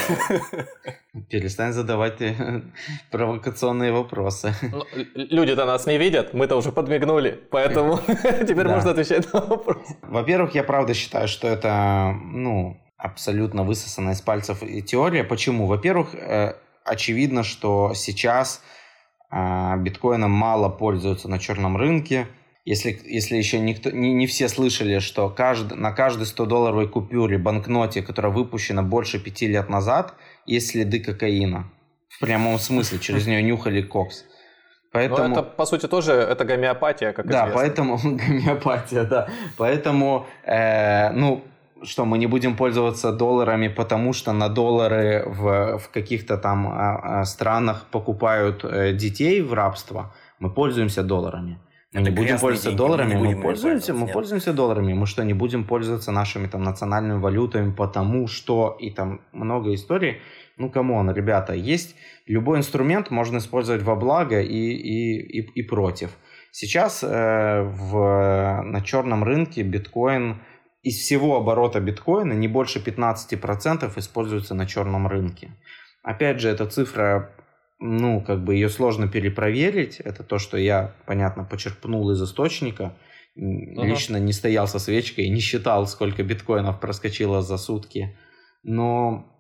перестань 1.30 1.74
задавать 1.74 2.22
э, 2.22 2.62
провокационные 3.10 3.92
вопросы. 3.92 4.54
Ну, 4.62 4.84
люди-то 5.16 5.66
нас 5.66 5.88
не 5.88 5.98
видят, 5.98 6.36
мы-то 6.36 6.56
уже 6.56 6.72
подмигнули, 6.72 7.40
поэтому 7.50 8.00
теперь 8.48 8.68
можно 8.68 8.92
отвечать 8.92 9.34
на 9.34 9.42
вопрос. 9.42 9.88
Во-первых, 10.04 10.54
я 10.54 10.64
правда 10.64 10.94
считаю, 10.94 11.28
что 11.28 11.48
это, 11.48 12.16
ну, 12.24 12.80
абсолютно 12.98 13.64
высосанная 13.64 14.14
из 14.14 14.22
пальцев 14.22 14.60
теория. 14.86 15.24
Почему? 15.24 15.66
Во-первых, 15.66 16.14
э, 16.14 16.56
очевидно, 16.84 17.44
что 17.44 17.94
сейчас 17.96 18.62
а, 19.30 19.76
биткоином 19.78 20.32
мало 20.32 20.70
пользуются 20.70 21.28
на 21.28 21.40
черном 21.40 21.76
рынке. 21.76 22.28
Если, 22.66 23.00
если 23.06 23.36
еще 23.38 23.60
никто, 23.60 23.92
не, 23.92 24.12
не 24.14 24.26
все 24.26 24.50
слышали, 24.50 24.98
что 24.98 25.30
каждый, 25.30 25.78
на 25.78 25.92
каждой 25.92 26.24
100-долларовой 26.24 26.88
купюре, 26.88 27.38
банкноте, 27.38 28.02
которая 28.02 28.34
выпущена 28.34 28.82
больше 28.82 29.20
пяти 29.20 29.48
лет 29.48 29.70
назад, 29.70 30.16
есть 30.48 30.72
следы 30.72 31.00
кокаина. 31.00 31.72
В 32.10 32.20
прямом 32.20 32.58
смысле, 32.58 32.98
через 32.98 33.28
нее 33.28 33.44
нюхали 33.44 33.84
кокс. 33.84 34.26
Поэтому... 34.92 35.28
Но 35.28 35.34
это, 35.34 35.44
по 35.44 35.66
сути, 35.66 35.88
тоже 35.88 36.14
это 36.14 36.44
гомеопатия, 36.44 37.12
как 37.14 37.28
да, 37.28 37.44
известно. 37.44 37.48
Да, 37.48 37.54
поэтому 37.54 37.98
гомеопатия, 38.04 39.04
да. 39.04 39.28
Поэтому, 39.58 40.26
э, 40.44 41.12
ну, 41.12 41.44
что 41.84 42.06
мы 42.06 42.18
не 42.18 42.26
будем 42.26 42.56
пользоваться 42.56 43.12
долларами, 43.12 43.68
потому 43.68 44.14
что 44.14 44.34
на 44.34 44.50
доллары 44.50 45.24
в, 45.28 45.78
в 45.78 45.90
каких-то 45.90 46.38
там 46.38 46.68
а, 46.68 47.26
странах 47.26 47.86
покупают 47.92 48.64
э, 48.64 48.94
детей 48.94 49.42
в 49.42 49.54
рабство, 49.54 50.16
мы 50.40 50.50
пользуемся 50.50 51.04
долларами. 51.04 51.60
Мы 51.96 52.02
Это 52.02 52.10
не 52.10 52.16
будем 52.16 52.40
пользоваться 52.40 52.70
деньги, 52.70 52.78
долларами, 52.78 53.16
мы, 53.16 53.36
мы 53.36 53.42
пользуемся, 53.42 53.94
мы 53.94 54.08
пользуемся 54.08 54.52
долларами. 54.52 54.94
Мы 54.94 55.06
что, 55.06 55.24
не 55.24 55.34
будем 55.34 55.64
пользоваться 55.64 56.12
нашими 56.12 56.48
там 56.48 56.62
национальными 56.62 57.20
валютами, 57.22 57.72
потому 57.72 58.28
что 58.28 58.76
и 58.82 58.92
там 58.92 59.22
много 59.32 59.74
историй. 59.74 60.18
Ну, 60.58 60.70
come 60.70 60.94
on, 60.94 61.12
ребята, 61.12 61.54
есть 61.54 61.96
любой 62.28 62.58
инструмент 62.58 63.12
можно 63.12 63.38
использовать 63.38 63.82
во 63.84 63.96
благо 63.96 64.42
и, 64.42 64.48
и, 64.48 65.40
и, 65.40 65.42
и 65.60 65.64
против. 65.64 66.10
Сейчас 66.52 67.02
э, 67.02 67.62
в, 67.64 68.62
на 68.64 68.82
черном 68.82 69.24
рынке 69.24 69.64
биткоин 69.64 70.42
из 70.84 70.98
всего 70.98 71.38
оборота 71.38 71.80
биткоина 71.80 72.34
не 72.34 72.50
больше 72.50 72.80
15% 72.80 73.98
используется 73.98 74.54
на 74.54 74.66
черном 74.66 75.08
рынке. 75.08 75.52
Опять 76.04 76.42
же, 76.42 76.50
эта 76.50 76.66
цифра, 76.66 77.32
ну, 77.80 78.22
как 78.22 78.44
бы 78.44 78.56
ее 78.56 78.70
сложно 78.70 79.08
перепроверить. 79.08 80.00
Это 80.00 80.24
то, 80.24 80.38
что 80.38 80.58
я, 80.58 80.96
понятно, 81.06 81.44
почерпнул 81.44 82.10
из 82.12 82.22
источника. 82.22 82.98
Uh-huh. 83.38 83.86
Лично 83.86 84.18
не 84.18 84.32
стоял 84.32 84.68
со 84.68 84.80
свечкой 84.80 85.26
и 85.26 85.30
не 85.30 85.42
считал, 85.42 85.88
сколько 85.88 86.24
биткоинов 86.24 86.80
проскочило 86.80 87.42
за 87.42 87.58
сутки. 87.58 88.18
Но 88.64 89.32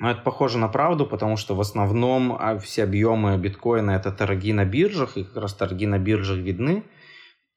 но 0.00 0.12
это 0.12 0.22
похоже 0.22 0.58
на 0.58 0.68
правду, 0.68 1.06
потому 1.06 1.36
что 1.36 1.56
в 1.56 1.60
основном 1.60 2.36
а, 2.38 2.56
все 2.58 2.84
объемы 2.84 3.36
биткоина 3.36 3.90
это 3.90 4.12
торги 4.12 4.52
на 4.52 4.64
биржах, 4.64 5.16
и 5.16 5.24
как 5.24 5.36
раз 5.36 5.54
торги 5.54 5.86
на 5.86 5.98
биржах 5.98 6.38
видны 6.38 6.84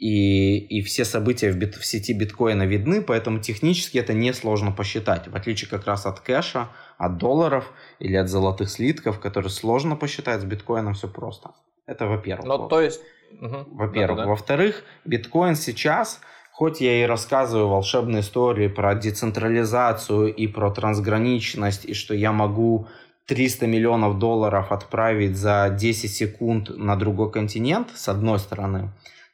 и, 0.01 0.57
и 0.57 0.81
все 0.81 1.05
события 1.05 1.51
в, 1.51 1.57
бит, 1.57 1.75
в 1.75 1.85
сети 1.85 2.13
биткоина 2.13 2.63
видны, 2.63 3.03
поэтому 3.03 3.39
технически 3.39 3.99
это 3.99 4.13
несложно 4.13 4.71
посчитать, 4.71 5.27
в 5.27 5.35
отличие 5.35 5.69
как 5.69 5.85
раз 5.85 6.07
от 6.07 6.21
кэша, 6.21 6.69
от 6.97 7.17
долларов 7.17 7.71
или 7.99 8.15
от 8.15 8.27
золотых 8.27 8.71
слитков, 8.71 9.19
которые 9.19 9.51
сложно 9.51 9.95
посчитать, 9.95 10.41
с 10.41 10.43
биткоином 10.43 10.95
все 10.95 11.07
просто. 11.07 11.51
Это 11.85 12.07
во-первых. 12.07 12.47
Ну, 12.47 12.67
то 12.67 12.81
есть... 12.81 12.99
Угу. 13.39 13.67
Во-первых. 13.73 14.17
Да, 14.17 14.23
да. 14.23 14.29
Во-вторых, 14.29 14.83
биткоин 15.05 15.55
сейчас, 15.55 16.19
хоть 16.51 16.81
я 16.81 17.03
и 17.03 17.05
рассказываю 17.05 17.67
волшебные 17.67 18.21
истории 18.21 18.69
про 18.69 18.95
децентрализацию 18.95 20.33
и 20.33 20.47
про 20.47 20.71
трансграничность, 20.71 21.85
и 21.85 21.93
что 21.93 22.15
я 22.15 22.31
могу 22.31 22.87
300 23.27 23.67
миллионов 23.67 24.17
долларов 24.17 24.71
отправить 24.71 25.37
за 25.37 25.69
10 25.69 26.11
секунд 26.11 26.71
на 26.75 26.95
другой 26.95 27.31
континент, 27.31 27.89
с 27.93 28.09
одной 28.09 28.39
стороны, 28.39 28.89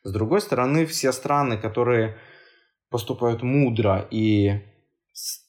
с 0.08 0.12
другой 0.12 0.40
стороны, 0.40 0.86
все 0.86 1.12
страны, 1.12 1.58
которые 1.58 2.16
поступают 2.90 3.44
мудро 3.44 4.08
и 4.10 4.62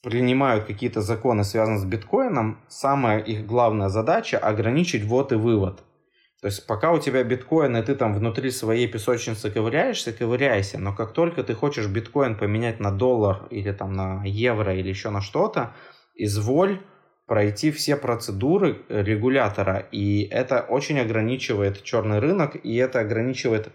принимают 0.03 0.65
какие-то 0.65 0.99
законы, 0.99 1.45
связанные 1.45 1.79
с 1.79 1.85
биткоином, 1.85 2.59
самая 2.67 3.19
их 3.19 3.45
главная 3.45 3.87
задача 3.87 4.37
ограничить 4.37 5.05
ввод 5.05 5.31
и 5.31 5.35
вывод. 5.35 5.79
То 6.41 6.47
есть 6.47 6.67
пока 6.67 6.91
у 6.91 6.99
тебя 6.99 7.23
биткоин, 7.23 7.77
и 7.77 7.81
ты 7.83 7.95
там 7.95 8.13
внутри 8.13 8.51
своей 8.51 8.87
песочницы 8.87 9.49
ковыряешься, 9.49 10.11
ковыряйся, 10.11 10.77
но 10.77 10.93
как 10.93 11.13
только 11.13 11.43
ты 11.43 11.53
хочешь 11.53 11.87
биткоин 11.87 12.35
поменять 12.35 12.81
на 12.81 12.91
доллар 12.91 13.47
или 13.49 13.71
там 13.71 13.93
на 13.93 14.25
евро 14.25 14.75
или 14.75 14.89
еще 14.89 15.09
на 15.09 15.21
что-то, 15.21 15.73
изволь 16.15 16.81
пройти 17.27 17.71
все 17.71 17.95
процедуры 17.95 18.81
регулятора, 18.89 19.87
и 19.91 20.23
это 20.23 20.61
очень 20.61 20.99
ограничивает 20.99 21.81
черный 21.83 22.19
рынок, 22.19 22.57
и 22.61 22.75
это 22.75 22.99
ограничивает 22.99 23.67
э, 23.67 23.71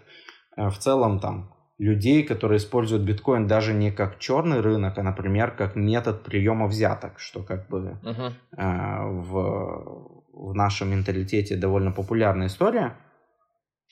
в 0.55 0.77
целом 0.77 1.19
там 1.19 1.55
людей, 1.77 2.23
которые 2.23 2.57
используют 2.57 3.03
биткоин 3.03 3.47
даже 3.47 3.73
не 3.73 3.91
как 3.91 4.19
черный 4.19 4.61
рынок, 4.61 4.97
а, 4.97 5.03
например, 5.03 5.51
как 5.51 5.75
метод 5.75 6.23
приема 6.23 6.67
взяток, 6.67 7.19
что 7.19 7.43
как 7.43 7.67
бы 7.67 7.99
uh-huh. 8.01 8.31
э, 8.57 9.09
в, 9.09 10.19
в 10.31 10.53
нашем 10.53 10.91
менталитете 10.91 11.57
довольно 11.57 11.91
популярная 11.91 12.47
история. 12.47 12.97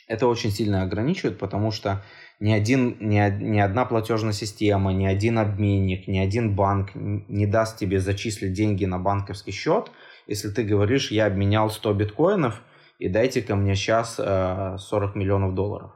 Это 0.07 0.27
очень 0.27 0.51
сильно 0.51 0.83
ограничивает, 0.83 1.39
потому 1.39 1.71
что 1.71 2.03
ни, 2.39 2.51
один, 2.51 2.97
ни, 2.99 3.19
ни 3.41 3.59
одна 3.59 3.85
платежная 3.85 4.33
система, 4.33 4.91
ни 4.91 5.05
один 5.05 5.39
обменник, 5.39 6.07
ни 6.07 6.19
один 6.19 6.55
банк 6.55 6.91
не 6.93 7.45
даст 7.45 7.77
тебе 7.77 7.99
зачислить 7.99 8.53
деньги 8.53 8.85
на 8.85 8.99
банковский 8.99 9.51
счет, 9.51 9.91
если 10.27 10.49
ты 10.49 10.63
говоришь, 10.63 11.11
я 11.11 11.25
обменял 11.25 11.69
100 11.69 11.93
биткоинов 11.93 12.61
и 12.99 13.09
дайте 13.09 13.41
ко 13.41 13.55
мне 13.55 13.75
сейчас 13.75 14.19
э, 14.19 14.77
40 14.77 15.15
миллионов 15.15 15.53
долларов 15.53 15.91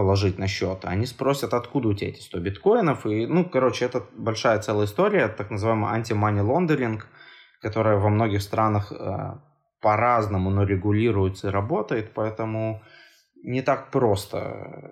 положить 0.00 0.38
на 0.38 0.46
счет. 0.46 0.78
Они 0.84 1.04
спросят, 1.04 1.52
откуда 1.52 1.88
у 1.88 1.92
тебя 1.92 2.08
эти 2.08 2.22
100 2.22 2.38
биткоинов. 2.40 3.04
И, 3.04 3.26
ну, 3.26 3.44
короче, 3.44 3.84
это 3.84 4.02
большая 4.16 4.58
целая 4.58 4.86
история, 4.86 5.28
так 5.28 5.50
называемый 5.50 5.90
анти-мани 5.90 6.40
лондеринг, 6.40 7.06
которая 7.60 7.98
во 7.98 8.08
многих 8.08 8.40
странах 8.40 8.92
э, 8.92 9.34
по-разному, 9.82 10.48
но 10.48 10.62
регулируется 10.64 11.48
и 11.48 11.50
работает, 11.50 12.14
поэтому 12.14 12.82
не 13.42 13.60
так 13.60 13.90
просто 13.90 14.38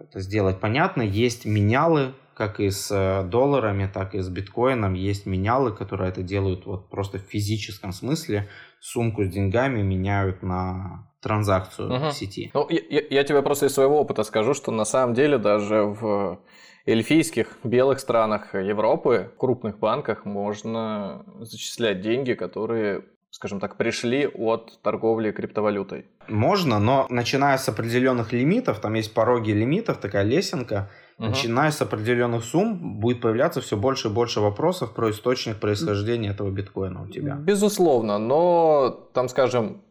это 0.03 0.21
сделать 0.21 0.61
понятно. 0.61 1.01
Есть 1.01 1.47
менялы, 1.47 2.13
как 2.35 2.61
и 2.61 2.69
с 2.69 2.91
э, 2.91 3.27
долларами, 3.27 3.91
так 3.91 4.15
и 4.15 4.21
с 4.21 4.29
биткоином. 4.29 4.93
Есть 4.93 5.25
менялы, 5.25 5.73
которые 5.73 6.11
это 6.11 6.23
делают 6.23 6.67
вот 6.67 6.91
просто 6.91 7.17
в 7.17 7.23
физическом 7.23 7.93
смысле. 7.93 8.51
Сумку 8.79 9.25
с 9.25 9.29
деньгами 9.29 9.81
меняют 9.81 10.43
на 10.43 11.08
транзакцию 11.21 11.93
угу. 11.93 12.09
в 12.09 12.13
сети. 12.13 12.51
Ну, 12.55 12.67
я, 12.71 13.03
я 13.11 13.25
тебе 13.25 13.43
просто 13.43 13.67
из 13.67 13.75
своего 13.75 14.01
опыта 14.01 14.23
скажу, 14.23 14.55
что 14.55 14.71
на 14.71 14.85
самом 14.85 15.15
деле 15.15 15.39
даже 15.39 15.83
в 15.83 16.41
эльфийских 16.87 17.59
белых 17.65 18.01
странах 18.01 18.55
Европы, 18.55 19.33
крупных 19.37 19.79
банках 19.79 20.25
можно 20.25 21.25
зачислять 21.41 22.01
деньги, 22.01 22.33
которые 22.35 23.05
скажем 23.31 23.61
так, 23.61 23.77
пришли 23.77 24.27
от 24.27 24.81
торговли 24.83 25.31
криптовалютой? 25.31 26.07
Можно, 26.29 26.79
но 26.79 27.07
начиная 27.11 27.57
с 27.59 27.69
определенных 27.69 28.33
лимитов, 28.33 28.81
там 28.81 28.95
есть 28.95 29.15
пороги 29.15 29.51
лимитов, 29.51 29.99
такая 29.99 30.25
лесенка, 30.25 30.91
угу. 31.19 31.29
начиная 31.29 31.71
с 31.71 31.81
определенных 31.83 32.45
сумм 32.45 33.01
будет 33.01 33.21
появляться 33.21 33.61
все 33.61 33.77
больше 33.77 34.09
и 34.09 34.11
больше 34.11 34.41
вопросов 34.41 34.95
про 34.95 35.11
источник 35.11 35.61
происхождения 35.61 36.31
этого 36.31 36.51
биткоина 36.51 37.03
у 37.03 37.09
тебя. 37.09 37.35
Безусловно, 37.35 38.19
но 38.19 38.91
там, 39.13 39.29
скажем, 39.29 39.83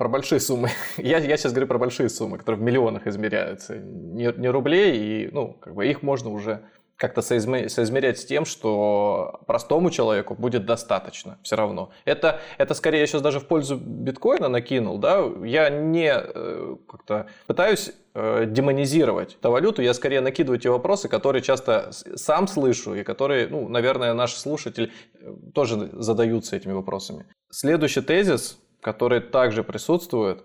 про 0.00 0.08
большие 0.08 0.40
суммы. 0.40 0.70
я, 0.96 1.18
я 1.18 1.36
сейчас 1.36 1.52
говорю 1.52 1.66
про 1.66 1.76
большие 1.76 2.08
суммы, 2.08 2.38
которые 2.38 2.58
в 2.58 2.64
миллионах 2.64 3.06
измеряются. 3.06 3.76
Не, 3.76 4.32
не 4.34 4.48
рублей, 4.48 4.96
и 4.96 5.28
ну, 5.30 5.52
как 5.60 5.74
бы 5.74 5.86
их 5.86 6.02
можно 6.02 6.30
уже 6.30 6.62
как-то 6.96 7.20
соизмерять 7.20 8.18
с 8.18 8.24
тем, 8.24 8.46
что 8.46 9.40
простому 9.46 9.90
человеку 9.90 10.34
будет 10.34 10.64
достаточно 10.64 11.38
все 11.42 11.56
равно. 11.56 11.90
Это, 12.06 12.40
это 12.56 12.72
скорее 12.72 13.00
я 13.00 13.06
сейчас 13.06 13.20
даже 13.20 13.40
в 13.40 13.46
пользу 13.46 13.76
биткоина 13.76 14.48
накинул, 14.48 14.96
да, 14.96 15.22
я 15.44 15.68
не 15.68 16.10
э, 16.14 16.76
как-то 16.88 17.26
пытаюсь 17.46 17.92
э, 18.14 18.46
демонизировать 18.46 19.36
эту 19.38 19.50
валюту, 19.50 19.82
я 19.82 19.92
скорее 19.92 20.22
накидываю 20.22 20.58
те 20.58 20.70
вопросы, 20.70 21.10
которые 21.10 21.42
часто 21.42 21.90
сам 21.92 22.48
слышу 22.48 22.94
и 22.94 23.02
которые, 23.02 23.48
ну, 23.48 23.68
наверное, 23.68 24.14
наши 24.14 24.38
слушатели 24.38 24.92
э, 25.20 25.30
тоже 25.54 25.90
задаются 25.92 26.56
этими 26.56 26.72
вопросами. 26.72 27.26
Следующий 27.50 28.00
тезис 28.00 28.58
которые 28.80 29.20
также 29.20 29.62
присутствуют, 29.62 30.44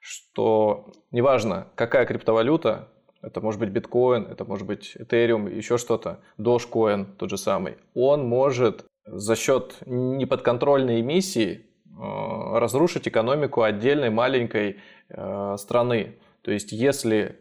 что 0.00 0.92
неважно, 1.10 1.68
какая 1.74 2.06
криптовалюта, 2.06 2.88
это 3.22 3.40
может 3.40 3.60
быть 3.60 3.70
биткоин, 3.70 4.26
это 4.26 4.44
может 4.44 4.66
быть 4.66 4.96
Ethereum, 4.96 5.52
еще 5.54 5.78
что-то, 5.78 6.20
Dogecoin 6.38 7.06
тот 7.16 7.30
же 7.30 7.38
самый, 7.38 7.76
он 7.94 8.28
может 8.28 8.84
за 9.06 9.36
счет 9.36 9.76
неподконтрольной 9.86 11.00
эмиссии 11.00 11.66
э, 11.86 12.58
разрушить 12.58 13.08
экономику 13.08 13.62
отдельной 13.62 14.10
маленькой 14.10 14.80
э, 15.08 15.56
страны. 15.58 16.16
То 16.42 16.50
есть, 16.50 16.72
если 16.72 17.38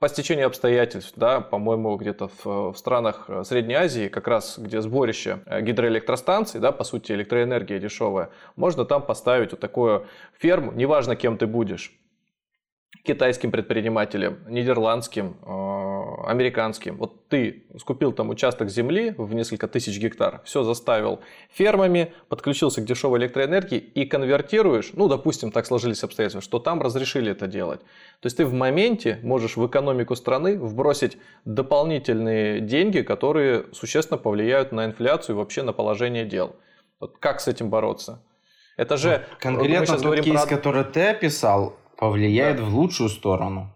по 0.00 0.08
стечению 0.08 0.46
обстоятельств, 0.46 1.12
да, 1.16 1.42
по-моему, 1.42 1.94
где-то 1.96 2.28
в, 2.28 2.72
в 2.72 2.76
странах 2.76 3.26
э, 3.28 3.44
Средней 3.44 3.74
Азии, 3.74 4.08
как 4.08 4.26
раз 4.28 4.58
где 4.58 4.80
сборище 4.80 5.40
э, 5.44 5.60
гидроэлектростанций, 5.60 6.58
да, 6.58 6.72
по 6.72 6.84
сути 6.84 7.12
электроэнергия 7.12 7.78
дешевая, 7.78 8.30
можно 8.56 8.86
там 8.86 9.02
поставить 9.02 9.50
вот 9.50 9.60
такую 9.60 10.06
ферму, 10.38 10.72
неважно 10.72 11.16
кем 11.16 11.36
ты 11.36 11.46
будешь, 11.46 11.92
китайским 13.04 13.50
предпринимателем, 13.50 14.38
нидерландским, 14.48 15.36
э, 15.42 15.79
американским. 16.26 16.96
Вот 16.96 17.28
ты 17.28 17.64
скупил 17.78 18.12
там 18.12 18.30
участок 18.30 18.70
земли 18.70 19.14
в 19.16 19.34
несколько 19.34 19.68
тысяч 19.68 19.98
гектар, 19.98 20.40
все 20.44 20.62
заставил 20.62 21.20
фермами, 21.50 22.12
подключился 22.28 22.80
к 22.80 22.84
дешевой 22.84 23.18
электроэнергии 23.20 23.78
и 23.78 24.04
конвертируешь, 24.04 24.90
ну, 24.94 25.08
допустим, 25.08 25.50
так 25.52 25.66
сложились 25.66 26.02
обстоятельства, 26.04 26.40
что 26.40 26.58
там 26.58 26.80
разрешили 26.82 27.32
это 27.32 27.46
делать. 27.46 27.80
То 28.20 28.26
есть 28.26 28.36
ты 28.36 28.44
в 28.44 28.52
моменте 28.52 29.18
можешь 29.22 29.56
в 29.56 29.66
экономику 29.66 30.16
страны 30.16 30.58
вбросить 30.58 31.18
дополнительные 31.44 32.60
деньги, 32.60 33.00
которые 33.02 33.66
существенно 33.72 34.18
повлияют 34.18 34.72
на 34.72 34.84
инфляцию 34.84 35.36
и 35.36 35.38
вообще 35.38 35.62
на 35.62 35.72
положение 35.72 36.24
дел. 36.24 36.56
Вот 37.00 37.16
как 37.18 37.40
с 37.40 37.48
этим 37.48 37.70
бороться? 37.70 38.22
Это 38.76 38.96
же... 38.96 39.26
Конкретно 39.38 39.98
тот 39.98 40.20
кейс, 40.20 40.42
про... 40.42 40.56
который 40.56 40.84
ты 40.84 41.08
описал, 41.08 41.76
повлияет 41.96 42.56
да. 42.56 42.64
в 42.64 42.74
лучшую 42.74 43.10
сторону. 43.10 43.70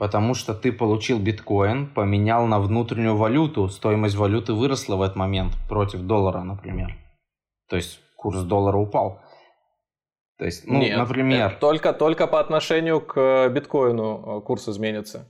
Потому 0.00 0.32
что 0.32 0.54
ты 0.54 0.72
получил 0.72 1.18
биткоин, 1.18 1.86
поменял 1.86 2.46
на 2.46 2.58
внутреннюю 2.58 3.16
валюту, 3.16 3.68
стоимость 3.68 4.16
валюты 4.16 4.54
выросла 4.54 4.96
в 4.96 5.02
этот 5.02 5.16
момент 5.16 5.52
против 5.68 6.00
доллара, 6.00 6.40
например. 6.40 6.96
То 7.68 7.76
есть 7.76 8.00
курс 8.16 8.40
доллара 8.40 8.78
упал. 8.78 9.20
То 10.38 10.46
есть, 10.46 10.66
ну, 10.66 10.78
Нет, 10.78 10.96
например... 10.96 11.58
Только, 11.60 11.92
только 11.92 12.26
по 12.26 12.40
отношению 12.40 13.02
к 13.02 13.20
э, 13.20 13.50
биткоину 13.50 14.38
э, 14.38 14.40
курс 14.40 14.70
изменится. 14.70 15.28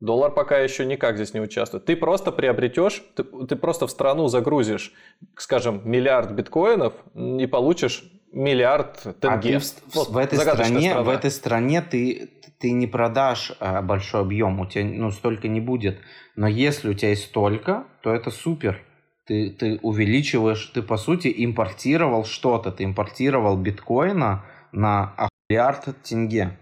Доллар 0.00 0.32
пока 0.32 0.58
еще 0.58 0.84
никак 0.84 1.16
здесь 1.16 1.32
не 1.32 1.40
участвует. 1.40 1.86
Ты 1.86 1.96
просто 1.96 2.30
приобретешь, 2.30 3.02
ты, 3.16 3.24
ты 3.24 3.56
просто 3.56 3.86
в 3.86 3.90
страну 3.90 4.28
загрузишь, 4.28 4.92
скажем, 5.38 5.80
миллиард 5.82 6.30
биткоинов 6.32 6.92
и 7.14 7.46
получишь 7.46 8.04
миллиард 8.34 9.00
тенге. 9.20 9.56
А 9.56 9.58
ты 9.58 9.58
в, 9.60 9.94
вот, 9.94 10.08
в, 10.10 10.16
этой 10.18 10.38
стране, 10.38 10.98
в 10.98 11.08
этой 11.08 11.30
стране 11.30 11.80
ты, 11.80 12.30
ты 12.64 12.72
не 12.72 12.86
продашь 12.86 13.52
а, 13.60 13.82
большой 13.82 14.22
объем, 14.22 14.58
у 14.58 14.64
тебя 14.64 14.84
ну, 14.84 15.10
столько 15.10 15.48
не 15.48 15.60
будет. 15.60 16.00
Но 16.34 16.48
если 16.48 16.88
у 16.88 16.94
тебя 16.94 17.10
есть 17.10 17.24
столько, 17.24 17.84
то 18.00 18.10
это 18.10 18.30
супер. 18.30 18.80
Ты, 19.26 19.50
ты 19.50 19.78
увеличиваешь, 19.82 20.64
ты 20.72 20.80
по 20.80 20.96
сути 20.96 21.30
импортировал 21.44 22.24
что-то. 22.24 22.72
Ты 22.72 22.84
импортировал 22.84 23.58
биткоина 23.58 24.46
на 24.72 25.14
миллиард 25.50 25.94
тенге. 26.04 26.58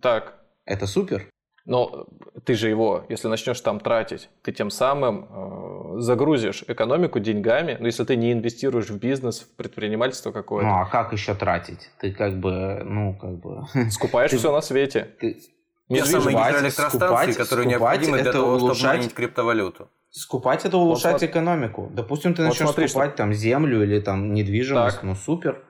Так. 0.00 0.40
Это 0.66 0.86
супер. 0.86 1.26
Но 1.66 2.06
ты 2.44 2.54
же 2.54 2.68
его, 2.68 3.06
если 3.08 3.28
начнешь 3.28 3.60
там 3.60 3.80
тратить, 3.80 4.28
ты 4.42 4.52
тем 4.52 4.70
самым 4.70 5.26
э, 5.30 6.00
загрузишь 6.00 6.62
экономику 6.68 7.20
деньгами. 7.20 7.78
Но 7.80 7.86
если 7.86 8.04
ты 8.04 8.16
не 8.16 8.32
инвестируешь 8.32 8.90
в 8.90 8.98
бизнес, 8.98 9.40
в 9.40 9.56
предпринимательство 9.56 10.30
какое-то. 10.30 10.68
Ну 10.68 10.74
а 10.74 10.84
как 10.84 11.12
еще 11.12 11.34
тратить? 11.34 11.90
Ты 12.00 12.12
как 12.12 12.38
бы, 12.38 12.82
ну 12.84 13.16
как 13.18 13.38
бы. 13.38 13.62
Скупаешь 13.90 14.30
все 14.32 14.52
на 14.52 14.60
свете. 14.60 15.08
Ты... 15.18 15.40
Те 15.88 16.04
самые 16.04 16.36
гидроэлектростанции, 16.36 17.32
которые 17.32 17.66
необходимы 17.66 18.22
для 18.22 18.32
того, 18.32 18.54
улучшать... 18.54 18.76
чтобы 18.76 18.94
майнить 18.94 19.14
криптовалюту. 19.14 19.88
Скупать 20.10 20.64
это 20.64 20.76
улучшать 20.78 21.20
вот, 21.20 21.22
экономику. 21.22 21.90
Допустим, 21.92 22.34
ты 22.34 22.42
вот 22.42 22.48
начнешь 22.48 22.68
смотри, 22.68 22.88
скупать 22.88 23.10
что... 23.10 23.18
там 23.18 23.32
землю 23.32 23.82
или 23.82 24.00
там 24.00 24.32
недвижимость, 24.32 24.96
так. 24.96 25.04
ну 25.04 25.14
супер. 25.14 25.62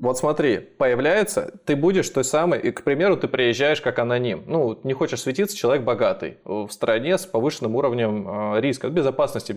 Вот 0.00 0.16
смотри, 0.16 0.58
появляется, 0.58 1.60
ты 1.66 1.76
будешь 1.76 2.08
той 2.08 2.24
самой, 2.24 2.58
и, 2.58 2.70
к 2.70 2.84
примеру, 2.84 3.18
ты 3.18 3.28
приезжаешь 3.28 3.82
как 3.82 3.98
аноним. 3.98 4.44
Ну, 4.46 4.80
не 4.82 4.94
хочешь 4.94 5.20
светиться, 5.20 5.54
человек 5.54 5.84
богатый, 5.84 6.38
в 6.44 6.70
стране 6.70 7.18
с 7.18 7.26
повышенным 7.26 7.76
уровнем 7.76 8.54
э, 8.54 8.60
риска, 8.62 8.88
безопасности, 8.88 9.52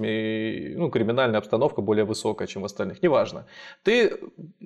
ну, 0.75 0.89
криминальная 0.89 1.39
обстановка 1.39 1.81
более 1.81 2.03
высокая, 2.03 2.45
чем 2.45 2.63
в 2.63 2.65
остальных, 2.65 3.01
неважно. 3.01 3.45
Ты 3.83 4.17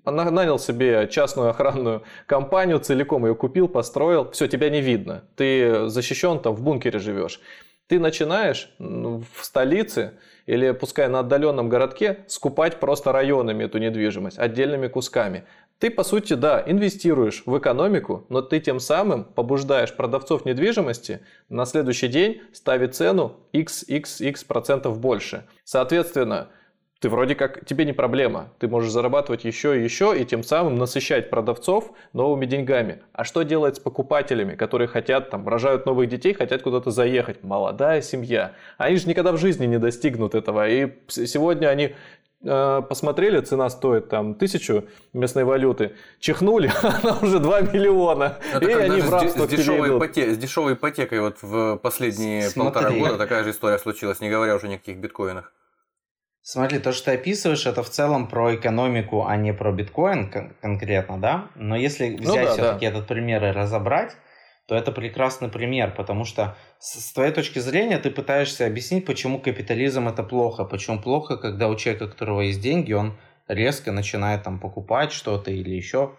нанял 0.04 0.58
себе 0.58 1.08
частную 1.12 1.52
охранную 1.52 2.02
компанию, 2.26 2.80
целиком 2.80 3.28
ее 3.28 3.36
купил, 3.36 3.68
построил, 3.68 4.32
все, 4.32 4.48
тебя 4.48 4.72
не 4.72 4.82
видно. 4.82 5.26
Ты 5.36 5.90
защищен, 5.90 6.40
там 6.40 6.56
в 6.56 6.64
бункере 6.64 6.98
живешь. 6.98 7.40
Ты 7.88 8.00
начинаешь 8.00 8.70
в 8.80 9.44
столице 9.44 10.14
или 10.46 10.72
пускай 10.72 11.08
на 11.08 11.20
отдаленном 11.20 11.70
городке 11.70 12.26
скупать 12.28 12.80
просто 12.80 13.12
районами 13.12 13.66
эту 13.66 13.78
недвижимость, 13.78 14.40
отдельными 14.40 14.88
кусками. 14.88 15.46
Ты, 15.80 15.92
по 15.92 16.04
сути, 16.04 16.34
да, 16.34 16.64
инвестируешь 16.66 17.44
в 17.46 17.56
экономику, 17.58 18.26
но 18.30 18.42
ты 18.42 18.60
тем 18.60 18.80
самым 18.80 19.24
побуждаешь 19.24 19.96
продавцов 19.96 20.44
недвижимости 20.44 21.22
на 21.50 21.66
следующий 21.66 22.08
день 22.08 22.42
ставить 22.52 22.96
цену 22.96 23.36
xxx 23.54 24.46
процентов 24.48 25.00
больше. 25.00 25.46
Соответственно, 25.64 26.50
ты 27.00 27.10
вроде 27.10 27.36
как, 27.36 27.64
тебе 27.66 27.86
не 27.86 27.94
проблема. 27.94 28.50
Ты 28.58 28.68
можешь 28.68 28.92
зарабатывать 28.92 29.46
еще 29.46 29.80
и 29.80 29.84
еще, 29.84 30.20
и 30.20 30.26
тем 30.26 30.44
самым 30.44 30.76
насыщать 30.76 31.30
продавцов 31.30 31.92
новыми 32.14 32.46
деньгами. 32.46 33.02
А 33.14 33.24
что 33.24 33.44
делать 33.44 33.76
с 33.76 33.80
покупателями, 33.80 34.56
которые 34.56 34.88
хотят, 34.88 35.30
там, 35.30 35.48
рожают 35.48 35.86
новых 35.86 36.10
детей, 36.10 36.34
хотят 36.34 36.64
куда-то 36.64 36.90
заехать? 36.90 37.44
Молодая 37.44 38.02
семья. 38.02 38.54
Они 38.78 38.98
же 38.98 39.08
никогда 39.08 39.32
в 39.32 39.38
жизни 39.38 39.68
не 39.68 39.78
достигнут 39.78 40.34
этого. 40.34 40.68
И 40.68 40.92
сегодня 41.08 41.68
они 41.68 41.94
э, 42.44 42.82
посмотрели, 42.90 43.42
цена 43.42 43.70
стоит 43.70 44.10
там 44.10 44.34
тысячу 44.34 44.86
местной 45.14 45.44
валюты, 45.44 45.94
чихнули, 46.20 46.72
она 46.82 47.20
уже 47.22 47.38
2 47.38 47.62
миллиона. 47.62 48.40
Это 48.52 48.66
и 48.66 48.74
они 48.74 49.02
в 49.02 49.12
рабство 49.12 49.46
с, 49.46 49.50
дешевой 49.50 49.96
ипоте, 49.96 50.34
с 50.34 50.38
дешевой 50.40 50.74
ипотекой 50.74 51.20
вот 51.20 51.38
в 51.44 51.78
последние 51.78 52.50
Смотри. 52.50 52.74
полтора 52.74 52.92
года 52.98 53.18
такая 53.20 53.44
же 53.44 53.52
история 53.52 53.78
случилась, 53.78 54.20
не 54.20 54.32
говоря 54.32 54.56
уже 54.56 54.66
о 54.66 54.70
никаких 54.70 54.98
биткоинах. 54.98 55.54
Смотри, 56.50 56.80
то, 56.80 56.94
что 56.94 57.12
ты 57.12 57.18
описываешь, 57.18 57.66
это 57.66 57.84
в 57.84 57.90
целом 57.90 58.30
про 58.30 58.56
экономику, 58.56 59.26
а 59.26 59.36
не 59.36 59.54
про 59.54 59.74
биткоин 59.74 60.32
кон- 60.32 60.56
конкретно, 60.62 61.20
да? 61.20 61.50
Но 61.56 61.76
если 61.76 62.08
ну 62.08 62.22
взять 62.22 62.44
ну, 62.44 62.46
да, 62.46 62.54
все-таки 62.54 62.86
да. 62.86 62.92
этот 62.94 63.08
пример 63.08 63.44
и 63.44 63.52
разобрать, 63.52 64.16
то 64.66 64.74
это 64.74 64.94
прекрасный 64.94 65.50
пример, 65.50 65.94
потому 65.94 66.24
что 66.24 66.56
с, 66.80 67.02
с 67.02 67.12
твоей 67.12 67.34
точки 67.34 67.60
зрения 67.60 67.98
ты 67.98 68.12
пытаешься 68.12 68.66
объяснить, 68.66 69.06
почему 69.06 69.42
капитализм 69.42 70.08
это 70.08 70.24
плохо, 70.24 70.64
почему 70.64 71.02
плохо, 71.02 71.36
когда 71.36 71.68
у 71.68 71.76
человека, 71.76 72.04
у 72.04 72.08
которого 72.08 72.40
есть 72.40 72.62
деньги, 72.62 72.94
он 72.94 73.18
резко 73.50 73.92
начинает 73.92 74.44
там 74.44 74.62
покупать 74.62 75.12
что-то 75.12 75.52
или 75.52 75.72
еще 75.72 76.16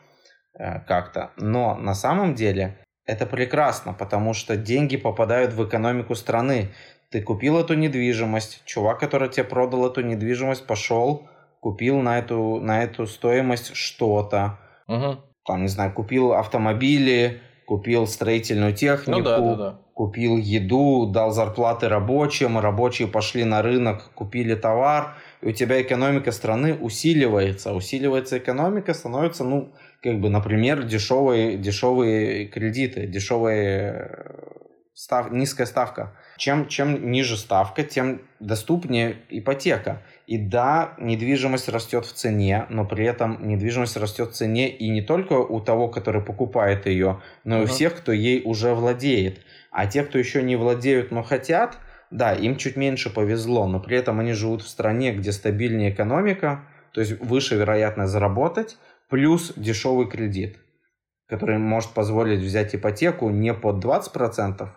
э, 0.59 0.81
как-то. 0.81 1.31
Но 1.39 1.75
на 1.75 1.95
самом 1.95 2.35
деле 2.35 2.77
это 3.07 3.25
прекрасно, 3.25 3.95
потому 3.95 4.35
что 4.35 4.59
деньги 4.59 4.99
попадают 4.99 5.55
в 5.55 5.67
экономику 5.67 6.15
страны. 6.15 6.69
Ты 7.11 7.23
купил 7.23 7.59
эту 7.59 7.75
недвижимость, 7.75 8.63
чувак, 8.67 9.01
который 9.01 9.29
тебе 9.29 9.45
продал 9.45 9.87
эту 9.87 10.03
недвижимость, 10.03 10.67
пошел, 10.67 11.29
купил 11.61 12.01
на 12.01 12.19
эту, 12.19 12.61
на 12.61 12.83
эту 12.85 13.07
стоимость 13.07 13.75
что-то. 13.75 14.59
Угу. 14.89 15.17
Там, 15.47 15.63
не 15.63 15.69
знаю, 15.69 15.93
купил 15.95 16.33
автомобили, 16.33 17.41
купил 17.67 18.07
строительную 18.07 18.75
технику, 18.75 19.19
ну, 19.19 19.25
да, 19.25 19.39
да, 19.39 19.55
да. 19.55 19.79
купил 19.95 20.37
еду, 20.37 21.07
дал 21.07 21.31
зарплаты 21.31 21.89
рабочим, 21.89 22.59
рабочие 22.59 23.09
пошли 23.09 23.45
на 23.45 23.63
рынок, 23.63 24.11
купили 24.15 24.55
товар, 24.55 25.17
и 25.41 25.49
у 25.49 25.53
тебя 25.53 25.81
экономика 25.81 26.33
страны 26.33 26.75
усиливается. 26.75 27.73
Усиливается 27.73 28.37
экономика, 28.37 28.93
становится, 28.93 29.45
ну, 29.45 29.73
как 30.03 30.21
бы, 30.21 30.29
например, 30.29 30.83
дешевые, 30.83 31.57
дешевые 31.57 32.47
кредиты, 32.47 33.07
дешевые 33.07 34.11
э, 34.11 34.48
став, 34.99 35.31
низкая 35.31 35.69
ставка. 35.69 36.13
Чем, 36.37 36.67
чем 36.67 37.13
ниже 37.13 37.37
ставка, 37.37 37.85
тем 37.85 38.21
доступнее 38.41 39.19
ипотека. 39.31 40.03
И 40.27 40.39
да, 40.39 40.95
недвижимость 40.99 41.69
растет 41.69 42.05
в 42.05 42.13
цене, 42.13 42.67
но 42.69 42.85
при 42.85 43.07
этом 43.07 43.47
недвижимость 43.47 43.97
растет 43.97 44.31
в 44.31 44.33
цене 44.33 44.69
и 44.69 44.89
не 44.89 45.01
только 45.01 45.35
у 45.35 45.61
того, 45.61 45.87
который 45.87 46.21
покупает 46.21 46.87
ее, 46.87 47.21
но 47.45 47.61
и 47.61 47.65
у 47.65 47.67
всех, 47.67 47.97
кто 47.97 48.11
ей 48.11 48.43
уже 48.45 48.75
владеет. 48.75 49.41
А 49.71 49.87
те, 49.87 50.03
кто 50.03 50.19
еще 50.19 50.43
не 50.43 50.57
владеют, 50.57 51.13
но 51.13 51.23
хотят, 51.23 51.79
да, 52.11 52.33
им 52.33 52.57
чуть 52.57 52.75
меньше 52.75 53.09
повезло, 53.09 53.69
но 53.69 53.79
при 53.79 53.97
этом 53.97 54.19
они 54.19 54.33
живут 54.33 54.63
в 54.63 54.69
стране, 54.69 55.13
где 55.13 55.31
стабильнее 55.31 55.93
экономика, 55.93 56.65
то 56.91 57.01
есть 57.01 57.21
выше 57.21 57.55
вероятность 57.55 58.11
заработать, 58.11 58.77
плюс 59.09 59.53
дешевый 59.55 60.09
кредит, 60.09 60.59
который 61.29 61.59
может 61.59 61.91
позволить 61.91 62.41
взять 62.41 62.75
ипотеку 62.75 63.31
не 63.31 63.55
под 63.55 63.85
20%, 63.85 64.69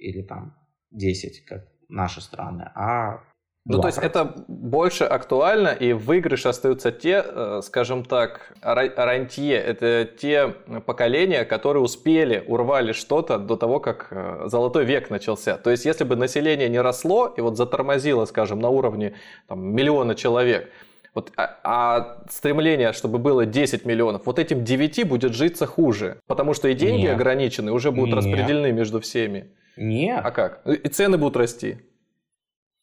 или 0.00 0.22
там 0.22 0.56
10, 0.90 1.44
как 1.44 1.68
наши 1.88 2.20
страны, 2.20 2.70
а 2.74 3.22
ну, 3.66 3.80
то 3.80 3.88
есть 3.88 3.98
это 3.98 4.44
больше 4.48 5.04
актуально, 5.04 5.68
и 5.68 5.92
в 5.92 6.06
выигрыше 6.06 6.48
остаются 6.48 6.90
те, 6.90 7.22
э, 7.24 7.60
скажем 7.62 8.04
так, 8.04 8.54
рантье, 8.62 9.54
это 9.54 10.08
те 10.18 10.48
поколения, 10.86 11.44
которые 11.44 11.82
успели, 11.82 12.42
урвали 12.46 12.92
что-то 12.92 13.38
до 13.38 13.56
того, 13.56 13.78
как 13.78 14.08
э, 14.10 14.44
золотой 14.46 14.86
век 14.86 15.10
начался. 15.10 15.58
То 15.58 15.70
есть 15.70 15.84
если 15.84 16.04
бы 16.04 16.16
население 16.16 16.70
не 16.70 16.80
росло 16.80 17.26
и 17.36 17.42
вот 17.42 17.58
затормозило, 17.58 18.24
скажем, 18.24 18.60
на 18.60 18.70
уровне 18.70 19.12
там, 19.46 19.62
миллиона 19.62 20.14
человек, 20.14 20.70
вот, 21.14 21.30
а, 21.36 21.58
а 21.62 22.24
стремление, 22.30 22.92
чтобы 22.94 23.18
было 23.18 23.44
10 23.44 23.84
миллионов, 23.84 24.22
вот 24.24 24.38
этим 24.38 24.64
9 24.64 25.06
будет 25.06 25.34
житься 25.34 25.66
хуже, 25.66 26.18
потому 26.26 26.54
что 26.54 26.68
и 26.68 26.74
деньги 26.74 27.02
Нет. 27.02 27.14
ограничены, 27.14 27.72
уже 27.72 27.90
будут 27.90 28.14
Нет. 28.14 28.24
распределены 28.24 28.72
между 28.72 29.00
всеми. 29.00 29.50
Нет. 29.76 30.20
А 30.24 30.30
как? 30.30 30.66
И 30.66 30.88
цены 30.88 31.18
будут 31.18 31.36
расти? 31.36 31.78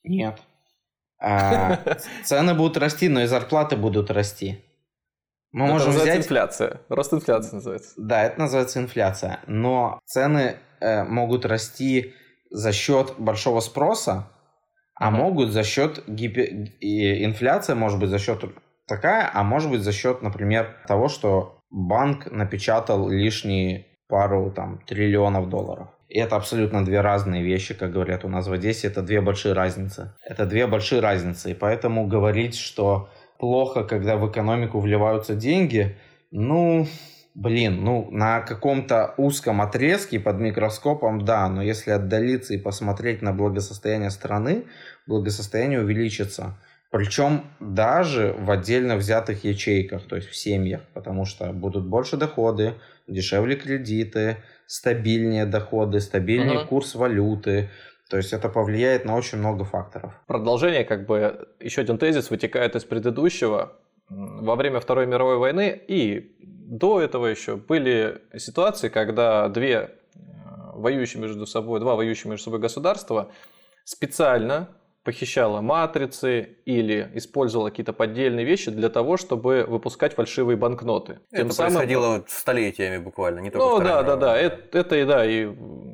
Нет. 0.04 0.42
А, 1.20 1.80
цены 2.24 2.54
будут 2.54 2.78
расти, 2.78 3.10
но 3.10 3.22
и 3.22 3.26
зарплаты 3.26 3.76
будут 3.76 4.12
расти. 4.12 4.64
Мы 5.52 5.64
это 5.64 5.74
можем 5.74 5.88
называется 5.88 6.14
взять... 6.14 6.26
инфляция. 6.26 6.82
Рост 6.90 7.14
инфляции 7.14 7.56
называется. 7.56 7.94
Да, 7.98 8.24
это 8.24 8.40
называется 8.40 8.80
инфляция. 8.80 9.40
Но 9.48 10.00
цены 10.06 10.58
э, 10.80 11.04
могут 11.06 11.44
расти 11.46 12.14
за 12.52 12.72
счет 12.72 13.16
большого 13.18 13.62
спроса, 13.62 14.28
а 14.94 15.10
могут 15.10 15.50
за 15.50 15.64
счет 15.64 16.04
гипер... 16.08 16.46
инфляция 16.82 17.76
может 17.76 18.00
быть 18.00 18.10
за 18.10 18.20
счет 18.20 18.44
такая, 18.88 19.30
а 19.34 19.44
может 19.44 19.72
быть 19.72 19.82
за 19.82 19.92
счет, 19.92 20.22
например, 20.22 20.76
того, 20.88 21.08
что 21.08 21.62
банк 21.70 22.30
напечатал 22.32 23.10
лишние 23.10 23.88
пару 24.08 24.52
там 24.52 24.80
триллионов 24.86 25.50
долларов. 25.50 25.90
И 26.08 26.20
это 26.20 26.38
абсолютно 26.38 26.86
две 26.86 27.02
разные 27.02 27.44
вещи, 27.44 27.74
как 27.74 27.92
говорят 27.92 28.24
у 28.24 28.30
нас 28.30 28.48
в 28.48 28.54
Одессе, 28.54 28.88
это 28.88 29.02
две 29.02 29.20
большие 29.20 29.54
разницы. 29.54 30.14
Это 30.24 30.46
две 30.46 30.66
большие 30.66 31.02
разницы. 31.02 31.52
И 31.52 31.54
поэтому 31.54 32.08
говорить, 32.08 32.56
что 32.56 33.10
плохо, 33.40 33.84
когда 33.84 34.16
в 34.16 34.30
экономику 34.30 34.80
вливаются 34.80 35.36
деньги, 35.36 35.98
ну, 36.32 36.88
блин, 37.36 37.84
ну, 37.84 38.10
на 38.10 38.42
каком-то 38.42 39.14
узком 39.18 39.62
отрезке 39.62 40.20
под 40.20 40.40
микроскопом, 40.40 41.26
да, 41.26 41.48
но 41.50 41.62
если 41.62 41.92
отдалиться 41.92 42.54
и 42.54 42.58
посмотреть 42.58 43.22
на 43.22 43.34
благосостояние 43.34 44.10
страны, 44.10 44.64
благосостояние 45.08 45.82
увеличится. 45.82 46.58
Причем 46.90 47.44
даже 47.60 48.34
в 48.40 48.50
отдельно 48.50 48.96
взятых 48.96 49.44
ячейках, 49.44 50.08
то 50.08 50.16
есть 50.16 50.30
в 50.30 50.36
семьях, 50.36 50.82
потому 50.94 51.26
что 51.26 51.52
будут 51.52 51.86
больше 51.86 52.16
доходы, 52.16 52.76
дешевле 53.08 53.58
кредиты, 53.58 54.38
стабильнее 54.68 55.46
доходы, 55.46 56.00
стабильнее 56.00 56.60
угу. 56.60 56.68
курс 56.68 56.94
валюты. 56.96 57.70
То 58.10 58.18
есть 58.18 58.32
это 58.32 58.48
повлияет 58.50 59.06
на 59.06 59.16
очень 59.16 59.40
много 59.40 59.66
факторов. 59.66 60.14
Продолжение, 60.28 60.86
как 60.86 61.06
бы, 61.06 61.48
еще 61.60 61.82
один 61.82 61.98
тезис 61.98 62.30
вытекает 62.30 62.76
из 62.76 62.86
предыдущего. 62.86 63.74
Во 64.10 64.56
время 64.56 64.80
Второй 64.80 65.08
мировой 65.08 65.38
войны 65.38 65.82
и 65.88 66.36
до 66.40 67.02
этого 67.02 67.26
еще 67.26 67.58
были 67.58 68.22
ситуации, 68.38 68.88
когда 68.88 69.50
две 69.50 69.74
э, 69.76 69.90
воюющие 70.76 71.22
между 71.22 71.46
собой, 71.46 71.82
два 71.82 71.96
воюющие 71.96 72.30
между 72.30 72.46
собой 72.46 72.60
государства 72.60 73.32
специально 73.84 74.70
похищала 75.08 75.62
матрицы 75.62 76.58
или 76.66 77.10
использовала 77.14 77.70
какие-то 77.70 77.94
поддельные 77.94 78.46
вещи 78.46 78.72
для 78.72 78.90
того, 78.90 79.16
чтобы 79.16 79.64
выпускать 79.66 80.14
фальшивые 80.16 80.58
банкноты. 80.58 81.22
Это 81.32 81.48
Тем 81.48 81.56
происходило 81.56 82.04
самым... 82.04 82.26
столетиями 82.28 82.98
буквально, 82.98 83.40
не 83.40 83.50
только 83.50 83.66
Ну 83.66 83.80
да, 83.80 84.04
да, 84.04 84.18
да, 84.18 84.36
это, 84.38 84.78
это 84.78 84.98
и 84.98 85.06
да, 85.06 85.26
и, 85.26 85.48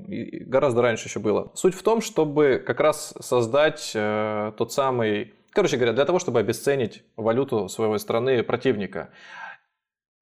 и 0.08 0.44
гораздо 0.46 0.82
раньше 0.82 1.10
еще 1.10 1.20
было. 1.20 1.52
Суть 1.54 1.76
в 1.76 1.84
том, 1.84 2.02
чтобы 2.02 2.58
как 2.66 2.80
раз 2.80 3.14
создать 3.20 3.92
э, 3.94 4.52
тот 4.58 4.74
самый, 4.74 5.36
короче 5.52 5.78
говоря, 5.78 5.94
для 5.94 6.06
того, 6.06 6.18
чтобы 6.18 6.40
обесценить 6.40 7.04
валюту 7.16 7.70
своей 7.70 8.00
страны 8.00 8.42
противника. 8.42 9.12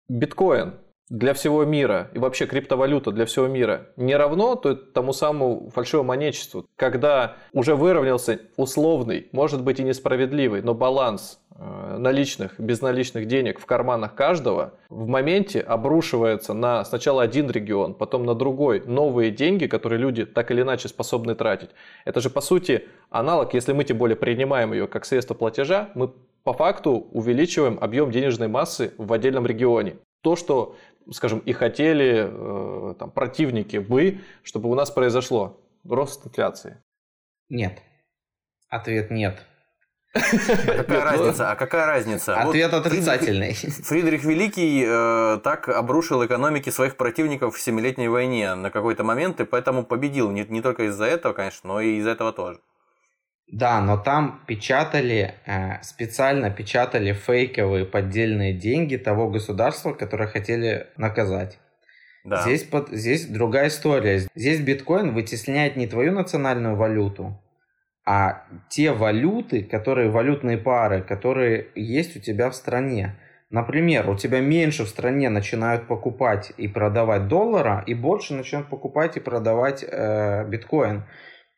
Биткоин 0.10 0.74
для 1.12 1.34
всего 1.34 1.66
мира 1.66 2.10
и 2.14 2.20
вообще 2.20 2.46
криптовалюта 2.46 3.12
для 3.12 3.26
всего 3.26 3.48
мира 3.48 3.90
не 3.98 4.16
равно 4.16 4.56
то 4.56 4.76
тому 4.76 5.12
самому 5.12 5.70
фальшивомонечеству, 5.76 6.66
когда 6.78 7.36
уже 7.52 7.76
выровнялся 7.76 8.40
условный, 8.56 9.28
может 9.34 9.62
быть 9.62 9.82
и 9.82 9.84
несправедливый, 9.84 10.62
но 10.62 10.74
баланс 10.74 11.42
э, 11.54 11.98
наличных, 11.98 12.58
безналичных 12.58 13.28
денег 13.28 13.60
в 13.60 13.66
карманах 13.66 14.16
каждого, 14.16 14.76
в 14.90 15.06
моменте 15.10 15.60
обрушивается 15.60 16.54
на 16.54 16.86
сначала 16.86 17.24
один 17.24 17.52
регион, 17.52 17.94
потом 17.94 18.26
на 18.26 18.34
другой 18.34 18.82
новые 18.86 19.32
деньги, 19.32 19.66
которые 19.68 20.00
люди 20.00 20.26
так 20.26 20.50
или 20.50 20.62
иначе 20.62 20.88
способны 20.88 21.36
тратить. 21.36 21.72
Это 22.06 22.22
же 22.22 22.30
по 22.30 22.40
сути 22.40 22.88
аналог, 23.10 23.54
если 23.54 23.74
мы 23.74 23.84
тем 23.84 23.98
более 23.98 24.16
принимаем 24.16 24.72
ее 24.72 24.88
как 24.88 25.04
средство 25.04 25.34
платежа, 25.34 25.90
мы 25.94 26.14
по 26.44 26.54
факту 26.54 27.08
увеличиваем 27.12 27.78
объем 27.82 28.12
денежной 28.12 28.48
массы 28.48 28.94
в 28.98 29.12
отдельном 29.12 29.46
регионе. 29.46 29.98
То, 30.22 30.36
что 30.36 30.76
скажем, 31.12 31.40
и 31.40 31.54
хотели 31.54 32.28
э, 32.30 32.96
там, 32.96 33.12
противники 33.12 33.78
бы, 33.78 34.20
чтобы 34.44 34.70
у 34.70 34.76
нас 34.76 34.92
произошло 34.92 35.62
рост 35.84 36.26
инфляции. 36.26 36.78
Нет. 37.50 37.80
Ответ 38.70 39.12
нет. 39.12 39.46
А 40.14 40.20
какая 40.20 41.04
разница? 41.04 41.52
А 41.52 41.56
какая 41.56 41.86
разница? 41.86 42.38
Ответ 42.38 42.74
отрицательный. 42.74 43.54
Фридрих 43.54 44.24
Великий 44.24 44.84
э, 44.86 45.40
так 45.44 45.70
обрушил 45.70 46.26
экономики 46.26 46.70
своих 46.70 46.98
противников 46.98 47.56
в 47.56 47.62
Семилетней 47.62 48.08
войне 48.08 48.56
на 48.56 48.72
какой-то 48.72 49.04
момент, 49.04 49.40
и 49.40 49.46
поэтому 49.46 49.86
победил. 49.86 50.32
Не, 50.32 50.46
не 50.46 50.62
только 50.62 50.84
из-за 50.84 51.06
этого, 51.06 51.34
конечно, 51.34 51.68
но 51.68 51.82
и 51.82 51.98
из-за 51.98 52.12
этого 52.12 52.34
тоже. 52.34 52.60
Да, 53.52 53.82
но 53.82 53.98
там 53.98 54.42
печатали, 54.48 55.36
э, 55.46 55.82
специально 55.84 56.50
печатали 56.50 57.12
фейковые 57.12 57.86
поддельные 57.86 58.54
деньги 58.54 58.96
того 58.96 59.30
государства, 59.30 59.92
которое 59.92 60.28
хотели 60.28 60.88
наказать. 60.96 61.60
Да. 62.24 62.44
Здесь, 62.44 62.64
под, 62.64 62.90
здесь 62.90 63.26
другая 63.26 63.68
история. 63.68 64.20
Здесь 64.36 64.62
биткоин 64.62 65.14
вытесняет 65.14 65.76
не 65.76 65.88
твою 65.88 66.14
национальную 66.14 66.78
валюту, 66.78 67.42
а 68.06 68.44
те 68.70 68.94
валюты, 68.94 69.64
которые 69.64 70.10
валютные 70.10 70.58
пары, 70.58 71.02
которые 71.02 71.68
есть 71.76 72.16
у 72.16 72.20
тебя 72.20 72.50
в 72.50 72.56
стране. 72.56 73.18
Например, 73.50 74.10
у 74.10 74.16
тебя 74.16 74.40
меньше 74.40 74.86
в 74.86 74.88
стране 74.88 75.30
начинают 75.30 75.88
покупать 75.88 76.54
и 76.56 76.70
продавать 76.70 77.28
доллара, 77.28 77.84
и 77.86 77.94
больше 77.94 78.34
начинают 78.34 78.70
покупать 78.70 79.18
и 79.18 79.20
продавать 79.20 79.84
э, 79.86 80.46
биткоин. 80.48 81.04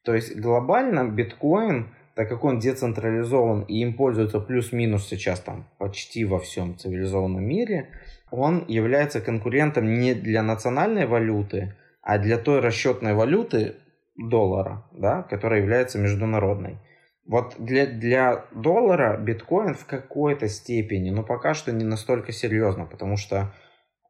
То 0.04 0.14
есть 0.14 0.36
глобально 0.36 1.06
биткоин, 1.10 1.94
так 2.16 2.30
как 2.30 2.44
он 2.44 2.60
децентрализован 2.60 3.64
и 3.64 3.80
им 3.80 3.96
пользуются 3.96 4.40
плюс-минус 4.40 5.08
сейчас 5.08 5.40
там 5.40 5.66
почти 5.78 6.26
во 6.26 6.40
всем 6.40 6.78
цивилизованном 6.78 7.44
мире, 7.44 7.90
он 8.30 8.66
является 8.68 9.22
конкурентом 9.22 9.94
не 10.00 10.14
для 10.14 10.44
национальной 10.44 11.06
валюты, 11.06 11.76
а 12.02 12.18
для 12.18 12.38
той 12.38 12.60
расчетной 12.60 13.14
валюты 13.14 13.76
доллара, 14.18 14.86
да, 14.92 15.24
которая 15.24 15.62
является 15.62 15.98
международной. 15.98 16.78
Вот 17.26 17.56
для, 17.58 17.86
для 17.86 18.46
доллара 18.52 19.18
биткоин 19.18 19.76
в 19.76 19.86
какой-то 19.86 20.50
степени, 20.50 21.10
но 21.10 21.24
пока 21.24 21.54
что 21.54 21.72
не 21.72 21.86
настолько 21.86 22.34
серьезно, 22.34 22.86
потому 22.86 23.16
что 23.16 23.54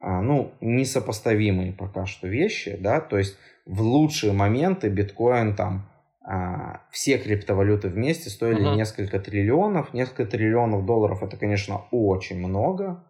ну, 0.04 0.54
несопоставимые 0.60 1.72
пока 1.72 2.06
что 2.06 2.28
вещи, 2.28 2.78
да, 2.80 3.00
то 3.00 3.18
есть 3.18 3.38
в 3.66 3.82
лучшие 3.82 4.34
моменты 4.34 4.90
биткоин 4.90 5.56
там 5.56 5.90
а, 6.26 6.82
все 6.92 7.18
криптовалюты 7.18 7.90
вместе 7.90 8.30
стоили 8.30 8.62
uh-huh. 8.62 8.76
несколько 8.76 9.20
триллионов, 9.20 9.94
несколько 9.94 10.26
триллионов 10.26 10.86
долларов 10.86 11.24
это, 11.24 11.38
конечно, 11.38 11.84
очень 11.92 12.40
много, 12.40 13.04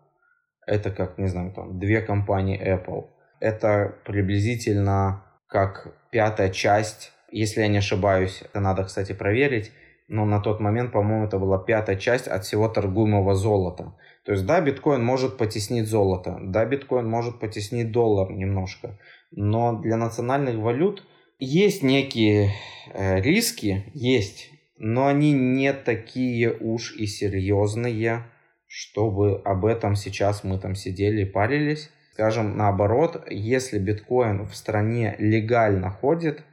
это 0.66 0.92
как, 0.92 1.18
не 1.18 1.28
знаю, 1.28 1.52
там, 1.52 1.80
две 1.80 2.02
компании 2.02 2.60
Apple. 2.60 3.08
Это 3.40 3.96
приблизительно 4.06 5.24
как 5.48 5.96
пятая 6.12 6.50
часть, 6.50 7.12
если 7.32 7.62
я 7.62 7.68
не 7.68 7.78
ошибаюсь, 7.78 8.42
это 8.44 8.60
надо, 8.60 8.84
кстати, 8.84 9.14
проверить, 9.14 9.72
но 10.08 10.26
на 10.26 10.40
тот 10.40 10.60
момент, 10.60 10.92
по-моему, 10.92 11.26
это 11.26 11.38
была 11.40 11.58
пятая 11.58 11.96
часть 11.96 12.28
от 12.28 12.44
всего 12.46 12.68
торгуемого 12.68 13.36
золота. 13.36 13.94
То 14.26 14.32
есть, 14.32 14.46
да, 14.46 14.62
биткоин 14.62 15.04
может 15.04 15.38
потеснить 15.38 15.88
золото, 15.88 16.38
да, 16.42 16.66
биткоин 16.66 17.08
может 17.08 17.40
потеснить 17.40 17.92
доллар 17.92 18.32
немножко, 18.32 18.98
но 19.32 19.80
для 19.80 19.98
национальных 19.98 20.56
валют 20.58 21.06
есть 21.40 21.84
некие 21.84 22.52
э, 22.94 23.20
риски, 23.20 23.92
есть, 23.94 24.50
но 24.78 25.08
они 25.08 25.34
не 25.34 25.74
такие 25.74 26.52
уж 26.52 26.96
и 26.96 27.06
серьезные, 27.06 28.24
чтобы 28.66 29.42
об 29.44 29.66
этом 29.66 29.96
сейчас 29.96 30.44
мы 30.44 30.58
там 30.58 30.76
сидели 30.76 31.24
и 31.24 31.30
парились. 31.30 31.90
Скажем 32.14 32.58
наоборот, 32.58 33.28
если 33.30 33.78
биткоин 33.78 34.46
в 34.46 34.56
стране 34.56 35.16
легально 35.20 35.90
ходит 35.90 36.44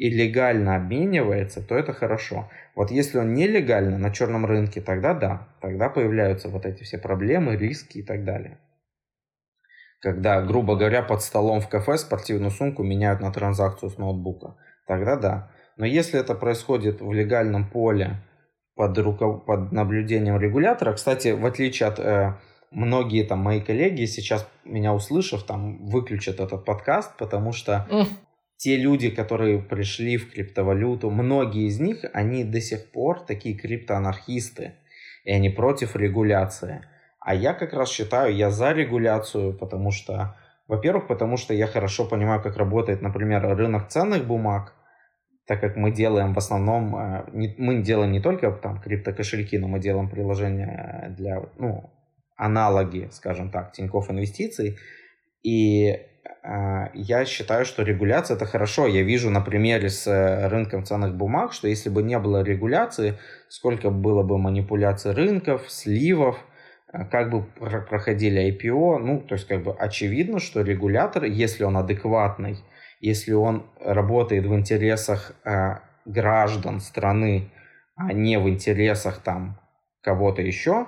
и 0.00 0.08
легально 0.08 0.76
обменивается, 0.76 1.60
то 1.62 1.76
это 1.76 1.92
хорошо. 1.92 2.48
Вот 2.74 2.90
если 2.90 3.18
он 3.18 3.34
нелегально 3.34 3.98
на 3.98 4.10
черном 4.10 4.46
рынке, 4.46 4.80
тогда 4.80 5.12
да, 5.12 5.48
тогда 5.60 5.90
появляются 5.90 6.48
вот 6.48 6.64
эти 6.64 6.84
все 6.84 6.96
проблемы, 6.96 7.54
риски 7.54 7.98
и 7.98 8.02
так 8.02 8.24
далее. 8.24 8.58
Когда, 10.00 10.40
грубо 10.40 10.76
говоря, 10.76 11.02
под 11.02 11.20
столом 11.20 11.60
в 11.60 11.68
кафе 11.68 11.98
спортивную 11.98 12.50
сумку 12.50 12.82
меняют 12.82 13.20
на 13.20 13.30
транзакцию 13.30 13.90
с 13.90 13.98
ноутбука, 13.98 14.56
тогда 14.86 15.16
да. 15.16 15.50
Но 15.76 15.84
если 15.84 16.18
это 16.18 16.34
происходит 16.34 17.02
в 17.02 17.12
легальном 17.12 17.68
поле, 17.68 18.22
под, 18.76 18.96
руков... 18.96 19.44
под 19.44 19.70
наблюдением 19.70 20.40
регулятора. 20.40 20.94
Кстати, 20.94 21.28
в 21.28 21.44
отличие 21.44 21.90
от 21.90 21.98
э, 21.98 22.38
многие 22.70 23.24
там 23.24 23.40
мои 23.40 23.60
коллеги 23.60 24.06
сейчас 24.06 24.48
меня 24.64 24.94
услышав, 24.94 25.42
там 25.42 25.84
выключат 25.84 26.40
этот 26.40 26.64
подкаст, 26.64 27.18
потому 27.18 27.52
что. 27.52 27.86
Те 28.60 28.76
люди, 28.76 29.08
которые 29.08 29.58
пришли 29.58 30.18
в 30.18 30.30
криптовалюту, 30.30 31.08
многие 31.08 31.66
из 31.66 31.80
них, 31.80 32.04
они 32.12 32.44
до 32.44 32.60
сих 32.60 32.92
пор 32.92 33.20
такие 33.20 33.56
криптоанархисты, 33.56 34.74
и 35.24 35.32
они 35.32 35.48
против 35.48 35.96
регуляции. 35.96 36.82
А 37.20 37.34
я 37.34 37.54
как 37.54 37.72
раз 37.72 37.90
считаю, 37.90 38.36
я 38.36 38.50
за 38.50 38.72
регуляцию, 38.72 39.56
потому 39.56 39.92
что, 39.92 40.36
во-первых, 40.68 41.06
потому 41.06 41.38
что 41.38 41.54
я 41.54 41.66
хорошо 41.66 42.04
понимаю, 42.04 42.42
как 42.42 42.58
работает, 42.58 43.00
например, 43.00 43.40
рынок 43.56 43.88
ценных 43.88 44.26
бумаг, 44.26 44.74
так 45.46 45.62
как 45.62 45.76
мы 45.76 45.90
делаем 45.90 46.34
в 46.34 46.38
основном, 46.38 46.94
э, 46.96 47.24
мы 47.56 47.82
делаем 47.82 48.12
не 48.12 48.20
только 48.20 48.52
там 48.52 48.78
криптокошельки, 48.82 49.56
но 49.56 49.68
мы 49.68 49.80
делаем 49.80 50.10
приложения 50.10 51.14
для, 51.16 51.48
ну, 51.56 51.90
аналоги, 52.36 53.08
скажем 53.10 53.50
так, 53.50 53.72
Тинькофф 53.72 54.10
инвестиций. 54.10 54.76
И 55.42 56.09
я 56.94 57.24
считаю, 57.24 57.64
что 57.64 57.82
регуляция 57.82 58.36
это 58.36 58.46
хорошо. 58.46 58.86
Я 58.86 59.02
вижу 59.02 59.30
на 59.30 59.40
примере 59.40 59.88
с 59.88 60.06
э, 60.06 60.48
рынком 60.48 60.84
ценных 60.84 61.14
бумаг, 61.14 61.52
что 61.52 61.68
если 61.68 61.90
бы 61.90 62.02
не 62.02 62.18
было 62.18 62.42
регуляции, 62.42 63.18
сколько 63.48 63.90
было 63.90 64.22
бы 64.22 64.38
манипуляций 64.38 65.12
рынков, 65.12 65.70
сливов, 65.70 66.38
как 67.10 67.30
бы 67.30 67.42
проходили 67.42 68.50
IPO, 68.50 68.98
ну, 68.98 69.20
то 69.20 69.34
есть 69.34 69.46
как 69.46 69.62
бы 69.62 69.72
очевидно, 69.72 70.40
что 70.40 70.62
регулятор, 70.62 71.24
если 71.24 71.62
он 71.64 71.76
адекватный, 71.76 72.58
если 73.00 73.32
он 73.32 73.66
работает 73.80 74.44
в 74.46 74.54
интересах 74.54 75.32
э, 75.44 75.76
граждан 76.04 76.80
страны, 76.80 77.50
а 77.96 78.12
не 78.12 78.38
в 78.38 78.48
интересах 78.48 79.18
там 79.18 79.60
кого-то 80.02 80.42
еще, 80.42 80.86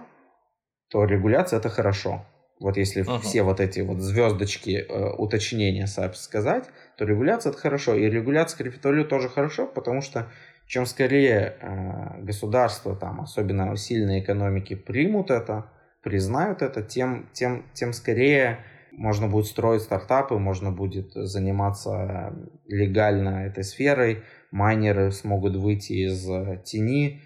то 0.91 1.05
регуляция 1.05 1.59
это 1.59 1.69
хорошо. 1.69 2.25
Вот 2.63 2.77
если 2.77 3.05
uh-huh. 3.05 3.21
все 3.21 3.43
вот 3.43 3.59
эти 3.61 3.81
вот 3.81 3.99
звездочки 3.99 4.87
э, 4.89 5.11
уточнения 5.19 5.87
сказать, 6.15 6.65
то 6.97 7.05
регуляция 7.05 7.51
это 7.51 7.59
хорошо. 7.59 7.95
И 7.97 8.09
регуляция 8.09 8.59
криптовалют 8.59 9.09
тоже 9.09 9.29
хорошо, 9.29 9.67
потому 9.67 10.01
что 10.01 10.29
чем 10.67 10.87
скорее 10.87 11.57
э, 11.61 12.23
государство, 12.23 12.95
там, 12.95 13.21
особенно 13.21 13.77
сильные 13.77 14.23
экономики, 14.23 14.75
примут 14.75 15.31
это, 15.31 15.67
признают 16.03 16.63
это, 16.63 16.83
тем, 16.83 17.29
тем, 17.33 17.67
тем 17.75 17.93
скорее 17.93 18.61
можно 18.93 19.27
будет 19.27 19.47
строить 19.47 19.83
стартапы, 19.83 20.39
можно 20.39 20.71
будет 20.71 21.13
заниматься 21.15 22.33
легально 22.69 23.47
этой 23.47 23.65
сферой, 23.65 24.23
майнеры 24.53 25.11
смогут 25.11 25.57
выйти 25.57 25.93
из 26.05 26.29
э, 26.29 26.63
тени, 26.65 27.23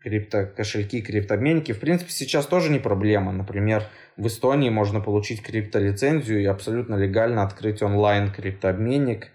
крипто 0.00 0.46
кошельки, 0.46 1.00
криптообменники. 1.00 1.72
В 1.72 1.80
принципе, 1.80 2.10
сейчас 2.10 2.46
тоже 2.46 2.70
не 2.70 2.78
проблема. 2.78 3.32
Например, 3.32 3.84
в 4.16 4.26
Эстонии 4.26 4.70
можно 4.70 5.00
получить 5.00 5.42
криптолицензию 5.42 6.42
и 6.42 6.46
абсолютно 6.46 6.96
легально 6.96 7.42
открыть 7.42 7.82
онлайн 7.82 8.32
криптообменник. 8.32 9.28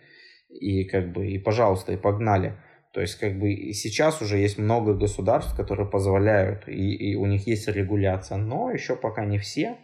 И 0.49 0.85
как 0.85 1.11
бы, 1.11 1.27
и 1.27 1.39
пожалуйста, 1.39 1.93
и 1.93 1.97
погнали. 1.97 2.57
То 2.93 3.01
есть, 3.01 3.15
как 3.15 3.39
бы, 3.39 3.51
и 3.51 3.73
сейчас 3.73 4.21
уже 4.21 4.37
есть 4.37 4.59
много 4.59 4.93
государств, 4.93 5.55
которые 5.55 5.89
позволяют, 5.89 6.67
и, 6.67 7.11
и 7.11 7.15
у 7.15 7.25
них 7.25 7.47
есть 7.47 7.67
регуляция, 7.67 8.37
но 8.37 8.69
еще 8.69 8.95
пока 8.95 9.25
не 9.25 9.39
все. 9.39 9.77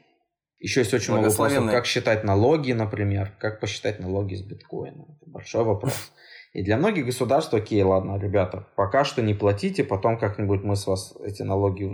Еще 0.60 0.82
есть 0.82 0.94
очень 0.94 1.14
много 1.14 1.30
вопросов, 1.30 1.72
как 1.72 1.86
считать 1.88 2.24
налоги, 2.24 2.74
например, 2.74 3.32
как 3.40 3.60
посчитать 3.60 4.00
налоги 4.00 4.36
с 4.36 4.44
биткоина. 4.44 5.06
Это 5.22 5.32
большой 5.32 5.64
вопрос. 5.64 6.12
И 6.54 6.64
для 6.64 6.78
многих 6.78 7.06
государств, 7.06 7.54
окей, 7.54 7.84
ладно, 7.84 8.18
ребята, 8.18 8.68
пока 8.76 9.04
что 9.04 9.22
не 9.22 9.36
платите, 9.36 9.84
потом 9.84 10.18
как-нибудь 10.18 10.64
мы 10.64 10.76
с 10.76 10.88
вас 10.88 11.16
эти 11.22 11.44
налоги 11.44 11.90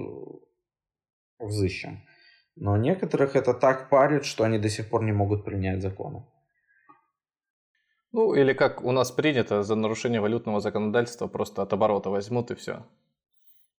взыщем. 1.39 2.05
Но 2.55 2.77
некоторых 2.77 3.35
это 3.35 3.53
так 3.53 3.89
парит, 3.89 4.23
что 4.23 4.45
они 4.45 4.57
до 4.57 4.69
сих 4.69 4.89
пор 4.89 5.03
не 5.03 5.11
могут 5.11 5.43
принять 5.43 5.81
законы. 5.81 6.25
Ну, 8.13 8.33
или 8.33 8.53
как 8.53 8.81
у 8.81 8.91
нас 8.93 9.11
принято, 9.11 9.61
за 9.63 9.75
нарушение 9.75 10.21
валютного 10.21 10.61
законодательства 10.61 11.27
просто 11.27 11.61
от 11.61 11.73
оборота 11.73 12.09
возьмут 12.09 12.49
и 12.51 12.55
все. 12.55 12.85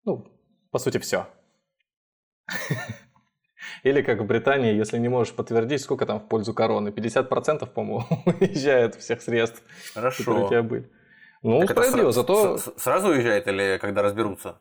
Ну, 0.05 0.27
по 0.69 0.77
сути, 0.77 0.99
все. 0.99 1.25
Или 3.83 4.01
как 4.01 4.19
в 4.19 4.25
Британии, 4.25 4.73
если 4.73 4.97
не 4.97 5.09
можешь 5.09 5.33
подтвердить, 5.33 5.81
сколько 5.81 6.05
там 6.05 6.19
в 6.19 6.27
пользу 6.27 6.53
короны. 6.53 6.89
50%, 6.89 7.65
по-моему, 7.67 8.05
уезжает 8.39 8.95
всех 8.95 9.21
средств, 9.21 9.63
Хорошо. 9.93 10.17
которые 10.19 10.45
у 10.45 10.49
тебя 10.49 10.63
были. 10.63 10.91
Ну, 11.43 11.59
так 11.61 11.71
справедливо, 11.71 12.11
зато... 12.11 12.57
Сразу 12.77 13.09
уезжает 13.09 13.47
или 13.47 13.77
когда 13.79 14.01
разберутся? 14.01 14.59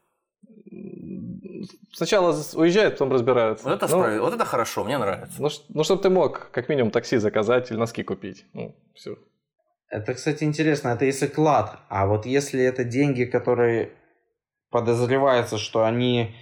Сначала 1.92 2.36
уезжают, 2.54 2.94
потом 2.94 3.12
разбираются. 3.12 3.68
Вот 3.68 3.74
это, 3.74 3.88
ну, 3.88 4.02
справ... 4.02 4.20
вот 4.20 4.34
это 4.34 4.44
хорошо, 4.44 4.84
мне 4.84 4.98
нравится. 4.98 5.40
Ну, 5.40 5.48
ну, 5.68 5.84
чтобы 5.84 6.02
ты 6.02 6.10
мог 6.10 6.50
как 6.50 6.68
минимум 6.68 6.90
такси 6.90 7.16
заказать 7.16 7.70
или 7.70 7.78
носки 7.78 8.02
купить. 8.02 8.44
Ну, 8.52 8.76
все. 8.94 9.16
Это, 9.88 10.14
кстати, 10.14 10.44
интересно. 10.44 10.88
Это 10.88 11.04
если 11.04 11.26
клад. 11.26 11.78
А 11.88 12.06
вот 12.06 12.26
если 12.26 12.62
это 12.62 12.84
деньги, 12.84 13.24
которые 13.24 13.92
подозревается, 14.70 15.58
что 15.58 15.84
они 15.84 16.34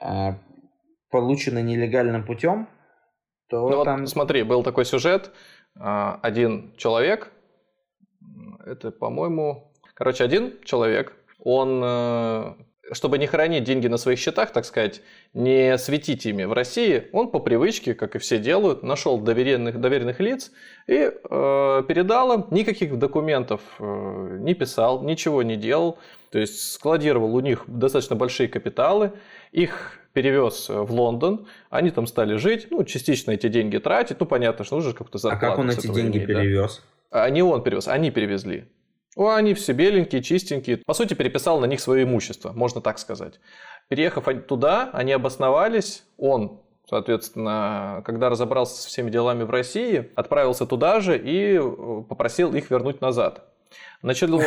э, 0.00 0.32
получены 1.10 1.62
нелегальным 1.62 2.24
путем, 2.24 2.68
то 3.48 3.68
ну, 3.68 3.84
там... 3.84 4.00
Вот, 4.00 4.08
смотри, 4.08 4.42
был 4.42 4.62
такой 4.62 4.84
сюжет. 4.84 5.32
А, 5.78 6.18
один 6.22 6.74
человек, 6.76 7.32
это, 8.64 8.90
по-моему... 8.90 9.72
Короче, 9.94 10.24
один 10.24 10.62
человек, 10.64 11.14
он 11.38 11.82
э, 11.84 12.54
чтобы 12.92 13.18
не 13.18 13.26
хранить 13.26 13.64
деньги 13.64 13.86
на 13.86 13.96
своих 13.96 14.18
счетах, 14.18 14.50
так 14.50 14.64
сказать, 14.64 15.02
не 15.32 15.78
светить 15.78 16.26
ими 16.26 16.44
в 16.44 16.52
России, 16.52 17.08
он 17.12 17.30
по 17.30 17.38
привычке, 17.38 17.94
как 17.94 18.16
и 18.16 18.18
все 18.18 18.38
делают, 18.38 18.82
нашел 18.82 19.18
доверенных, 19.18 19.80
доверенных 19.80 20.20
лиц 20.20 20.50
и 20.86 20.94
э, 20.94 21.82
передал 21.86 22.32
им, 22.32 22.46
никаких 22.50 22.98
документов 22.98 23.60
э, 23.78 24.38
не 24.40 24.54
писал, 24.54 25.02
ничего 25.02 25.42
не 25.42 25.56
делал, 25.56 25.98
то 26.30 26.38
есть 26.38 26.72
складировал 26.72 27.34
у 27.34 27.40
них 27.40 27.64
достаточно 27.66 28.16
большие 28.16 28.48
капиталы, 28.48 29.12
их 29.52 29.99
перевез 30.12 30.68
в 30.68 30.92
Лондон, 30.92 31.46
они 31.70 31.90
там 31.90 32.06
стали 32.06 32.36
жить, 32.36 32.68
ну, 32.70 32.84
частично 32.84 33.32
эти 33.32 33.48
деньги 33.48 33.78
тратить, 33.78 34.20
ну, 34.20 34.26
понятно, 34.26 34.64
что 34.64 34.76
нужно 34.76 34.92
как-то 34.92 35.18
зарплату. 35.18 35.46
А 35.46 35.48
как 35.50 35.58
он 35.58 35.70
эти 35.70 35.86
деньги 35.86 36.18
иметь, 36.18 36.26
перевез? 36.26 36.82
Да? 37.10 37.24
А 37.24 37.30
не 37.30 37.42
он 37.42 37.62
перевез, 37.62 37.88
они 37.88 38.10
перевезли. 38.10 38.66
О, 39.16 39.30
они 39.30 39.54
все 39.54 39.72
беленькие, 39.72 40.22
чистенькие. 40.22 40.78
По 40.78 40.94
сути, 40.94 41.14
переписал 41.14 41.60
на 41.60 41.66
них 41.66 41.80
свое 41.80 42.04
имущество, 42.04 42.52
можно 42.52 42.80
так 42.80 42.98
сказать. 42.98 43.40
Переехав 43.88 44.28
туда, 44.46 44.90
они 44.92 45.12
обосновались. 45.12 46.04
Он, 46.16 46.60
соответственно, 46.88 48.02
когда 48.06 48.28
разобрался 48.28 48.80
со 48.80 48.88
всеми 48.88 49.10
делами 49.10 49.42
в 49.42 49.50
России, 49.50 50.10
отправился 50.14 50.64
туда 50.64 51.00
же 51.00 51.18
и 51.18 51.58
э, 51.58 52.02
попросил 52.08 52.54
их 52.54 52.70
вернуть 52.70 53.00
назад. 53.00 53.49
Началось 54.02 54.46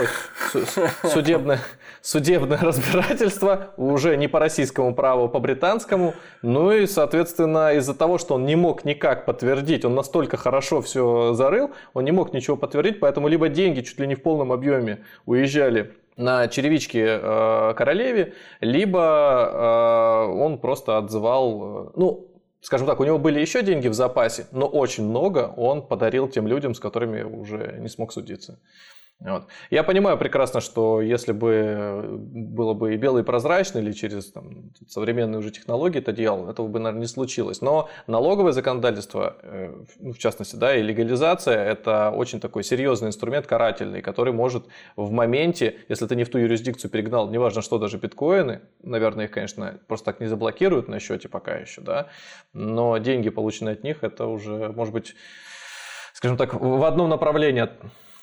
судебное, 1.04 1.60
судебное 2.02 2.58
разбирательство 2.58 3.74
уже 3.78 4.18
не 4.18 4.28
по 4.28 4.40
российскому 4.40 4.96
праву, 4.96 5.26
а 5.26 5.28
по 5.28 5.40
британскому. 5.40 6.16
Ну 6.42 6.72
и, 6.72 6.88
соответственно, 6.88 7.74
из-за 7.76 7.94
того, 7.94 8.18
что 8.18 8.34
он 8.34 8.46
не 8.46 8.56
мог 8.56 8.84
никак 8.84 9.26
подтвердить, 9.26 9.86
он 9.86 9.94
настолько 9.94 10.38
хорошо 10.38 10.82
все 10.82 11.34
зарыл, 11.34 11.70
он 11.94 12.04
не 12.04 12.12
мог 12.12 12.34
ничего 12.34 12.58
подтвердить, 12.58 13.00
поэтому 13.00 13.28
либо 13.28 13.48
деньги 13.48 13.82
чуть 13.82 14.00
ли 14.00 14.08
не 14.08 14.16
в 14.16 14.24
полном 14.24 14.52
объеме 14.52 15.06
уезжали 15.28 15.94
на 16.18 16.48
черевичке 16.48 17.20
э, 17.22 17.74
королеве, 17.76 18.34
либо 18.60 20.30
э, 20.32 20.34
он 20.34 20.58
просто 20.58 20.98
отзывал, 20.98 21.90
э, 21.90 21.92
ну, 21.96 22.28
скажем 22.62 22.88
так, 22.88 23.00
у 23.00 23.04
него 23.04 23.20
были 23.20 23.40
еще 23.40 23.62
деньги 23.62 23.88
в 23.88 23.94
запасе, 23.94 24.48
но 24.52 24.66
очень 24.66 25.08
много 25.08 25.54
он 25.58 25.86
подарил 25.86 26.28
тем 26.28 26.48
людям, 26.48 26.74
с 26.74 26.80
которыми 26.80 27.22
уже 27.22 27.78
не 27.80 27.88
смог 27.88 28.14
судиться. 28.14 28.60
Вот. 29.24 29.48
Я 29.70 29.84
понимаю 29.84 30.18
прекрасно, 30.18 30.60
что 30.60 31.02
если 31.02 31.32
бы 31.32 32.20
было 32.20 32.74
бы 32.74 32.94
и 32.94 32.98
белый 32.98 33.24
и 33.24 33.26
прозрачный, 33.26 33.82
или 33.82 33.94
через 33.94 34.32
там, 34.32 34.74
современные 34.90 35.40
уже 35.40 35.50
технологии 35.52 36.00
это 36.00 36.12
делал, 36.12 36.50
этого 36.50 36.68
бы, 36.68 36.80
наверное, 36.80 37.02
не 37.02 37.08
случилось. 37.08 37.62
Но 37.62 37.90
налоговое 38.06 38.52
законодательство, 38.52 39.38
э, 39.42 39.74
в 40.00 40.18
частности, 40.18 40.58
да, 40.58 40.76
и 40.76 40.82
легализация, 40.82 41.56
это 41.56 42.12
очень 42.12 42.42
такой 42.42 42.66
серьезный 42.66 43.08
инструмент 43.08 43.48
карательный, 43.48 44.02
который 44.02 44.34
может 44.34 44.66
в 44.98 45.10
моменте, 45.12 45.78
если 45.88 46.06
ты 46.06 46.18
не 46.18 46.26
в 46.26 46.30
ту 46.30 46.38
юрисдикцию 46.38 46.92
перегнал, 46.92 47.30
неважно 47.30 47.62
что, 47.62 47.80
даже 47.80 47.98
биткоины, 47.98 48.60
наверное, 48.82 49.26
их, 49.26 49.32
конечно, 49.32 49.80
просто 49.88 50.06
так 50.06 50.20
не 50.20 50.28
заблокируют 50.28 50.90
на 50.90 51.00
счете 51.00 51.30
пока 51.30 51.56
еще, 51.56 51.80
да, 51.80 52.10
но 52.52 52.98
деньги, 52.98 53.30
полученные 53.30 53.74
от 53.74 53.84
них, 53.84 54.04
это 54.04 54.26
уже, 54.26 54.74
может 54.74 54.94
быть, 54.94 55.16
скажем 56.12 56.36
так, 56.36 56.54
в 56.54 56.84
одном 56.84 57.10
направлении 57.10 57.62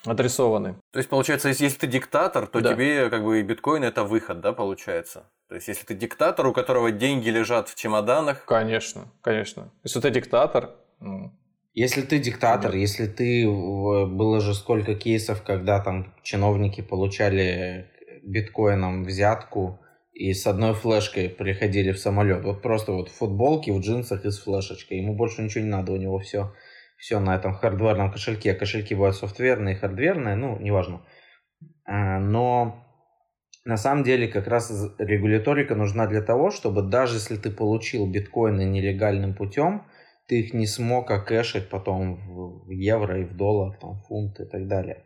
адресованы. 0.04 0.76
То 0.92 0.98
есть, 0.98 1.08
получается, 1.08 1.48
если 1.48 1.68
ты 1.78 1.86
диктатор, 1.86 2.46
то 2.46 2.60
да. 2.60 2.74
тебе 2.74 3.10
как 3.10 3.24
бы 3.24 3.42
биткоин 3.42 3.84
это 3.84 4.04
выход, 4.04 4.40
да, 4.40 4.52
получается? 4.52 5.24
То 5.48 5.56
есть, 5.56 5.68
если 5.68 5.84
ты 5.84 5.94
диктатор, 5.94 6.46
у 6.46 6.52
которого 6.52 6.90
деньги 6.90 7.28
лежат 7.28 7.68
в 7.68 7.74
чемоданах... 7.74 8.44
Конечно, 8.44 9.12
конечно. 9.20 9.72
Если 9.84 10.00
ты 10.00 10.10
диктатор... 10.10 10.70
Ну... 11.00 11.32
Если 11.72 12.02
ты 12.02 12.18
диктатор, 12.18 12.72
Нет. 12.72 12.80
если 12.80 13.06
ты... 13.06 13.48
Было 13.48 14.40
же 14.40 14.54
сколько 14.54 14.94
кейсов, 14.94 15.42
когда 15.42 15.80
там 15.80 16.14
чиновники 16.22 16.80
получали 16.80 17.90
биткоином 18.22 19.04
взятку 19.04 19.80
и 20.12 20.34
с 20.34 20.46
одной 20.46 20.74
флешкой 20.74 21.28
приходили 21.28 21.92
в 21.92 21.98
самолет. 21.98 22.44
Вот 22.44 22.60
просто 22.60 22.92
вот 22.92 23.08
в 23.08 23.14
футболке, 23.14 23.72
в 23.72 23.80
джинсах 23.80 24.24
и 24.24 24.30
с 24.30 24.40
флешечкой. 24.40 24.98
Ему 24.98 25.14
больше 25.14 25.42
ничего 25.42 25.64
не 25.64 25.70
надо, 25.70 25.92
у 25.92 25.96
него 25.96 26.18
все 26.18 26.52
все 27.00 27.18
на 27.18 27.34
этом 27.34 27.54
хардверном 27.54 28.12
кошельке. 28.12 28.54
Кошельки 28.54 28.94
бывают 28.94 29.16
софтверные, 29.16 29.74
хардверные, 29.74 30.36
ну, 30.36 30.58
неважно. 30.58 31.00
А, 31.84 32.18
но 32.18 32.84
на 33.64 33.78
самом 33.78 34.04
деле 34.04 34.28
как 34.28 34.46
раз 34.46 34.70
регуляторика 34.98 35.74
нужна 35.74 36.06
для 36.06 36.20
того, 36.20 36.50
чтобы 36.50 36.82
даже 36.82 37.16
если 37.16 37.36
ты 37.36 37.50
получил 37.50 38.06
биткоины 38.06 38.64
нелегальным 38.64 39.34
путем, 39.34 39.86
ты 40.26 40.40
их 40.40 40.52
не 40.54 40.66
смог 40.66 41.10
окэшить 41.10 41.70
потом 41.70 42.64
в 42.66 42.70
евро 42.70 43.20
и 43.20 43.24
в 43.24 43.34
доллар, 43.34 43.76
там, 43.78 43.94
в 43.94 44.06
фунт 44.06 44.38
и 44.38 44.44
так 44.44 44.68
далее. 44.68 45.04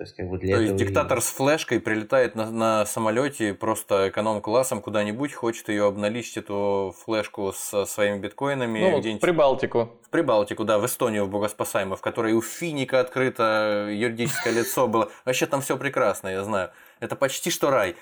То 0.00 0.04
есть, 0.04 0.16
как 0.16 0.30
бы 0.30 0.38
для 0.38 0.56
То 0.56 0.62
этого 0.62 0.76
есть 0.78 0.86
диктатор 0.86 1.18
и... 1.18 1.20
с 1.20 1.26
флешкой 1.26 1.78
прилетает 1.78 2.34
на, 2.34 2.50
на 2.50 2.86
самолете 2.86 3.52
просто 3.52 4.08
эконом-классом 4.08 4.80
куда-нибудь, 4.80 5.34
хочет 5.34 5.68
ее 5.68 5.86
обналичить, 5.86 6.38
эту 6.38 6.94
флешку 7.04 7.52
со 7.54 7.84
своими 7.84 8.18
биткоинами 8.18 8.78
ну, 8.78 8.98
где-нибудь. 8.98 9.20
В 9.20 9.26
Прибалтику. 9.26 9.90
В 10.02 10.08
Прибалтику, 10.08 10.64
да, 10.64 10.78
в 10.78 10.86
Эстонию, 10.86 11.26
в 11.26 11.28
Богоспасаемую, 11.28 11.98
в 11.98 12.00
которой 12.00 12.32
у 12.32 12.40
Финика 12.40 12.98
открыто 13.00 13.88
юридическое 13.90 14.54
лицо 14.54 14.88
было. 14.88 15.12
Вообще 15.26 15.44
там 15.44 15.60
все 15.60 15.76
прекрасно, 15.76 16.28
я 16.28 16.44
знаю. 16.44 16.70
Это 17.00 17.14
почти 17.14 17.50
что 17.50 17.70
рай. 17.70 17.94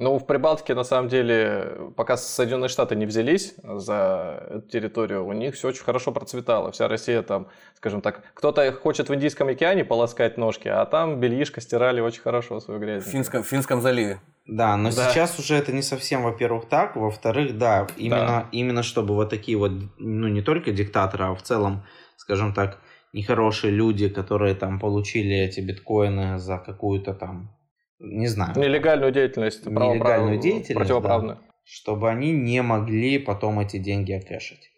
Ну, 0.00 0.16
в 0.16 0.26
Прибалтике, 0.26 0.74
на 0.74 0.84
самом 0.84 1.08
деле, 1.08 1.90
пока 1.96 2.16
Соединенные 2.16 2.68
Штаты 2.68 2.94
не 2.94 3.04
взялись 3.04 3.56
за 3.64 4.46
эту 4.48 4.68
территорию, 4.68 5.26
у 5.26 5.32
них 5.32 5.56
все 5.56 5.68
очень 5.68 5.82
хорошо 5.82 6.12
процветало. 6.12 6.70
Вся 6.70 6.86
Россия 6.86 7.20
там, 7.22 7.48
скажем 7.74 8.00
так, 8.00 8.22
кто-то 8.34 8.72
хочет 8.72 9.08
в 9.08 9.14
Индийском 9.14 9.48
океане 9.48 9.84
полоскать 9.84 10.36
ножки, 10.36 10.68
а 10.68 10.86
там 10.86 11.18
бельишко 11.18 11.60
стирали 11.60 12.00
очень 12.00 12.22
хорошо 12.22 12.60
свою 12.60 12.78
грязь. 12.78 13.06
В 13.06 13.08
Финском, 13.08 13.42
в 13.42 13.48
Финском 13.48 13.82
заливе. 13.82 14.20
Да, 14.46 14.76
но 14.76 14.92
да. 14.92 15.10
сейчас 15.10 15.36
уже 15.40 15.56
это 15.56 15.72
не 15.72 15.82
совсем, 15.82 16.22
во-первых, 16.22 16.68
так. 16.68 16.94
Во-вторых, 16.94 17.58
да, 17.58 17.88
именно, 17.96 18.26
да. 18.26 18.48
именно 18.52 18.84
чтобы 18.84 19.16
вот 19.16 19.30
такие 19.30 19.58
вот, 19.58 19.72
ну, 19.98 20.28
не 20.28 20.42
только 20.42 20.70
диктаторы, 20.70 21.24
а 21.24 21.34
в 21.34 21.42
целом, 21.42 21.84
скажем 22.16 22.54
так, 22.54 22.78
нехорошие 23.12 23.72
люди, 23.72 24.08
которые 24.08 24.54
там 24.54 24.78
получили 24.78 25.34
эти 25.34 25.58
биткоины 25.58 26.38
за 26.38 26.58
какую-то 26.58 27.14
там 27.14 27.57
не 27.98 28.26
знаю. 28.26 28.56
Нелегальную 28.56 29.12
деятельность. 29.12 29.66
Нелегальную 29.66 30.38
деятельность, 30.38 30.74
противоправную. 30.74 31.36
Да, 31.36 31.42
чтобы 31.64 32.10
они 32.10 32.32
не 32.32 32.62
могли 32.62 33.18
потом 33.18 33.60
эти 33.60 33.78
деньги 33.78 34.12
окэшить. 34.12 34.70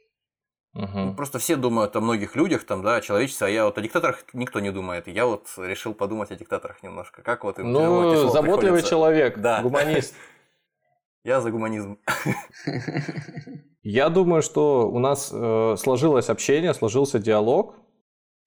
Угу. 0.75 1.15
Просто 1.17 1.39
все 1.39 1.57
думают 1.57 1.97
о 1.97 2.01
многих 2.01 2.37
людях, 2.37 2.65
там, 2.65 2.83
да, 2.83 2.97
о 2.97 3.01
человечестве, 3.01 3.49
а 3.49 3.51
я 3.51 3.65
вот 3.65 3.77
о 3.77 3.81
диктаторах 3.81 4.25
никто 4.33 4.61
не 4.61 4.71
думает. 4.71 5.09
Я 5.09 5.27
вот 5.27 5.49
решил 5.57 5.95
подумать 5.95 6.31
о 6.31 6.37
диктаторах 6.37 6.83
немножко. 6.83 7.23
Как 7.23 7.45
вот 7.45 7.59
им 7.59 7.73
Ну, 7.73 8.29
заботливый 8.29 8.61
приходится. 8.61 8.91
человек, 8.91 9.39
да. 9.39 9.63
гуманист. 9.63 10.15
Я 11.25 11.41
за 11.41 11.51
гуманизм. 11.51 11.99
Я 13.83 14.09
думаю, 14.11 14.43
что 14.43 14.89
у 14.89 14.99
нас 14.99 15.31
э, 15.33 15.75
сложилось 15.77 16.29
общение, 16.29 16.73
сложился 16.73 17.19
диалог. 17.19 17.77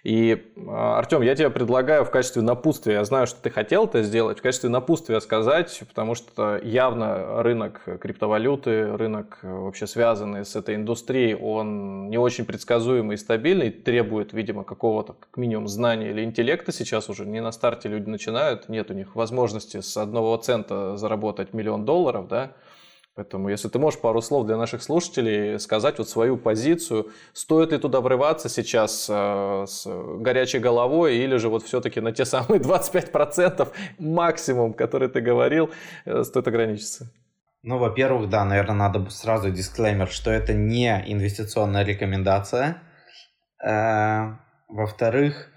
И, 0.04 0.52
а, 0.68 0.98
Артем, 0.98 1.22
я 1.22 1.34
тебе 1.34 1.50
предлагаю 1.50 2.04
в 2.04 2.12
качестве 2.12 2.42
напутствия, 2.42 2.96
я 2.96 3.06
знаю, 3.06 3.26
что 3.26 3.42
ты 3.42 3.50
хотел 3.50 3.86
это 3.86 4.04
сделать, 4.04 4.40
в 4.40 4.42
качестве 4.42 4.70
напутствия 4.70 5.22
сказать, 5.22 5.82
потому 5.88 6.14
что 6.14 6.60
явно 6.62 7.42
рынок 7.42 7.82
криптовалюты, 8.02 8.98
рынок 8.98 9.40
э, 9.44 9.50
вообще 9.50 9.88
связанный 9.88 10.44
с 10.44 10.58
этой 10.58 10.76
индустрией, 10.76 11.36
он 11.36 12.10
не 12.10 12.18
очень 12.18 12.44
предсказуемый 12.44 13.14
и 13.14 13.18
стабильный, 13.18 13.72
требует, 13.72 14.34
видимо, 14.34 14.66
какого-то 14.66 15.14
как 15.14 15.38
минимум 15.38 15.70
знания 15.70 16.10
или 16.10 16.22
интеллекта. 16.22 16.74
Сейчас 16.74 17.10
уже 17.10 17.26
не 17.26 17.42
на 17.42 17.54
старте 17.54 17.88
люди 17.88 18.10
начинают, 18.10 18.68
нет 18.68 18.92
у 18.92 18.94
них 18.94 19.16
возможности 19.16 19.80
с 19.80 19.96
одного 19.96 20.36
цента 20.36 20.98
заработать 20.98 21.54
миллион 21.54 21.86
долларов, 21.86 22.28
да, 22.28 22.52
Поэтому, 23.16 23.50
если 23.50 23.70
ты 23.70 23.78
можешь 23.78 24.00
пару 24.00 24.22
слов 24.22 24.48
для 24.48 24.58
наших 24.58 24.82
слушателей 24.82 25.60
сказать 25.60 26.00
вот 26.00 26.10
свою 26.10 26.36
позицию, 26.36 27.12
стоит 27.34 27.72
ли 27.72 27.78
туда 27.78 28.02
врываться 28.02 28.50
сейчас 28.50 29.08
э, 29.08 29.66
с 29.68 29.86
горячей 30.18 30.58
головой, 30.58 31.18
или 31.18 31.38
же 31.38 31.50
вот 31.50 31.64
все-таки 31.64 32.02
на 32.02 32.12
те 32.12 32.26
самые 32.26 32.60
25% 32.60 33.68
максимум, 34.00 34.74
который 34.74 35.10
ты 35.10 35.22
говорил, 35.22 35.70
э, 36.06 36.24
стоит 36.24 36.48
ограничиться? 36.48 37.12
Ну, 37.62 37.78
во-первых, 37.78 38.30
да, 38.30 38.46
наверное, 38.46 38.76
надо 38.76 39.08
сразу 39.12 39.52
дисклеймер, 39.52 40.10
что 40.10 40.32
это 40.32 40.56
не 40.56 41.04
инвестиционная 41.06 41.86
рекомендация. 41.86 42.82
Э, 43.64 44.38
во-вторых, 44.68 45.52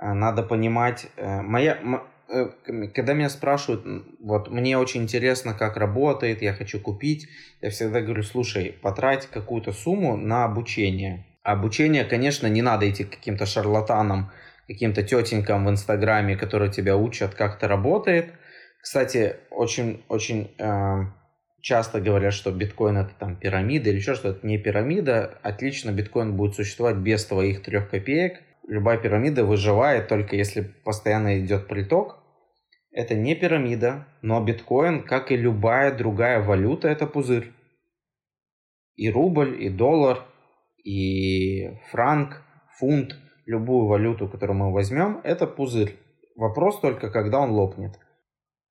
э, 0.00 0.12
надо 0.12 0.44
понимать, 0.44 1.08
моя, 1.18 1.78
когда 2.94 3.12
меня 3.12 3.28
спрашивают, 3.28 3.84
вот 4.20 4.50
мне 4.50 4.78
очень 4.78 5.02
интересно, 5.02 5.54
как 5.54 5.76
работает, 5.76 6.42
я 6.42 6.54
хочу 6.54 6.80
купить, 6.80 7.28
я 7.60 7.70
всегда 7.70 8.00
говорю, 8.00 8.22
слушай, 8.22 8.74
потрать 8.80 9.26
какую-то 9.26 9.72
сумму 9.72 10.16
на 10.16 10.44
обучение. 10.44 11.26
Обучение, 11.42 12.04
конечно, 12.04 12.46
не 12.46 12.62
надо 12.62 12.88
идти 12.88 13.04
к 13.04 13.10
каким-то 13.10 13.46
шарлатанам, 13.46 14.30
каким-то 14.66 15.02
тетенькам 15.02 15.66
в 15.66 15.70
Инстаграме, 15.70 16.36
которые 16.36 16.70
тебя 16.70 16.96
учат, 16.96 17.34
как 17.34 17.56
это 17.56 17.68
работает. 17.68 18.32
Кстати, 18.80 19.36
очень, 19.50 20.02
очень 20.08 20.54
э, 20.58 21.04
часто 21.60 22.00
говорят, 22.00 22.32
что 22.32 22.50
биткоин 22.50 22.96
это 22.96 23.12
там 23.18 23.36
пирамида 23.36 23.90
или 23.90 23.96
еще 23.96 24.14
что-то. 24.14 24.46
Не 24.46 24.58
пирамида. 24.58 25.38
Отлично 25.42 25.90
биткоин 25.90 26.36
будет 26.36 26.54
существовать 26.54 26.96
без 26.96 27.24
твоих 27.24 27.62
трех 27.62 27.90
копеек. 27.90 28.40
Любая 28.66 28.98
пирамида 28.98 29.44
выживает 29.44 30.08
только 30.08 30.36
если 30.36 30.62
постоянно 30.62 31.40
идет 31.40 31.68
приток. 31.68 32.21
Это 32.92 33.14
не 33.14 33.34
пирамида, 33.34 34.06
но 34.20 34.44
биткоин, 34.44 35.02
как 35.02 35.32
и 35.32 35.36
любая 35.36 35.96
другая 35.96 36.42
валюта, 36.42 36.88
это 36.88 37.06
пузырь. 37.06 37.50
И 38.96 39.10
рубль, 39.10 39.62
и 39.62 39.70
доллар, 39.70 40.24
и 40.84 41.78
франк, 41.90 42.42
фунт, 42.78 43.16
любую 43.46 43.86
валюту, 43.86 44.28
которую 44.28 44.58
мы 44.58 44.72
возьмем, 44.72 45.20
это 45.24 45.46
пузырь. 45.46 45.96
Вопрос 46.36 46.80
только, 46.80 47.10
когда 47.10 47.40
он 47.40 47.50
лопнет. 47.50 47.98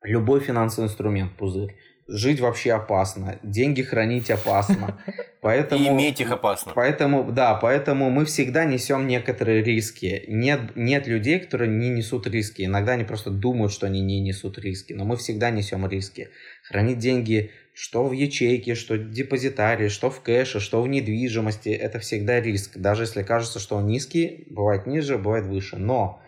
Любой 0.04 0.40
финансовый 0.40 0.86
инструмент 0.86 1.36
пузырь. 1.36 1.76
Жить 2.14 2.42
вообще 2.42 2.74
опасно, 2.74 3.40
деньги 3.42 3.82
хранить 3.82 4.30
опасно. 4.30 5.02
Поэтому, 5.42 5.84
и 5.84 5.88
иметь 5.88 6.20
их 6.20 6.30
опасно. 6.30 6.74
Поэтому, 6.76 7.32
да, 7.32 7.56
поэтому 7.56 8.12
мы 8.12 8.26
всегда 8.26 8.64
несем 8.64 9.08
некоторые 9.08 9.64
риски. 9.64 10.26
Нет, 10.28 10.76
нет 10.76 11.08
людей, 11.08 11.40
которые 11.40 11.68
не 11.68 11.90
несут 11.90 12.28
риски. 12.28 12.64
Иногда 12.64 12.92
они 12.92 13.06
просто 13.06 13.32
думают, 13.32 13.74
что 13.74 13.88
они 13.88 14.02
не 14.02 14.20
несут 14.20 14.60
риски, 14.60 14.94
но 14.94 15.04
мы 15.04 15.18
всегда 15.18 15.50
несем 15.50 15.88
риски. 15.88 16.30
Хранить 16.64 17.00
деньги 17.00 17.50
что 17.74 18.06
в 18.06 18.12
ячейке, 18.12 18.76
что 18.76 18.96
в 18.96 19.12
депозитарии, 19.12 19.88
что 19.88 20.10
в 20.10 20.22
кэше, 20.22 20.60
что 20.60 20.82
в 20.82 20.88
недвижимости, 20.88 21.70
это 21.70 22.00
всегда 22.00 22.42
риск. 22.42 22.78
Даже 22.78 23.04
если 23.04 23.24
кажется, 23.24 23.60
что 23.60 23.78
он 23.78 23.88
низкий, 23.88 24.46
бывает 24.50 24.86
ниже, 24.86 25.18
бывает 25.18 25.46
выше. 25.46 25.78
Но 25.78 26.22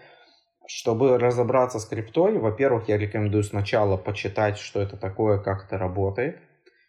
чтобы 0.67 1.17
разобраться 1.17 1.79
с 1.79 1.85
криптой, 1.85 2.37
во-первых, 2.37 2.87
я 2.87 2.97
рекомендую 2.97 3.43
сначала 3.43 3.97
почитать, 3.97 4.57
что 4.57 4.81
это 4.81 4.97
такое, 4.97 5.39
как 5.39 5.65
это 5.65 5.77
работает. 5.77 6.39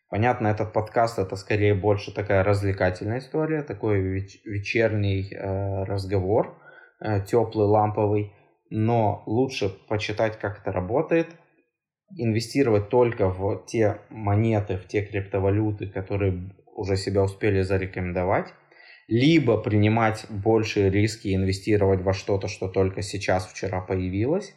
Понятно, 0.08 0.48
этот 0.48 0.72
подкаст 0.72 1.18
это 1.18 1.34
скорее 1.36 1.74
больше 1.74 2.14
такая 2.14 2.44
развлекательная 2.44 3.18
история, 3.18 3.62
такой 3.62 4.00
вечерний 4.44 5.28
э, 5.32 5.84
разговор, 5.84 6.56
э, 7.00 7.24
теплый, 7.24 7.66
ламповый. 7.66 8.32
Но 8.70 9.22
лучше 9.26 9.68
почитать, 9.88 10.38
как 10.38 10.60
это 10.60 10.72
работает, 10.72 11.28
инвестировать 12.16 12.90
только 12.90 13.28
в 13.28 13.64
те 13.66 13.98
монеты, 14.08 14.76
в 14.76 14.86
те 14.86 15.04
криптовалюты, 15.04 15.88
которые 15.88 16.54
уже 16.74 16.96
себя 16.96 17.22
успели 17.22 17.62
зарекомендовать, 17.62 18.52
либо 19.08 19.56
принимать 19.58 20.26
большие 20.28 20.90
риски 20.90 21.28
и 21.28 21.34
инвестировать 21.34 22.02
во 22.02 22.12
что-то, 22.12 22.48
что 22.48 22.68
только 22.68 23.02
сейчас, 23.02 23.46
вчера 23.46 23.80
появилось. 23.80 24.54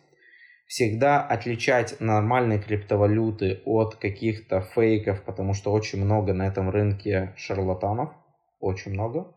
Всегда 0.67 1.21
отличать 1.21 1.95
нормальные 1.99 2.59
криптовалюты 2.59 3.61
от 3.65 3.95
каких-то 3.95 4.61
фейков, 4.61 5.23
потому 5.23 5.53
что 5.53 5.71
очень 5.71 6.03
много 6.03 6.33
на 6.33 6.45
этом 6.45 6.69
рынке 6.69 7.33
шарлатанов, 7.37 8.09
очень 8.59 8.91
много. 8.91 9.33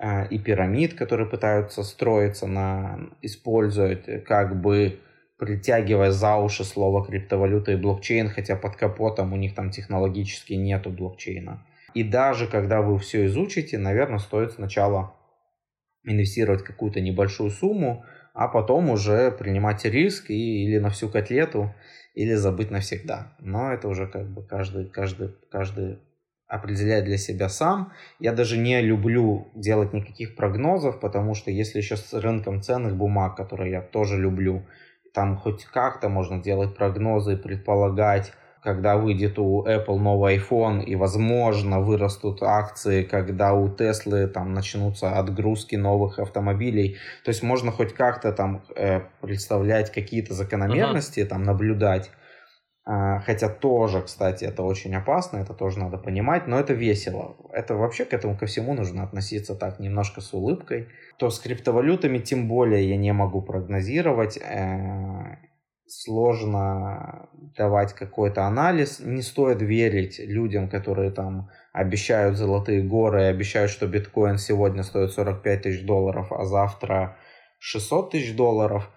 Э, 0.00 0.26
и 0.28 0.38
пирамид, 0.38 0.94
которые 0.94 1.28
пытаются 1.28 1.82
строиться 1.82 2.46
на, 2.46 3.10
использовать 3.20 4.24
как 4.24 4.60
бы 4.60 5.00
притягивая 5.38 6.10
за 6.10 6.36
уши 6.36 6.64
слово 6.64 7.04
криптовалюта 7.04 7.72
и 7.72 7.76
блокчейн, 7.76 8.28
хотя 8.28 8.56
под 8.56 8.76
капотом 8.76 9.32
у 9.32 9.36
них 9.36 9.54
там 9.54 9.70
технологически 9.70 10.54
нету 10.54 10.90
блокчейна. 10.90 11.66
И 11.94 12.02
даже 12.02 12.46
когда 12.46 12.82
вы 12.82 12.98
все 12.98 13.26
изучите, 13.26 13.78
наверное, 13.78 14.18
стоит 14.18 14.52
сначала 14.52 15.14
инвестировать 16.04 16.62
какую-то 16.62 17.00
небольшую 17.00 17.50
сумму, 17.50 18.04
а 18.32 18.48
потом 18.48 18.90
уже 18.90 19.30
принимать 19.30 19.84
риск 19.84 20.30
и, 20.30 20.64
или 20.64 20.78
на 20.78 20.90
всю 20.90 21.08
котлету, 21.08 21.74
или 22.14 22.34
забыть 22.34 22.70
навсегда. 22.70 23.36
Но 23.38 23.72
это 23.72 23.88
уже 23.88 24.06
как 24.06 24.28
бы 24.28 24.42
каждый, 24.42 24.86
каждый, 24.88 25.34
каждый 25.50 25.98
определяет 26.46 27.04
для 27.04 27.16
себя 27.16 27.48
сам. 27.48 27.92
Я 28.18 28.32
даже 28.32 28.58
не 28.58 28.80
люблю 28.80 29.48
делать 29.54 29.92
никаких 29.92 30.36
прогнозов, 30.36 31.00
потому 31.00 31.34
что 31.34 31.50
если 31.50 31.78
еще 31.78 31.96
с 31.96 32.12
рынком 32.12 32.60
ценных 32.60 32.96
бумаг, 32.96 33.36
которые 33.36 33.70
я 33.70 33.82
тоже 33.82 34.18
люблю, 34.18 34.66
там 35.14 35.36
хоть 35.36 35.64
как-то 35.64 36.08
можно 36.08 36.42
делать 36.42 36.76
прогнозы, 36.76 37.36
предполагать, 37.36 38.32
когда 38.62 38.96
выйдет 38.96 39.38
у 39.38 39.64
Apple 39.64 39.96
новый 39.96 40.36
iPhone 40.36 40.82
и, 40.84 40.94
возможно, 40.96 41.80
вырастут 41.80 42.42
акции, 42.42 43.02
когда 43.02 43.54
у 43.54 43.68
Tesla 43.68 44.26
там 44.26 44.52
начнутся 44.52 45.18
отгрузки 45.18 45.76
новых 45.76 46.18
автомобилей. 46.18 46.96
То 47.24 47.30
есть 47.30 47.42
можно 47.42 47.72
хоть 47.72 47.94
как-то 47.94 48.32
там 48.32 48.62
э, 48.76 49.00
представлять 49.20 49.90
какие-то 49.90 50.34
закономерности, 50.34 51.20
uh-huh. 51.20 51.26
там 51.26 51.42
наблюдать. 51.44 52.10
А, 52.84 53.20
хотя 53.20 53.48
тоже, 53.48 54.02
кстати, 54.02 54.44
это 54.44 54.62
очень 54.62 54.94
опасно, 54.96 55.38
это 55.38 55.54
тоже 55.54 55.78
надо 55.78 55.96
понимать, 55.96 56.46
но 56.46 56.58
это 56.58 56.72
весело. 56.72 57.36
Это 57.52 57.74
вообще 57.74 58.04
к 58.04 58.12
этому 58.12 58.36
ко 58.36 58.46
всему 58.46 58.74
нужно 58.74 59.04
относиться 59.04 59.54
так 59.54 59.78
немножко 59.78 60.20
с 60.20 60.32
улыбкой. 60.32 60.88
То 61.18 61.30
с 61.30 61.38
криптовалютами 61.38 62.18
тем 62.18 62.48
более 62.48 62.88
я 62.88 62.96
не 62.96 63.12
могу 63.12 63.42
прогнозировать. 63.42 64.38
Сложно 65.92 67.28
давать 67.56 67.94
какой-то 67.94 68.46
анализ. 68.46 69.00
Не 69.00 69.22
стоит 69.22 69.60
верить 69.60 70.20
людям, 70.20 70.68
которые 70.68 71.10
там 71.10 71.50
обещают 71.72 72.36
золотые 72.36 72.82
горы, 72.82 73.24
обещают, 73.24 73.72
что 73.72 73.88
биткоин 73.88 74.38
сегодня 74.38 74.84
стоит 74.84 75.10
45 75.12 75.62
тысяч 75.62 75.84
долларов, 75.84 76.30
а 76.30 76.44
завтра 76.44 77.16
600 77.58 78.12
тысяч 78.12 78.36
долларов. 78.36 78.88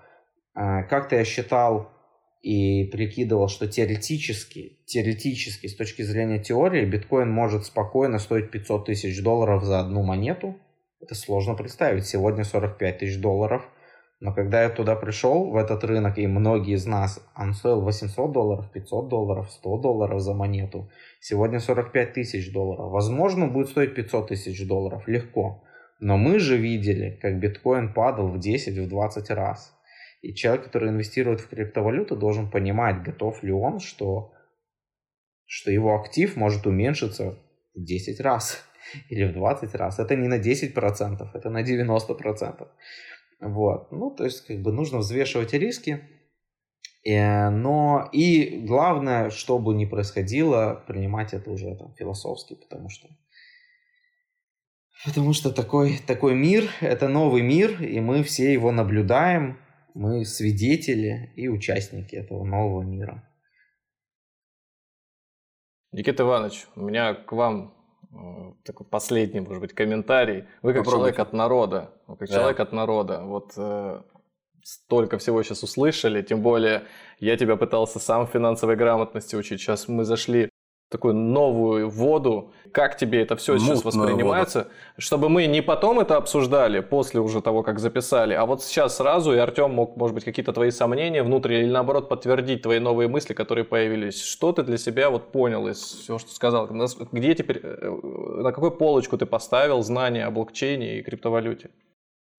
Э, 0.56 0.84
как-то 0.84 1.16
я 1.16 1.26
считал, 1.26 1.94
и 2.44 2.84
прикидывал, 2.92 3.48
что 3.48 3.68
теоретически, 3.68 4.78
теоретически, 4.86 5.68
с 5.68 5.76
точки 5.76 6.02
зрения 6.02 6.40
теории, 6.40 6.86
биткоин 6.86 7.32
может 7.32 7.66
спокойно 7.66 8.20
стоить 8.20 8.52
500 8.52 8.86
тысяч 8.86 9.24
долларов 9.24 9.64
за 9.64 9.80
одну 9.80 10.04
монету. 10.04 10.58
Это 11.00 11.16
сложно 11.16 11.56
представить. 11.56 12.06
Сегодня 12.06 12.44
45 12.44 13.00
тысяч 13.00 13.20
долларов. 13.20 13.66
Но 14.24 14.34
когда 14.34 14.64
я 14.64 14.70
туда 14.70 14.96
пришел, 14.96 15.52
в 15.52 15.58
этот 15.58 15.84
рынок, 15.84 16.18
и 16.18 16.28
многие 16.28 16.76
из 16.76 16.86
нас, 16.86 17.22
он 17.36 17.54
стоил 17.54 17.82
800 17.82 18.32
долларов, 18.32 18.72
500 18.72 19.10
долларов, 19.10 19.52
100 19.52 19.78
долларов 19.80 20.22
за 20.22 20.34
монету. 20.34 20.90
Сегодня 21.20 21.60
45 21.60 22.14
тысяч 22.14 22.54
долларов. 22.54 22.90
Возможно, 22.90 23.48
будет 23.48 23.68
стоить 23.68 23.96
500 23.96 24.30
тысяч 24.30 24.66
долларов. 24.66 25.10
Легко. 25.10 25.62
Но 26.00 26.16
мы 26.16 26.40
же 26.40 26.56
видели, 26.56 27.20
как 27.22 27.38
биткоин 27.38 27.94
падал 27.94 28.30
в 28.30 28.38
10-20 28.38 29.34
раз. 29.34 29.78
И 30.22 30.34
человек, 30.34 30.64
который 30.64 30.88
инвестирует 30.88 31.42
в 31.42 31.50
криптовалюту, 31.50 32.16
должен 32.16 32.50
понимать, 32.50 33.04
готов 33.04 33.44
ли 33.44 33.52
он, 33.52 33.80
что, 33.80 34.32
что 35.46 35.70
его 35.70 36.00
актив 36.00 36.38
может 36.38 36.66
уменьшиться 36.66 37.38
в 37.76 37.84
10 37.84 38.22
раз 38.22 38.64
или 39.10 39.26
в 39.26 39.34
20 39.34 39.76
раз. 39.76 40.00
Это 40.00 40.16
не 40.16 40.30
на 40.30 40.40
10%, 40.40 41.28
это 41.34 41.50
на 41.50 41.62
90%. 41.62 42.68
Вот. 43.44 43.92
Ну, 43.92 44.10
то 44.12 44.24
есть, 44.24 44.46
как 44.46 44.62
бы 44.62 44.72
нужно 44.72 45.00
взвешивать 45.00 45.54
риски. 45.54 46.02
Э, 47.06 47.50
но 47.50 48.10
и 48.14 48.66
главное, 48.66 49.30
что 49.30 49.60
бы 49.60 49.74
ни 49.74 49.86
происходило, 49.86 50.84
принимать 50.88 51.34
это 51.34 51.52
уже 51.52 51.76
там, 51.76 51.94
философски, 51.94 52.56
потому 52.56 52.90
что 52.90 53.08
Потому 55.06 55.34
что 55.34 55.52
такой, 55.52 55.98
такой 55.98 56.34
мир, 56.34 56.70
это 56.80 57.10
новый 57.10 57.42
мир, 57.42 57.84
и 57.84 58.00
мы 58.00 58.24
все 58.24 58.54
его 58.54 58.72
наблюдаем, 58.72 59.60
мы 59.94 60.24
свидетели 60.24 61.34
и 61.36 61.50
участники 61.50 62.16
этого 62.16 62.46
нового 62.46 62.84
мира. 62.84 63.30
Никита 65.92 66.24
Иванович, 66.24 66.68
у 66.78 66.82
меня 66.82 67.14
к 67.16 67.34
вам 67.34 67.74
такой 68.64 68.86
последний, 68.86 69.40
может 69.40 69.62
быть, 69.62 69.74
комментарий. 69.74 70.46
Вы 70.62 70.74
как 70.74 70.84
Попробуйте. 70.84 70.92
человек 70.92 71.20
от 71.20 71.34
народа, 71.34 71.94
вы 72.08 72.18
как 72.18 72.30
да. 72.30 72.36
человек 72.36 72.60
от 72.60 72.72
народа, 72.72 73.22
вот 73.24 73.54
э, 73.58 74.02
столько 74.64 75.18
всего 75.18 75.44
сейчас 75.44 75.64
услышали, 75.64 76.22
тем 76.22 76.42
более 76.42 76.84
я 77.20 77.38
тебя 77.38 77.56
пытался 77.56 78.00
сам 78.00 78.28
финансовой 78.28 78.76
грамотности 78.76 79.36
учить. 79.36 79.60
Сейчас 79.60 79.88
мы 79.88 80.04
зашли 80.04 80.50
такую 80.94 81.14
новую 81.14 81.90
воду. 81.90 82.52
Как 82.72 82.98
тебе 82.98 83.22
это 83.22 83.36
все 83.36 83.54
Мутную 83.54 83.76
сейчас 83.76 83.86
воспринимается? 83.86 84.60
Воду. 84.60 84.70
Чтобы 84.98 85.30
мы 85.30 85.46
не 85.48 85.62
потом 85.62 86.00
это 86.00 86.16
обсуждали, 86.16 86.80
после 86.80 87.20
уже 87.20 87.42
того, 87.42 87.64
как 87.64 87.80
записали, 87.80 88.34
а 88.34 88.46
вот 88.46 88.64
сейчас 88.64 88.98
сразу, 88.98 89.34
и 89.34 89.38
Артем 89.38 89.74
мог, 89.74 89.98
может 89.98 90.16
быть, 90.16 90.24
какие-то 90.24 90.54
твои 90.54 90.72
сомнения 90.72 91.24
внутренние, 91.24 91.64
или 91.64 91.72
наоборот 91.72 92.10
подтвердить 92.10 92.62
твои 92.62 92.80
новые 92.80 93.10
мысли, 93.10 93.34
которые 93.34 93.66
появились. 93.66 94.24
Что 94.24 94.54
ты 94.54 94.64
для 94.64 94.78
себя 94.78 95.10
вот 95.10 95.32
понял 95.32 95.68
из 95.68 95.80
всего, 95.80 96.20
что 96.20 96.32
сказал? 96.32 96.68
Где 97.12 97.36
теперь, 97.36 97.60
э, 97.62 97.90
на 98.42 98.52
какую 98.52 98.72
полочку 98.72 99.18
ты 99.18 99.26
поставил 99.26 99.84
знания 99.84 100.26
о 100.26 100.32
блокчейне 100.32 101.00
и 101.00 101.04
криптовалюте? 101.04 101.70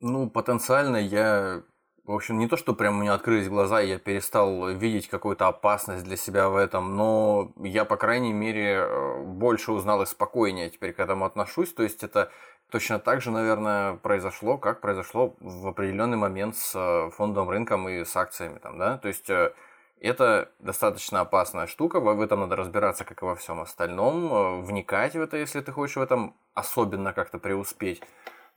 Ну, 0.00 0.30
потенциально 0.30 0.96
я 0.96 1.62
в 2.06 2.12
общем, 2.12 2.38
не 2.38 2.48
то, 2.48 2.56
что 2.56 2.74
прям 2.74 2.98
у 2.98 3.00
меня 3.00 3.14
открылись 3.14 3.48
глаза, 3.48 3.80
и 3.80 3.88
я 3.88 3.98
перестал 3.98 4.68
видеть 4.68 5.08
какую-то 5.08 5.48
опасность 5.48 6.04
для 6.04 6.16
себя 6.16 6.50
в 6.50 6.56
этом, 6.56 6.96
но 6.96 7.52
я, 7.56 7.86
по 7.86 7.96
крайней 7.96 8.32
мере, 8.34 8.86
э, 8.86 9.22
больше 9.22 9.72
узнал 9.72 10.02
и 10.02 10.06
спокойнее 10.06 10.68
теперь 10.68 10.92
к 10.92 11.00
этому 11.00 11.24
отношусь. 11.24 11.72
То 11.72 11.82
есть 11.82 12.04
это 12.04 12.30
точно 12.70 12.98
так 12.98 13.22
же, 13.22 13.30
наверное, 13.30 13.94
произошло, 13.94 14.58
как 14.58 14.82
произошло 14.82 15.34
в 15.40 15.66
определенный 15.66 16.18
момент 16.18 16.56
с 16.56 16.74
э, 16.74 17.10
фондовым 17.16 17.48
рынком 17.48 17.88
и 17.88 18.04
с 18.04 18.14
акциями. 18.16 18.58
Там, 18.58 18.78
да? 18.78 18.98
То 18.98 19.08
есть 19.08 19.30
э, 19.30 19.54
это 19.98 20.50
достаточно 20.58 21.20
опасная 21.20 21.66
штука, 21.66 22.00
в 22.00 22.20
этом 22.20 22.40
надо 22.40 22.56
разбираться, 22.56 23.04
как 23.04 23.22
и 23.22 23.24
во 23.24 23.34
всем 23.34 23.60
остальном, 23.60 24.62
вникать 24.62 25.14
в 25.14 25.20
это, 25.22 25.38
если 25.38 25.62
ты 25.62 25.72
хочешь 25.72 25.96
в 25.96 26.02
этом 26.02 26.36
особенно 26.52 27.14
как-то 27.14 27.38
преуспеть. 27.38 28.02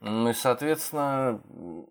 Ну 0.00 0.30
и, 0.30 0.32
соответственно, 0.32 1.42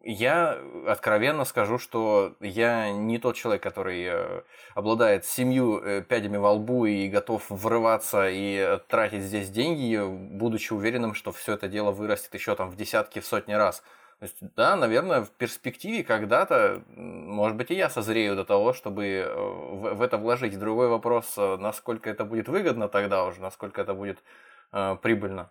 я 0.01 0.57
откровенно 0.88 1.43
скажу, 1.43 1.77
что 1.77 2.35
я 2.39 2.89
не 2.89 3.17
тот 3.17 3.35
человек, 3.35 3.61
который 3.61 4.01
э, 4.05 4.41
обладает 4.75 5.25
семью 5.25 5.81
э, 5.84 6.01
пядями 6.03 6.38
во 6.38 6.53
лбу 6.53 6.85
и 6.85 7.09
готов 7.09 7.43
врываться 7.49 8.29
и 8.29 8.79
тратить 8.88 9.23
здесь 9.23 9.49
деньги, 9.49 10.01
будучи 10.01 10.71
уверенным, 10.71 11.15
что 11.15 11.34
все 11.34 11.55
это 11.55 11.67
дело 11.67 11.91
вырастет 11.91 12.34
еще 12.34 12.55
там 12.55 12.69
в 12.69 12.77
десятки, 12.77 13.19
в 13.19 13.25
сотни 13.25 13.51
раз. 13.51 13.84
То 14.19 14.23
есть, 14.23 14.38
да, 14.55 14.77
наверное, 14.77 15.23
в 15.23 15.29
перспективе 15.31 16.05
когда-то, 16.05 16.81
может 16.95 17.57
быть, 17.57 17.71
и 17.71 17.75
я 17.75 17.89
созрею 17.89 18.38
до 18.38 18.45
того, 18.45 18.71
чтобы 18.71 19.05
э, 19.05 19.35
в, 19.35 20.01
это 20.01 20.17
вложить. 20.17 20.57
Другой 20.57 20.88
вопрос, 20.88 21.35
насколько 21.35 22.09
это 22.09 22.23
будет 22.23 22.47
выгодно 22.47 22.88
тогда 22.88 23.25
уже, 23.25 23.41
насколько 23.41 23.81
это 23.81 23.93
будет 23.93 24.23
э, 24.71 24.95
прибыльно. 25.01 25.49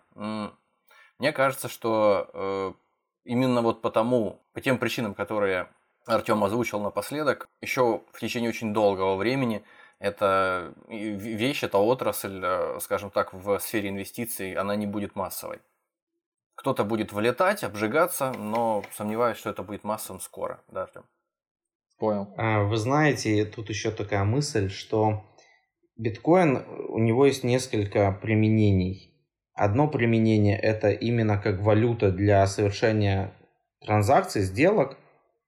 Мне 1.19 1.31
кажется, 1.31 1.67
что 1.67 2.29
э, 2.33 2.73
именно 3.25 3.61
вот 3.61 3.81
потому, 3.81 4.41
по 4.53 4.61
тем 4.61 4.77
причинам, 4.77 5.13
которые 5.13 5.69
Артем 6.05 6.43
озвучил 6.43 6.79
напоследок, 6.79 7.49
еще 7.61 8.03
в 8.11 8.19
течение 8.19 8.49
очень 8.49 8.73
долгого 8.73 9.15
времени 9.15 9.63
эта 9.99 10.73
вещь, 10.87 11.63
эта 11.63 11.79
отрасль, 11.79 12.39
э, 12.43 12.79
скажем 12.81 13.09
так, 13.09 13.33
в 13.33 13.59
сфере 13.59 13.89
инвестиций, 13.89 14.53
она 14.53 14.75
не 14.75 14.85
будет 14.85 15.15
массовой. 15.15 15.59
Кто-то 16.55 16.83
будет 16.83 17.11
влетать, 17.11 17.63
обжигаться, 17.63 18.31
но 18.31 18.83
сомневаюсь, 18.93 19.37
что 19.37 19.49
это 19.49 19.63
будет 19.63 19.83
массовым 19.83 20.21
скоро. 20.21 20.63
Да, 20.67 20.83
Артем? 20.83 21.03
Понял. 21.97 22.33
А, 22.37 22.63
вы 22.63 22.77
знаете, 22.77 23.45
тут 23.45 23.69
еще 23.69 23.91
такая 23.91 24.23
мысль, 24.23 24.69
что 24.69 25.23
биткоин, 25.97 26.63
у 26.89 26.99
него 26.99 27.25
есть 27.25 27.43
несколько 27.43 28.11
применений. 28.11 29.16
Одно 29.57 29.87
применение 29.87 30.57
это 30.57 30.91
именно 30.91 31.37
как 31.37 31.61
валюта 31.61 32.11
для 32.11 32.45
совершения 32.45 33.33
транзакций, 33.83 34.43
сделок, 34.43 34.97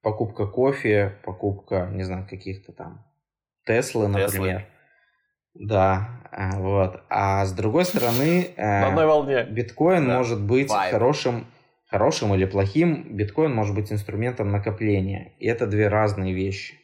покупка 0.02 0.48
кофе, 0.48 1.16
покупка, 1.24 1.90
не 1.94 2.04
знаю, 2.04 2.28
каких-то 2.28 2.72
там 2.72 3.06
Теслы, 3.66 4.08
например. 4.08 4.62
Теслы. 4.62 4.66
Да, 5.54 6.10
а, 6.32 6.58
вот. 6.58 7.02
А 7.10 7.46
с 7.46 7.54
другой 7.54 7.86
стороны, 7.86 8.50
На 8.58 8.88
одной 8.88 9.06
волне. 9.06 9.44
биткоин 9.44 10.08
да. 10.08 10.18
может 10.18 10.42
быть 10.42 10.72
Vibe. 10.72 10.92
хорошим, 10.92 11.48
хорошим 11.88 12.34
или 12.34 12.46
плохим. 12.46 13.16
Биткоин 13.16 13.54
может 13.54 13.76
быть 13.76 13.92
инструментом 13.92 14.52
накопления. 14.52 15.34
И 15.38 15.48
это 15.48 15.68
две 15.68 15.88
разные 15.88 16.34
вещи. 16.34 16.76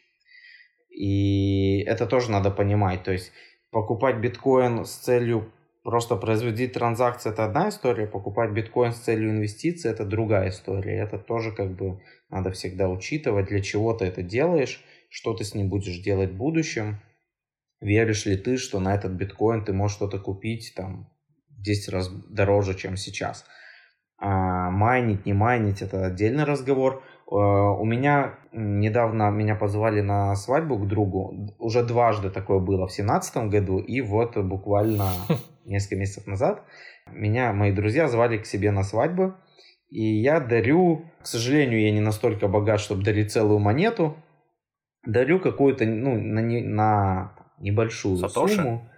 И 0.89 1.80
это 1.88 2.06
тоже 2.06 2.30
надо 2.30 2.52
понимать. 2.52 3.03
То 3.03 3.11
есть 3.11 3.31
покупать 3.72 4.18
биткоин 4.18 4.85
с 4.85 4.91
целью 4.91 5.52
Просто 5.86 6.16
производить 6.16 6.74
транзакции 6.74 7.30
это 7.30 7.45
одна 7.45 7.70
история, 7.70 8.07
покупать 8.07 8.49
биткоин 8.49 8.91
с 8.91 9.02
целью 9.02 9.30
инвестиций 9.30 9.91
это 9.91 10.03
другая 10.03 10.49
история. 10.49 10.98
Это 10.98 11.20
тоже 11.20 11.52
как 11.52 11.76
бы 11.76 12.02
надо 12.28 12.52
всегда 12.52 12.90
учитывать, 12.90 13.49
для 13.49 13.62
чего 13.62 13.94
ты 13.94 14.06
это 14.06 14.24
делаешь, 14.24 14.84
что 15.10 15.36
ты 15.36 15.44
с 15.44 15.53
ним 15.53 15.70
будешь 15.70 15.99
делать 15.99 16.32
в 16.32 16.38
будущем. 16.38 17.02
Веришь 17.82 18.26
ли 18.26 18.36
ты, 18.36 18.57
что 18.57 18.80
на 18.80 18.95
этот 18.95 19.12
биткоин 19.12 19.64
ты 19.64 19.74
можешь 19.74 19.98
что-то 19.98 20.18
купить 20.18 20.74
там 20.76 21.07
в 21.56 21.62
10 21.62 21.90
раз 21.90 22.10
дороже, 22.10 22.74
чем 22.74 22.98
сейчас. 22.98 23.45
А 24.18 24.72
майнить, 24.72 25.28
не 25.28 25.34
майнить, 25.34 25.84
это 25.84 26.07
отдельный 26.07 26.45
разговор. 26.45 27.03
А, 27.30 27.36
у 27.74 27.86
меня 27.86 28.40
недавно 28.53 29.30
меня 29.30 29.53
позвали 29.53 30.02
на 30.02 30.36
свадьбу 30.36 30.80
к 30.80 30.88
другу. 30.88 31.56
Уже 31.60 31.84
дважды 31.84 32.32
такое 32.32 32.57
было 32.57 32.88
в 32.88 32.91
семнадцатом 32.91 33.52
году. 33.52 33.78
И 33.78 34.02
вот 34.02 34.36
буквально 34.36 35.12
несколько 35.66 35.98
месяцев 35.98 36.28
назад 36.28 36.64
меня 37.12 37.54
мои 37.54 37.72
друзья 37.72 38.08
звали 38.08 38.38
к 38.38 38.46
себе 38.46 38.72
на 38.72 38.84
свадьбу. 38.84 39.36
И 39.90 40.02
я 40.02 40.40
дарю, 40.40 41.06
к 41.22 41.28
сожалению, 41.28 41.82
я 41.82 41.92
не 41.92 42.02
настолько 42.02 42.48
богат, 42.48 42.80
чтобы 42.80 43.04
дарить 43.04 43.32
целую 43.32 43.60
монету. 43.60 44.18
Дарю 45.06 45.40
какую-то, 45.40 45.86
ну, 45.86 46.20
на, 46.20 46.40
не, 46.40 46.62
на 46.62 47.36
небольшую 47.60 48.18
Сатоши? 48.18 48.56
сумму. 48.56 48.90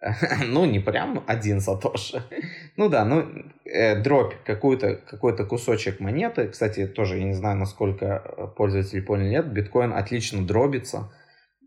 ну, 0.46 0.64
не 0.64 0.78
прям 0.78 1.24
один 1.26 1.60
сатоши. 1.60 2.22
ну 2.76 2.88
да, 2.88 3.04
ну, 3.04 3.26
э, 3.64 4.00
дробь, 4.00 4.34
какой-то 4.44 4.96
какой 4.96 5.36
кусочек 5.46 5.98
монеты. 5.98 6.48
Кстати, 6.48 6.86
тоже 6.86 7.18
я 7.18 7.24
не 7.24 7.34
знаю, 7.34 7.56
насколько 7.56 8.22
э, 8.24 8.46
пользователи 8.56 9.00
поняли, 9.00 9.30
нет, 9.30 9.52
биткоин 9.52 9.92
отлично 9.92 10.46
дробится. 10.46 11.10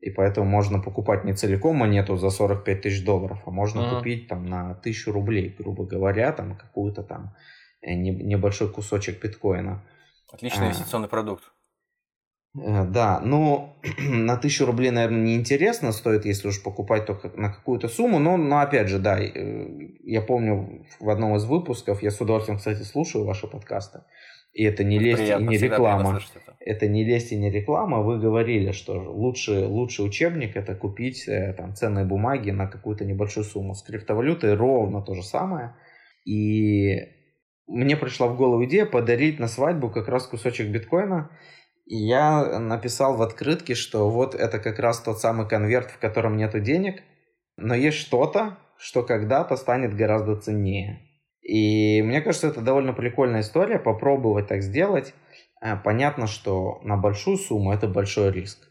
И 0.01 0.09
поэтому 0.09 0.49
можно 0.49 0.79
покупать 0.79 1.25
не 1.25 1.33
целиком 1.33 1.75
монету 1.75 2.17
за 2.17 2.29
45 2.29 2.81
тысяч 2.81 3.03
долларов, 3.03 3.39
а 3.45 3.51
можно 3.51 3.79
mm-hmm. 3.81 3.97
купить 3.97 4.27
там 4.27 4.45
на 4.45 4.75
тысячу 4.75 5.11
рублей, 5.11 5.55
грубо 5.57 5.85
говоря, 5.85 6.31
там 6.31 6.55
какую-то 6.55 7.03
там 7.03 7.35
э, 7.81 7.93
небольшой 7.93 8.71
кусочек 8.71 9.21
биткоина. 9.21 9.83
Отличный 10.31 10.67
а, 10.67 10.69
инвестиционный 10.69 11.09
продукт. 11.09 11.43
Э, 12.57 12.85
да, 12.85 13.19
но 13.19 13.75
на 13.99 14.37
тысячу 14.37 14.65
рублей, 14.65 14.91
наверное, 14.91 15.21
неинтересно 15.21 15.91
стоит, 15.91 16.25
если 16.25 16.47
уж 16.47 16.63
покупать 16.63 17.05
только 17.05 17.29
на 17.35 17.49
какую-то 17.49 17.87
сумму. 17.87 18.19
Но, 18.19 18.37
но 18.37 18.59
опять 18.59 18.87
же, 18.87 18.99
да, 18.99 19.19
э, 19.19 19.67
я 20.03 20.21
помню 20.21 20.85
в 20.99 21.09
одном 21.09 21.35
из 21.35 21.45
выпусков, 21.45 22.01
я 22.01 22.11
с 22.11 22.19
удовольствием, 22.19 22.57
кстати, 22.57 22.83
слушаю 22.83 23.25
ваши 23.25 23.47
подкасты, 23.47 24.03
и 24.51 24.63
это 24.63 24.83
не 24.83 24.99
лезть 24.99 25.21
приятно, 25.21 25.45
и 25.45 25.47
не 25.47 25.57
реклама. 25.57 26.17
Это. 26.17 26.55
это 26.59 26.87
не 26.87 27.03
лезть 27.05 27.31
и 27.31 27.37
не 27.37 27.51
реклама. 27.51 28.01
Вы 28.01 28.19
говорили, 28.19 28.71
что 28.71 28.93
лучший, 28.93 29.65
лучший 29.65 30.05
учебник 30.05 30.55
это 30.55 30.75
купить 30.75 31.27
э, 31.27 31.53
там, 31.53 31.75
ценные 31.75 32.05
бумаги 32.05 32.51
на 32.51 32.67
какую-то 32.67 33.05
небольшую 33.05 33.43
сумму. 33.43 33.75
С 33.75 33.83
криптовалютой 33.83 34.55
ровно 34.55 35.01
то 35.01 35.13
же 35.13 35.23
самое. 35.23 35.75
И 36.25 36.97
мне 37.67 37.95
пришла 37.95 38.27
в 38.27 38.37
голову 38.37 38.65
идея 38.65 38.85
подарить 38.85 39.39
на 39.39 39.47
свадьбу 39.47 39.89
как 39.89 40.07
раз 40.07 40.25
кусочек 40.25 40.69
биткоина. 40.69 41.29
И 41.85 41.95
я 41.95 42.59
написал 42.59 43.15
в 43.17 43.21
открытке, 43.21 43.75
что 43.75 44.09
вот 44.09 44.35
это 44.35 44.59
как 44.59 44.79
раз 44.79 44.99
тот 45.01 45.19
самый 45.19 45.47
конверт, 45.47 45.89
в 45.91 45.99
котором 45.99 46.37
нету 46.37 46.59
денег, 46.59 47.01
но 47.57 47.73
есть 47.75 47.97
что-то, 47.97 48.57
что 48.77 49.03
когда-то 49.03 49.55
станет 49.55 49.95
гораздо 49.95 50.35
ценнее. 50.35 51.08
И 51.49 52.03
мне 52.03 52.21
кажется, 52.21 52.49
это 52.49 52.61
довольно 52.61 52.93
прикольная 52.93 53.41
история, 53.41 53.79
попробовать 53.79 54.47
так 54.47 54.61
сделать. 54.61 55.15
Э, 55.61 55.77
понятно, 55.83 56.27
что 56.27 56.79
на 56.83 56.95
большую 56.95 57.37
сумму 57.37 57.73
это 57.73 57.87
большой 57.87 58.31
риск. 58.31 58.69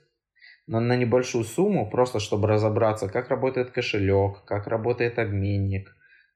Но 0.68 0.78
на 0.78 0.96
небольшую 0.96 1.42
сумму, 1.42 1.90
просто 1.90 2.20
чтобы 2.20 2.46
разобраться, 2.46 3.08
как 3.08 3.30
работает 3.30 3.72
кошелек, 3.72 4.44
как 4.44 4.68
работает 4.68 5.18
обменник, 5.18 5.88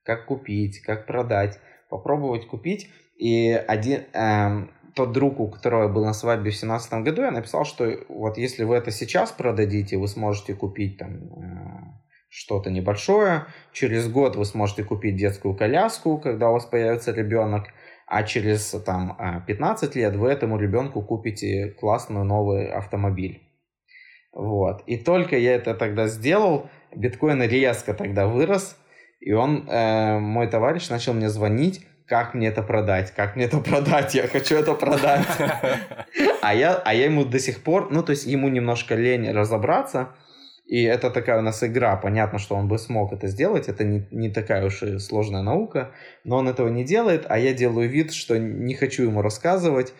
как 0.03 0.25
купить, 0.25 0.81
как 0.81 1.07
продать, 1.07 1.61
попробовать 1.89 2.45
купить. 2.45 2.89
И 3.15 3.51
один, 3.51 4.01
эм, 4.11 4.69
тот 4.95 5.13
друг, 5.13 5.39
у 5.39 5.47
которого 5.47 5.83
я 5.83 5.87
был 5.87 6.03
на 6.03 6.13
свадьбе 6.13 6.49
в 6.49 6.59
2017 6.59 6.93
году, 7.05 7.21
я 7.21 7.31
написал, 7.31 7.63
что 7.63 7.89
вот 8.09 8.37
если 8.37 8.65
вы 8.65 8.75
это 8.75 8.91
сейчас 8.91 9.31
продадите, 9.31 9.97
вы 9.97 10.09
сможете 10.09 10.55
купить 10.55 10.97
там 10.97 11.13
э, 11.13 12.02
что-то 12.33 12.71
небольшое. 12.71 13.45
Через 13.73 14.09
год 14.09 14.35
вы 14.35 14.45
сможете 14.45 14.83
купить 14.83 15.15
детскую 15.15 15.55
коляску, 15.55 16.17
когда 16.17 16.49
у 16.49 16.53
вас 16.53 16.65
появится 16.65 17.11
ребенок. 17.11 17.67
А 18.07 18.23
через 18.23 18.71
там, 18.85 19.43
15 19.47 19.95
а, 19.95 19.99
лет 19.99 20.15
вы 20.15 20.29
этому 20.29 20.57
ребенку 20.57 21.03
купите 21.03 21.75
классный 21.79 22.23
новый 22.23 22.71
автомобиль. 22.71 23.43
Вот. 24.33 24.81
И 24.87 24.97
только 24.97 25.37
я 25.37 25.53
это 25.53 25.75
тогда 25.75 26.07
сделал, 26.07 26.69
биткоин 26.95 27.43
резко 27.43 27.93
тогда 27.93 28.25
вырос, 28.25 28.77
и 29.19 29.31
он, 29.31 29.69
э, 29.69 30.17
мой 30.17 30.47
товарищ, 30.47 30.89
начал 30.89 31.13
мне 31.13 31.29
звонить, 31.29 31.85
как 32.07 32.33
мне 32.33 32.47
это 32.47 32.63
продать, 32.63 33.11
как 33.11 33.35
мне 33.35 33.45
это 33.45 33.59
продать, 33.59 34.15
я 34.15 34.27
хочу 34.27 34.55
это 34.55 34.73
продать. 34.73 35.27
А 36.41 36.53
я, 36.53 36.75
а 36.75 36.93
я 36.93 37.05
ему 37.05 37.23
до 37.23 37.39
сих 37.39 37.63
пор, 37.63 37.89
ну, 37.89 38.03
то 38.03 38.11
есть 38.11 38.25
ему 38.25 38.49
немножко 38.49 38.95
лень 38.95 39.31
разобраться, 39.31 40.09
и 40.65 40.81
это 40.83 41.09
такая 41.09 41.39
у 41.39 41.41
нас 41.41 41.63
игра. 41.63 41.95
Понятно, 41.97 42.39
что 42.39 42.55
он 42.55 42.67
бы 42.67 42.77
смог 42.77 43.11
это 43.11 43.27
сделать. 43.27 43.67
Это 43.67 43.83
не, 43.83 44.07
не 44.11 44.29
такая 44.29 44.65
уж 44.65 44.81
и 44.83 44.99
сложная 44.99 45.41
наука. 45.41 45.91
Но 46.23 46.37
он 46.37 46.47
этого 46.47 46.69
не 46.69 46.83
делает, 46.83 47.25
а 47.27 47.37
я 47.37 47.53
делаю 47.53 47.89
вид, 47.89 48.13
что 48.13 48.39
не 48.39 48.73
хочу 48.73 49.03
ему 49.03 49.21
рассказывать, 49.21 49.93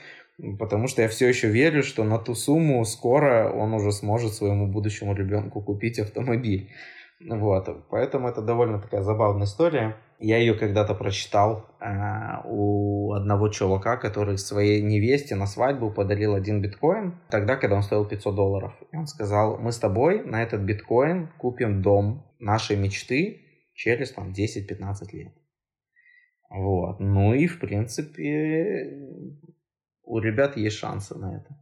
потому 0.60 0.88
что 0.88 1.02
я 1.02 1.10
все 1.10 1.28
еще 1.28 1.50
верю, 1.50 1.84
что 1.84 2.04
на 2.04 2.18
ту 2.18 2.34
сумму 2.34 2.84
скоро 2.86 3.52
он 3.52 3.74
уже 3.74 3.92
сможет 3.92 4.34
своему 4.34 4.68
будущему 4.68 5.14
ребенку 5.14 5.62
купить 5.62 6.00
автомобиль. 6.00 6.72
Вот, 7.30 7.88
поэтому 7.90 8.28
это 8.28 8.42
довольно 8.42 8.80
такая 8.80 9.02
забавная 9.02 9.46
история. 9.46 9.96
Я 10.20 10.38
ее 10.38 10.54
когда-то 10.54 10.96
прочитал 10.96 11.70
э, 11.80 11.86
у 12.46 13.14
одного 13.14 13.50
чувака, 13.50 13.98
который 13.98 14.38
своей 14.38 14.82
невесте 14.82 15.36
на 15.36 15.48
свадьбу 15.48 15.92
подарил 15.92 16.34
один 16.34 16.62
биткоин, 16.62 17.20
тогда, 17.30 17.56
когда 17.56 17.76
он 17.76 17.84
стоил 17.84 18.06
500 18.06 18.36
долларов. 18.36 18.74
И 18.92 18.98
он 18.98 19.08
сказал, 19.08 19.58
мы 19.58 19.72
с 19.72 19.80
тобой 19.80 20.24
на 20.24 20.42
этот 20.42 20.62
биткоин 20.62 21.30
купим 21.38 21.82
дом 21.82 22.34
нашей 22.40 22.78
мечты 22.78 23.42
через 23.74 24.12
там 24.12 24.32
10-15 24.32 25.12
лет. 25.12 25.34
Вот. 26.50 27.00
Ну 27.00 27.34
и, 27.34 27.48
в 27.48 27.60
принципе, 27.60 29.10
у 30.04 30.20
ребят 30.20 30.56
есть 30.56 30.78
шансы 30.78 31.16
на 31.16 31.38
это. 31.38 31.58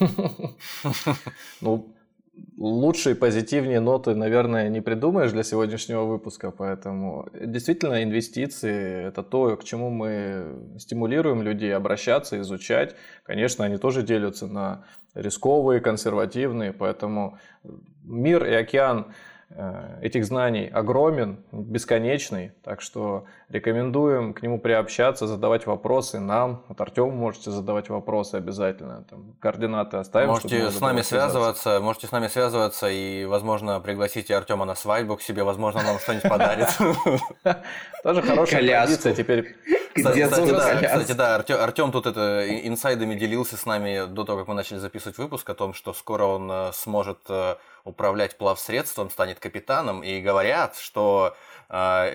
Ну, 1.60 1.93
лучше 2.56 3.12
и 3.12 3.14
позитивнее 3.14 3.80
ноты, 3.80 4.14
наверное, 4.14 4.68
не 4.68 4.80
придумаешь 4.80 5.32
для 5.32 5.42
сегодняшнего 5.42 6.04
выпуска, 6.04 6.50
поэтому 6.50 7.28
действительно 7.34 8.02
инвестиции– 8.02 9.06
это 9.08 9.22
то, 9.22 9.56
к 9.56 9.64
чему 9.64 9.90
мы 9.90 10.78
стимулируем 10.78 11.42
людей 11.42 11.74
обращаться, 11.74 12.40
изучать. 12.40 12.94
Конечно, 13.24 13.64
они 13.64 13.76
тоже 13.76 14.02
делятся 14.02 14.46
на 14.46 14.84
рисковые, 15.14 15.80
консервативные, 15.80 16.72
поэтому 16.72 17.38
мир 18.02 18.44
и 18.44 18.54
океан 18.54 19.06
этих 20.02 20.24
знаний 20.24 20.66
огромен, 20.66 21.44
бесконечный, 21.52 22.52
так 22.62 22.80
что 22.80 23.26
рекомендуем 23.48 24.34
к 24.34 24.42
нему 24.42 24.58
приобщаться, 24.58 25.26
задавать 25.26 25.66
вопросы 25.66 26.18
нам. 26.18 26.64
Вот 26.68 26.80
Артему 26.80 27.10
можете 27.10 27.50
задавать 27.50 27.88
вопросы 27.88 28.36
обязательно, 28.36 29.04
там, 29.08 29.34
координаты 29.40 29.98
оставим. 29.98 30.30
Можете 30.30 30.70
с 30.70 30.80
нами 30.80 31.02
связываться, 31.02 31.80
можете 31.80 32.06
с 32.08 32.12
нами 32.12 32.26
связываться 32.26 32.88
и, 32.88 33.24
возможно, 33.24 33.80
пригласите 33.80 34.36
Артема 34.36 34.64
на 34.64 34.74
свадьбу 34.74 35.16
к 35.16 35.22
себе, 35.22 35.44
возможно, 35.44 35.80
он 35.80 35.86
нам 35.86 35.98
что-нибудь 35.98 36.28
подарит. 36.28 36.68
Тоже 38.02 38.22
хорошая 38.22 38.66
традиция 38.66 39.14
теперь. 39.14 39.56
Кстати, 39.94 40.24
кстати, 40.24 40.50
да, 40.50 40.82
кстати, 40.82 41.12
да, 41.12 41.34
Артем, 41.36 41.60
Артем 41.60 41.92
тут 41.92 42.06
это 42.06 42.44
инсайдами 42.66 43.14
делился 43.14 43.56
с 43.56 43.64
нами 43.64 44.06
до 44.06 44.24
того, 44.24 44.40
как 44.40 44.48
мы 44.48 44.54
начали 44.54 44.78
записывать 44.78 45.18
выпуск 45.18 45.48
о 45.48 45.54
том, 45.54 45.72
что 45.72 45.92
скоро 45.92 46.24
он 46.24 46.50
э, 46.50 46.72
сможет 46.72 47.18
э, 47.28 47.56
управлять 47.84 48.36
плавсредством, 48.36 49.10
станет 49.10 49.38
капитаном, 49.38 50.02
и 50.02 50.20
говорят, 50.20 50.76
что 50.76 51.36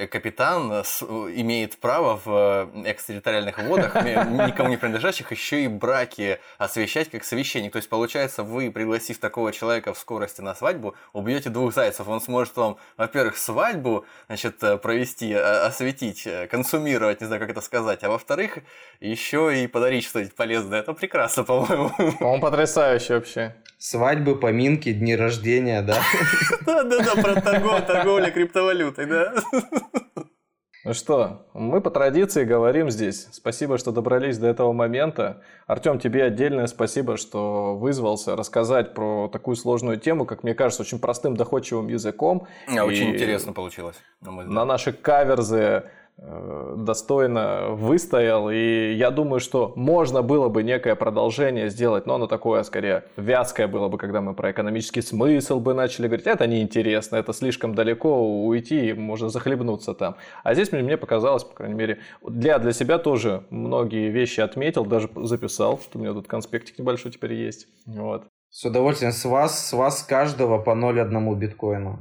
капитан 0.10 0.72
имеет 0.72 1.78
право 1.80 2.20
в 2.24 2.72
экстерриториальных 2.86 3.60
водах, 3.60 3.96
никому 3.96 4.70
не 4.70 4.78
принадлежащих, 4.78 5.32
еще 5.32 5.66
и 5.66 5.68
браки 5.68 6.40
освещать 6.58 7.10
как 7.10 7.26
священник. 7.26 7.74
То 7.74 7.78
есть, 7.78 7.90
получается, 7.90 8.44
вы, 8.44 8.72
пригласив 8.72 9.20
такого 9.20 9.52
человека 9.52 9.94
в 9.94 10.00
скорости 10.00 10.40
на 10.40 10.56
свадьбу, 10.56 10.96
убьете 11.12 11.50
двух 11.50 11.74
зайцев. 11.74 12.08
Он 12.08 12.22
сможет 12.22 12.56
вам, 12.56 12.78
во-первых, 12.96 13.38
свадьбу 13.38 14.06
значит, 14.28 14.60
провести, 14.82 15.34
осветить, 15.34 16.28
консумировать, 16.50 17.20
не 17.20 17.28
знаю, 17.28 17.42
как 17.42 17.50
это 17.50 17.62
сказать, 17.62 18.04
а 18.04 18.10
во-вторых, 18.10 18.60
еще 19.02 19.64
и 19.64 19.68
подарить 19.68 20.06
что-нибудь 20.06 20.36
полезное. 20.36 20.80
Это 20.80 20.94
прекрасно, 20.94 21.44
по-моему. 21.44 21.92
По-моему, 22.20 22.42
потрясающе 22.42 23.16
вообще. 23.16 23.56
Свадьбы, 23.78 24.36
поминки, 24.38 24.92
дни 24.92 25.16
рождения, 25.16 25.82
да? 25.82 25.98
Да-да-да, 26.66 27.22
про 27.22 27.82
торговля 27.82 28.30
криптовалютой, 28.30 29.06
да. 29.06 29.34
Ну 30.86 30.94
что, 30.94 31.46
мы 31.54 31.82
по 31.82 31.92
традиции 31.92 32.46
говорим 32.46 32.90
здесь. 32.90 33.28
Спасибо, 33.34 33.78
что 33.78 33.92
добрались 33.92 34.38
до 34.38 34.48
этого 34.48 34.72
момента. 34.72 35.42
Артем, 35.68 36.00
тебе 36.00 36.24
отдельное 36.24 36.68
спасибо, 36.68 37.18
что 37.18 37.76
вызвался 37.76 38.38
рассказать 38.38 38.94
про 38.94 39.28
такую 39.28 39.58
сложную 39.58 40.00
тему, 40.00 40.26
как 40.26 40.44
мне 40.44 40.54
кажется, 40.56 40.84
очень 40.84 41.00
простым, 41.00 41.36
доходчивым 41.36 41.90
языком. 41.90 42.48
Очень 42.68 43.10
И 43.10 43.14
интересно 43.14 43.52
получилось. 43.52 43.98
На, 44.22 44.32
на 44.32 44.66
наши 44.66 44.94
каверзы 44.94 45.84
достойно 46.22 47.70
выстоял, 47.70 48.50
и 48.50 48.94
я 48.94 49.10
думаю, 49.10 49.40
что 49.40 49.72
можно 49.76 50.22
было 50.22 50.50
бы 50.50 50.64
некое 50.64 50.96
продолжение 50.96 51.70
сделать, 51.70 52.06
но 52.06 52.16
оно 52.16 52.28
такое, 52.28 52.64
скорее, 52.64 53.04
вязкое 53.16 53.68
было 53.68 53.88
бы, 53.88 53.98
когда 53.98 54.22
мы 54.22 54.34
про 54.34 54.52
экономический 54.52 55.02
смысл 55.02 55.60
бы 55.60 55.74
начали 55.74 56.08
говорить. 56.08 56.28
Это 56.28 56.46
неинтересно, 56.46 57.16
это 57.16 57.34
слишком 57.34 57.74
далеко 57.74 58.46
уйти, 58.46 58.94
можно 58.94 59.30
захлебнуться 59.30 59.94
там. 59.94 60.16
А 60.44 60.54
здесь 60.54 60.72
мне, 60.72 60.84
мне 60.84 60.98
показалось, 60.98 61.44
по 61.44 61.54
крайней 61.54 61.76
мере, 61.76 62.00
для, 62.28 62.60
для 62.60 62.74
себя 62.74 62.98
тоже 62.98 63.44
многие 63.50 64.10
вещи 64.10 64.42
отметил, 64.42 64.86
даже 64.86 65.10
записал, 65.16 65.80
что 65.80 66.00
у 66.00 66.02
меня 66.02 66.14
тут 66.14 66.28
конспектик 66.28 66.80
небольшой 66.80 67.12
теперь 67.12 67.34
есть. 67.34 67.68
Вот. 67.86 68.26
С 68.50 68.66
удовольствием. 68.66 69.12
С 69.12 69.26
вас, 69.26 69.68
с 69.70 69.74
вас 69.74 70.04
каждого 70.04 70.58
по 70.58 70.72
0,1 70.72 71.36
биткоину. 71.36 72.00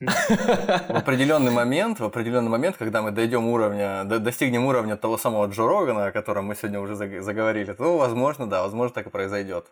В 0.00 0.96
определенный 0.96 1.52
момент, 1.52 2.00
в 2.00 2.04
определенный 2.04 2.50
момент, 2.50 2.76
когда 2.76 3.02
мы 3.02 3.10
дойдем 3.10 3.46
уровня, 3.46 4.04
достигнем 4.04 4.64
уровня 4.64 4.96
того 4.96 5.18
самого 5.18 5.46
Джо 5.46 5.66
Рогана, 5.66 6.06
о 6.06 6.12
котором 6.12 6.46
мы 6.46 6.56
сегодня 6.56 6.80
уже 6.80 6.94
заговорили, 6.96 7.72
то, 7.72 7.98
возможно, 7.98 8.48
да, 8.48 8.62
возможно, 8.62 8.94
так 8.94 9.06
и 9.06 9.10
произойдет. 9.10 9.66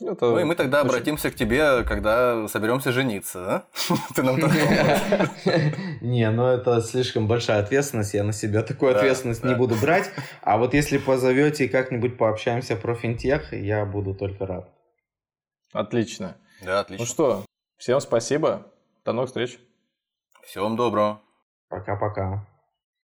Это 0.00 0.26
ну 0.26 0.38
и 0.38 0.44
мы 0.44 0.54
тогда 0.54 0.80
очень... 0.80 0.90
обратимся 0.90 1.30
к 1.30 1.34
тебе, 1.34 1.82
когда 1.82 2.46
соберемся 2.46 2.92
жениться, 2.92 3.44
да? 3.44 3.96
Ты 4.14 4.22
нам 4.22 4.36
Не, 6.00 6.30
ну 6.30 6.46
это 6.46 6.80
слишком 6.82 7.26
большая 7.26 7.60
ответственность, 7.60 8.14
я 8.14 8.22
на 8.22 8.32
себя 8.32 8.62
такую 8.62 8.94
ответственность 8.94 9.42
не 9.42 9.56
буду 9.56 9.74
брать. 9.74 10.10
А 10.42 10.56
вот 10.56 10.72
если 10.74 10.98
позовете 10.98 11.64
и 11.64 11.68
как-нибудь 11.68 12.16
пообщаемся 12.16 12.76
про 12.76 12.94
финтех, 12.94 13.52
я 13.52 13.84
буду 13.84 14.14
только 14.14 14.46
рад. 14.46 14.68
Отлично. 15.72 16.36
Да, 16.64 16.80
отлично. 16.80 17.04
Ну 17.04 17.06
что, 17.06 17.44
всем 17.76 18.00
спасибо. 18.00 18.70
До 19.08 19.14
новых 19.14 19.28
встреч. 19.28 19.58
Всего 20.42 20.64
вам 20.64 20.76
доброго. 20.76 21.22
Пока-пока. 21.70 22.46